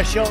Special. 0.00 0.24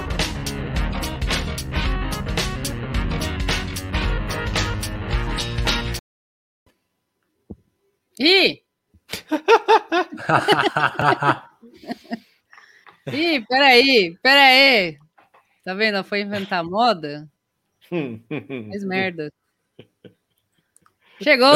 Ih! 8.20 8.64
Ih, 13.14 13.46
peraí, 13.48 14.18
peraí. 14.24 14.98
Tá 15.64 15.76
vendo? 15.76 16.04
Foi 16.04 16.22
inventar 16.22 16.64
moda? 16.64 17.30
Fez 17.90 18.84
merda. 18.84 19.32
Chegou! 21.22 21.54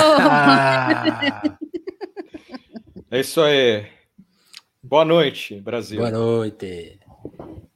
É 3.10 3.20
isso 3.20 3.42
aí. 3.42 3.88
Boa 4.84 5.06
noite, 5.06 5.60
Brasil. 5.60 6.00
Boa 6.00 6.12
noite. 6.12 7.00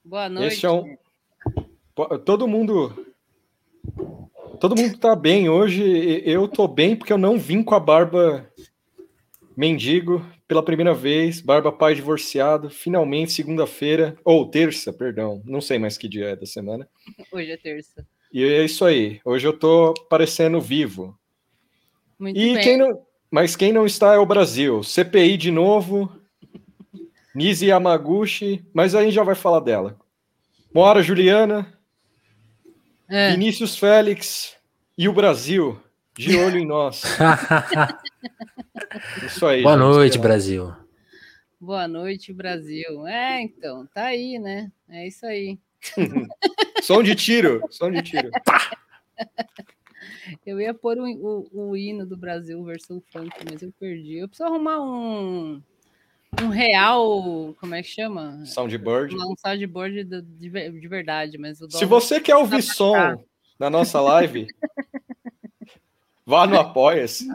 Boa 0.07 0.29
noite. 0.29 0.53
Esse 0.56 0.66
é 0.66 0.72
um... 0.72 0.95
Todo 2.25 2.47
mundo. 2.47 3.06
Todo 4.59 4.75
mundo 4.75 4.97
tá 4.97 5.16
bem 5.16 5.50
hoje. 5.50 5.84
Eu 6.25 6.47
tô 6.47 6.66
bem 6.68 6.95
porque 6.95 7.12
eu 7.12 7.18
não 7.18 7.38
vim 7.38 7.62
com 7.62 7.75
a 7.75 7.79
barba 7.79 8.50
mendigo 9.56 10.25
pela 10.47 10.63
primeira 10.63 10.94
vez. 10.94 11.41
Barba 11.41 11.72
pai 11.73 11.94
divorciado. 11.94 12.69
Finalmente, 12.69 13.34
segunda-feira. 13.34 14.16
Ou 14.23 14.50
terça, 14.50 14.94
perdão. 14.94 15.41
Não 15.44 15.59
sei 15.59 15.78
mais 15.78 15.97
que 15.97 16.07
dia 16.07 16.29
é 16.29 16.35
da 16.38 16.45
semana. 16.45 16.88
Hoje 17.31 17.51
é 17.51 17.57
terça. 17.57 18.06
E 18.31 18.44
é 18.44 18.63
isso 18.63 18.85
aí. 18.85 19.19
Hoje 19.25 19.45
eu 19.45 19.53
tô 19.57 19.94
parecendo 20.09 20.62
vivo. 20.62 21.18
Muito 22.18 22.39
E 22.39 22.53
bem. 22.53 22.63
quem 22.63 22.78
não, 22.78 23.01
mas 23.29 23.56
quem 23.57 23.74
não 23.74 23.85
está 23.85 24.13
é 24.13 24.18
o 24.18 24.25
Brasil. 24.25 24.81
CPI 24.84 25.35
de 25.38 25.51
novo. 25.51 26.09
Nise 27.38 27.68
Yamaguchi, 27.68 28.66
mas 28.74 28.96
aí 28.96 29.12
já 29.12 29.22
vai 29.24 29.36
falar 29.36 29.59
dela. 29.59 29.96
Mora 30.74 31.03
Juliana, 31.03 31.72
É. 33.08 33.30
Vinícius 33.31 33.78
Félix 33.78 34.56
e 34.98 35.08
o 35.08 35.14
Brasil 35.14 35.80
de 36.18 36.36
olho 36.40 36.58
em 36.58 36.66
nós. 36.66 37.03
Isso 39.25 39.46
aí. 39.46 39.62
Boa 39.62 39.78
noite, 39.78 40.18
Brasil. 40.18 40.74
Boa 41.59 41.88
noite, 41.88 42.34
Brasil. 42.34 43.06
É, 43.08 43.40
então, 43.42 43.86
tá 43.94 44.06
aí, 44.06 44.40
né? 44.40 44.72
É 44.90 45.08
isso 45.08 45.24
aí. 45.25 45.59
Som 46.81 47.04
de 47.04 47.14
tiro, 47.16 47.62
som 47.69 47.92
de 47.92 48.02
tiro. 48.02 48.31
Eu 50.46 50.59
ia 50.59 50.74
pôr 50.74 50.98
o, 50.98 51.06
o- 51.06 51.69
o 51.69 51.78
hino 51.78 52.06
do 52.06 52.18
Brasil 52.18 52.62
versão 52.64 53.02
funk, 53.12 53.31
mas 53.50 53.62
eu 53.62 53.72
perdi. 53.80 54.18
Eu 54.18 54.28
preciso 54.28 54.48
arrumar 54.50 54.80
um, 54.81 55.62
um 56.44 56.50
real. 56.50 57.56
Como 57.59 57.75
é 57.75 57.81
que 57.81 57.90
chama? 57.90 58.44
Soundboard. 58.46 59.16
Um 59.16 59.36
soundboard 59.38 60.03
de, 60.03 60.50
ver- 60.50 60.72
de 60.72 60.88
verdade, 60.88 61.38
mas 61.38 61.59
o 61.62 61.70
Se 61.70 61.86
você 61.86 62.20
quer 62.20 62.36
ouvir 62.36 62.62
som 62.62 63.16
na 63.59 63.70
nossa 63.70 64.00
live, 64.02 64.48
vá 66.25 66.46
no 66.46 66.59
Apoia-se, 66.59 67.28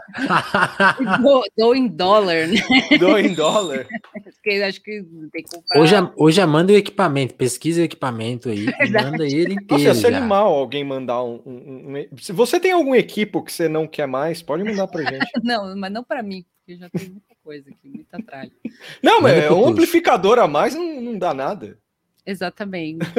Dou, 1.21 1.43
dou 1.57 1.75
em 1.75 1.87
dólar, 1.87 2.47
né? 2.47 2.55
dou 2.99 3.17
em 3.19 3.33
dólar. 3.33 3.87
Porque 4.23 4.51
acho 4.61 4.81
que 4.81 5.03
tem 5.31 5.43
que 5.43 5.49
comprar. 5.55 5.81
Hoje, 5.81 5.95
hoje 6.17 6.45
manda 6.45 6.71
o 6.71 6.75
equipamento, 6.75 7.33
pesquisa 7.33 7.81
o 7.81 7.83
equipamento 7.85 8.49
aí, 8.49 8.59
e 8.59 8.65
Verdade. 8.71 9.05
manda 9.11 9.25
ele 9.25 9.55
Nossa, 9.55 9.63
inteiro 9.63 9.83
ia 9.83 9.95
ser 9.95 10.11
já. 10.11 10.17
animal 10.17 10.53
alguém 10.53 10.83
mandar 10.83 11.23
um, 11.23 11.41
um- 11.45 11.97
um- 11.97 12.17
Se 12.17 12.31
você 12.31 12.59
tem 12.59 12.71
algum 12.71 12.93
equipo 12.93 13.43
que 13.43 13.51
você 13.51 13.67
não 13.67 13.87
quer 13.87 14.05
mais, 14.07 14.41
pode 14.41 14.63
mandar 14.63 14.87
pra 14.87 15.01
gente. 15.03 15.25
Não, 15.43 15.75
mas 15.75 15.91
não 15.91 16.03
para 16.03 16.21
mim, 16.23 16.45
porque 16.65 16.77
já 16.77 16.89
tem 16.89 17.09
muita 17.09 17.35
coisa 17.43 17.69
aqui, 17.69 17.89
muita 17.89 18.23
tralha. 18.23 18.51
Não, 19.01 19.19
mas 19.21 19.45
pro 19.45 19.57
um 19.57 19.67
amplificador 19.67 20.39
a 20.39 20.47
mais 20.47 20.73
não, 20.73 21.01
não 21.01 21.19
dá 21.19 21.33
nada. 21.33 21.77
Exatamente. 22.25 23.05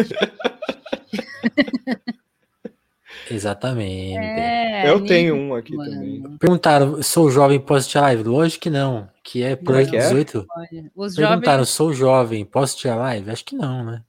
Exatamente. 3.30 4.18
É, 4.18 4.88
Eu 4.90 5.04
tenho 5.04 5.34
um 5.34 5.54
aqui 5.54 5.76
mano. 5.76 5.90
também. 5.90 6.36
Perguntaram, 6.38 7.02
sou 7.02 7.30
jovem, 7.30 7.60
posso 7.60 7.88
tirar 7.88 8.02
live? 8.02 8.22
Lógico 8.24 8.62
que 8.64 8.70
não, 8.70 9.08
que 9.22 9.42
é 9.42 9.56
por 9.56 9.72
Não 9.72 9.78
é 9.78 9.84
aí 9.84 9.90
que 9.90 9.96
é? 9.96 10.00
18. 10.00 10.46
Olha, 10.50 10.90
Os 10.94 11.14
Perguntaram, 11.16 11.58
jovens. 11.58 11.68
sou 11.68 11.92
jovem, 11.92 12.44
posso 12.44 12.76
tirar 12.78 12.96
live? 12.96 13.30
Acho 13.30 13.44
que 13.44 13.56
não, 13.56 13.84
né? 13.84 14.02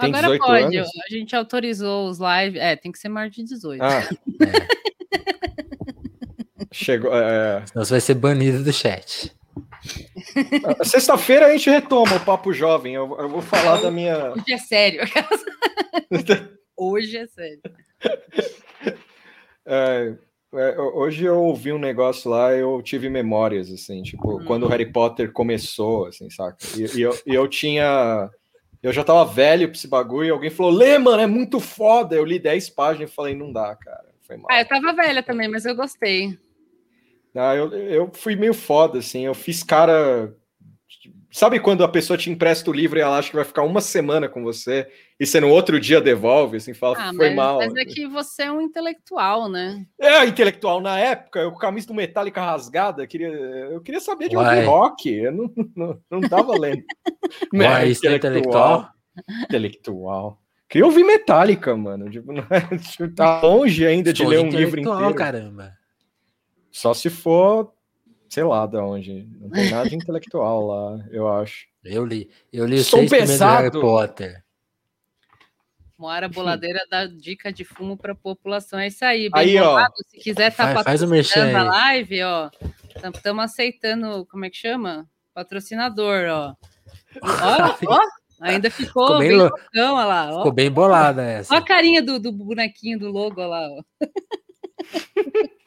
Tem 0.00 0.10
Agora 0.14 0.22
18 0.38 0.44
pode. 0.44 0.76
anos? 0.76 0.90
A 1.10 1.14
gente 1.14 1.34
autorizou 1.34 2.08
os 2.08 2.18
live. 2.18 2.58
É, 2.58 2.76
tem 2.76 2.92
que 2.92 2.98
ser 2.98 3.08
maior 3.08 3.30
de 3.30 3.42
18. 3.42 3.82
Ah. 3.82 4.02
Chegou. 6.72 7.10
é, 7.14 7.64
Senão 7.66 7.84
você 7.84 7.90
vai 7.94 8.00
ser 8.00 8.14
banido 8.14 8.62
do 8.64 8.72
chat. 8.72 9.32
é. 10.80 10.84
Sexta-feira 10.84 11.46
a 11.46 11.52
gente 11.52 11.68
retoma 11.70 12.16
o 12.16 12.20
Papo 12.24 12.52
Jovem. 12.52 12.94
Eu, 12.94 13.16
eu 13.18 13.28
vou 13.28 13.42
falar 13.42 13.80
da 13.80 13.90
minha. 13.90 14.32
Hoje 14.32 14.52
é 14.52 14.58
sério. 14.58 15.00
Hoje 16.76 17.16
é 17.16 17.26
sério. 17.26 17.60
é, 19.66 20.14
é, 20.54 20.80
hoje 20.80 21.24
eu 21.24 21.38
ouvi 21.40 21.72
um 21.72 21.78
negócio 21.78 22.30
lá, 22.30 22.52
eu 22.52 22.82
tive 22.82 23.08
memórias, 23.08 23.70
assim, 23.70 24.02
tipo, 24.02 24.40
Hum. 24.40 24.44
quando 24.46 24.64
o 24.64 24.68
Harry 24.68 24.90
Potter 24.90 25.32
começou, 25.32 26.06
assim, 26.06 26.28
saca? 26.30 26.56
E, 26.76 26.98
e 26.98 27.02
eu, 27.02 27.18
e 27.26 27.34
eu 27.34 27.46
tinha. 27.48 28.28
Eu 28.82 28.92
já 28.92 29.04
tava 29.04 29.24
velho 29.24 29.68
pra 29.68 29.76
esse 29.76 29.86
bagulho 29.86 30.26
e 30.28 30.30
alguém 30.30 30.50
falou: 30.50 30.72
Lê, 30.72 30.98
mano, 30.98 31.22
é 31.22 31.26
muito 31.26 31.60
foda. 31.60 32.16
Eu 32.16 32.24
li 32.24 32.38
10 32.38 32.70
páginas 32.70 33.10
e 33.10 33.14
falei: 33.14 33.34
Não 33.34 33.52
dá, 33.52 33.76
cara. 33.76 34.04
Foi 34.26 34.36
mal. 34.36 34.46
Ah, 34.50 34.60
eu 34.60 34.66
tava 34.66 34.92
velha 34.92 35.22
também, 35.22 35.48
mas 35.48 35.64
eu 35.64 35.76
gostei. 35.76 36.36
Ah, 37.34 37.54
eu, 37.54 37.72
eu 37.72 38.10
fui 38.12 38.36
meio 38.36 38.54
foda, 38.54 38.98
assim. 38.98 39.24
Eu 39.26 39.34
fiz 39.34 39.62
cara. 39.62 40.34
Sabe 41.30 41.58
quando 41.58 41.82
a 41.82 41.88
pessoa 41.88 42.16
te 42.18 42.28
empresta 42.28 42.68
o 42.68 42.74
livro 42.74 42.98
e 42.98 43.02
ela 43.02 43.16
acha 43.16 43.30
que 43.30 43.36
vai 43.36 43.44
ficar 43.44 43.62
uma 43.62 43.80
semana 43.80 44.28
com 44.28 44.42
você 44.42 44.86
e 45.18 45.24
você 45.24 45.40
no 45.40 45.48
outro 45.48 45.80
dia 45.80 45.98
devolve, 45.98 46.58
assim, 46.58 46.74
fala, 46.74 46.98
Ah, 46.98 47.14
foi 47.14 47.28
mas, 47.28 47.36
mal. 47.36 47.58
mas 47.58 47.74
é 47.74 47.86
que 47.86 48.06
você 48.06 48.42
é 48.42 48.52
um 48.52 48.60
intelectual, 48.60 49.48
né? 49.48 49.86
É, 49.98 50.26
intelectual 50.26 50.78
na 50.82 50.98
época, 50.98 51.40
eu 51.40 51.50
com 51.50 51.56
a 51.56 51.60
camisa 51.60 51.86
do 51.86 51.94
Metallica 51.94 52.42
rasgada, 52.42 53.06
queria, 53.06 53.28
eu 53.28 53.80
queria 53.80 54.00
saber 54.00 54.28
de 54.28 54.36
Uai. 54.36 54.56
ouvir 54.56 54.66
rock, 54.66 55.10
eu 55.10 55.32
não, 55.32 55.50
não, 55.74 56.00
não 56.10 56.20
tava 56.28 56.52
lendo. 56.58 56.82
Uai, 57.54 57.66
era 57.66 57.86
isso 57.86 58.06
é 58.06 58.16
intelectual? 58.16 58.90
Intelectual. 59.44 60.38
Queria 60.68 60.86
ouvir 60.86 61.04
Metallica, 61.04 61.74
mano. 61.76 62.10
Tipo, 62.10 62.32
não 62.32 62.44
é, 62.50 63.08
tá 63.14 63.40
longe 63.40 63.86
ainda 63.86 64.12
de 64.12 64.20
Sou 64.22 64.28
ler 64.28 64.38
um 64.40 64.48
livro 64.48 64.80
intelectual, 64.80 64.96
inteiro. 64.98 65.14
caramba. 65.14 65.72
Só 66.72 66.92
se 66.94 67.08
for, 67.10 67.72
sei 68.28 68.42
lá 68.42 68.66
de 68.66 68.78
onde. 68.78 69.28
Não 69.38 69.50
tem 69.50 69.70
nada 69.70 69.88
de 69.88 69.94
intelectual 69.94 70.66
lá, 70.66 71.04
eu 71.10 71.28
acho. 71.28 71.66
Eu 71.84 72.04
li. 72.04 72.30
Eu 72.52 72.66
li 72.66 72.76
os 72.76 72.86
Som 72.86 72.98
seis 72.98 73.10
primeiros 73.10 73.38
do 73.38 73.44
Harry 73.44 73.70
pesado. 73.70 73.80
Potter. 73.80 74.42
Moara 75.98 76.28
Boladeira 76.28 76.80
dá 76.90 77.06
dica 77.06 77.52
de 77.52 77.64
fumo 77.64 77.96
para 77.96 78.12
a 78.12 78.16
população. 78.16 78.78
É 78.78 78.88
isso 78.88 79.04
aí. 79.04 79.28
Bem 79.30 79.40
Aí, 79.42 79.58
ó. 79.58 79.66
bolado. 79.70 79.94
Se 80.08 80.16
quiser 80.18 80.50
estar 80.50 80.72
Faz- 80.74 80.84
patrocinando 80.84 81.56
a 81.58 81.62
live, 81.62 82.22
ó. 82.24 82.50
Estamos 83.14 83.44
aceitando, 83.44 84.26
como 84.26 84.44
é 84.44 84.50
que 84.50 84.56
chama? 84.56 85.08
Patrocinador, 85.34 86.24
ó. 86.28 86.54
Ó, 87.22 87.76
ó. 87.86 87.98
Ainda 88.42 88.68
ficou, 88.70 89.06
Ficou 89.06 89.18
bem 89.20 89.28
bem 89.28 89.36
lou- 89.38 89.48
loucão, 89.50 89.94
olha 89.94 90.04
lá. 90.04 90.30
Ó. 90.32 90.36
Ficou 90.38 90.52
bem 90.52 90.68
bolada 90.70 91.22
essa. 91.22 91.54
Ó 91.54 91.58
a 91.58 91.62
carinha 91.62 92.02
do, 92.02 92.18
do 92.18 92.32
bonequinho 92.32 92.98
do 92.98 93.08
logo, 93.12 93.40
olha 93.40 93.46
lá, 93.48 93.68
ó. 93.68 93.82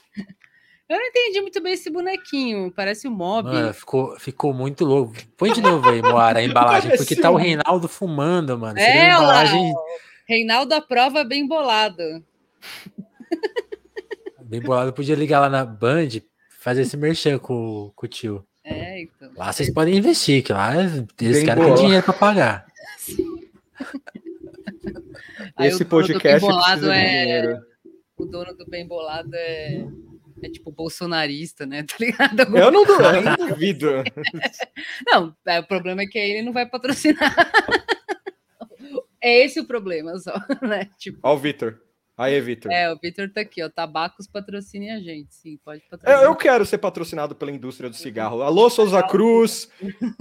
Eu 0.87 0.99
não 0.99 1.05
entendi 1.07 1.41
muito 1.41 1.61
bem 1.61 1.73
esse 1.73 1.89
bonequinho. 1.89 2.71
Parece 2.71 3.07
o 3.07 3.11
Mob. 3.11 3.49
Mano, 3.49 3.73
ficou, 3.73 4.19
ficou 4.19 4.53
muito 4.53 4.85
louco. 4.85 5.13
Põe 5.35 5.51
de 5.51 5.61
novo 5.61 5.89
aí, 5.89 5.99
Moara, 6.01 6.39
a 6.39 6.43
embalagem, 6.45 6.95
porque 6.95 7.15
tá 7.15 7.31
o 7.31 7.35
Reinaldo 7.35 7.87
fumando, 7.87 8.57
mano. 8.57 8.77
Seria 8.77 8.93
É, 8.93 9.17
lá, 9.17 9.23
embalagem 9.23 9.73
Reinaldo 10.27 10.73
à 10.75 10.81
prova 10.81 11.23
bem 11.23 11.47
bolado. 11.47 12.03
bem 14.45 14.61
bolada. 14.61 14.91
Podia 14.91 15.15
ligar 15.15 15.39
lá 15.39 15.49
na 15.49 15.65
Band, 15.65 16.09
fazer 16.59 16.83
esse 16.83 16.95
merchan 16.95 17.39
com, 17.39 17.91
com 17.95 18.05
o 18.05 18.09
tio. 18.09 18.45
É, 18.63 19.01
então. 19.01 19.31
Lá 19.35 19.51
vocês 19.51 19.71
podem 19.71 19.97
investir, 19.97 20.43
que 20.43 20.53
lá 20.53 20.75
eles 20.75 21.43
querem 21.43 21.65
ter 21.65 21.75
dinheiro 21.75 22.03
pra 22.03 22.13
pagar. 22.13 22.65
Aí 25.55 25.69
Esse 25.69 25.83
o 25.83 25.85
dono 25.85 26.01
do 26.07 26.13
podcast 26.13 26.41
Bem 26.45 26.55
Bolado 26.55 26.91
é-. 26.91 27.59
O 28.17 28.25
dono 28.25 28.53
do 28.55 28.65
bem 28.67 28.87
bolado 28.87 29.29
é, 29.33 29.85
é 30.45 30.49
tipo 30.49 30.71
bolsonarista, 30.71 31.65
né? 31.65 31.83
Tá 31.87 31.95
ligado? 31.99 32.57
Eu 32.57 32.71
não, 32.71 32.85
eu 32.85 33.21
não 33.21 33.35
duvido. 33.47 33.87
Não, 35.07 35.35
é, 35.45 35.59
o 35.59 35.67
problema 35.67 36.01
é 36.01 36.05
que 36.05 36.17
ele 36.17 36.41
não 36.43 36.53
vai 36.53 36.65
patrocinar. 36.65 37.33
É 39.21 39.43
esse 39.43 39.59
o 39.59 39.65
problema 39.65 40.15
só, 40.19 40.33
né? 40.61 40.87
Tipo, 40.99 41.17
Ó 41.23 41.33
o 41.33 41.37
Vitor. 41.37 41.79
Aí, 42.15 42.39
Vitor. 42.39 42.71
é, 42.71 42.93
o 42.93 42.97
Vitor 43.01 43.27
tá 43.33 43.41
aqui, 43.41 43.63
ó. 43.63 43.69
Tabacos 43.69 44.27
patrocine 44.27 44.91
a 44.91 44.99
gente, 44.99 45.33
sim, 45.33 45.57
pode 45.65 45.81
Eu, 45.81 45.89
patrocinar. 45.89 46.23
eu 46.25 46.35
quero 46.35 46.63
ser 46.63 46.77
patrocinado 46.77 47.33
pela 47.33 47.51
indústria 47.51 47.89
do 47.89 47.95
cigarro. 47.95 48.43
Alô, 48.43 48.69
Souza 48.69 49.01
Cruz, 49.01 49.67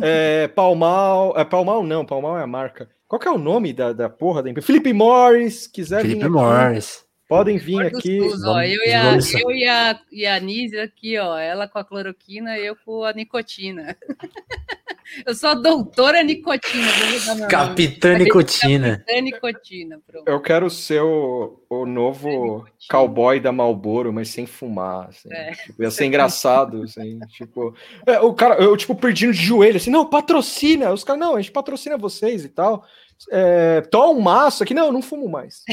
é, 0.01 0.49
Palmal. 0.49 1.35
É, 1.37 1.45
Palmal 1.45 1.85
não, 1.85 2.05
Palmal 2.07 2.39
é 2.39 2.43
a 2.43 2.47
marca. 2.47 2.89
Qual 3.07 3.21
que 3.21 3.29
é 3.29 3.31
o 3.31 3.37
nome 3.37 3.75
da, 3.75 3.93
da 3.93 4.09
porra 4.09 4.43
da 4.43 4.49
empresa? 4.49 4.67
Felipe 4.67 4.93
Morris, 4.95 5.67
quiser 5.67 6.03
vir 6.03 6.09
Felipe 6.09 6.25
aqui, 6.25 6.33
Morris. 6.33 7.04
Podem 7.37 7.59
vir 7.59 7.81
Porto 7.81 7.99
aqui. 7.99 8.31
Sus, 8.31 8.45
ó, 8.45 8.63
eu, 8.63 8.81
e 8.85 8.93
a, 8.93 9.03
vamos- 9.03 9.35
eu 9.35 9.51
e, 9.51 9.69
a, 9.69 10.01
e 10.13 10.27
a 10.27 10.41
Nise 10.41 10.79
aqui, 10.79 11.19
ó. 11.19 11.37
Ela 11.39 11.67
com 11.67 11.79
a 11.79 11.85
cloroquina 11.85 12.57
e 12.59 12.67
eu 12.67 12.77
com 12.77 13.05
a 13.05 13.13
nicotina. 13.13 13.97
Eu 15.27 15.35
sou 15.35 15.51
a 15.51 15.55
doutora 15.55 16.23
nicotina. 16.23 16.87
nome. 17.27 17.47
Capitã 17.47 18.17
Nicotina. 18.19 18.97
Capitã 18.97 19.21
nicotina, 19.21 20.01
pronto. 20.05 20.27
Eu 20.27 20.41
quero 20.41 20.71
ser 20.71 21.03
o, 21.03 21.61
o 21.69 21.85
novo 21.85 22.67
cowboy 22.91 23.39
da 23.39 23.53
Malboro, 23.53 24.13
mas 24.13 24.31
sem 24.31 24.47
fumar. 24.47 25.11
Assim. 25.11 25.29
É. 25.31 25.53
Tipo, 25.53 25.83
ia 25.83 25.91
ser 25.91 26.07
engraçado, 26.07 26.83
assim. 26.83 27.21
tipo, 27.29 27.75
é, 28.07 28.19
o 28.21 28.33
cara, 28.33 28.55
eu, 28.57 28.77
tipo, 28.77 28.95
pedindo 28.95 29.33
de 29.33 29.45
joelho, 29.45 29.77
assim, 29.77 29.91
não, 29.91 30.07
patrocina. 30.07 30.91
Os 30.91 31.05
caras, 31.05 31.21
não, 31.21 31.37
a 31.37 31.41
gente 31.41 31.53
patrocina 31.53 31.99
vocês 31.99 32.45
e 32.45 32.49
tal. 32.49 32.85
É, 33.31 33.83
um 33.97 34.21
maço 34.21 34.63
aqui, 34.63 34.75
não, 34.75 34.87
eu 34.87 34.93
não 34.93 35.03
fumo 35.03 35.29
mais. 35.29 35.63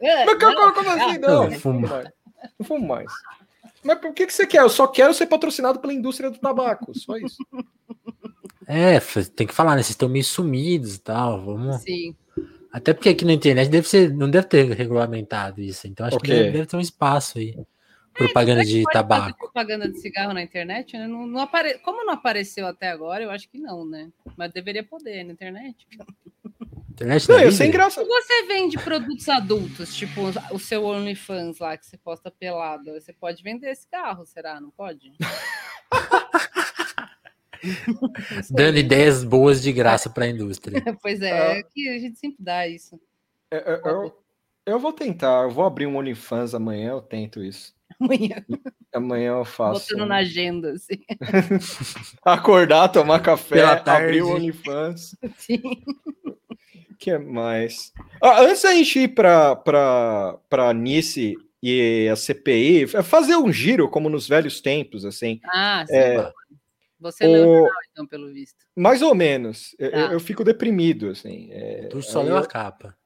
Mas 0.00 0.26
não, 0.26 0.54
como, 0.54 0.72
como 0.72 0.90
assim? 0.90 1.18
Não, 1.18 1.28
Não, 1.28 1.50
não 1.50 1.58
fumo. 1.58 1.88
mais. 1.88 2.08
Não 2.58 2.66
fumo 2.66 2.86
mais. 2.86 3.12
Mas 3.82 3.98
o 4.04 4.12
que, 4.12 4.26
que 4.26 4.32
você 4.32 4.46
quer? 4.46 4.60
Eu 4.60 4.68
só 4.70 4.86
quero 4.86 5.14
ser 5.14 5.26
patrocinado 5.26 5.78
pela 5.78 5.92
indústria 5.92 6.30
do 6.30 6.38
tabaco, 6.38 6.92
só 6.98 7.16
isso. 7.16 7.36
É, 8.66 8.98
tem 9.34 9.46
que 9.46 9.54
falar, 9.54 9.76
né? 9.76 9.82
Vocês 9.82 9.90
estão 9.90 10.08
meio 10.08 10.24
sumidos 10.24 10.96
e 10.96 11.00
tal. 11.00 11.44
Vamos. 11.44 11.82
Sim. 11.82 12.14
Até 12.72 12.92
porque 12.92 13.08
aqui 13.10 13.24
na 13.24 13.32
internet 13.32 13.70
deve 13.70 13.88
ser, 13.88 14.12
não 14.12 14.28
deve 14.28 14.48
ter 14.48 14.70
regulamentado 14.72 15.60
isso. 15.60 15.86
Então 15.86 16.04
acho 16.06 16.16
O 16.16 16.20
que 16.20 16.30
deve, 16.30 16.50
deve 16.50 16.66
ter 16.66 16.76
um 16.76 16.80
espaço 16.80 17.38
aí. 17.38 17.56
Propaganda 18.16 18.64
de 18.64 18.82
Pode 18.82 18.84
fazer 18.84 18.92
tabaco. 18.92 19.38
propaganda 19.38 19.88
de 19.88 19.98
cigarro 20.00 20.32
na 20.32 20.42
internet, 20.42 20.96
né? 20.96 21.06
Não, 21.06 21.26
não 21.26 21.40
apare... 21.40 21.78
Como 21.80 22.04
não 22.04 22.14
apareceu 22.14 22.66
até 22.66 22.88
agora, 22.88 23.24
eu 23.24 23.30
acho 23.30 23.48
que 23.48 23.58
não, 23.58 23.84
né? 23.84 24.10
Mas 24.36 24.52
deveria 24.52 24.82
poder 24.84 25.24
na 25.24 25.32
internet. 25.32 25.86
Internet 26.90 27.28
Não, 27.28 27.38
eu 27.40 27.52
sem 27.52 27.70
graça. 27.70 28.02
Se 28.02 28.08
você 28.08 28.46
vende 28.46 28.78
produtos 28.78 29.28
adultos, 29.28 29.94
tipo 29.94 30.22
o 30.50 30.58
seu 30.58 30.84
OnlyFans 30.84 31.58
lá, 31.58 31.76
que 31.76 31.84
você 31.84 31.98
posta 31.98 32.30
pelado, 32.30 32.92
você 32.92 33.12
pode 33.12 33.42
vender 33.42 33.70
esse 33.70 33.86
carro, 33.86 34.24
será? 34.24 34.60
Não 34.60 34.70
pode? 34.70 35.12
Dando 38.50 38.78
ideias 38.78 39.24
boas 39.24 39.62
de 39.62 39.72
graça 39.72 40.08
para 40.08 40.24
a 40.24 40.28
indústria. 40.28 40.80
Pois 41.02 41.20
é, 41.20 41.58
é 41.58 41.62
que 41.62 41.88
a 41.88 41.98
gente 41.98 42.18
sempre 42.18 42.38
dá 42.42 42.66
isso. 42.66 42.98
Eu, 43.50 43.58
eu- 43.60 43.80
eu- 43.84 44.22
eu 44.66 44.78
vou 44.80 44.92
tentar, 44.92 45.44
eu 45.44 45.50
vou 45.50 45.64
abrir 45.64 45.86
um 45.86 45.96
OnlyFans 45.96 46.52
amanhã, 46.54 46.90
eu 46.90 47.00
tento 47.00 47.42
isso. 47.44 47.74
Amanhã, 48.00 48.44
Amanhã 48.92 49.28
eu 49.38 49.44
faço. 49.44 49.88
botando 49.94 50.06
na 50.08 50.16
agenda, 50.16 50.72
assim. 50.72 50.98
Acordar, 52.24 52.88
tomar 52.88 53.20
café, 53.20 53.62
abrir 53.64 54.22
o 54.22 54.30
OnlyFans. 54.34 55.16
Sim. 55.38 55.60
O 56.90 56.94
que 56.98 57.16
mais? 57.18 57.92
Ah, 58.22 58.40
antes 58.42 58.62
da 58.62 58.72
gente 58.74 58.98
ir 59.00 59.08
para 59.08 59.54
para 59.56 60.72
Nice 60.74 61.36
e 61.62 62.08
a 62.10 62.16
CPI, 62.16 62.84
é 62.96 63.02
fazer 63.02 63.36
um 63.36 63.52
giro 63.52 63.88
como 63.88 64.08
nos 64.08 64.28
velhos 64.28 64.60
tempos, 64.60 65.04
assim. 65.04 65.40
Ah, 65.44 65.84
sim. 65.86 65.94
É, 65.96 66.32
Você 67.00 67.26
leu 67.26 67.42
o 67.42 67.50
o- 67.50 67.54
jornal, 67.60 67.80
então, 67.92 68.06
pelo 68.06 68.32
visto. 68.32 68.56
mais 68.76 69.02
ou 69.02 69.14
menos. 69.14 69.74
Eu, 69.78 69.90
Tá. 69.90 69.98
eu 70.12 70.20
fico 70.20 70.42
deprimido, 70.44 71.10
assim. 71.10 71.48
é, 71.50 71.88
Tu 71.88 72.00
só 72.02 72.22
leu 72.22 72.36
eu- 72.36 72.42
a 72.42 72.46
capa. 72.46 72.96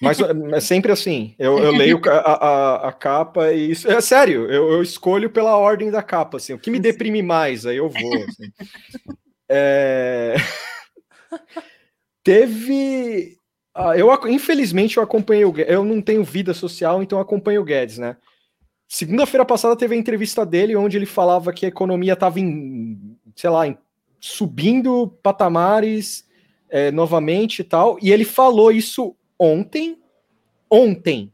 Mas 0.00 0.18
é 0.20 0.60
sempre 0.60 0.92
assim. 0.92 1.34
Eu, 1.38 1.58
eu 1.58 1.72
leio 1.72 2.00
a, 2.06 2.10
a- 2.12 2.88
a 2.88 2.92
capa 2.92 3.52
e 3.52 3.70
isso. 3.70 3.90
É 3.90 4.00
sério, 4.00 4.50
eu, 4.50 4.70
eu 4.72 4.82
escolho 4.82 5.30
pela 5.30 5.56
ordem 5.56 5.90
da 5.90 6.02
capa. 6.02 6.36
Assim, 6.36 6.52
o 6.52 6.58
que 6.58 6.70
me 6.70 6.78
deprime 6.78 7.22
mais, 7.22 7.64
aí 7.64 7.76
eu 7.78 7.88
vou. 7.88 8.14
assim. 8.14 8.50
É, 9.48 10.36
Teve. 12.24 13.36
ah, 13.74 13.96
eu, 13.96 14.08
infelizmente, 14.28 14.96
eu 14.96 15.02
acompanhei 15.02 15.44
o 15.44 15.52
Guedes. 15.52 15.72
Eu 15.72 15.84
não 15.84 16.00
tenho 16.00 16.22
vida 16.22 16.54
social, 16.54 17.02
então 17.02 17.18
eu 17.18 17.22
acompanho 17.22 17.60
o 17.60 17.64
Guedes, 17.64 17.98
né? 17.98 18.16
Segunda-feira 18.88 19.44
passada 19.44 19.74
teve 19.74 19.94
a 19.94 19.98
entrevista 19.98 20.44
dele, 20.44 20.76
onde 20.76 20.96
ele 20.98 21.06
falava 21.06 21.52
que 21.52 21.64
a 21.64 21.68
economia 21.68 22.12
estava 22.12 22.38
em, 22.38 23.16
sei 23.34 23.48
lá, 23.50 23.66
em- 23.66 23.78
subindo 24.20 25.08
patamares 25.22 26.26
é, 26.68 26.90
novamente 26.90 27.60
e 27.60 27.64
tal. 27.64 27.98
E 28.02 28.12
ele 28.12 28.24
falou 28.24 28.70
isso 28.70 29.16
ontem, 29.38 29.98
ontem, 30.70 31.32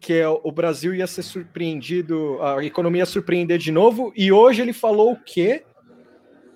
que 0.00 0.14
é 0.14 0.28
o 0.28 0.52
Brasil 0.52 0.94
ia 0.94 1.06
ser 1.06 1.22
surpreendido, 1.22 2.40
a 2.42 2.64
economia 2.64 3.02
ia 3.02 3.06
surpreender 3.06 3.58
de 3.58 3.72
novo, 3.72 4.12
e 4.16 4.30
hoje 4.30 4.62
ele 4.62 4.72
falou 4.72 5.12
o 5.12 5.20
quê? 5.20 5.64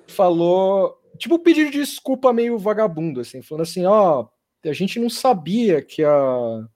Falou, 0.06 1.00
tipo, 1.18 1.38
pedido 1.38 1.70
de 1.70 1.78
desculpa 1.78 2.32
meio 2.32 2.58
vagabundo, 2.58 3.20
assim, 3.20 3.42
falando 3.42 3.62
assim, 3.62 3.84
ó, 3.86 4.26
a 4.64 4.72
gente 4.72 4.98
não 4.98 5.08
sabia 5.08 5.80
que 5.80 6.02
a, 6.04 6.68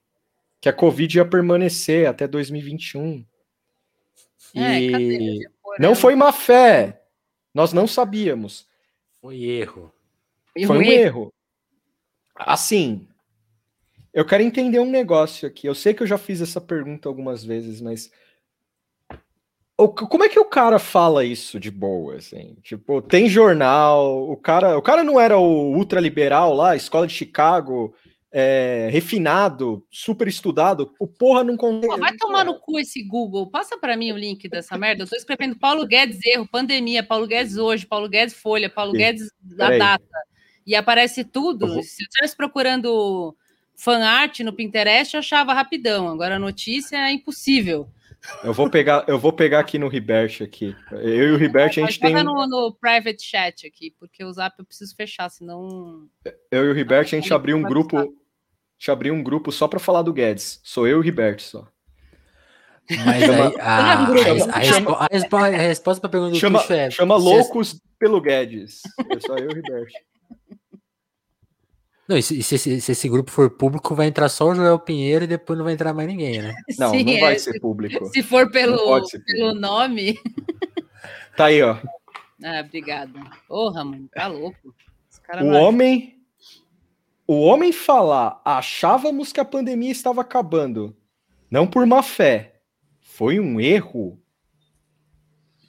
que 0.60 0.68
a 0.68 0.72
Covid 0.72 1.18
ia 1.18 1.24
permanecer 1.24 2.08
até 2.08 2.26
2021. 2.26 3.24
É? 4.54 4.80
E 4.80 5.48
não 5.78 5.90
né? 5.90 5.94
foi 5.94 6.14
má 6.14 6.32
fé, 6.32 7.02
nós 7.54 7.72
não 7.72 7.86
sabíamos. 7.86 8.66
Foi 9.20 9.42
erro. 9.42 9.92
Foi 10.66 10.76
um 10.76 10.80
um 10.80 10.82
erro. 10.82 10.92
erro. 10.92 11.34
Assim, 12.34 13.06
eu 14.12 14.24
quero 14.24 14.42
entender 14.42 14.80
um 14.80 14.90
negócio 14.90 15.46
aqui. 15.46 15.66
Eu 15.66 15.74
sei 15.74 15.94
que 15.94 16.02
eu 16.02 16.06
já 16.06 16.18
fiz 16.18 16.40
essa 16.40 16.60
pergunta 16.60 17.08
algumas 17.08 17.44
vezes, 17.44 17.80
mas 17.80 18.10
como 19.88 20.24
é 20.24 20.28
que 20.28 20.38
o 20.38 20.44
cara 20.44 20.78
fala 20.78 21.24
isso 21.24 21.58
de 21.58 21.70
boa, 21.70 22.16
assim? 22.16 22.56
Tipo, 22.62 23.00
tem 23.00 23.28
jornal, 23.28 24.30
o 24.30 24.36
cara, 24.36 24.76
o 24.76 24.82
cara 24.82 25.02
não 25.02 25.18
era 25.18 25.38
o 25.38 25.74
ultraliberal 25.74 26.52
lá, 26.52 26.76
escola 26.76 27.06
de 27.06 27.14
Chicago, 27.14 27.94
é, 28.32 28.88
refinado, 28.92 29.84
super 29.90 30.28
estudado. 30.28 30.92
O 30.98 31.06
porra 31.06 31.42
não 31.42 31.56
consegue. 31.56 31.98
Vai 31.98 32.14
tomar 32.16 32.44
no 32.44 32.58
cu 32.60 32.78
esse 32.78 33.02
Google. 33.02 33.50
Passa 33.50 33.78
para 33.78 33.96
mim 33.96 34.12
o 34.12 34.18
link 34.18 34.48
dessa 34.48 34.76
merda. 34.76 35.04
Eu 35.04 35.08
tô 35.08 35.16
escrevendo 35.16 35.58
Paulo 35.58 35.86
Guedes 35.86 36.20
erro, 36.26 36.46
pandemia, 36.46 37.02
Paulo 37.02 37.26
Guedes 37.26 37.56
hoje, 37.56 37.86
Paulo 37.86 38.08
Guedes 38.08 38.34
folha, 38.34 38.68
Paulo. 38.68 38.92
Guedes 38.92 39.30
da 39.40 39.66
Peraí. 39.66 39.78
data. 39.78 40.18
E 40.66 40.74
aparece 40.74 41.24
tudo. 41.24 41.66
Se 41.82 42.02
eu 42.02 42.06
estivesse 42.06 42.36
procurando 42.36 43.34
fan 43.82 44.04
art 44.04 44.40
no 44.40 44.52
Pinterest, 44.52 45.14
eu 45.14 45.20
achava 45.20 45.52
rapidão. 45.54 46.08
Agora 46.08 46.36
a 46.36 46.38
notícia 46.38 46.96
é 46.96 47.12
impossível. 47.12 47.88
Eu 48.44 48.52
vou 48.52 48.68
pegar, 48.68 49.04
eu 49.08 49.18
vou 49.18 49.32
pegar 49.32 49.60
aqui 49.60 49.78
no 49.78 49.88
Ribert 49.88 50.42
aqui. 50.42 50.76
Eu 50.92 51.28
e 51.28 51.32
o 51.32 51.36
Ribert 51.38 51.70
a 51.70 51.72
gente 51.86 51.98
tem. 51.98 52.14
Um- 52.14 52.22
no, 52.22 52.46
no 52.46 52.72
private 52.74 53.22
chat 53.22 53.66
aqui, 53.66 53.94
porque 53.98 54.22
o 54.22 54.30
zap 54.32 54.54
eu 54.58 54.64
preciso 54.64 54.94
fechar, 54.94 55.30
senão. 55.30 56.06
Eu 56.50 56.66
e 56.66 56.68
o 56.70 56.74
Ribert 56.74 57.06
a 57.06 57.16
gente 57.16 57.32
abriu 57.32 57.56
um 57.56 57.62
grupo. 57.62 57.96
A 57.98 58.02
gente 58.78 58.90
abriu 58.90 59.14
um 59.14 59.22
grupo 59.22 59.50
só 59.50 59.66
pra 59.66 59.80
falar 59.80 60.02
do 60.02 60.12
Guedes. 60.12 60.60
Sou 60.62 60.86
eu 60.86 60.98
e 60.98 61.00
o 61.00 61.02
Ribert 61.02 61.40
só. 61.40 61.66
Mas 63.06 63.24
Chama- 63.24 63.46
aí, 63.48 63.54
a, 63.60 63.92
a, 63.92 64.16
Chama- 64.16 64.52
a 64.52 64.58
respo- 64.58 64.92
a 64.92 65.06
respo- 65.06 65.36
a 65.36 65.46
resposta 65.48 66.00
para 66.00 66.08
a 66.08 66.10
pergunta 66.10 66.32
do 66.32 66.38
Chama, 66.40 66.58
Tuxo 66.60 66.72
é... 66.72 66.90
chama 66.90 67.18
se- 67.18 67.24
loucos 67.24 67.80
pelo 67.98 68.20
Guedes. 68.20 68.82
É 69.10 69.20
só 69.20 69.36
eu 69.36 69.44
e 69.50 69.52
o 69.52 69.54
Ribert. 69.54 69.92
Não, 72.10 72.16
e 72.16 72.22
se, 72.24 72.42
se 72.42 72.56
esse- 72.56 72.80
se 72.80 72.90
esse 72.90 73.08
grupo 73.08 73.30
for 73.30 73.48
público, 73.48 73.94
vai 73.94 74.08
entrar 74.08 74.28
só 74.28 74.48
o 74.48 74.54
Joel 74.56 74.80
Pinheiro 74.80 75.22
e 75.22 75.28
depois 75.28 75.56
não 75.56 75.64
vai 75.64 75.74
entrar 75.74 75.94
mais 75.94 76.08
ninguém, 76.08 76.42
né? 76.42 76.52
Não, 76.76 76.90
Sim, 76.90 77.04
não 77.04 77.20
vai 77.20 77.34
é, 77.36 77.38
ser 77.38 77.60
público. 77.60 78.04
Se 78.06 78.20
for 78.20 78.50
pelo, 78.50 79.06
ser 79.06 79.22
pelo 79.24 79.54
nome. 79.54 80.18
Tá 81.36 81.44
aí, 81.44 81.62
ó. 81.62 81.78
Ah, 82.44 82.62
obrigada. 82.66 83.12
Porra, 83.46 83.84
mano, 83.84 84.08
tá 84.12 84.26
louco. 84.26 84.74
O 85.40 85.46
homem. 85.52 86.20
O 87.28 87.42
homem 87.42 87.70
falar 87.70 88.42
achávamos 88.44 89.32
que 89.32 89.38
a 89.38 89.44
pandemia 89.44 89.92
estava 89.92 90.20
acabando, 90.20 90.96
não 91.48 91.64
por 91.64 91.86
má 91.86 92.02
fé, 92.02 92.60
foi 93.00 93.38
um 93.38 93.60
erro. 93.60 94.20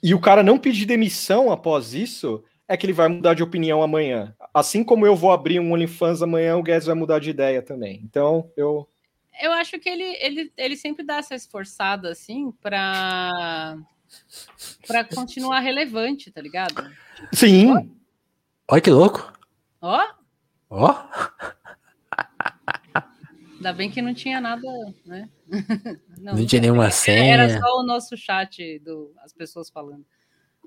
E 0.02 0.12
o 0.12 0.20
cara 0.20 0.42
não 0.42 0.58
pedir 0.58 0.86
demissão 0.86 1.52
após 1.52 1.94
isso, 1.94 2.42
é 2.68 2.76
que 2.76 2.86
ele 2.86 2.92
vai 2.92 3.08
mudar 3.08 3.34
de 3.34 3.42
opinião 3.42 3.82
amanhã. 3.82 4.34
Assim 4.54 4.82
como 4.84 5.06
eu 5.06 5.14
vou 5.16 5.32
abrir 5.32 5.60
um 5.60 5.72
OnlyFans 5.72 6.22
amanhã, 6.22 6.56
o 6.56 6.62
Guedes 6.62 6.86
vai 6.86 6.94
mudar 6.94 7.18
de 7.18 7.30
ideia 7.30 7.62
também. 7.62 8.00
Então, 8.04 8.50
eu. 8.56 8.88
Eu 9.40 9.52
acho 9.52 9.78
que 9.78 9.88
ele, 9.88 10.16
ele, 10.20 10.52
ele 10.56 10.76
sempre 10.76 11.04
dá 11.04 11.16
essa 11.16 11.34
esforçada, 11.34 12.10
assim, 12.10 12.52
pra, 12.60 13.76
pra 14.86 15.04
continuar 15.04 15.60
relevante, 15.60 16.30
tá 16.30 16.40
ligado? 16.40 16.74
Sim! 17.32 17.96
Olha 18.70 18.80
que 18.80 18.90
louco! 18.90 19.32
Ó, 19.80 20.00
Ó! 20.68 20.94
ainda 23.56 23.72
bem 23.72 23.90
que 23.90 24.02
não 24.02 24.12
tinha 24.12 24.40
nada, 24.40 24.66
né? 25.06 25.28
Não 26.18 26.46
tinha 26.46 26.62
nenhuma 26.62 26.84
Era 26.84 26.92
senha. 26.92 27.60
só 27.60 27.80
o 27.80 27.82
nosso 27.82 28.16
chat, 28.16 28.78
do, 28.78 29.12
as 29.18 29.32
pessoas 29.32 29.68
falando. 29.68 30.06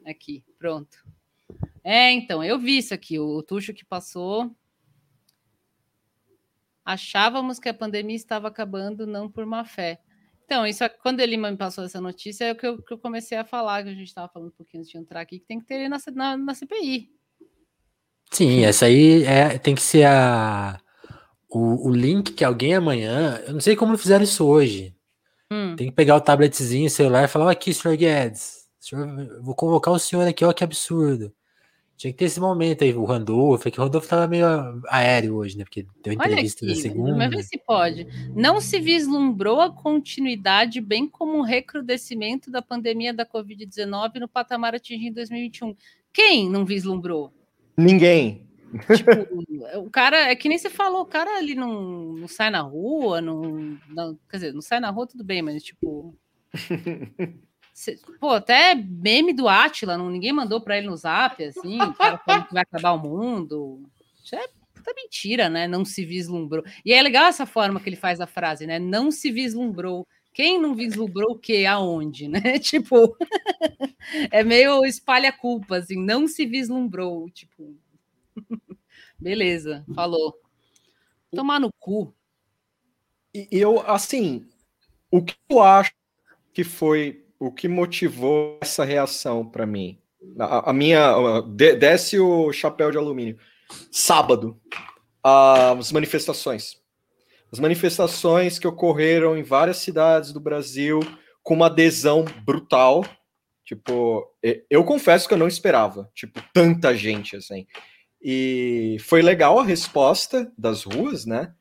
Aqui, 0.06 0.44
pronto. 0.60 0.98
É, 1.88 2.12
então, 2.12 2.44
eu 2.44 2.58
vi 2.58 2.80
isso 2.80 2.96
aqui, 2.96 3.20
o 3.20 3.44
Tuxo 3.44 3.72
que 3.72 3.86
passou. 3.86 4.50
Achávamos 6.84 7.60
que 7.60 7.70
a 7.70 7.74
pandemia 7.74 8.15
estava 8.15 8.48
acabando, 8.48 9.06
não 9.06 9.30
por 9.30 9.46
má 9.46 9.63
fé. 9.63 10.00
Então, 10.46 10.65
isso 10.65 10.84
é- 10.84 10.89
quando 10.89 11.20
ele 11.20 11.38
me 11.38 11.56
passou 11.56 11.84
essa 11.84 12.01
notícia, 12.01 12.46
é 12.46 12.51
o 12.51 12.56
que 12.56 12.65
eu, 12.65 12.82
que 12.82 12.92
eu 12.92 12.98
comecei 12.98 13.38
a 13.38 13.46
falar, 13.46 13.84
que 13.84 13.89
a 13.89 13.94
gente 13.94 14.08
estava 14.08 14.27
falando 14.32 14.50
um 14.50 14.56
pouquinho 14.58 14.82
antes 14.82 14.92
de 14.92 14.98
entrar 14.98 15.22
aqui, 15.22 15.39
que 15.39 15.46
tem 15.46 15.60
que 15.60 15.65
ter 15.68 15.75
ele 15.75 15.89
na, 15.89 15.98
na, 16.13 16.38
na 16.38 16.54
CPI. 16.56 17.12
Sim, 18.32 18.63
essa 18.63 18.86
aí 18.88 19.24
é, 19.24 19.58
tem 19.60 19.75
que 19.75 19.82
ser 19.82 20.06
a, 20.06 20.80
o, 21.50 21.89
o 21.89 21.92
link 21.94 22.34
que 22.34 22.44
alguém 22.44 22.74
amanhã. 22.74 23.42
Eu 23.46 23.54
não 23.54 23.62
sei 23.62 23.75
como 23.75 23.96
fizeram 23.98 24.24
isso 24.24 24.44
hoje. 24.46 24.96
Hum, 25.51 25.75
Tem 25.75 25.88
que 25.89 25.96
pegar 25.96 26.15
o 26.15 26.22
tabletzinho, 26.22 26.88
o 26.88 26.89
celular 26.89 27.25
e 27.25 27.27
falar: 27.27 27.46
"Ó, 27.46 27.50
aqui, 27.50 27.72
senhor 27.74 27.96
Guedes, 27.96 28.68
senhor, 28.80 29.42
vou 29.44 29.56
convocar 29.56 29.94
o 29.94 30.00
senhor 30.00 30.27
aqui, 30.27 30.44
ó, 30.44 30.51
que 30.51 30.63
absurdo. 30.63 31.32
Tinha 31.98 32.12
que 32.12 32.20
ter 32.20 32.25
esse 32.25 32.42
momento 32.42 32.84
aí, 32.84 32.94
o 32.94 33.06
Randolph, 33.06 33.66
é 33.66 33.72
que 33.72 33.80
o 33.80 33.84
Randolph 33.84 34.06
tava 34.06 34.28
meio 34.28 34.46
aéreo 34.90 35.36
hoje, 35.36 35.58
né? 35.58 35.64
Porque 35.64 35.86
deu 36.04 36.12
entrevista 36.14 36.66
aqui, 36.66 36.75
da 36.75 36.82
segunda. 36.82 37.16
mas 37.16 37.30
vê 37.30 37.42
se 37.42 37.58
pode. 37.58 38.06
Não 38.36 38.60
se 38.60 38.80
vislumbrou 38.80 39.62
a 39.62 39.72
continuidade, 39.72 40.82
bem 40.82 41.08
como 41.08 41.38
um 41.38 41.42
recrudescimento 41.42 42.52
da 42.52 42.62
pandemia 42.62 43.14
da 43.14 43.25
Covid-19 43.25 44.20
no 44.20 44.28
patamar 44.28 44.75
atingido 44.75 45.12
em 45.12 45.14
2021. 45.14 45.74
Quem 46.12 46.50
não 46.50 46.66
vislumbrou? 46.66 47.34
Ninguém. 47.78 48.46
Tipo, 48.94 49.12
o 49.86 49.90
cara, 49.90 50.30
é 50.30 50.36
que 50.36 50.50
nem 50.50 50.58
você 50.58 50.70
falou, 50.70 51.02
o 51.04 51.06
cara 51.06 51.38
ali 51.38 51.56
não, 51.56 52.12
não 52.14 52.28
sai 52.28 52.50
na 52.50 52.60
rua, 52.62 53.22
não, 53.22 53.78
não- 53.90 54.20
Quer 54.30 54.38
dizer, 54.38 54.54
não 54.54 54.62
sai 54.62 54.82
na 54.82 54.90
rua, 54.90 55.08
tudo 55.08 55.24
bem, 55.24 55.42
mas 55.42 55.64
tipo. 55.64 56.14
pô, 58.20 58.29
até 58.29 58.75
meme 58.75 59.34
do 59.34 59.48
Atila, 59.48 59.98
não, 59.98 60.10
ninguém 60.10 60.32
mandou 60.32 60.62
pra 60.62 60.77
ele 60.77 60.88
no 60.88 60.96
zap, 60.96 61.44
assim, 61.44 61.82
o 61.82 61.94
cara 61.94 62.17
falando 62.17 62.48
que 62.48 62.53
vai 62.53 62.63
acabar 62.63 62.94
o 62.94 63.00
mundo. 63.00 63.84
Isso 64.24 64.36
é 64.36 64.48
puta 64.74 64.94
mentira, 64.96 65.50
né? 65.50 65.67
Não 65.67 65.84
se 65.84 66.05
vislumbrou. 66.05 66.63
E 66.86 66.94
é 66.94 67.01
legal 67.01 67.25
essa 67.25 67.46
forma 67.46 67.79
que 67.79 67.89
ele 67.89 67.96
faz 67.96 68.22
a 68.22 68.27
frase, 68.27 68.67
né? 68.67 68.77
Não 68.77 69.12
se 69.12 69.32
vislumbrou. 69.32 70.08
Quem 70.34 70.60
não 70.60 70.75
vislumbrou 70.75 71.32
o 71.32 71.39
quê? 71.39 71.65
Aonde, 71.65 72.27
né? 72.29 72.60
Tipo, 72.60 73.17
é 74.32 74.44
meio 74.44 74.86
espalha 74.86 75.32
culpa, 75.32 75.77
assim, 75.77 75.98
não 75.98 76.27
se 76.27 76.46
vislumbrou, 76.46 77.29
tipo. 77.32 77.75
Beleza, 79.20 79.84
falou. 79.96 80.39
Tomar 81.32 81.60
no 81.60 81.72
cu. 81.79 82.13
E 83.34 83.48
eu, 83.51 83.82
assim, 83.82 84.48
o 85.12 85.22
que 85.22 85.36
eu 85.50 85.62
acho 85.62 85.94
que 86.53 86.63
foi 86.63 87.25
o 87.39 87.51
que 87.51 87.68
motivou 87.68 88.60
essa 88.62 88.84
reação 88.84 89.46
para 89.46 89.65
mim? 89.65 90.00
A, 90.39 90.70
a 90.70 90.74
minha. 90.74 91.42
de- 91.42 91.75
desce 91.75 92.20
o 92.20 92.51
chapéu 92.51 92.92
de 92.92 92.98
alumínio. 92.98 93.38
Sábado, 93.92 94.60
as 95.24 95.92
manifestações. 95.92 96.77
As 97.51 97.60
manifestações 97.60 98.60
que 98.60 98.68
ocorreram 98.68 99.38
em 99.38 99.44
várias 99.44 99.77
cidades 99.77 100.32
do 100.34 100.39
Brasil 100.39 101.00
com 101.44 101.54
uma 101.54 101.68
adesão 101.68 102.25
brutal. 102.44 103.06
Tipo, 103.63 104.25
eu 104.70 104.84
confesso 104.84 105.27
que 105.27 105.34
eu 105.34 105.38
não 105.38 105.48
esperava. 105.48 106.10
Tipo, 106.13 106.42
tanta 106.54 106.96
gente 106.96 107.36
assim. 107.36 107.65
E 108.22 108.98
foi 109.01 109.22
legal 109.22 109.60
a 109.60 109.63
resposta 109.63 110.51
das 110.58 110.84
ruas, 110.84 111.25
né? 111.25 111.54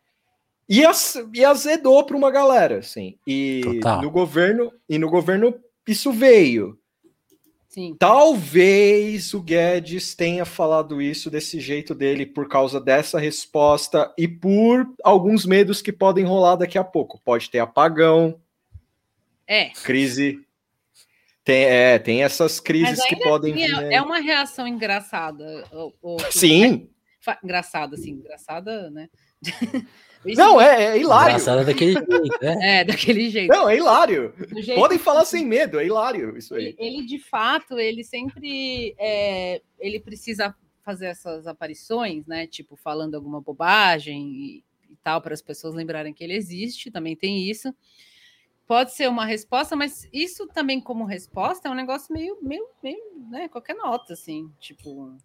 E, 0.68 0.84
as, 0.84 1.16
e 1.34 1.44
azedou 1.44 2.04
para 2.04 2.16
uma 2.16 2.30
galera, 2.30 2.78
assim. 2.78 3.18
E 3.26 3.60
Total. 3.62 4.02
no 4.02 4.10
governo, 4.10 4.72
e 4.88 4.98
no 4.98 5.10
governo 5.10 5.54
isso 5.86 6.10
veio. 6.12 6.78
Sim. 7.68 7.96
Talvez 7.98 9.34
o 9.34 9.42
Guedes 9.42 10.14
tenha 10.14 10.44
falado 10.44 11.02
isso 11.02 11.28
desse 11.28 11.58
jeito 11.58 11.92
dele 11.94 12.24
por 12.24 12.48
causa 12.48 12.80
dessa 12.80 13.18
resposta 13.18 14.14
e 14.16 14.28
por 14.28 14.86
alguns 15.02 15.44
medos 15.44 15.82
que 15.82 15.92
podem 15.92 16.24
rolar 16.24 16.54
daqui 16.56 16.78
a 16.78 16.84
pouco. 16.84 17.20
Pode 17.24 17.50
ter 17.50 17.58
apagão, 17.58 18.40
É. 19.46 19.70
crise. 19.70 20.40
Tem, 21.42 21.64
é, 21.64 21.98
tem 21.98 22.22
essas 22.22 22.58
crises 22.60 23.04
que 23.04 23.16
podem 23.16 23.52
assim, 23.52 23.66
vir. 23.66 23.74
é, 23.74 23.78
aí. 23.88 23.94
é 23.94 24.00
uma 24.00 24.18
reação 24.20 24.66
engraçada. 24.68 25.64
o- 25.72 25.92
o- 26.00 26.18
Sim. 26.30 26.88
fa- 27.20 27.38
Engraçada, 27.42 27.96
assim, 27.96 28.12
engraçada, 28.12 28.88
né? 28.90 29.08
Não, 30.36 30.60
é, 30.60 30.96
é 30.96 30.98
hilário. 30.98 31.32
Engraçado 31.32 31.64
daquele 31.64 31.92
jeito, 31.92 32.38
né? 32.42 32.56
É, 32.62 32.84
daquele 32.84 33.30
jeito. 33.30 33.50
Não, 33.52 33.68
é 33.68 33.76
hilário. 33.76 34.32
Jeito 34.56 34.80
Podem 34.80 34.98
falar 34.98 35.24
sem 35.24 35.44
medo, 35.44 35.78
é 35.78 35.86
hilário 35.86 36.36
isso 36.36 36.54
aí. 36.54 36.66
Ele, 36.66 36.76
ele, 36.78 37.06
de 37.06 37.18
fato, 37.18 37.78
ele 37.78 38.02
sempre 38.02 38.94
é, 38.98 39.60
ele 39.78 40.00
precisa 40.00 40.54
fazer 40.84 41.06
essas 41.06 41.46
aparições, 41.46 42.26
né? 42.26 42.46
Tipo, 42.46 42.76
falando 42.76 43.14
alguma 43.14 43.40
bobagem 43.40 44.28
e, 44.28 44.64
e 44.90 44.96
tal, 45.02 45.20
para 45.20 45.34
as 45.34 45.42
pessoas 45.42 45.74
lembrarem 45.74 46.12
que 46.12 46.22
ele 46.22 46.34
existe, 46.34 46.90
também 46.90 47.16
tem 47.16 47.48
isso. 47.48 47.74
Pode 48.66 48.94
ser 48.94 49.08
uma 49.08 49.26
resposta, 49.26 49.76
mas 49.76 50.08
isso 50.12 50.46
também, 50.48 50.80
como 50.80 51.04
resposta, 51.04 51.68
é 51.68 51.70
um 51.70 51.74
negócio 51.74 52.12
meio, 52.14 52.38
meio, 52.40 52.66
meio, 52.82 53.26
né? 53.30 53.48
Qualquer 53.48 53.74
nota, 53.74 54.14
assim, 54.14 54.50
tipo. 54.58 55.16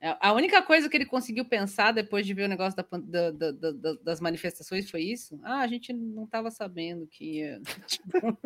É- 0.00 0.16
A 0.20 0.32
única 0.32 0.62
coisa 0.62 0.88
que 0.88 0.96
ele 0.96 1.06
conseguiu 1.06 1.44
pensar 1.44 1.92
depois 1.92 2.26
de 2.26 2.34
ver 2.34 2.44
o 2.44 2.48
negócio 2.48 2.76
da 2.76 2.84
da- 2.98 3.30
da- 3.30 3.50
da- 3.52 3.72
da- 3.72 3.98
das 4.02 4.20
manifestações 4.20 4.90
foi 4.90 5.02
isso. 5.02 5.38
Ah, 5.42 5.60
a 5.60 5.66
gente 5.66 5.92
não 5.92 6.24
estava 6.24 6.50
sabendo 6.50 7.06
que 7.06 7.38
ia. 7.40 7.60
Tipo, 7.86 8.38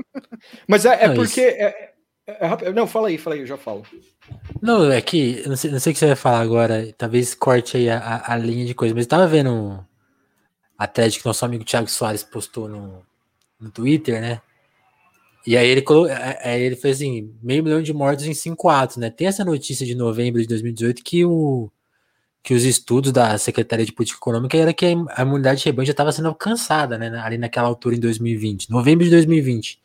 Mas 0.68 0.84
é, 0.84 1.04
é 1.04 1.08
Não, 1.08 1.14
porque. 1.16 1.40
É, 1.40 1.92
é- 2.26 2.46
é 2.66 2.72
não, 2.72 2.86
fala 2.86 3.08
aí, 3.08 3.18
fala 3.18 3.34
aí, 3.36 3.40
eu 3.42 3.46
já 3.46 3.56
falo. 3.56 3.84
Não, 4.62 4.90
é 4.90 5.00
que, 5.00 5.42
não 5.48 5.56
sei, 5.56 5.70
não 5.70 5.80
sei 5.80 5.90
o 5.90 5.94
que 5.94 5.98
você 5.98 6.06
vai 6.06 6.16
falar 6.16 6.40
agora, 6.40 6.92
talvez 6.96 7.34
corte 7.34 7.76
aí 7.76 7.88
a, 7.90 7.98
a- 7.98 8.32
a 8.34 8.36
linha 8.36 8.64
de 8.64 8.74
coisa, 8.74 8.94
mas 8.94 9.04
eu 9.04 9.08
tava 9.08 9.26
vendo 9.26 9.84
a 10.78 10.86
thread 10.86 11.18
que 11.18 11.26
nosso 11.26 11.44
amigo 11.44 11.64
Thiago 11.64 11.88
Soares 11.88 12.22
postou 12.22 12.68
no, 12.68 13.04
no 13.58 13.70
Twitter, 13.70 14.20
né? 14.20 14.40
E 15.46 15.56
aí 15.56 15.68
ele, 15.68 15.84
aí 16.42 16.62
ele 16.62 16.76
fez 16.76 16.98
assim, 16.98 17.34
meio 17.42 17.62
milhão 17.64 17.82
de 17.82 17.92
mortos 17.92 18.26
em 18.26 18.34
cinco 18.34 18.68
atos, 18.68 18.96
né? 18.98 19.10
Tem 19.10 19.26
essa 19.26 19.44
notícia 19.44 19.86
de 19.86 19.94
novembro 19.94 20.40
de 20.40 20.46
2018 20.46 21.02
que, 21.02 21.24
o, 21.24 21.70
que 22.42 22.52
os 22.52 22.64
estudos 22.64 23.10
da 23.12 23.38
Secretaria 23.38 23.86
de 23.86 23.92
Política 23.92 24.18
Econômica 24.18 24.56
era 24.56 24.74
que 24.74 24.84
a 24.86 25.22
imunidade 25.22 25.60
de 25.60 25.66
rebanho 25.66 25.86
já 25.86 25.92
estava 25.92 26.12
sendo 26.12 26.28
alcançada, 26.28 26.98
né? 26.98 27.08
Ali 27.20 27.38
naquela 27.38 27.68
altura 27.68 27.96
em 27.96 28.00
2020, 28.00 28.70
novembro 28.70 29.04
de 29.04 29.10
2020. 29.10 29.80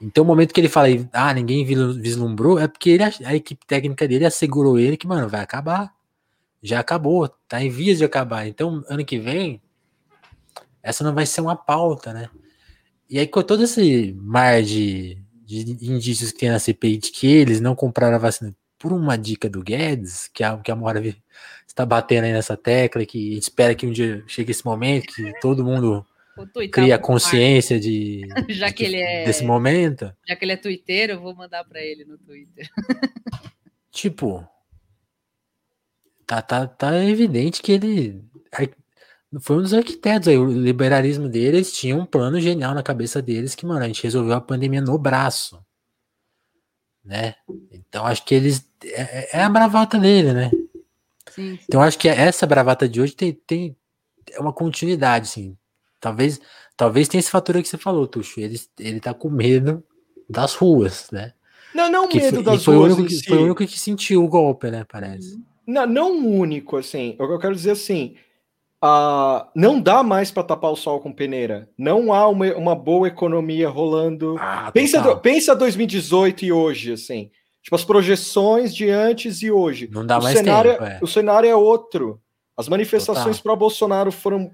Então, 0.00 0.24
o 0.24 0.26
momento 0.26 0.52
que 0.52 0.60
ele 0.60 0.68
fala, 0.68 0.88
ah, 1.12 1.32
ninguém 1.32 1.64
vislumbrou, 1.64 2.58
é 2.58 2.68
porque 2.68 2.90
ele, 2.90 3.02
a 3.02 3.34
equipe 3.34 3.64
técnica 3.66 4.06
dele 4.06 4.26
assegurou 4.26 4.78
ele 4.78 4.96
que, 4.96 5.06
mano, 5.06 5.28
vai 5.28 5.40
acabar. 5.40 5.92
Já 6.62 6.80
acabou, 6.80 7.28
tá 7.48 7.62
em 7.62 7.70
vias 7.70 7.98
de 7.98 8.04
acabar. 8.04 8.46
Então, 8.46 8.84
ano 8.88 9.04
que 9.04 9.18
vem, 9.18 9.60
essa 10.82 11.02
não 11.02 11.14
vai 11.14 11.24
ser 11.24 11.40
uma 11.40 11.56
pauta, 11.56 12.12
né? 12.12 12.28
E 13.08 13.18
aí, 13.18 13.26
com 13.26 13.42
todo 13.42 13.62
esse 13.64 14.12
mar 14.18 14.62
de, 14.62 15.16
de 15.44 15.60
indícios 15.90 16.32
que 16.32 16.38
tem 16.38 16.50
na 16.50 16.58
CPI 16.58 16.96
de 16.98 17.10
que 17.12 17.26
eles 17.26 17.60
não 17.60 17.74
compraram 17.74 18.16
a 18.16 18.18
vacina 18.18 18.54
por 18.78 18.92
uma 18.92 19.16
dica 19.16 19.48
do 19.48 19.62
Guedes, 19.62 20.28
que 20.28 20.42
a, 20.42 20.56
que 20.58 20.70
a 20.70 20.76
Mora 20.76 21.02
está 21.66 21.86
batendo 21.86 22.24
aí 22.24 22.32
nessa 22.32 22.56
tecla, 22.56 23.06
que 23.06 23.30
a 23.30 23.34
gente 23.34 23.42
espera 23.42 23.74
que 23.74 23.86
um 23.86 23.92
dia 23.92 24.24
chegue 24.26 24.50
esse 24.50 24.64
momento, 24.64 25.14
que 25.14 25.32
todo 25.40 25.64
mundo 25.64 26.04
cria 26.70 26.98
consciência 26.98 27.78
de, 27.80 28.26
Já 28.50 28.72
que 28.72 28.84
ele 28.84 28.96
é- 28.96 29.24
desse 29.24 29.44
momento. 29.44 30.12
Já 30.26 30.36
que 30.36 30.44
ele 30.44 30.52
é 30.52 30.56
twitteiro, 30.56 31.14
eu 31.14 31.20
vou 31.20 31.34
mandar 31.34 31.64
pra 31.64 31.80
ele 31.80 32.04
no 32.04 32.18
Twitter. 32.18 32.68
Tipo, 33.90 34.46
tá, 36.26 36.42
tá, 36.42 36.66
tá 36.66 37.04
evidente 37.04 37.62
que 37.62 37.72
ele 37.72 38.22
foi 39.40 39.56
um 39.56 39.62
dos 39.62 39.74
arquitetos 39.74 40.28
aí, 40.28 40.38
o 40.38 40.46
liberalismo 40.46 41.28
deles 41.28 41.72
tinha 41.72 41.96
um 41.96 42.06
plano 42.06 42.40
genial 42.40 42.74
na 42.74 42.82
cabeça 42.82 43.20
deles 43.20 43.54
que, 43.54 43.66
mano, 43.66 43.84
a 43.84 43.86
gente 43.86 44.02
resolveu 44.02 44.34
a 44.34 44.40
pandemia 44.40 44.80
no 44.80 44.96
braço, 44.98 45.60
né? 47.04 47.34
Então 47.70 48.06
acho 48.06 48.24
que 48.24 48.34
eles 48.34 48.68
é, 48.84 49.38
é 49.38 49.42
a 49.42 49.48
bravata 49.48 49.98
dele, 49.98 50.32
né? 50.32 50.50
Sim, 51.30 51.58
Então 51.68 51.82
acho 51.82 51.98
que 51.98 52.08
essa 52.08 52.46
bravata 52.46 52.88
de 52.88 53.00
hoje 53.00 53.14
tem, 53.14 53.32
tem 53.32 53.76
é 54.32 54.40
uma 54.40 54.52
continuidade, 54.52 55.28
assim. 55.28 55.56
Talvez, 56.00 56.40
talvez 56.76 57.08
tenha 57.08 57.20
esse 57.20 57.30
fator 57.30 57.56
aí 57.56 57.62
que 57.62 57.68
você 57.68 57.78
falou, 57.78 58.06
Tuxo. 58.06 58.40
Ele, 58.40 58.58
ele 58.78 59.00
tá 59.00 59.12
com 59.14 59.28
medo 59.28 59.82
das 60.28 60.54
ruas, 60.54 61.10
né? 61.10 61.32
Não, 61.74 61.90
não 61.90 62.08
Que 62.08 62.18
medo 62.18 62.36
foi, 62.36 62.44
das 62.44 62.64
foi 62.64 62.74
o 62.76 62.78
ruas 62.78 62.92
único, 62.94 63.02
em 63.02 63.06
que, 63.06 63.14
si. 63.16 63.28
foi 63.28 63.38
o 63.38 63.44
único 63.44 63.66
que 63.66 63.78
sentiu 63.78 64.24
o 64.24 64.28
golpe, 64.28 64.70
né? 64.70 64.84
Parece. 64.90 65.38
Não, 65.66 65.86
não 65.86 66.26
único, 66.26 66.76
assim. 66.76 67.16
O 67.18 67.26
que 67.26 67.32
eu 67.34 67.38
quero 67.38 67.54
dizer 67.54 67.72
assim. 67.72 68.16
Ah, 68.82 69.48
não 69.54 69.80
dá 69.80 70.02
mais 70.02 70.30
para 70.30 70.42
tapar 70.44 70.70
o 70.70 70.76
sol 70.76 71.00
com 71.00 71.12
peneira. 71.12 71.68
Não 71.78 72.12
há 72.12 72.28
uma, 72.28 72.46
uma 72.54 72.74
boa 72.74 73.08
economia 73.08 73.68
rolando. 73.68 74.36
Ah, 74.38 74.70
Pensa, 74.72 75.00
do- 75.00 75.18
pensa 75.18 75.54
2018 75.56 76.44
e 76.44 76.52
hoje, 76.52 76.92
assim. 76.92 77.30
Tipo, 77.62 77.74
as 77.76 77.84
projeções 77.84 78.74
de 78.74 78.88
antes 78.90 79.42
e 79.42 79.50
hoje. 79.50 79.88
Não 79.92 80.06
dá 80.06 80.18
o 80.18 80.22
mais 80.22 80.38
cenário, 80.38 80.72
tempo, 80.72 80.84
é. 80.84 80.98
O 81.02 81.06
cenário 81.06 81.48
é 81.48 81.56
outro. 81.56 82.20
As 82.56 82.68
manifestações 82.68 83.40
para 83.40 83.56
Bolsonaro 83.56 84.12
foram 84.12 84.50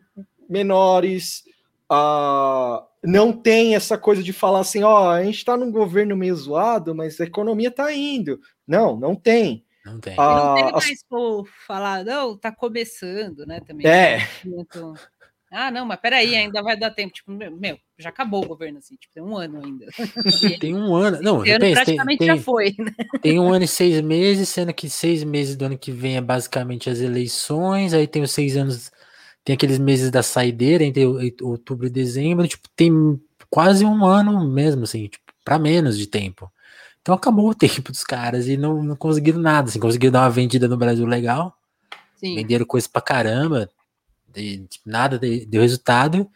menores. 0.49 1.43
ah, 1.91 2.85
não 3.05 3.33
tem 3.33 3.75
essa 3.75 3.99
coisa 3.99 4.23
de 4.23 4.33
falar 4.33 4.61
assim, 4.61 4.83
ó, 4.85 5.11
a 5.11 5.25
gente 5.25 5.39
está 5.39 5.57
num 5.57 5.73
governo 5.73 6.17
meio 6.17 6.37
zoado, 6.37 6.95
mas 6.95 7.21
a 7.21 7.25
economia 7.25 7.69
está 7.69 7.93
indo. 7.93 8.39
Não, 8.67 8.97
não 8.97 9.15
tem. 9.17 9.65
Não 9.85 9.99
tem. 9.99 10.15
Ah, 10.19 10.37
não 10.37 10.55
tem 10.55 10.73
mais 10.73 11.03
como 11.09 11.45
falar, 11.67 12.05
não, 12.05 12.37
tá 12.37 12.53
começando, 12.53 13.45
né? 13.47 13.61
Também. 13.61 13.87
É. 13.87 14.19
Muito- 14.45 14.95
Ah, 15.51 15.71
não, 15.71 15.85
mas 15.85 16.01
peraí, 16.01 16.35
ainda 16.35 16.63
vai 16.63 16.77
dar 16.79 16.91
tempo. 16.93 17.13
Tipo, 17.13 17.31
meu, 17.31 17.79
já 17.99 18.09
acabou 18.09 18.43
o 18.43 18.49
governo, 18.49 18.79
assim, 18.79 18.97
tipo, 18.97 19.13
tem 19.13 19.23
um 19.23 19.37
ano 19.37 19.61
ainda. 19.63 19.87
Tem 20.61 20.75
um 20.75 20.95
ano. 20.95 21.21
Não, 21.21 21.43
Esse 21.43 21.51
ano 21.51 21.61
pensa, 21.61 21.85
tem, 21.85 21.97
praticamente 21.97 22.19
tem, 22.21 22.27
já 22.29 22.37
foi, 22.39 22.75
né? 22.79 22.93
tem 23.21 23.39
um 23.39 23.53
ano 23.53 23.65
e 23.65 23.69
seis 23.69 24.01
meses, 24.01 24.49
sendo 24.49 24.73
que 24.73 24.89
seis 24.89 25.23
meses 25.25 25.55
do 25.57 25.67
ano 25.67 25.77
que 25.77 25.93
vem 25.93 26.17
é 26.17 26.21
basicamente 26.23 26.89
as 26.89 27.01
eleições, 27.01 27.93
aí 27.93 28.07
tem 28.07 28.23
os 28.23 28.31
seis 28.31 28.57
anos, 28.57 28.91
tem 29.45 29.53
aqueles 29.55 29.79
meses 29.79 30.11
da 30.11 30.23
saideira 30.23 30.85
entre 30.85 31.05
outubro 31.43 31.87
e 31.87 31.91
dezembro, 31.91 32.49
tipo, 32.49 32.67
tem 32.75 33.21
quase 33.51 33.85
um 33.85 34.07
ano 34.07 34.49
mesmo, 34.49 34.85
assim, 34.85 35.09
tipo, 35.09 35.25
para 35.45 35.59
menos 35.59 35.99
de 35.99 36.07
tempo. 36.07 36.51
Então 37.03 37.15
acabou 37.15 37.51
o 37.51 37.55
tempo 37.85 37.91
dos 37.93 38.05
caras 38.05 38.49
e 38.49 38.57
não, 38.57 38.83
não 38.83 38.97
conseguiram 38.97 39.39
nada, 39.41 39.69
assim, 39.69 39.79
conseguiram 39.81 40.13
dar 40.13 40.23
uma 40.23 40.31
vendida 40.31 40.67
no 40.69 40.77
Brasil 40.77 41.05
legal, 41.05 41.57
Sim. 42.17 42.37
venderam 42.37 42.65
coisa 42.65 42.89
pra 42.89 43.03
caramba, 43.03 43.69
e, 44.35 44.59
tipo, 44.61 44.89
nada 44.89 45.19
de- 45.19 45.45
deu 45.45 45.61
resultado. 45.63 46.31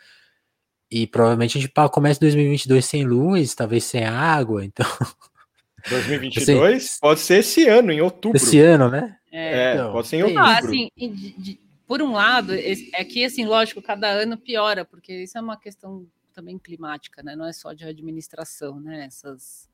E 0.90 1.06
provavelmente 1.06 1.58
a 1.58 1.60
gente 1.60 1.72
começa 1.90 2.20
2022 2.20 2.84
sem 2.84 3.04
luz, 3.04 3.54
talvez 3.54 3.82
sem 3.84 4.04
água. 4.04 4.64
Então, 4.64 4.86
2022 5.88 6.98
pode 7.00 7.20
ser 7.20 7.38
esse 7.40 7.66
ano, 7.68 7.90
em 7.92 8.00
outubro. 8.00 8.36
esse 8.36 8.58
ano, 8.60 8.88
né? 8.90 9.16
É. 9.32 9.70
É, 9.70 9.74
Então, 9.74 9.92
pode 9.92 10.08
ser 10.08 10.16
em 10.16 10.22
outubro. 10.22 10.44
Ah, 10.44 10.58
assim, 10.58 10.88
de- 10.96 11.08
de- 11.32 11.60
por 11.86 12.02
um 12.02 12.12
lado, 12.12 12.52
é 12.54 13.04
que, 13.04 13.24
assim, 13.24 13.44
lógico, 13.44 13.80
cada 13.80 14.08
ano 14.08 14.36
piora, 14.36 14.84
porque 14.84 15.12
isso 15.22 15.38
é 15.38 15.40
uma 15.40 15.56
questão 15.56 16.06
também 16.34 16.58
climática, 16.58 17.22
né? 17.22 17.34
Não 17.36 17.46
é 17.46 17.52
só 17.52 17.72
de 17.72 17.84
administração, 17.84 18.80
né? 18.80 19.04
Essas. 19.06 19.68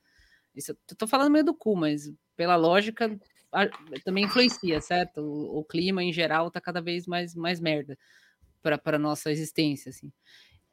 Isso, 0.55 0.73
eu 0.73 0.97
tô 0.97 1.07
falando 1.07 1.31
meio 1.31 1.45
do 1.45 1.55
cu, 1.55 1.77
mas 1.77 2.13
pela 2.37 2.57
lógica 2.57 3.19
a- 3.53 3.69
também 4.05 4.25
influencia, 4.25 4.81
certo? 4.81 5.21
O, 5.21 5.59
o 5.61 5.65
clima 5.65 6.03
em 6.03 6.13
geral 6.13 6.51
tá 6.51 6.61
cada 6.61 6.81
vez 6.81 7.07
mais, 7.07 7.35
mais 7.35 7.61
merda 7.61 7.97
para 8.63 8.99
nossa 8.99 9.31
existência, 9.31 9.91
assim. 9.91 10.13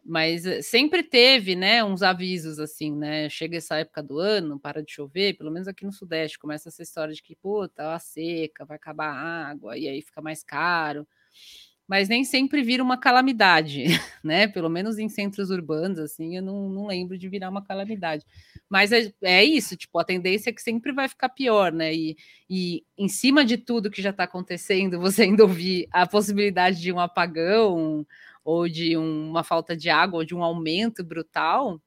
Mas 0.04 0.46
eh, 0.46 0.62
sempre 0.62 1.04
teve, 1.04 1.56
né, 1.56 1.84
uns 1.84 2.02
avisos 2.02 2.60
assim, 2.60 2.96
né? 2.96 3.30
Chega 3.30 3.58
essa 3.58 3.78
época 3.78 4.02
do 4.02 4.18
ano, 4.20 4.60
para 4.60 4.82
de 4.84 4.92
chover, 4.92 5.36
pelo 5.38 5.52
menos 5.52 5.68
aqui 5.68 5.86
no 5.86 5.92
Sudeste, 5.92 6.40
começa 6.40 6.70
essa 6.70 6.82
história 6.82 7.14
de 7.14 7.22
que, 7.22 7.36
puta, 7.36 7.94
a 7.94 8.00
seca, 8.00 8.66
vai 8.66 8.78
acabar 8.78 9.10
a 9.10 9.50
água, 9.50 9.78
e 9.78 9.88
aí 9.88 10.02
fica 10.02 10.22
mais 10.22 10.44
caro. 10.44 11.08
Mas 11.90 12.08
nem 12.08 12.24
sempre 12.24 12.62
vira 12.62 12.84
uma 12.84 12.98
calamidade, 13.00 13.84
né? 14.24 14.48
Pelo 14.48 14.70
menos 14.70 15.00
em 15.00 15.10
centros 15.10 15.50
urbanos, 15.50 15.98
assim, 15.98 16.38
eu 16.38 16.44
não, 16.44 16.70
não 16.70 16.86
lembro 16.86 17.18
de 17.18 17.28
virar 17.28 17.50
uma 17.50 17.64
calamidade. 17.66 18.24
Mas 18.70 18.92
é, 18.92 19.12
é 19.24 19.44
isso, 19.44 19.76
tipo, 19.76 19.98
a 19.98 20.04
tendência 20.04 20.52
é 20.52 20.54
que 20.54 20.62
sempre 20.62 20.92
vai 20.94 21.10
ficar 21.10 21.30
pior, 21.30 21.72
né? 21.72 21.92
E, 21.92 22.16
e 22.48 22.84
em 22.96 23.08
cima 23.10 23.44
de 23.44 23.58
tudo 23.58 23.90
que 23.90 24.04
já 24.04 24.12
está 24.12 24.26
acontecendo, 24.26 25.00
você 25.02 25.24
ainda 25.24 25.42
ouvir 25.42 25.88
a 25.92 26.06
possibilidade 26.06 26.80
de 26.80 26.94
um 26.94 27.00
apagão, 27.00 28.06
ou 28.46 28.70
de 28.70 28.96
um- 28.96 29.28
uma 29.32 29.44
falta 29.44 29.76
de 29.76 29.90
água, 29.90 30.20
ou 30.20 30.26
de 30.26 30.36
um 30.36 30.44
aumento 30.44 31.04
brutal, 31.04 31.82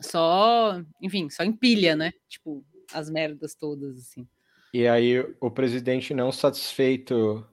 só, 0.00 0.82
enfim, 1.00 1.30
só 1.30 1.44
empilha, 1.44 1.94
né? 1.94 2.12
Tipo, 2.28 2.64
as 2.92 3.08
merdas 3.08 3.54
todas, 3.54 3.96
assim. 3.96 4.26
E 4.74 4.88
aí 4.88 5.18
o 5.40 5.50
presidente 5.50 6.14
não 6.14 6.32
satisfeito 6.32 7.46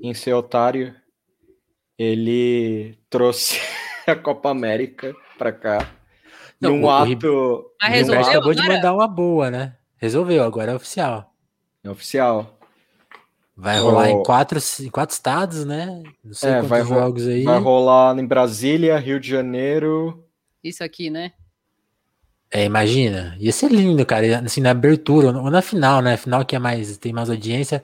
em 0.00 0.14
ser 0.14 0.34
otário, 0.34 0.94
ele 1.98 2.98
trouxe 3.08 3.60
a 4.06 4.14
Copa 4.14 4.50
América 4.50 5.14
para 5.38 5.52
cá. 5.52 5.90
Não, 6.60 6.70
num 6.70 6.82
o- 6.82 6.86
o 6.86 6.90
ato, 6.90 7.06
Rib- 7.08 7.24
Mas 7.80 7.90
O 7.90 7.92
resolveu 7.92 8.24
acabou 8.26 8.54
de 8.54 8.60
agora? 8.62 8.74
mandar 8.76 8.94
uma 8.94 9.08
boa, 9.08 9.50
né? 9.50 9.76
Resolveu, 9.98 10.42
agora 10.44 10.72
é 10.72 10.74
oficial. 10.74 11.32
oficial. 11.86 12.58
Vai 13.56 13.78
rolar 13.78 14.08
Oh. 14.08 14.20
em 14.20 14.22
quatro, 14.22 14.58
em 14.80 14.90
quatro 14.90 15.14
estados, 15.14 15.64
né? 15.64 16.02
Não 16.22 16.34
sei 16.34 16.50
É, 16.50 16.54
quantos 16.56 16.68
vai 16.68 16.84
jogos 16.84 17.26
aí. 17.26 17.42
Vai 17.44 17.58
rolar 17.58 18.18
em 18.18 18.26
Brasília, 18.26 18.98
Rio 18.98 19.18
de 19.18 19.28
Janeiro. 19.30 20.26
Isso 20.62 20.84
aqui, 20.84 21.08
né? 21.08 21.32
É, 22.50 22.64
imagina. 22.64 23.34
Ia 23.38 23.52
ser 23.52 23.70
lindo, 23.70 24.04
cara. 24.04 24.40
Assim, 24.40 24.60
na 24.60 24.70
abertura, 24.72 25.28
ou 25.28 25.50
na 25.50 25.62
final, 25.62 26.02
né? 26.02 26.16
Final 26.18 26.44
que 26.44 26.54
é 26.54 26.58
mais, 26.58 26.98
tem 26.98 27.12
mais 27.14 27.30
audiência. 27.30 27.82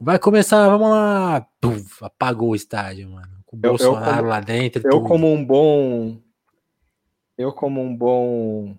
Vai 0.00 0.18
começar, 0.18 0.68
vamos 0.68 0.90
lá. 0.90 1.46
Puf, 1.60 2.04
apagou 2.04 2.50
o 2.50 2.56
estádio, 2.56 3.08
mano. 3.10 3.28
Com 3.46 3.56
o 3.56 3.60
Eu- 3.62 3.62
eu 3.64 3.70
Bolsonaro 3.78 4.16
como- 4.16 4.28
lá 4.28 4.40
dentro. 4.40 4.82
Eu, 4.84 4.90
tudo. 4.90 5.06
como 5.08 5.32
um 5.32 5.44
bom. 5.44 6.18
Eu, 7.38 7.52
como 7.52 7.80
um 7.80 7.94
bom. 7.94 8.76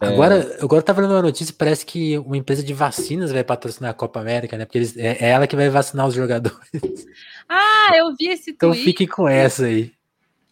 Agora, 0.00 0.58
agora 0.62 0.80
tá 0.82 0.92
vendo 0.92 1.08
uma 1.08 1.22
notícia, 1.22 1.52
parece 1.58 1.84
que 1.84 2.16
uma 2.18 2.36
empresa 2.36 2.62
de 2.62 2.72
vacinas 2.72 3.32
vai 3.32 3.42
patrocinar 3.42 3.90
a 3.90 3.94
Copa 3.94 4.20
América, 4.20 4.56
né? 4.56 4.64
Porque 4.64 4.78
eles, 4.78 4.96
é, 4.96 5.16
é 5.24 5.30
ela 5.30 5.46
que 5.46 5.56
vai 5.56 5.68
vacinar 5.68 6.06
os 6.06 6.14
jogadores. 6.14 6.58
Ah, 7.50 7.92
eu 7.96 8.14
vi 8.14 8.26
esse 8.26 8.50
Então 8.50 8.68
tweet. 8.72 8.84
fiquem 8.84 9.06
com 9.06 9.26
essa 9.26 9.64
aí. 9.64 9.90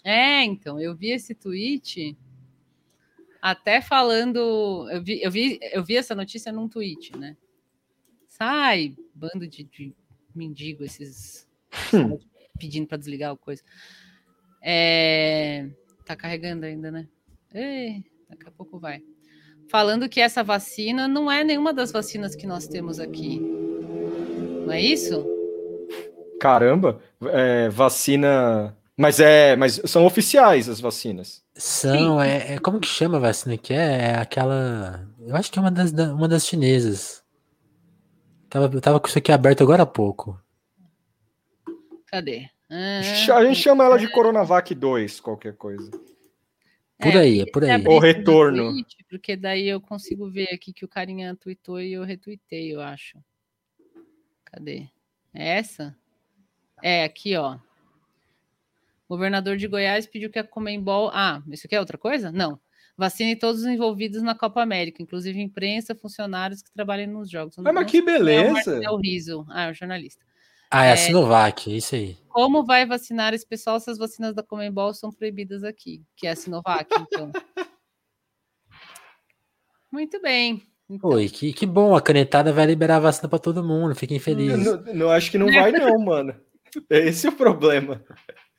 É, 0.02 0.42
então, 0.42 0.80
eu 0.80 0.96
vi 0.96 1.10
esse 1.10 1.34
tweet 1.34 2.16
até 3.42 3.82
falando. 3.82 4.88
Eu 4.90 5.02
vi, 5.02 5.20
eu 5.22 5.30
vi, 5.30 5.58
eu 5.74 5.84
vi 5.84 5.94
essa 5.98 6.14
notícia 6.14 6.50
num 6.50 6.66
tweet, 6.66 7.14
né? 7.14 7.36
Sai, 8.36 8.94
bando 9.14 9.46
de, 9.46 9.64
de 9.64 9.94
mendigo, 10.34 10.84
esses 10.84 11.46
Hum. 11.92 12.18
pedindo 12.58 12.86
para 12.86 12.98
desligar 12.98 13.32
o 13.32 13.36
coisa. 13.36 13.62
É, 14.62 15.66
tá 16.04 16.14
carregando 16.16 16.66
ainda, 16.66 16.90
né? 16.90 17.06
Ei, 17.54 18.04
daqui 18.28 18.46
a 18.46 18.50
pouco 18.50 18.78
vai. 18.78 19.02
Falando 19.70 20.08
que 20.08 20.20
essa 20.20 20.42
vacina 20.44 21.08
não 21.08 21.30
é 21.30 21.42
nenhuma 21.44 21.72
das 21.72 21.90
vacinas 21.92 22.34
que 22.34 22.46
nós 22.46 22.66
temos 22.68 22.98
aqui. 23.00 23.38
Não 24.64 24.72
é 24.72 24.80
isso? 24.80 25.24
Caramba, 26.40 27.00
é, 27.24 27.68
vacina. 27.68 28.76
Mas 28.96 29.20
é, 29.20 29.56
mas 29.56 29.80
são 29.84 30.04
oficiais 30.06 30.68
as 30.68 30.80
vacinas. 30.80 31.42
São, 31.54 32.20
é, 32.20 32.54
é- 32.54 32.58
Como 32.58 32.80
que 32.80 32.86
chama 32.88 33.16
a 33.16 33.20
vacina 33.20 33.56
que 33.56 33.72
é? 33.72 34.10
É 34.10 34.14
aquela. 34.18 35.06
Eu 35.20 35.34
acho 35.36 35.50
que 35.50 35.58
é 35.58 35.62
uma 35.62 35.70
das, 35.70 35.92
da- 35.92 36.14
uma 36.14 36.28
das 36.28 36.46
chinesas. 36.46 37.22
Tava, 38.56 38.74
eu 38.74 38.80
tava 38.80 38.98
com 38.98 39.06
isso 39.06 39.18
aqui 39.18 39.30
aberto 39.30 39.62
agora 39.62 39.82
há 39.82 39.86
pouco. 39.86 40.40
Cadê? 42.06 42.48
Ah, 42.70 43.00
A 43.36 43.44
gente 43.44 43.60
chama 43.60 43.84
ela 43.84 43.98
de 43.98 44.08
Coronavac 44.10 44.74
2, 44.74 45.20
qualquer 45.20 45.54
coisa. 45.56 45.90
Por 45.90 47.12
É, 47.14 47.18
aí, 47.18 47.40
é 47.42 47.46
por 47.52 47.62
aí. 47.64 47.70
abri 47.72 47.88
O 47.92 47.98
retorno. 47.98 48.70
tweet, 48.72 48.96
porque 49.10 49.36
daí 49.36 49.68
eu 49.68 49.78
consigo 49.78 50.30
ver 50.30 50.48
aqui 50.54 50.72
que 50.72 50.86
o 50.86 50.88
carinha 50.88 51.36
tweetou 51.36 51.82
e 51.82 51.92
eu 51.92 52.02
retuitei, 52.02 52.74
eu 52.74 52.80
acho. 52.80 53.18
Cadê? 54.46 54.88
É 55.34 55.58
essa? 55.58 55.94
É, 56.82 57.04
aqui, 57.04 57.36
ó. 57.36 57.56
O 59.06 59.08
governador 59.10 59.58
de 59.58 59.68
Goiás 59.68 60.06
pediu 60.06 60.30
que 60.30 60.38
a 60.38 60.44
Comembol. 60.44 61.10
Ah, 61.12 61.42
isso 61.48 61.66
aqui 61.66 61.76
é 61.76 61.80
outra 61.80 61.98
coisa? 61.98 62.32
Não. 62.32 62.58
Vacine 62.98 63.36
todos 63.36 63.60
os 63.60 63.66
envolvidos 63.66 64.22
na 64.22 64.34
Copa 64.34 64.62
América, 64.62 65.02
inclusive 65.02 65.38
imprensa, 65.40 65.94
funcionários 65.94 66.62
que 66.62 66.72
trabalham 66.72 67.12
nos 67.12 67.30
jogos. 67.30 67.54
Ah, 67.58 67.72
mas 67.72 67.90
que 67.90 68.00
beleza! 68.00 68.82
É 68.82 68.90
o 68.90 68.96
Riso. 68.96 69.44
Ah, 69.50 69.64
é 69.64 69.70
o 69.70 69.74
jornalista. 69.74 70.24
Ah, 70.70 70.86
é, 70.86 70.88
É. 70.88 70.92
a 70.92 70.96
Sinovac, 70.96 71.70
é 71.70 71.76
isso 71.76 71.94
aí. 71.94 72.16
Como 72.28 72.64
vai 72.64 72.86
vacinar 72.86 73.34
esse 73.34 73.46
pessoal 73.46 73.78
se 73.78 73.90
as 73.90 73.98
vacinas 73.98 74.34
da 74.34 74.42
Comembol 74.42 74.92
são 74.94 75.10
proibidas 75.12 75.62
aqui? 75.62 76.02
Que 76.16 76.26
é 76.26 76.30
a 76.30 76.36
Sinovac, 76.36 76.88
então. 77.00 77.30
Muito 79.92 80.20
bem. 80.20 80.62
Então, 80.88 81.10
Oi, 81.10 81.28
que, 81.28 81.52
que 81.52 81.66
bom, 81.66 81.96
a 81.96 82.00
canetada 82.02 82.52
vai 82.52 82.64
liberar 82.66 82.96
a 82.96 83.00
vacina 83.00 83.28
pra 83.28 83.38
todo 83.38 83.62
mundo, 83.64 83.94
fiquem 83.94 84.18
felizes. 84.18 84.64
Não, 84.64 84.94
não 84.94 85.10
acho 85.10 85.30
que 85.30 85.38
não 85.38 85.46
vai, 85.46 85.72
não, 85.72 85.98
mano. 86.04 86.34
Esse 86.90 87.26
é 87.26 87.30
o 87.30 87.36
problema. 87.36 88.04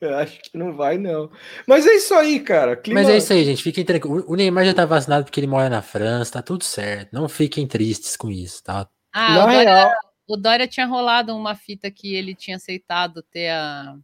Eu 0.00 0.16
acho 0.16 0.40
que 0.42 0.56
não 0.56 0.74
vai, 0.76 0.96
não. 0.96 1.30
Mas 1.66 1.86
é 1.86 1.94
isso 1.94 2.14
aí, 2.14 2.40
cara. 2.40 2.76
Clima... 2.76 3.00
Mas 3.00 3.08
é 3.10 3.16
isso 3.18 3.32
aí, 3.32 3.44
gente, 3.44 3.62
fiquem 3.62 3.84
tranquilos. 3.84 4.24
O 4.28 4.34
Neymar 4.36 4.64
já 4.64 4.74
tá 4.74 4.84
vacinado 4.86 5.24
porque 5.24 5.40
ele 5.40 5.46
mora 5.46 5.68
na 5.68 5.82
França, 5.82 6.32
tá 6.34 6.42
tudo 6.42 6.62
certo. 6.64 7.12
Não 7.12 7.28
fiquem 7.28 7.66
tristes 7.66 8.16
com 8.16 8.30
isso, 8.30 8.62
tá? 8.62 8.88
Ah, 9.12 9.34
Na 9.34 9.42
o 9.42 9.46
Dória, 9.46 9.74
real, 9.74 9.92
o 10.28 10.36
Dória 10.36 10.68
tinha 10.68 10.86
rolado 10.86 11.34
uma 11.36 11.54
fita 11.54 11.90
que 11.90 12.14
ele 12.14 12.34
tinha 12.34 12.56
aceitado 12.56 13.22
ter 13.22 13.50
a, 13.50 13.96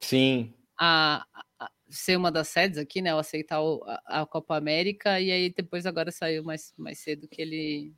sim. 0.00 0.52
a- 0.78 1.24
a- 1.60 1.70
ser 1.88 2.16
uma 2.16 2.30
das 2.32 2.48
sedes 2.48 2.78
aqui, 2.78 3.00
né? 3.00 3.14
Ou 3.14 3.20
aceitar 3.20 3.60
o- 3.62 3.82
a, 3.86 4.22
a 4.22 4.26
Copa 4.26 4.56
América, 4.56 5.20
e 5.20 5.30
aí 5.30 5.50
depois 5.50 5.86
agora 5.86 6.10
saiu 6.10 6.42
mais, 6.42 6.74
mais 6.76 6.98
cedo 6.98 7.28
que 7.28 7.40
ele 7.40 7.92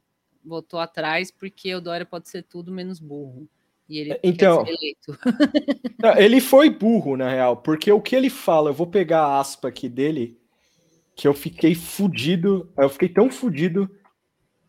voltou 0.45 0.81
atrás, 0.81 1.31
porque 1.31 1.75
o 1.75 1.81
Dória 1.81 2.07
pode 2.07 2.29
ser 2.29 2.43
tudo 2.43 2.73
menos 2.73 3.01
burro. 3.01 3.49
E 3.89 3.99
ele 4.01 4.21
Então- 4.23 4.65
quer 4.65 4.71
ser 4.73 4.77
eleito. 4.79 5.19
Não, 6.03 6.17
Ele 6.17 6.41
foi 6.41 6.69
burro, 6.71 7.17
na 7.17 7.29
real, 7.31 7.57
porque 7.57 7.91
o 7.91 8.01
que 8.01 8.15
ele 8.15 8.29
fala, 8.31 8.71
eu 8.71 8.75
vou 8.75 8.87
pegar 8.87 9.21
a 9.23 9.41
aspa 9.41 9.69
aqui 9.69 9.89
dele, 9.89 10.39
que 11.17 11.27
eu 11.27 11.35
fiquei 11.35 11.75
fudido, 11.75 12.71
eu 12.77 12.89
fiquei 12.89 13.09
tão 13.09 13.31
fudido 13.31 13.91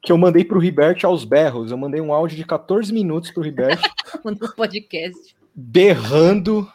que 0.02 0.12
eu 0.12 0.18
mandei 0.18 0.44
pro 0.46 0.60
Ribert 0.60 1.04
aos 1.04 1.26
berros. 1.26 1.70
Eu 1.72 1.78
mandei 1.78 2.00
um 2.02 2.14
áudio 2.14 2.38
de 2.38 2.46
14 2.46 2.92
minutos 2.94 3.30
pro 3.32 3.44
Ribert 3.44 3.80
no 4.26 4.56
podcast. 4.56 5.36
berrando 5.54 6.72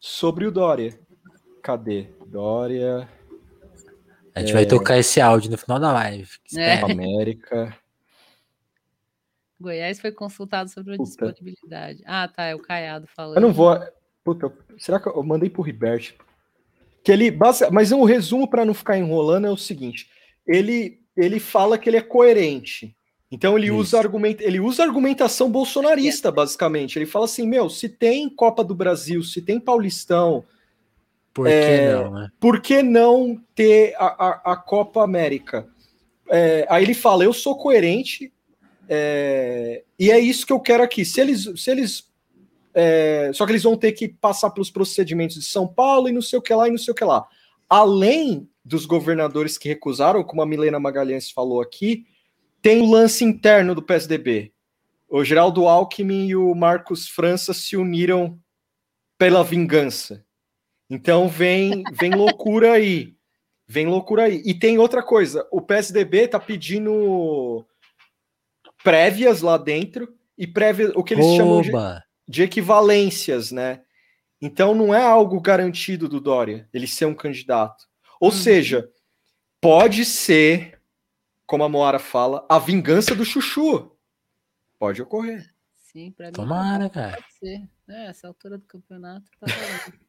sobre 0.00 0.44
o 0.46 0.50
Dória. 0.50 0.98
Cadê? 1.62 2.08
Dória, 2.26 3.08
A 4.34 4.40
gente 4.40 4.52
vai 4.52 4.66
tocar 4.66 4.98
esse 4.98 5.20
áudio 5.20 5.50
no 5.50 5.56
final 5.56 5.78
da 5.80 5.92
live. 5.92 6.28
É. 6.56 6.80
América. 6.82 7.74
Goiás 9.60 9.98
foi 10.00 10.12
consultado 10.12 10.68
sobre 10.70 10.94
a 10.94 10.96
Puta. 10.96 11.08
disponibilidade. 11.08 12.02
Ah, 12.06 12.28
tá, 12.28 12.44
é 12.44 12.54
o 12.54 12.58
Caiado 12.58 13.06
falando. 13.06 13.36
Eu 13.36 13.42
não 13.42 13.52
vou. 13.52 13.78
Puta, 14.24 14.52
será 14.78 15.00
que 15.00 15.08
eu 15.08 15.22
mandei 15.22 15.48
pro 15.48 15.62
Ribert? 15.62 16.14
Que 17.02 17.12
ele. 17.12 17.30
Mas 17.72 17.92
um 17.92 18.04
resumo 18.04 18.48
para 18.48 18.64
não 18.64 18.74
ficar 18.74 18.98
enrolando 18.98 19.46
é 19.46 19.50
o 19.50 19.56
seguinte: 19.56 20.10
ele, 20.46 21.00
ele 21.16 21.38
fala 21.40 21.78
que 21.78 21.88
ele 21.88 21.96
é 21.96 22.02
coerente. 22.02 22.94
Então 23.30 23.56
ele 23.56 23.66
Isso. 23.66 23.76
usa, 23.76 23.98
argument, 23.98 24.36
ele 24.40 24.60
usa 24.60 24.84
argumentação 24.84 25.50
bolsonarista, 25.50 26.30
basicamente. 26.30 26.96
Ele 26.98 27.06
fala 27.06 27.24
assim: 27.24 27.46
meu, 27.46 27.68
se 27.70 27.88
tem 27.88 28.28
Copa 28.28 28.62
do 28.62 28.74
Brasil, 28.74 29.22
se 29.22 29.40
tem 29.42 29.58
Paulistão, 29.58 30.44
Por 31.32 31.46
que 31.46 31.52
É, 31.52 31.92
não, 31.94 32.10
né? 32.12 32.28
por 32.38 32.60
que 32.60 32.82
não 32.82 33.40
ter 33.54 33.94
a, 33.96 34.06
a, 34.06 34.52
a 34.52 34.56
Copa 34.56 35.02
América? 35.02 35.66
É, 36.28 36.66
aí 36.68 36.84
ele 36.84 36.94
fala: 36.94 37.24
eu 37.24 37.32
sou 37.32 37.56
coerente, 37.56 38.32
é, 38.88 39.84
e 39.98 40.10
é 40.10 40.18
isso 40.18 40.46
que 40.46 40.52
eu 40.52 40.60
quero 40.60 40.82
aqui. 40.82 41.04
Se 41.04 41.20
eles. 41.20 41.44
Se 41.56 41.70
eles 41.70 42.06
é, 42.74 43.30
só 43.32 43.46
que 43.46 43.52
eles 43.52 43.62
vão 43.62 43.76
ter 43.76 43.92
que 43.92 44.06
passar 44.06 44.50
pelos 44.50 44.70
procedimentos 44.70 45.36
de 45.36 45.44
São 45.46 45.66
Paulo 45.66 46.08
e 46.08 46.12
não 46.12 46.20
sei 46.20 46.38
o 46.38 46.42
que 46.42 46.52
lá 46.52 46.68
e 46.68 46.70
não 46.70 46.78
sei 46.78 46.92
o 46.92 46.94
que 46.94 47.04
lá. 47.04 47.26
Além 47.68 48.48
dos 48.62 48.84
governadores 48.84 49.56
que 49.56 49.68
recusaram, 49.68 50.22
como 50.22 50.42
a 50.42 50.46
Milena 50.46 50.78
Magalhães 50.78 51.30
falou 51.30 51.62
aqui, 51.62 52.04
tem 52.60 52.82
o 52.82 52.90
lance 52.90 53.24
interno 53.24 53.74
do 53.74 53.82
PSDB. 53.82 54.52
O 55.08 55.24
Geraldo 55.24 55.66
Alckmin 55.66 56.26
e 56.26 56.36
o 56.36 56.54
Marcos 56.54 57.08
França 57.08 57.54
se 57.54 57.76
uniram 57.76 58.38
pela 59.16 59.42
vingança. 59.42 60.24
Então 60.90 61.28
vem, 61.28 61.82
vem 61.92 62.10
loucura 62.10 62.72
aí. 62.72 63.16
Vem 63.66 63.86
loucura 63.86 64.24
aí. 64.24 64.42
E 64.44 64.52
tem 64.52 64.78
outra 64.78 65.02
coisa: 65.02 65.46
o 65.50 65.60
PSDB 65.60 66.28
tá 66.28 66.38
pedindo 66.38 67.64
prévias 68.86 69.42
lá 69.42 69.56
dentro 69.56 70.14
e 70.38 70.46
prévias, 70.46 70.92
o 70.94 71.02
que 71.02 71.14
eles 71.14 71.26
chamam 71.36 71.60
de, 71.60 71.70
Oba! 71.70 72.04
de 72.28 72.44
equivalências, 72.44 73.50
né? 73.50 73.82
Então 74.40 74.76
não 74.76 74.94
é 74.94 75.02
algo 75.02 75.40
garantido 75.40 76.08
do 76.08 76.20
Dória 76.20 76.68
ele 76.72 76.86
ser 76.86 77.06
um 77.06 77.14
candidato. 77.14 77.84
Ou 78.20 78.30
seja, 78.30 78.88
pode 79.60 80.04
ser, 80.04 80.80
como 81.44 81.64
a 81.64 81.68
Moara 81.68 81.98
fala, 81.98 82.46
a 82.48 82.60
vingança 82.60 83.12
do 83.12 83.24
Chuchu. 83.24 83.90
Pode 84.78 85.02
ocorrer. 85.02 85.52
Sim, 85.74 86.12
pra 86.12 86.26
mim. 86.26 86.32
Tomara, 86.32 86.88
cara. 86.88 87.16
Pode 87.16 87.32
ser. 87.40 87.68
É, 87.88 88.06
essa 88.06 88.28
altura 88.28 88.56
do 88.56 88.66
campeonato 88.66 89.28
tá. 89.40 89.46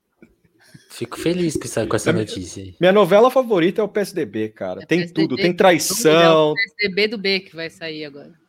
Fico 0.92 1.18
feliz 1.18 1.56
com 1.56 1.64
essa, 1.64 1.88
com 1.88 1.96
essa 1.96 2.14
notícia 2.14 2.62
aí. 2.62 2.76
Minha 2.80 2.92
novela 2.92 3.32
favorita 3.32 3.82
é 3.82 3.84
o 3.84 3.88
PSDB, 3.88 4.50
cara. 4.50 4.84
É 4.84 4.86
tem 4.86 5.00
PSDB, 5.00 5.22
tudo, 5.22 5.36
tem 5.36 5.56
traição. 5.56 6.54
ver, 6.54 6.62
o 6.62 6.76
PSDB 6.76 7.08
do 7.08 7.18
B 7.18 7.40
que 7.40 7.56
vai 7.56 7.70
sair 7.70 8.06
agora. 8.06 8.47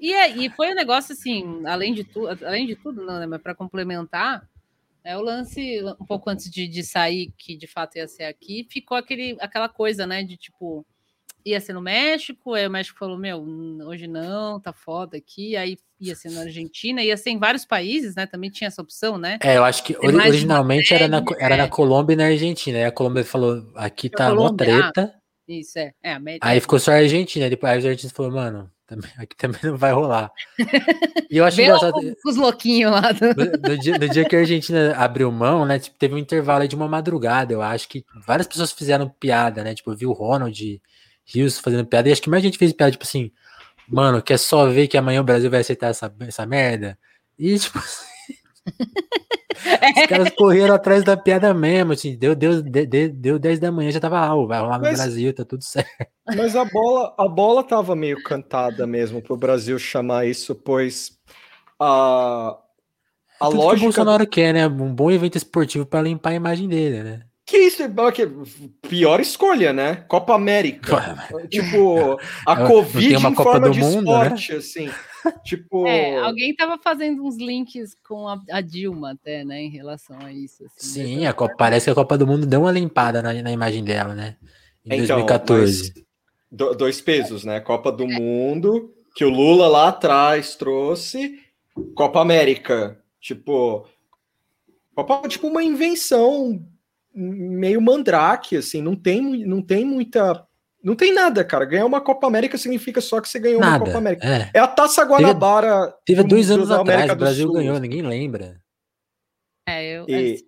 E, 0.00 0.14
é- 0.14 0.30
e 0.30 0.48
foi 0.50 0.72
um 0.72 0.74
negócio 0.74 1.12
assim, 1.12 1.62
além 1.66 1.92
de 1.92 2.04
tudo, 2.04 2.28
além 2.44 2.66
de 2.66 2.74
tudo, 2.74 3.04
não, 3.04 3.18
né? 3.20 3.26
Mas 3.26 3.42
para 3.42 3.54
complementar, 3.54 4.48
é 5.04 5.16
o 5.16 5.20
lance 5.20 5.82
um 6.00 6.06
pouco 6.06 6.30
antes 6.30 6.50
de, 6.50 6.66
de 6.66 6.82
sair, 6.82 7.32
que 7.36 7.56
de 7.56 7.66
fato 7.66 7.96
ia 7.96 8.08
ser 8.08 8.24
aqui, 8.24 8.66
ficou 8.68 8.96
aquele, 8.96 9.36
aquela 9.40 9.68
coisa, 9.68 10.06
né? 10.06 10.22
De 10.22 10.36
tipo, 10.36 10.86
ia 11.44 11.60
ser 11.60 11.72
no 11.72 11.80
México, 11.80 12.54
aí 12.54 12.66
o 12.66 12.70
México 12.70 12.98
falou: 12.98 13.18
Meu, 13.18 13.44
hoje 13.86 14.06
não, 14.06 14.60
tá 14.60 14.72
foda 14.72 15.16
aqui, 15.16 15.56
aí 15.56 15.76
ia 16.00 16.14
ser 16.14 16.30
na 16.30 16.42
Argentina, 16.42 17.02
ia 17.02 17.16
ser 17.16 17.30
em 17.30 17.38
vários 17.38 17.64
países, 17.64 18.14
né? 18.14 18.26
Também 18.26 18.50
tinha 18.50 18.68
essa 18.68 18.80
opção, 18.80 19.18
né? 19.18 19.38
É, 19.42 19.58
eu 19.58 19.64
acho 19.64 19.84
que 19.84 19.96
ori- 19.98 20.16
originalmente 20.16 20.94
era 20.94 21.08
na, 21.08 21.22
era 21.38 21.56
na 21.56 21.64
é. 21.64 21.68
Colômbia 21.68 22.14
e 22.14 22.16
na 22.16 22.26
Argentina. 22.26 22.78
Aí 22.78 22.84
a 22.84 22.92
Colômbia 22.92 23.24
falou, 23.24 23.70
aqui 23.74 24.08
tá 24.08 24.32
uma 24.32 24.48
ah, 24.48 24.54
treta. 24.54 25.14
Isso, 25.46 25.78
é. 25.78 25.92
é 26.02 26.12
América. 26.12 26.46
Aí 26.46 26.60
ficou 26.60 26.78
só 26.78 26.92
a 26.92 26.96
Argentina. 26.96 27.50
Depois 27.50 27.70
a 27.70 27.74
Argentina 27.74 28.12
falou, 28.14 28.32
mano, 28.32 28.70
também- 28.90 29.10
aqui 29.18 29.36
também 29.36 29.60
não 29.62 29.76
vai 29.76 29.92
rolar. 29.92 30.30
E 31.30 31.36
eu 31.36 31.44
acho 31.46 31.60
engraçado. 31.60 31.94
os, 31.96 32.14
os 32.32 32.36
louquinhos 32.36 32.90
lá. 32.92 33.12
do- 33.12 33.34
No, 33.34 33.68
no 33.70 33.78
dia, 33.78 33.98
no 33.98 34.08
dia 34.08 34.24
que 34.28 34.36
a 34.36 34.40
Argentina 34.40 34.94
abriu 34.96 35.30
mão, 35.32 35.64
né? 35.64 35.78
Tipo, 35.78 35.96
teve 35.98 36.14
um 36.14 36.18
intervalo 36.18 36.66
de 36.68 36.74
uma 36.76 36.88
madrugada. 36.88 37.52
Eu 37.52 37.62
acho 37.62 37.88
que 37.88 38.04
várias 38.26 38.46
pessoas 38.46 38.72
fizeram 38.72 39.08
piada, 39.08 39.62
né? 39.64 39.74
Tipo, 39.74 39.92
eu 39.92 39.96
vi 39.96 40.06
o 40.06 40.12
Ronald 40.12 40.80
Rios 41.24 41.58
fazendo 41.58 41.86
piada. 41.86 42.08
E 42.08 42.12
acho 42.12 42.20
que 42.22 42.28
mais 42.30 42.42
gente 42.42 42.58
fez 42.58 42.72
piada, 42.72 42.90
tipo 42.92 43.04
assim, 43.04 43.30
mano, 43.88 44.20
quer 44.20 44.38
só 44.38 44.66
ver 44.68 44.88
que 44.88 44.98
amanhã 44.98 45.20
o 45.20 45.24
Brasil 45.24 45.50
vai 45.50 45.60
aceitar 45.60 45.88
essa, 45.88 46.12
essa 46.20 46.44
merda? 46.44 46.98
E, 47.38 47.58
tipo, 47.58 47.80
os 50.00 50.06
caras 50.08 50.30
correram 50.30 50.74
atrás 50.74 51.04
da 51.04 51.16
piada 51.16 51.52
mesmo. 51.52 51.92
Assim, 51.92 52.16
deu, 52.16 52.34
deu, 52.34 52.62
de- 52.62 52.86
de- 52.86 53.08
deu 53.08 53.38
10 53.38 53.58
da 53.58 53.70
manhã, 53.70 53.90
já 53.90 54.00
tava, 54.00 54.18
ah, 54.20 54.34
vai 54.46 54.60
rolar 54.60 54.78
no 54.78 54.84
Mas- 54.84 54.98
Brasil, 54.98 55.32
tá 55.34 55.44
tudo 55.44 55.62
certo. 55.64 55.88
Mas 56.36 56.54
a 56.56 56.64
bola, 56.64 57.14
a 57.18 57.28
bola 57.28 57.62
tava 57.64 57.94
meio 57.96 58.22
cantada 58.22 58.86
mesmo 58.86 59.20
pro 59.22 59.36
Brasil 59.36 59.78
chamar 59.78 60.26
isso, 60.26 60.54
pois 60.54 61.12
a, 61.78 62.56
a 63.40 63.46
Tudo 63.46 63.50
que 63.52 63.56
o 63.56 63.60
lógica. 63.60 63.84
Bolsonaro 63.86 64.26
quer, 64.26 64.54
né? 64.54 64.66
Um 64.66 64.94
bom 64.94 65.10
evento 65.10 65.36
esportivo 65.36 65.84
pra 65.86 66.02
limpar 66.02 66.30
a 66.30 66.34
imagem 66.34 66.68
dele, 66.68 67.02
né? 67.02 67.20
Que 67.50 67.56
isso, 67.56 67.82
é 67.82 67.88
que 68.12 68.28
pior 68.88 69.18
escolha, 69.20 69.72
né? 69.72 69.96
Copa 70.06 70.36
América. 70.36 71.26
tipo, 71.50 72.16
a 72.46 72.54
Covid 72.64 73.08
tem 73.08 73.16
uma 73.16 73.30
em 73.30 73.34
Copa 73.34 73.50
forma 73.52 73.66
do 73.66 73.72
de 73.74 73.80
Mundo, 73.80 74.12
né? 74.16 74.22
esporte, 74.26 74.52
assim. 74.54 74.88
Tipo, 75.44 75.84
É, 75.84 76.16
alguém 76.18 76.54
tava 76.54 76.78
fazendo 76.78 77.24
uns 77.26 77.36
links 77.38 77.96
com 78.08 78.28
a, 78.28 78.40
a 78.52 78.60
Dilma 78.60 79.14
até, 79.14 79.44
né, 79.44 79.62
em 79.62 79.68
relação 79.68 80.16
a 80.20 80.32
isso. 80.32 80.64
assim, 80.64 80.86
Sim, 81.04 81.16
né? 81.22 81.26
a 81.26 81.32
Copa, 81.32 81.56
parece 81.58 81.86
que 81.86 81.90
a 81.90 81.94
Copa 81.96 82.16
do 82.16 82.24
Mundo 82.24 82.46
deu 82.46 82.60
uma 82.60 82.70
limpada 82.70 83.20
na, 83.20 83.32
na 83.32 83.50
imagem 83.50 83.82
dela, 83.82 84.14
né? 84.14 84.36
Em 84.86 84.94
Então, 85.02 85.16
2014. 85.16 85.92
mas 85.92 86.04
do- 86.52 86.74
dois 86.76 87.00
pesos, 87.00 87.44
né? 87.44 87.58
Copa 87.58 87.90
do 87.90 88.06
Mundo, 88.06 88.94
que 89.16 89.24
o 89.24 89.28
Lula 89.28 89.66
lá 89.66 89.88
atrás 89.88 90.54
trouxe, 90.54 91.40
Copa 91.96 92.20
América. 92.22 92.96
Tipo, 93.20 93.88
Copa, 94.94 95.26
tipo 95.28 95.48
uma 95.48 95.64
invenção 95.64 96.64
meio 97.14 97.80
mandrake, 97.80 98.56
assim, 98.56 98.80
não 98.82 98.94
tem, 98.96 99.44
não 99.46 99.62
tem 99.62 99.84
muita. 99.84 100.46
Não 100.82 100.96
tem 100.96 101.12
nada, 101.12 101.44
cara. 101.44 101.64
Ganhar 101.66 101.84
uma 101.84 102.00
Copa 102.00 102.26
América 102.26 102.56
significa 102.56 103.00
só 103.02 103.20
que 103.20 103.28
você 103.28 103.38
ganhou 103.38 103.60
uma 103.60 103.72
Nada. 103.72 103.84
Copa 103.84 103.98
América. 103.98 104.26
É. 104.26 104.50
É 104.54 104.58
a 104.60 104.66
Taça 104.66 105.04
Guanabara. 105.04 105.94
Teve 106.06 106.22
do- 106.22 106.28
dois 106.30 106.48
do- 106.48 106.54
anos 106.54 106.70
atrás, 106.70 106.88
América 106.88 107.12
o 107.12 107.16
do 107.16 107.20
Brasil 107.20 107.46
Sul. 107.46 107.54
ganhou, 107.54 107.78
ninguém 107.78 108.00
lembra. 108.02 108.60
É, 109.68 109.98
eu, 109.98 110.06
E- 110.08 110.38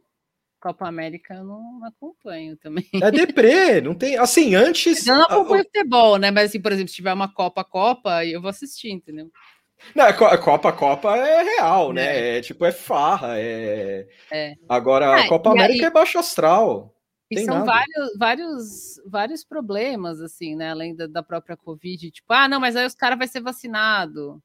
Copa 0.61 0.87
América 0.88 1.35
eu 1.35 1.44
não 1.44 1.85
acompanho 1.85 2.57
também. 2.57 2.87
É 2.94 3.11
deprê, 3.11 3.81
não 3.81 3.94
tem. 3.94 4.16
Assim, 4.16 4.55
antes. 4.55 5.07
Eu 5.07 5.16
não 5.16 5.22
a- 5.22 5.27
acompanho 5.27 5.64
futebol, 5.64 6.16
né? 6.18 6.31
Mas 6.31 6.51
assim, 6.51 6.61
por 6.61 6.72
exemplo, 6.72 6.88
se 6.88 6.94
tiver 6.96 7.12
uma 7.12 7.33
Copa 7.33 7.62
Copa, 7.64 8.25
eu 8.25 8.40
vou 8.40 8.48
assistir, 8.48 8.90
entendeu? 8.90 9.29
Não, 9.95 10.05
a 10.07 10.12
Co- 10.12 10.25
a 10.27 10.38
Copa 10.38 10.68
a 10.68 10.73
Copa 10.73 11.16
é 11.16 11.42
real, 11.42 11.92
né? 11.92 12.38
É, 12.38 12.40
tipo, 12.40 12.64
é 12.64 12.73
farra. 12.73 13.38
É... 13.38 14.07
É. 14.31 14.55
Agora, 14.68 15.07
Ah, 15.09 15.25
a 15.25 15.29
Copa 15.29 15.51
e 15.51 15.53
América 15.53 15.85
aí- 15.85 15.88
é 15.88 15.90
baixo 15.90 16.18
astral. 16.18 16.95
E 17.31 17.37
Tem 17.37 17.45
são 17.47 17.55
nada. 17.61 17.66
vários, 17.66 18.18
vários, 18.18 19.01
vários 19.07 19.45
problemas, 19.45 20.21
assim, 20.21 20.55
né? 20.55 20.71
Além 20.71 20.95
da, 20.95 21.07
da 21.07 21.23
própria 21.23 21.57
Covid. 21.57 22.11
Tipo, 22.11 22.33
ah, 22.33 22.47
não, 22.49 22.61
mas 22.61 22.77
aí 22.77 22.85
os 22.87 22.95
caras 22.95 23.18
vão 23.18 23.27
ser 23.27 23.40
vacinado. 23.40 24.42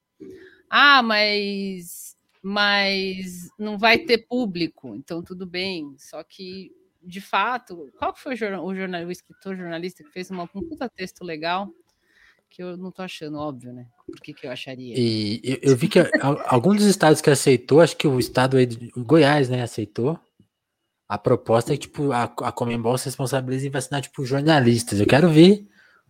Ah, 0.69 1.01
mas, 1.03 2.15
mas 2.41 3.49
não 3.59 3.77
vai 3.77 3.97
ter 3.99 4.19
público, 4.19 4.95
então 4.95 5.21
tudo 5.21 5.45
bem. 5.45 5.95
Só 5.97 6.23
que, 6.23 6.71
de 7.03 7.19
fato, 7.19 7.91
qual 7.99 8.13
que 8.13 8.21
foi 8.21 8.33
o, 8.33 8.37
jornal, 8.37 8.65
o, 8.65 8.73
jornal, 8.75 9.03
o 9.05 9.11
escritor 9.11 9.55
jornalista 9.57 10.03
que 10.03 10.11
fez 10.11 10.29
uma, 10.31 10.43
um 10.43 10.47
puta 10.67 10.87
texto 10.89 11.23
legal? 11.25 11.69
Que 12.49 12.63
eu 12.63 12.77
não 12.77 12.91
tô 12.91 13.01
achando, 13.01 13.37
óbvio, 13.37 13.73
né? 13.73 13.85
Por 14.05 14.21
que, 14.21 14.33
que 14.33 14.47
eu 14.47 14.51
acharia? 14.51 14.95
E 14.97 15.41
eu, 15.43 15.71
eu 15.71 15.75
vi 15.77 15.87
que 15.87 15.99
al- 15.99 16.41
alguns 16.47 16.77
dos 16.77 16.85
estados 16.85 17.21
que 17.21 17.29
aceitou, 17.29 17.81
acho 17.81 17.95
que 17.95 18.07
o 18.07 18.19
estado 18.19 18.57
aí, 18.57 18.65
de- 18.65 18.91
o 18.95 19.03
Goiás, 19.03 19.49
né, 19.49 19.61
aceitou. 19.61 20.19
A 21.09 21.17
proposta 21.17 21.73
é 21.73 21.77
que, 21.77 21.83
tipo, 21.87 22.11
a, 22.11 22.23
a 22.23 22.51
Comembol 22.51 22.97
se 22.97 23.05
responsabiliza 23.05 23.67
em 23.67 23.71
vacinar, 23.71 24.01
tipo, 24.01 24.25
jornalistas. 24.25 24.99
Eu 24.99 25.05
quero 25.07 25.29
ver 25.29 25.65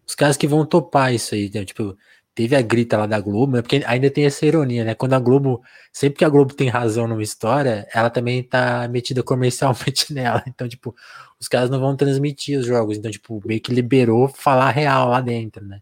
os 0.08 0.16
caras 0.16 0.38
que 0.38 0.48
vão 0.48 0.66
topar 0.66 1.14
isso 1.14 1.36
aí. 1.36 1.52
né? 1.54 1.66
Tipo, 1.66 1.96
teve 2.34 2.56
a 2.56 2.62
grita 2.62 2.98
lá 2.98 3.06
da 3.06 3.20
Globo, 3.20 3.54
né? 3.58 3.62
Porque 3.62 3.84
ainda 3.86 4.10
tem 4.10 4.26
essa 4.26 4.46
ironia, 4.46 4.84
né? 4.86 4.96
Quando 4.96 5.14
a 5.14 5.20
Globo, 5.20 5.62
sempre 5.94 6.20
que 6.20 6.26
a 6.26 6.30
Globo 6.30 6.54
tem 6.54 6.68
razão 6.70 7.08
numa 7.08 7.22
história, 7.22 7.88
ela 7.94 8.10
também 8.10 8.42
tá 8.44 8.88
metida 8.88 9.22
comercialmente 9.22 10.12
nela. 10.14 10.44
Então, 10.48 10.68
tipo, 10.68 10.96
os 11.40 11.48
caras 11.48 11.70
não 11.70 11.80
vão 11.80 11.96
transmitir 11.96 12.58
os 12.60 12.66
jogos. 12.66 12.98
Então, 12.98 13.12
tipo, 13.12 13.40
meio 13.46 13.62
que 13.62 13.74
liberou 13.74 14.28
falar 14.30 14.72
real 14.72 15.10
lá 15.10 15.22
dentro, 15.22 15.64
né? 15.66 15.80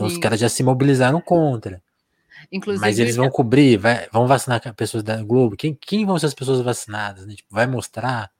Então 0.00 0.06
os 0.06 0.14
Sim. 0.14 0.20
caras 0.20 0.40
já 0.40 0.48
se 0.48 0.62
mobilizaram 0.62 1.20
contra. 1.20 1.82
Inclusive, 2.50 2.80
Mas 2.80 2.98
eles 2.98 3.16
vão 3.16 3.28
cobrir, 3.28 3.76
vai- 3.76 4.08
vão 4.10 4.26
vacinar 4.26 4.74
pessoas 4.74 5.02
da 5.02 5.22
Globo. 5.22 5.58
Quem, 5.58 5.74
quem 5.74 6.06
vão 6.06 6.18
ser 6.18 6.24
as 6.24 6.32
pessoas 6.32 6.62
vacinadas? 6.62 7.26
né? 7.26 7.34
Tipo, 7.34 7.54
vai 7.54 7.66
mostrar. 7.66 8.30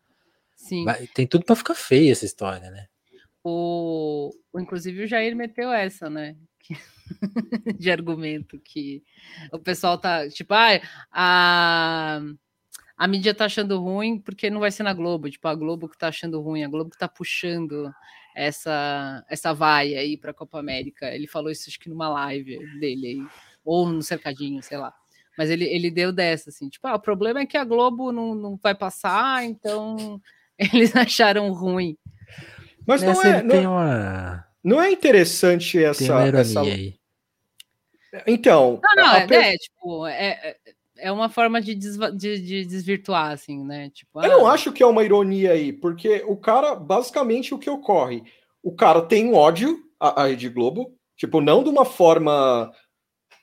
sim. 0.57 0.85
Vai- 0.87 1.07
tem 1.09 1.27
tudo 1.27 1.45
pra 1.45 1.55
ficar 1.55 1.75
feia 1.75 2.11
essa 2.13 2.25
história, 2.25 2.71
né? 2.71 2.87
O, 3.45 4.31
inclusive 4.57 5.03
o 5.05 5.07
Jair 5.07 5.37
meteu 5.37 5.71
essa, 5.71 6.09
né? 6.09 6.35
De 7.79 7.91
argumento 7.91 8.59
que 8.59 9.03
o 9.53 9.59
pessoal 9.59 9.99
tá 9.99 10.27
tipo, 10.31 10.55
ah, 10.55 10.81
a, 11.13 12.21
a 12.97 13.07
mídia 13.09 13.35
tá 13.35 13.45
achando 13.45 13.79
ruim 13.79 14.19
porque 14.19 14.49
não 14.49 14.61
vai 14.61 14.71
ser 14.71 14.83
na 14.83 14.95
Globo, 14.95 15.29
tipo, 15.31 15.47
a 15.47 15.55
Globo 15.55 15.89
que 15.91 15.99
tá 15.99 16.09
achando 16.09 16.41
ruim, 16.41 16.65
a 16.65 16.69
Globo 16.69 16.91
que 16.91 16.99
tá 16.99 17.09
puxando 17.09 17.93
essa 18.35 19.25
essa 19.29 19.53
vaia 19.53 20.01
aí 20.01 20.17
para 20.17 20.31
a 20.31 20.35
Copa 20.35 20.59
América. 20.59 21.15
Ele 21.15 21.27
falou 21.27 21.51
isso 21.51 21.69
acho 21.69 21.79
que 21.79 21.89
numa 21.89 22.09
live 22.09 22.59
dele 22.79 23.07
aí, 23.07 23.27
ou 23.65 23.89
no 23.89 24.03
cercadinho, 24.03 24.63
sei 24.63 24.79
lá. 24.79 24.95
Mas 25.37 25.49
ele, 25.49 25.65
ele 25.65 25.91
deu 25.91 26.13
dessa, 26.13 26.51
assim, 26.51 26.69
tipo, 26.69 26.87
ah, 26.87 26.97
o 26.97 27.01
problema 27.01 27.41
é 27.41 27.47
que 27.47 27.57
a 27.57 27.65
Globo 27.65 28.13
não, 28.13 28.35
não 28.35 28.57
vai 28.63 28.75
passar, 28.75 29.45
então 29.45 30.21
eles 30.59 30.95
acharam 30.95 31.51
ruim. 31.53 31.97
Mas 32.87 33.03
não 33.03 33.23
é, 33.23 33.43
não, 33.43 33.73
uma, 33.73 34.47
não 34.63 34.83
é 34.83 34.91
interessante 34.91 35.83
essa. 35.83 36.23
essa... 36.35 36.61
aí. 36.61 36.99
Então. 38.27 38.81
Não, 38.83 38.95
não, 38.97 39.13
a 39.13 39.21
é, 39.21 39.55
é, 39.55 39.57
tipo, 39.57 40.07
é, 40.07 40.57
é- 41.01 41.13
uma 41.13 41.29
forma 41.29 41.61
de, 41.61 41.75
desva- 41.75 42.11
de, 42.13 42.39
de 42.41 42.65
desvirtuar, 42.65 43.33
assim, 43.33 43.65
né? 43.65 43.91
Tipo, 43.91 44.23
Eu 44.23 44.39
não 44.39 44.47
ah, 44.47 44.53
acho 44.53 44.73
que 44.73 44.83
é 44.83 44.87
uma 44.87 45.05
ironia 45.05 45.53
aí, 45.53 45.73
porque 45.73 46.23
o 46.27 46.37
cara, 46.37 46.75
basicamente, 46.75 47.55
o 47.55 47.59
que 47.59 47.69
ocorre? 47.71 48.23
O 48.63 48.75
cara 48.75 49.03
tem 49.03 49.33
ódio 49.35 49.79
à, 49.99 50.23
à 50.23 50.27
Rede 50.27 50.49
Globo, 50.49 50.95
tipo, 51.17 51.41
não 51.41 51.63
de 51.63 51.69
uma 51.71 51.85
forma 51.85 52.71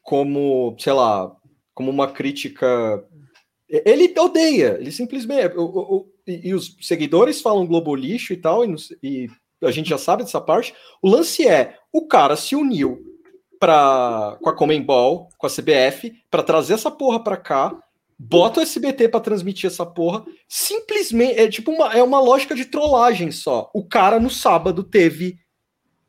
como, 0.04 0.76
sei 0.80 0.93
lá, 0.93 1.32
como 1.74 1.89
uma 1.91 2.08
crítica. 2.08 3.04
Ele 3.70 4.13
odeia, 4.20 4.78
ele 4.80 4.91
simplesmente. 4.91 5.56
o- 5.58 5.62
o- 5.65 5.96
o- 5.98 6.10
e, 6.26 6.50
e 6.50 6.54
os 6.54 6.76
seguidores 6.82 7.41
falam 7.41 7.65
Globo 7.67 7.96
lixo 7.96 8.34
e 8.34 8.38
tal, 8.38 8.63
e, 8.65 8.76
e 9.04 9.28
a 9.62 9.72
gente 9.72 9.89
já 9.89 9.98
sabe 9.98 10.24
dessa 10.24 10.39
parte. 10.39 10.74
O 11.02 11.10
lance 11.10 11.48
é: 11.48 11.76
o 11.91 12.08
cara 12.08 12.36
se 12.36 12.56
uniu 12.56 13.00
pra, 13.60 14.38
com 14.41 14.50
a 14.50 14.54
Comembol, 14.54 15.30
com 15.38 15.48
a 15.48 15.50
CBF, 15.50 16.13
para 16.30 16.43
trazer 16.43 16.74
essa 16.74 16.91
porra 16.91 17.24
pra 17.24 17.38
cá, 17.38 17.78
bota 18.17 18.60
o 18.60 18.63
SBT 18.63 19.10
para 19.10 19.20
transmitir 19.20 19.70
essa 19.70 19.86
porra, 19.86 20.26
simplesmente 20.48 21.39
é 21.39 21.48
tipo 21.48 21.72
uma, 21.72 21.93
é 21.93 22.02
uma 22.02 22.20
lógica 22.20 22.56
de 22.56 22.65
trollagem 22.65 23.32
só. 23.32 23.70
O 23.74 23.86
cara 23.86 24.20
no 24.20 24.30
sábado 24.30 24.84
teve 24.84 25.39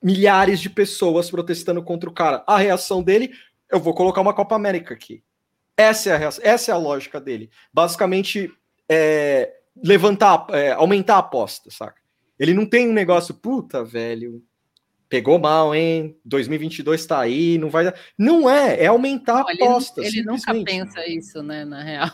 milhares 0.02 0.60
de 0.60 0.70
pessoas 0.70 1.30
protestando 1.30 1.82
contra 1.82 2.08
o 2.08 2.14
cara. 2.14 2.42
A 2.46 2.56
reação 2.56 3.02
dele, 3.02 3.32
eu 3.70 3.80
vou 3.80 3.92
colocar 3.94 4.20
uma 4.20 4.34
Copa 4.34 4.54
América 4.54 4.94
aqui. 4.94 5.22
Essa 5.76 6.10
é 6.10 6.12
a, 6.14 6.16
reação, 6.16 6.44
essa 6.44 6.70
é 6.70 6.74
a 6.74 6.78
lógica 6.78 7.20
dele. 7.20 7.50
Basicamente, 7.72 8.50
é, 8.88 9.52
levantar, 9.84 10.46
é, 10.50 10.72
aumentar 10.72 11.16
a 11.16 11.18
aposta, 11.18 11.70
saca? 11.70 11.98
Ele 12.38 12.54
não 12.54 12.64
tem 12.64 12.88
um 12.88 12.92
negócio, 12.92 13.34
puta, 13.34 13.84
velho, 13.84 14.42
pegou 15.08 15.38
mal, 15.38 15.74
hein? 15.74 16.16
2022 16.24 17.06
tá 17.06 17.20
aí, 17.20 17.56
não 17.58 17.70
vai 17.70 17.84
dar. 17.84 17.94
Não 18.16 18.48
é, 18.48 18.82
é 18.84 18.86
aumentar 18.86 19.40
não, 19.40 19.48
a 19.48 19.52
aposta. 19.52 20.04
ele 20.04 20.22
nunca 20.22 20.52
pensa 20.62 21.06
isso, 21.06 21.42
né? 21.42 21.64
Na 21.64 21.82
real. 21.82 22.10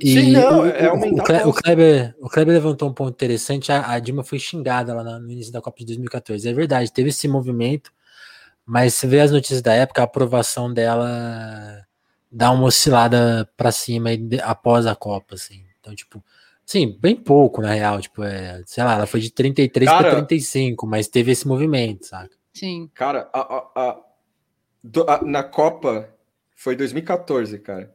E 0.00 0.12
Sim, 0.12 0.32
não, 0.32 0.60
o, 0.62 0.66
é 0.66 0.86
aumentar 0.86 1.32
o, 1.32 1.44
a 1.44 1.48
o. 1.48 1.52
Kleber, 1.52 2.14
o 2.18 2.28
Kleber 2.28 2.54
levantou 2.54 2.88
um 2.88 2.92
ponto 2.92 3.14
interessante. 3.14 3.70
A, 3.70 3.92
a 3.92 3.98
Dilma 3.98 4.24
foi 4.24 4.38
xingada 4.38 4.92
lá 4.92 5.18
no 5.18 5.30
início 5.30 5.52
da 5.52 5.60
Copa 5.60 5.78
de 5.78 5.86
2014. 5.86 6.48
É 6.48 6.52
verdade, 6.52 6.92
teve 6.92 7.10
esse 7.10 7.28
movimento, 7.28 7.92
mas 8.66 8.94
se 8.94 9.06
vê 9.06 9.20
as 9.20 9.30
notícias 9.30 9.62
da 9.62 9.72
época, 9.72 10.00
a 10.00 10.04
aprovação 10.04 10.72
dela 10.72 11.86
dá 12.30 12.50
uma 12.50 12.64
oscilada 12.64 13.48
pra 13.56 13.70
cima 13.70 14.10
após 14.42 14.86
a 14.86 14.96
Copa, 14.96 15.36
assim. 15.36 15.64
Então, 15.80 15.94
tipo, 15.94 16.22
sim, 16.66 16.96
bem 17.00 17.14
pouco 17.16 17.60
na 17.62 17.72
real. 17.72 18.00
Tipo, 18.00 18.22
é, 18.24 18.62
sei 18.66 18.82
lá, 18.84 18.94
ela 18.94 19.06
foi 19.06 19.20
de 19.20 19.30
33 19.30 19.90
para 19.90 20.02
Cara- 20.02 20.14
35, 20.16 20.86
mas 20.86 21.08
teve 21.08 21.32
esse 21.32 21.46
movimento, 21.46 22.06
saca? 22.06 22.34
Sim. 22.52 22.90
Cara, 22.94 23.28
a, 23.32 23.40
a- 23.40 23.70
a- 23.76 24.00
do- 24.82 25.08
a- 25.10 25.22
na 25.22 25.42
Copa 25.42 26.08
foi 26.54 26.76
2014, 26.76 27.58
cara. 27.58 27.92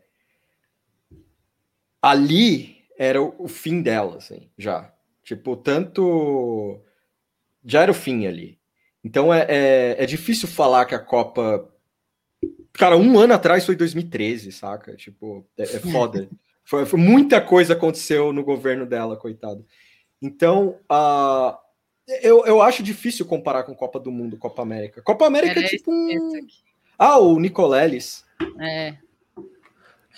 Ali 2.01 2.77
era 2.97 3.21
o, 3.21 3.33
o 3.39 3.47
fim 3.47 3.81
dela, 3.81 4.17
assim, 4.17 4.49
já. 4.57 4.91
Tipo, 5.23 5.55
tanto. 5.55 6.79
Já 7.65 7.81
era 7.81 7.91
o 7.91 7.95
fim 7.95 8.25
ali. 8.25 8.57
Então 9.03 9.33
é, 9.33 9.45
é, 9.49 9.95
é 10.03 10.05
difícil 10.05 10.47
falar 10.47 10.85
que 10.85 10.95
a 10.95 10.99
Copa. 10.99 11.69
Cara, 12.73 12.95
um 12.97 13.19
ano 13.19 13.33
atrás 13.33 13.65
foi 13.65 13.75
2013, 13.75 14.51
saca? 14.51 14.95
Tipo, 14.95 15.45
é, 15.57 15.63
é 15.63 15.79
foda. 15.79 16.29
foi, 16.69 16.85
foi- 16.85 16.99
muita 16.99 17.41
coisa 17.41 17.73
aconteceu 17.73 18.31
no 18.31 18.43
governo 18.43 18.85
dela, 18.85 19.17
coitado. 19.17 19.65
Então, 20.21 20.77
a. 20.87 21.57
Eu, 22.21 22.45
eu 22.45 22.61
acho 22.61 22.81
difícil 22.83 23.25
comparar 23.25 23.63
com 23.63 23.73
Copa 23.75 23.99
do 23.99 24.11
Mundo, 24.11 24.37
Copa 24.37 24.61
América. 24.61 25.01
Copa 25.01 25.25
América 25.25 25.51
Era 25.59 25.65
é 25.65 25.69
tipo 25.69 25.91
um. 25.91 26.47
Ah, 26.97 27.17
o 27.17 27.39
Nicoleles. 27.39 28.23
É. 28.59 28.95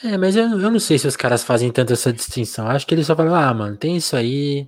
É, 0.03 0.17
mas 0.17 0.35
eu, 0.35 0.43
eu 0.49 0.71
não 0.71 0.79
sei 0.79 0.97
se 0.97 1.07
os 1.07 1.15
caras 1.15 1.43
fazem 1.43 1.71
tanto 1.71 1.93
essa 1.93 2.11
distinção. 2.11 2.67
Acho 2.67 2.87
que 2.87 2.95
eles 2.95 3.05
só 3.07 3.15
falam, 3.15 3.35
ah, 3.35 3.53
mano, 3.53 3.77
tem 3.77 3.95
isso 3.95 4.15
aí. 4.15 4.67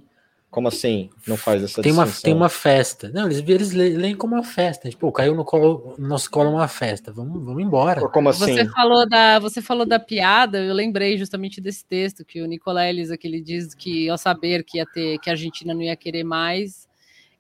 Como 0.54 0.68
assim? 0.68 1.10
Não 1.28 1.36
faz 1.36 1.64
essa 1.64 1.82
Tem 1.82 1.92
uma, 1.92 2.04
distinção? 2.04 2.24
tem 2.30 2.34
uma 2.36 2.48
festa. 2.48 3.10
Não, 3.12 3.26
eles, 3.26 3.44
eles 3.48 3.72
le- 3.72 3.98
leem 3.98 4.16
como 4.16 4.36
uma 4.36 4.44
festa. 4.44 4.88
Tipo, 4.88 5.12
caiu 5.12 5.34
no, 5.34 5.44
colo, 5.44 5.96
no 5.98 6.08
nosso 6.08 6.30
colo 6.30 6.52
uma 6.52 6.68
festa. 6.68 7.12
Vamos, 7.12 7.44
vamos 7.44 7.64
embora. 7.64 8.08
Como 8.10 8.30
assim? 8.30 8.54
Você 8.54 8.70
falou 8.70 9.10
da, 9.10 9.40
você 9.40 9.64
falou 9.64 9.84
da 9.84 10.00
piada, 10.00 10.60
eu 10.60 10.76
lembrei 10.76 11.18
justamente 11.18 11.60
desse 11.60 11.84
texto 11.84 12.24
que 12.24 12.40
o 12.40 12.46
Nicoleles 12.46 13.10
aqui 13.10 13.28
ele 13.28 13.42
diz 13.42 13.74
que 13.74 14.08
ao 14.08 14.18
saber 14.18 14.64
que 14.64 14.78
ia 14.78 14.86
ter 14.86 15.18
que 15.18 15.28
a 15.28 15.34
Argentina 15.34 15.74
não 15.74 15.82
ia 15.82 15.96
querer 15.96 16.24
mais, 16.24 16.88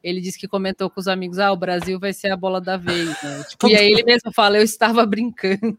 ele 0.03 0.19
disse 0.19 0.37
que 0.37 0.47
comentou 0.47 0.89
com 0.89 0.99
os 0.99 1.07
amigos, 1.07 1.39
ah, 1.39 1.51
o 1.51 1.57
Brasil 1.57 1.99
vai 1.99 2.11
ser 2.11 2.31
a 2.31 2.37
bola 2.37 2.59
da 2.59 2.75
vez, 2.75 3.09
né? 3.23 3.43
Tipo, 3.49 3.69
e 3.69 3.75
aí 3.75 3.91
ele 3.91 4.03
mesmo 4.03 4.31
fala, 4.33 4.57
eu 4.57 4.63
estava 4.63 5.05
brincando. 5.05 5.59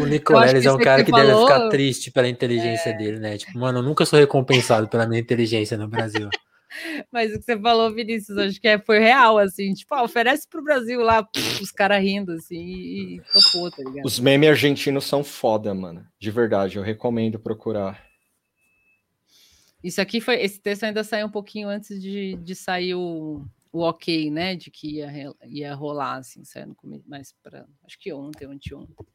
O 0.00 0.04
Nicoleles 0.04 0.66
é 0.66 0.72
um 0.72 0.78
cara 0.78 1.04
que 1.04 1.10
que 1.10 1.16
deve 1.16 1.30
falou- 1.30 1.46
ficar 1.46 1.68
triste 1.68 2.10
pela 2.10 2.28
inteligência 2.28 2.92
dele, 2.92 3.18
né? 3.18 3.38
Tipo, 3.38 3.58
mano, 3.58 3.78
eu 3.78 3.82
nunca 3.82 4.04
sou 4.04 4.18
recompensado 4.18 4.88
pela 4.88 5.06
minha 5.06 5.20
inteligência 5.20 5.76
no 5.76 5.88
Brasil. 5.88 6.28
Mas 7.10 7.32
o 7.32 7.38
que 7.38 7.44
você 7.44 7.58
falou, 7.58 7.94
Vinícius, 7.94 8.36
acho 8.36 8.60
que 8.60 8.68
é, 8.68 8.78
foi 8.78 8.98
real, 8.98 9.38
assim, 9.38 9.72
tipo, 9.72 9.94
ah, 9.94 10.02
oferece 10.02 10.46
pro 10.48 10.62
Brasil 10.62 11.00
lá, 11.00 11.22
pff, 11.22 11.62
os 11.62 11.70
caras 11.70 12.02
rindo, 12.02 12.32
assim, 12.32 12.58
e, 12.58 13.16
e 13.16 13.20
topou, 13.32 13.70
tá 13.70 13.78
ligado? 13.78 14.04
Os 14.04 14.18
memes 14.18 14.50
argentinos 14.50 15.04
são 15.04 15.24
foda, 15.24 15.72
mano. 15.72 16.04
De 16.18 16.30
verdade, 16.30 16.76
eu 16.76 16.82
recomendo 16.82 17.38
procurar. 17.38 17.98
Isso 19.86 20.00
aqui 20.00 20.20
foi. 20.20 20.42
Esse 20.42 20.60
texto 20.60 20.82
ainda 20.82 21.04
saiu 21.04 21.28
um 21.28 21.30
pouquinho 21.30 21.68
antes 21.68 22.02
de, 22.02 22.34
de 22.34 22.56
sair 22.56 22.96
o, 22.96 23.46
o 23.72 23.82
ok, 23.82 24.32
né? 24.32 24.56
De 24.56 24.68
que 24.68 24.96
ia, 24.96 25.32
ia 25.44 25.74
rolar, 25.76 26.16
assim, 26.16 26.44
saiu 26.44 26.66
no 26.66 26.74
começo, 26.74 27.04
mais 27.06 27.32
para. 27.40 27.68
Acho 27.84 27.96
que 27.96 28.12
ontem, 28.12 28.46
anteontem. 28.46 29.06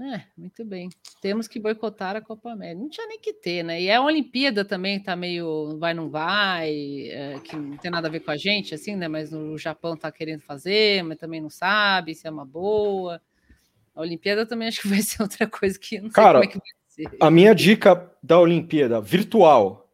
É, 0.00 0.24
muito 0.38 0.64
bem. 0.64 0.88
Temos 1.20 1.46
que 1.46 1.60
boicotar 1.60 2.16
a 2.16 2.22
Copa 2.22 2.50
América. 2.50 2.80
Não 2.80 2.88
tinha 2.88 3.06
nem 3.06 3.20
que 3.20 3.34
ter, 3.34 3.62
né? 3.62 3.82
E 3.82 3.90
a 3.90 4.00
Olimpíada 4.00 4.64
também 4.64 4.98
tá 4.98 5.14
meio 5.14 5.76
vai, 5.78 5.92
não 5.92 6.08
vai, 6.08 7.10
é, 7.10 7.38
que 7.40 7.54
não 7.54 7.76
tem 7.76 7.90
nada 7.90 8.08
a 8.08 8.10
ver 8.10 8.20
com 8.20 8.30
a 8.30 8.38
gente, 8.38 8.74
assim, 8.74 8.96
né? 8.96 9.06
Mas 9.06 9.34
o 9.34 9.58
Japão 9.58 9.98
tá 9.98 10.10
querendo 10.10 10.40
fazer, 10.40 11.02
mas 11.02 11.18
também 11.18 11.42
não 11.42 11.50
sabe 11.50 12.14
se 12.14 12.26
é 12.26 12.30
uma 12.30 12.46
boa. 12.46 13.20
A 13.94 14.00
Olimpíada 14.00 14.46
também 14.46 14.68
acho 14.68 14.80
que 14.80 14.88
vai 14.88 15.02
ser 15.02 15.20
outra 15.20 15.46
coisa 15.46 15.78
que 15.78 16.00
não 16.00 16.08
sei 16.08 16.14
Cara, 16.14 16.38
como 16.40 16.44
é 16.44 16.46
que 16.46 16.58
vai. 16.58 16.79
A 17.20 17.30
minha 17.30 17.54
dica 17.54 18.10
da 18.22 18.38
Olimpíada, 18.38 19.00
virtual. 19.00 19.88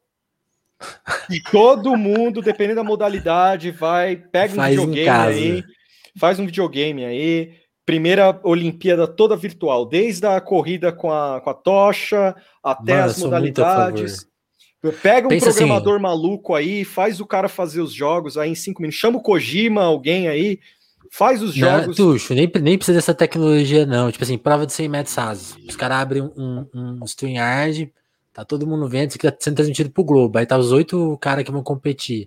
Todo 1.50 1.96
mundo, 1.96 2.42
dependendo 2.42 2.76
da 2.76 2.84
modalidade, 2.84 3.70
vai, 3.70 4.16
pega 4.16 4.52
um 4.52 4.56
Faz 4.56 4.74
videogame 4.76 5.08
aí, 5.10 5.64
faz 6.18 6.38
um 6.38 6.46
videogame 6.46 7.04
aí. 7.04 7.54
Primeira 7.86 8.38
Olimpíada 8.42 9.06
toda 9.06 9.36
virtual, 9.36 9.86
desde 9.86 10.26
a 10.26 10.40
corrida 10.40 10.92
com 10.92 11.10
a, 11.12 11.40
com 11.40 11.50
a 11.50 11.54
tocha 11.54 12.34
até 12.62 12.94
Mano, 12.94 13.04
as 13.06 13.18
modalidades. 13.18 14.26
Pega 15.02 15.26
um 15.26 15.30
Pensa 15.30 15.50
assim- 15.50 15.58
programador 15.60 16.00
maluco 16.00 16.54
aí, 16.54 16.84
faz 16.84 17.20
o 17.20 17.26
cara 17.26 17.48
fazer 17.48 17.80
os 17.80 17.92
jogos 17.92 18.36
aí 18.36 18.50
em 18.50 18.54
cinco 18.54 18.82
minutos. 18.82 19.00
Chama 19.00 19.18
o 19.18 19.22
Kojima, 19.22 19.84
alguém 19.84 20.28
aí, 20.28 20.58
faz 21.10 21.42
os 21.42 21.56
Não, 21.56 21.80
jogos. 21.80 21.96
Tuxo, 21.96 22.34
nem, 22.34 22.50
nem 22.60 22.76
precisa 22.76 22.98
dessa 22.98 23.14
tecnologia, 23.14 23.86
não. 23.86 24.10
Tipo 24.10 24.24
assim, 24.24 24.38
prova 24.38 24.66
de 24.66 24.72
100 24.72 24.88
metros 24.88 25.14
rasos. 25.14 25.56
Os 25.68 25.76
caras 25.76 25.98
abrem 25.98 26.22
um, 26.22 26.66
um, 26.74 26.98
um 27.00 27.04
StreamYard, 27.04 27.92
tá 28.32 28.44
todo 28.44 28.66
mundo 28.66 28.88
vendo, 28.88 29.08
isso 29.08 29.18
aqui 29.18 29.30
tá 29.30 29.36
sendo 29.38 29.56
transmitido 29.56 29.90
pro 29.90 30.04
Globo. 30.04 30.38
Aí 30.38 30.46
tá 30.46 30.56
os 30.56 30.72
oito 30.72 31.16
caras 31.18 31.44
que 31.44 31.50
vão 31.50 31.62
competir. 31.62 32.26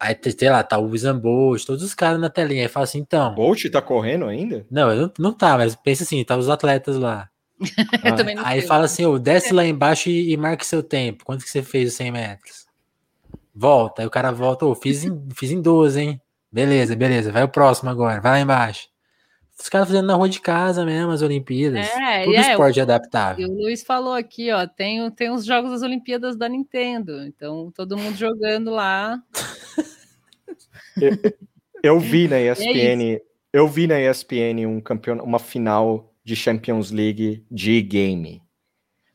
Aí, 0.00 0.16
sei 0.36 0.48
lá, 0.48 0.62
tá 0.62 0.78
o 0.78 0.90
Wizan 0.90 1.18
Bolt, 1.18 1.64
todos 1.64 1.82
os 1.82 1.92
caras 1.92 2.20
na 2.20 2.30
telinha. 2.30 2.62
Aí 2.62 2.68
fala 2.68 2.84
assim, 2.84 2.98
então. 3.00 3.34
Bolt 3.34 3.64
tá 3.70 3.82
correndo 3.82 4.26
ainda? 4.26 4.64
Não, 4.70 4.94
não, 4.94 5.12
não 5.18 5.32
tá, 5.32 5.58
mas 5.58 5.74
pensa 5.74 6.04
assim, 6.04 6.22
tá 6.24 6.36
os 6.36 6.48
atletas 6.48 6.96
lá. 6.96 7.28
Eu 8.04 8.14
também 8.14 8.36
não 8.36 8.46
Aí 8.46 8.60
sei. 8.60 8.68
fala 8.68 8.84
assim, 8.84 9.04
ô, 9.04 9.18
desce 9.18 9.52
lá 9.52 9.64
embaixo 9.66 10.08
e, 10.08 10.32
e 10.32 10.36
marque 10.36 10.64
seu 10.64 10.82
tempo. 10.82 11.24
Quanto 11.24 11.42
que 11.44 11.50
você 11.50 11.62
fez 11.62 11.88
os 11.90 11.96
100 11.96 12.12
metros? 12.12 12.66
Volta. 13.52 14.02
Aí 14.02 14.06
o 14.06 14.10
cara 14.10 14.30
volta, 14.30 14.64
ô, 14.64 14.74
fiz 14.76 15.04
em, 15.04 15.28
fiz 15.34 15.50
em 15.50 15.60
12, 15.60 16.00
hein? 16.00 16.20
Beleza, 16.50 16.96
beleza. 16.96 17.30
Vai 17.32 17.42
o 17.42 17.48
próximo 17.48 17.90
agora, 17.90 18.20
vai 18.20 18.32
lá 18.32 18.40
embaixo. 18.40 18.88
Os 19.60 19.68
caras 19.68 19.88
fazendo 19.88 20.06
na 20.06 20.14
rua 20.14 20.28
de 20.28 20.40
casa 20.40 20.84
mesmo, 20.84 21.10
as 21.10 21.20
Olimpíadas. 21.20 21.86
É, 21.88 22.22
Tudo 22.24 22.36
é, 22.36 22.40
esporte 22.52 22.78
o- 22.78 22.82
adaptável. 22.82 23.44
E 23.46 23.50
o 23.50 23.52
Luiz 23.54 23.82
falou 23.82 24.12
aqui, 24.14 24.52
ó, 24.52 24.66
tem, 24.68 25.10
tem 25.10 25.30
os 25.30 25.44
jogos 25.44 25.70
das 25.72 25.82
Olimpíadas 25.82 26.36
da 26.36 26.48
Nintendo. 26.48 27.24
Então, 27.26 27.72
todo 27.74 27.98
mundo 27.98 28.14
jogando 28.16 28.70
lá. 28.70 29.20
Eu 31.82 31.98
vi 32.00 32.26
É 32.26 32.28
na 32.28 32.40
ESPN, 32.40 33.20
eu 33.52 33.68
vi 33.68 33.86
na 33.86 33.98
ESPN 34.00 34.66
um 34.66 34.80
campeão, 34.80 35.18
uma 35.18 35.38
final 35.38 36.12
de 36.24 36.36
Champions 36.36 36.90
League 36.90 37.44
de 37.50 37.80
game. 37.82 38.42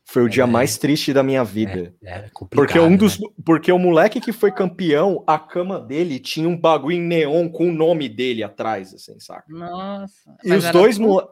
Foi 0.06 0.22
o 0.22 0.28
dia 0.28 0.42
É. 0.44 0.46
mais 0.46 0.76
triste 0.76 1.12
da 1.12 1.22
minha 1.22 1.42
vida. 1.42 1.94
É 2.02 2.28
complicado. 2.32 2.66
Porque 2.66 2.78
um 2.78 2.96
dos, 2.96 3.18
né? 3.18 3.26
porque 3.44 3.72
o 3.72 3.78
moleque 3.78 4.20
que 4.20 4.32
foi 4.32 4.52
campeão, 4.52 5.24
a 5.26 5.38
cama 5.38 5.80
dele 5.80 6.18
tinha 6.20 6.48
um 6.48 6.56
bagulho 6.58 6.96
em 6.96 7.00
neon 7.00 7.48
com 7.48 7.68
o 7.68 7.72
nome 7.72 8.08
dele 8.08 8.42
atrás, 8.42 8.92
assim, 8.92 9.18
saca? 9.18 9.44
Nossa. 9.48 10.14
E 10.44 10.52
os 10.52 10.64
era 10.64 10.72
dois 10.72 10.96
tudo? 10.98 11.08
mole- 11.08 11.26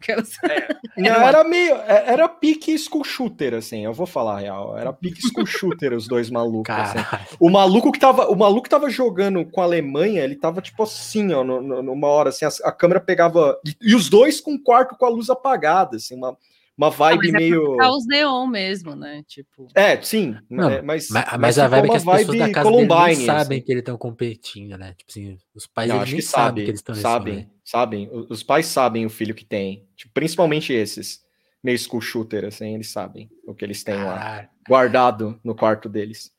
Quero 0.00 0.24
saber. 0.24 0.78
Não, 0.96 1.10
era 1.10 1.42
meio, 1.42 1.74
é- 1.74 2.12
era 2.12 2.28
pique 2.28 2.78
school 2.78 3.02
shooter, 3.02 3.52
assim, 3.52 3.84
eu 3.84 3.92
vou 3.92 4.06
falar 4.06 4.36
a 4.36 4.38
real, 4.38 4.78
era 4.78 4.92
pique 4.92 5.20
school 5.20 5.44
shooter 5.44 5.92
os 5.92 6.06
dois 6.06 6.30
malucos, 6.30 6.72
assim. 6.72 6.98
O 7.40 7.50
maluco 7.50 7.90
que 7.90 7.98
tava, 7.98 8.28
o 8.30 8.36
maluco 8.36 8.62
que 8.62 8.70
tava 8.70 8.88
jogando 8.88 9.44
com 9.44 9.60
a 9.60 9.64
Alemanha, 9.64 10.22
ele 10.22 10.36
tava 10.36 10.62
tipo 10.62 10.84
assim, 10.84 11.32
ó, 11.32 11.42
no- 11.42 11.60
no- 11.60 11.82
numa 11.82 12.06
hora 12.06 12.28
assim, 12.28 12.44
a, 12.44 12.48
a 12.68 12.70
câmera 12.72 13.00
pegava 13.00 13.58
e, 13.66 13.90
e 13.90 13.94
os 13.96 14.08
dois 14.08 14.40
com 14.40 14.54
o 14.54 14.62
quarto 14.62 14.96
com 14.96 15.04
a 15.04 15.08
luz 15.10 15.28
apagada, 15.28 15.96
assim, 15.96 16.14
uma, 16.14 16.36
uma 16.78 16.86
Ah, 16.86 16.90
vibe 16.90 17.18
mas 17.18 17.34
é 17.34 17.38
meio 17.38 17.76
pra 17.76 17.90
os 17.90 18.06
neon 18.06 18.46
mesmo, 18.46 18.94
né? 18.96 19.22
Tipo, 19.26 19.66
É, 19.74 20.00
sim, 20.00 20.36
Não, 20.48 20.70
é, 20.70 20.80
mas 20.80 21.10
Mas, 21.10 21.24
mas 21.38 21.58
a 21.58 21.68
vibe 21.68 21.86
é 21.86 21.90
que 21.90 21.96
uma 21.98 22.14
as 22.14 22.20
pessoas 22.20 22.38
da 22.38 22.44
vibe 22.44 22.54
casa 22.54 22.70
dele 22.70 22.88
não 22.88 22.88
Columbine, 22.96 23.26
sabem 23.26 23.58
assim. 23.58 23.60
que 23.66 23.72
eles 23.72 23.80
estão 23.82 23.98
competindo, 23.98 24.78
né? 24.78 24.94
Tipo 24.94 25.10
assim, 25.10 25.38
os 25.54 25.66
pais 25.66 25.88
Não, 25.90 26.00
acho 26.00 26.12
nem 26.12 26.20
que 26.20 26.26
sabem 26.26 26.46
sabem, 26.46 26.64
que 26.64 26.70
eles 26.70 26.80
estão 26.80 26.94
nesse 26.94 27.02
sabem, 27.02 27.34
rolê. 27.34 27.46
sabem. 27.64 28.08
O- 28.10 28.26
Os 28.30 28.42
pais 28.42 28.66
sabem 28.66 29.04
o 29.04 29.10
filho 29.10 29.34
que 29.34 29.44
tem, 29.44 29.86
tipo, 29.96 30.12
principalmente 30.14 30.72
esses 30.72 31.26
meio 31.62 31.78
school 31.78 32.00
shooter, 32.00 32.44
assim, 32.44 32.74
eles 32.74 32.88
sabem 32.90 33.28
o 33.44 33.52
que 33.54 33.64
eles 33.64 33.82
têm 33.82 33.96
lá 33.96 34.18
Caralho. 34.18 34.48
guardado 34.68 35.40
no 35.42 35.54
quarto 35.56 35.88
deles. 35.88 36.32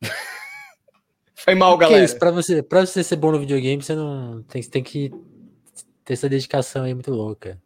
Foi 1.34 1.54
mal, 1.54 1.76
Que 1.76 1.78
galera. 1.78 2.04
isso, 2.04 2.18
pra 2.18 2.30
você, 2.30 2.62
pra 2.62 2.86
você 2.86 3.02
ser 3.02 3.16
bom 3.16 3.32
no 3.32 3.40
videogame, 3.40 3.82
você 3.82 3.94
não 3.94 4.42
tem, 4.44 4.62
tem 4.62 4.82
que 4.82 5.10
ter 6.04 6.12
essa 6.14 6.28
dedicação 6.28 6.84
aí 6.84 6.94
muito 6.94 7.10
louca. 7.10 7.60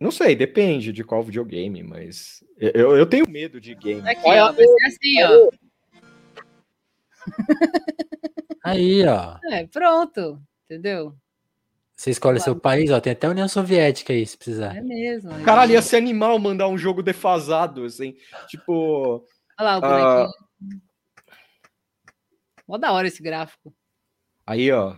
Não 0.00 0.10
sei, 0.12 0.36
depende 0.36 0.92
de 0.92 1.02
qual 1.02 1.22
videogame, 1.22 1.82
mas 1.82 2.44
eu, 2.58 2.96
eu 2.96 3.04
tenho 3.06 3.28
medo 3.28 3.60
de 3.60 3.74
game. 3.74 4.08
aqui, 4.08 4.20
ó, 4.26 4.52
vai 4.52 4.64
ser 4.64 4.86
assim, 4.86 5.22
ó. 5.24 5.50
Aí, 8.64 9.04
ó. 9.06 9.38
É, 9.52 9.66
pronto, 9.66 10.40
entendeu? 10.64 11.14
Você 11.96 12.10
escolhe 12.10 12.38
seu 12.38 12.54
país, 12.54 12.90
ó. 12.90 13.00
Tem 13.00 13.12
até 13.12 13.26
a 13.26 13.30
União 13.30 13.48
Soviética 13.48 14.12
aí, 14.12 14.24
se 14.24 14.36
precisar. 14.36 14.76
É 14.76 14.80
mesmo. 14.80 15.30
Caralho, 15.44 15.72
ia 15.72 15.82
ser 15.82 15.96
animal 15.96 16.38
mandar 16.38 16.68
um 16.68 16.78
jogo 16.78 17.02
defasado, 17.02 17.84
assim. 17.84 18.16
Tipo, 18.48 19.24
Olha 19.58 19.70
lá 19.70 19.78
o 19.78 19.84
Ah. 19.84 20.28
bonequinho. 20.60 20.82
Mó 22.68 22.76
da 22.78 22.92
hora 22.92 23.08
esse 23.08 23.22
gráfico. 23.22 23.74
aí, 24.46 24.70
ó. 24.70 24.94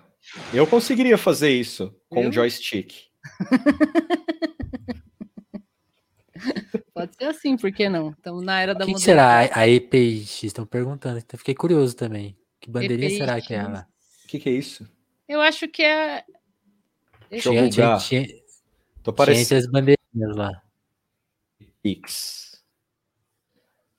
Eu 0.52 0.66
conseguiria 0.66 1.16
fazer 1.16 1.50
isso 1.50 1.94
com 2.10 2.26
um 2.26 2.32
joystick. 2.32 3.08
Pode 6.94 7.14
ser 7.16 7.24
assim, 7.24 7.56
por 7.56 7.72
que 7.72 7.88
não? 7.88 8.10
Estamos 8.10 8.44
na 8.44 8.60
era 8.60 8.74
da 8.74 8.80
que, 8.84 8.92
que 8.92 8.98
modernidade. 8.98 9.48
será 9.48 9.60
a 9.60 9.68
EPX? 9.68 10.42
Estão 10.44 10.66
perguntando. 10.66 11.18
Então 11.18 11.38
fiquei 11.38 11.54
curioso 11.54 11.96
também. 11.96 12.36
Que 12.60 12.70
bandeirinha 12.70 13.08
EPX? 13.08 13.18
será 13.18 13.40
que 13.40 13.54
é 13.54 13.58
ela? 13.58 13.86
O 14.24 14.28
que, 14.28 14.38
que 14.38 14.48
é 14.48 14.52
isso? 14.52 14.88
Eu 15.28 15.40
acho 15.40 15.66
que 15.68 15.82
é. 15.82 16.24
Deixa 17.30 17.48
eu 17.48 17.52
Tinha, 17.52 17.68
tinha, 17.70 17.96
tinha, 17.98 18.26
Tô 19.02 19.12
tinha 19.12 19.16
parecendo 19.16 19.60
as 19.64 19.70
bandeirinhas 19.70 20.36
lá. 20.36 20.50
X. 21.84 22.50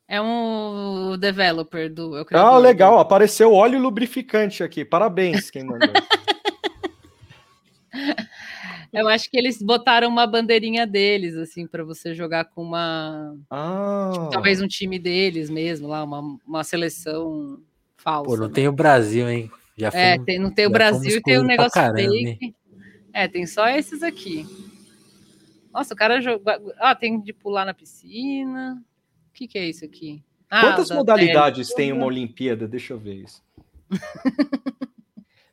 É 0.08 0.22
um 0.22 1.18
developer 1.18 1.92
do. 1.94 2.18
é 2.18 2.22
o 2.22 2.26
Ah, 2.34 2.52
do- 2.56 2.60
legal, 2.60 3.00
apareceu 3.00 3.54
óleo 3.54 3.80
lubrificante 3.80 4.62
aqui. 4.64 4.84
Parabéns, 4.84 5.50
quem 5.50 5.64
mandou. 5.64 5.90
Eu 8.92 9.08
acho 9.08 9.30
que 9.30 9.38
eles 9.38 9.62
botaram 9.62 10.10
uma 10.10 10.28
bandeirinha 10.28 10.86
deles, 10.86 11.36
assim, 11.38 11.66
para 11.66 11.84
você 11.84 12.14
jogar 12.14 12.46
com 12.46 12.62
uma. 12.64 13.38
Ah, 13.50 14.28
Talvez 14.32 14.62
um 14.62 14.68
time 14.68 15.00
deles 15.00 15.50
mesmo, 15.50 15.88
lá, 15.88 16.04
uma, 16.04 16.20
uma 16.46 16.64
seleção 16.64 17.62
falsa. 17.96 18.30
Pô, 18.30 18.38
não 18.38 18.48
né? 18.50 18.54
tem 18.54 18.68
o 18.68 18.72
Brasil, 18.74 19.30
hein? 19.30 19.50
Já 19.78 19.88
É, 19.94 20.12
fomos- 20.14 20.26
tem, 20.26 20.40
não 20.40 20.52
tem 20.52 20.66
o 20.66 20.70
Brasil 20.70 21.18
e 21.18 21.22
tem 21.22 21.38
o 21.38 21.42
pra 21.42 21.48
negócio 21.48 21.72
caramba, 21.82 22.02
hein? 22.02 22.38
fake. 22.40 22.56
É, 23.14 23.28
tem 23.28 23.46
só 23.46 23.68
esses 23.70 24.04
aqui. 24.04 24.46
Nossa, 25.74 25.94
o 25.94 25.98
cara 25.98 26.20
joga. 26.20 26.62
Ah, 26.78 26.94
tem 26.94 27.20
de 27.22 27.32
pular 27.32 27.66
na 27.66 27.74
piscina. 27.74 28.84
O 29.30 29.34
que, 29.34 29.48
que 29.48 29.58
é 29.58 29.70
isso 29.70 29.86
aqui? 29.86 30.22
Ah, 30.50 30.62
Quantas 30.68 30.90
da 30.90 30.96
modalidades 30.96 31.68
terra. 31.70 31.78
tem 31.78 31.94
uma 31.94 32.06
Olimpíada? 32.06 32.68
Deixa 32.68 32.94
eu 32.94 33.00
ver 33.00 33.16
isso. 33.24 33.42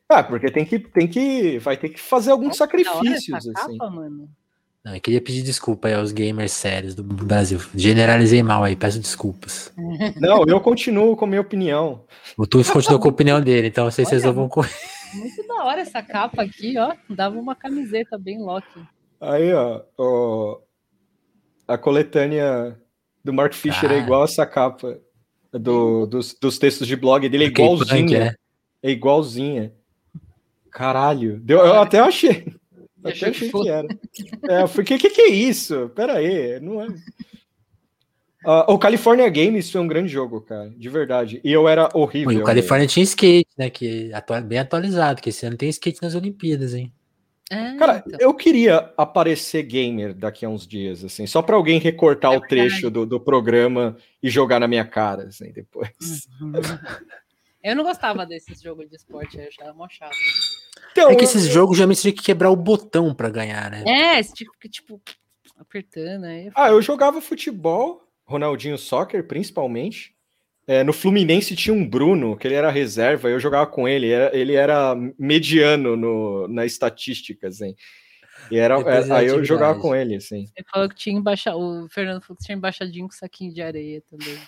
ah, 0.09 0.23
porque 0.23 0.51
tem 0.51 0.64
que, 0.64 0.79
tem 0.79 1.07
que. 1.07 1.59
Vai 1.59 1.77
ter 1.77 1.88
que 1.90 2.01
fazer 2.01 2.31
alguns 2.31 2.57
sacrifícios, 2.57 3.47
assim. 3.49 3.77
capa, 3.79 3.90
mano. 3.90 4.29
Não, 4.85 4.94
eu 4.94 5.01
queria 5.01 5.21
pedir 5.21 5.42
desculpa 5.42 5.88
aí 5.88 5.94
aos 5.94 6.12
gamers 6.12 6.53
sérios 6.53 6.94
do 6.94 7.03
Brasil. 7.03 7.61
Generalizei 7.75 8.42
mal 8.42 8.62
aí, 8.64 8.75
peço 8.77 8.99
desculpas. 9.01 9.71
Não, 10.16 10.44
eu 10.47 10.61
continuo 10.61 11.14
com 11.16 11.25
a 11.25 11.29
minha 11.29 11.40
opinião. 11.40 12.05
O 12.38 12.47
Tuf 12.47 12.73
continuou 12.73 13.01
com 13.01 13.09
a 13.09 13.11
opinião 13.11 13.40
dele, 13.40 13.68
então 13.68 13.85
vocês 13.90 14.09
Olha, 14.09 14.14
resolvam 14.16 14.49
com 14.49 14.62
Muito 15.14 15.47
da 15.47 15.64
hora 15.64 15.81
essa 15.83 16.01
capa 16.03 16.42
aqui, 16.42 16.79
ó. 16.79 16.94
Dava 17.11 17.38
uma 17.38 17.55
camiseta 17.55 18.16
bem 18.16 18.38
Loki. 18.40 18.81
Aí, 19.21 19.53
ó, 19.53 19.83
ó, 19.99 20.59
a 21.66 21.77
coletânea 21.77 22.81
do 23.23 23.33
Mark 23.35 23.53
Fisher 23.53 23.90
é 23.90 23.97
Ah. 23.97 23.99
igual 23.99 24.25
essa 24.25 24.47
capa 24.47 24.97
do, 25.53 26.07
dos, 26.07 26.35
dos 26.40 26.57
textos 26.57 26.87
de 26.87 26.94
blog 26.97 27.29
dele, 27.29 27.44
é 27.44 27.49
Aquele 27.49 27.68
punk, 27.68 27.83
igualzinha. 27.83 28.21
né? 28.21 28.35
É 28.83 28.90
igualzinha. 28.90 29.73
Caralho, 30.79 31.41
deu, 31.41 31.59
eu 31.59 31.81
até 31.81 31.99
achei. 31.99 32.47
Até 33.03 33.11
Achou 33.12 33.31
que 33.31 33.37
achei 33.37 33.51
que 33.51 33.69
era. 33.69 33.88
É, 34.49 34.62
eu 34.62 34.69
fiquei, 34.69 34.97
o 34.97 35.01
que, 35.01 35.09
que 35.11 35.21
é 35.21 35.29
isso? 35.29 35.88
Pera 35.95 36.14
aí, 36.14 36.59
não 36.59 36.83
é. 36.83 36.88
Ah, 38.45 38.73
o 38.73 38.77
California 38.79 39.29
Games 39.29 39.71
foi 39.71 39.81
um 39.81 39.87
grande 39.87 40.09
jogo, 40.09 40.41
cara, 40.41 40.69
de 40.71 40.89
verdade. 40.89 41.41
E 41.45 41.53
eu 41.53 41.68
era 41.68 41.89
horrível. 41.95 42.33
e 42.33 42.39
o 42.39 42.45
Califórnia 42.45 42.89
tinha 42.89 43.05
skate, 43.05 43.49
né? 43.57 43.70
Que 43.70 44.12
atua- 44.12 44.41
bem 44.41 44.59
atualizado, 44.59 45.22
que 45.22 45.29
esse 45.31 45.47
ano 45.47 45.57
tem 45.57 45.68
skate 45.68 46.03
nas 46.03 46.16
Olimpíadas, 46.16 46.74
hein? 46.74 46.93
É, 47.51 47.76
Cara, 47.76 48.03
então. 48.05 48.18
eu 48.20 48.35
queria 48.35 48.93
aparecer 48.97 49.62
gamer 49.62 50.12
daqui 50.12 50.45
a 50.45 50.49
uns 50.49 50.66
dias, 50.66 51.05
assim, 51.05 51.24
só 51.26 51.41
pra 51.41 51.55
alguém 51.57 51.79
recortar 51.79 52.35
É 52.35 52.37
o 52.37 52.41
trecho 52.41 52.91
do, 52.91 53.07
do 53.07 53.20
programa 53.20 53.97
e 54.20 54.29
jogar 54.29 54.59
na 54.59 54.66
minha 54.68 54.85
cara, 54.85 55.24
assim, 55.29 55.53
depois. 55.53 55.91
Uhum. 56.41 56.53
Eu 57.62 57.76
não 57.76 57.85
gostava 57.85 58.24
desses 58.24 58.61
jogos 58.61 58.89
de 58.89 58.97
esporte, 58.97 59.39
eu 59.39 59.47
achava 59.49 59.72
mó 59.74 59.89
chato. 59.89 60.16
Então, 60.93 61.11
É 61.11 61.14
que 61.16 61.22
eu- 61.22 61.24
esses 61.29 61.47
jogos 61.49 61.76
geralmente 61.76 62.01
tinha 62.03 62.12
que 62.12 62.22
quebrar 62.22 62.51
o 62.51 62.57
botão 62.57 63.14
pra 63.14 63.29
ganhar, 63.31 63.70
né? 63.70 63.85
É, 63.87 64.22
tipo, 64.22 64.53
que, 64.61 64.68
tipo 64.68 65.01
apertando 65.59 66.24
aí. 66.24 66.51
Ah, 66.55 66.68
eu 66.68 66.81
jogava 66.81 67.20
futebol, 67.20 68.03
Ronaldinho 68.24 68.79
Soccer, 68.79 69.26
principalmente. 69.26 70.14
É, 70.66 70.85
no 70.85 70.93
Fluminense 70.93 71.57
tinha 71.57 71.74
um 71.74 71.89
Bruno, 71.89 72.37
que 72.37 72.47
ele 72.47 72.55
era 72.55 72.70
reserva, 72.70 73.29
eu 73.31 73.41
jogava 73.41 73.66
com 73.66 73.89
ele, 73.89 74.11
era- 74.11 74.37
ele 74.37 74.55
era 74.55 74.95
mediano 75.18 75.97
no, 75.97 76.47
na 76.49 76.66
estatística, 76.66 77.49
assim. 77.49 77.74
E 78.51 78.57
era, 78.59 78.76
Representatividade. 78.76 79.24
aí 79.24 79.37
eu 79.37 79.45
jogava 79.45 79.79
com 79.81 79.95
ele, 79.95 80.16
assim. 80.16 80.47
Ele 80.57 80.66
falou 80.70 80.89
que 80.89 80.95
tinha 80.95 81.16
embaixado. 81.18 81.59
O 81.59 81.89
Fernando 81.89 82.22
falou 82.22 82.37
que 82.37 82.45
tinha 82.45 82.57
embaixadinho 82.57 83.07
com 83.09 83.14
saquinho 83.14 83.53
de 83.53 83.61
areia 83.62 84.03
também. 84.09 84.39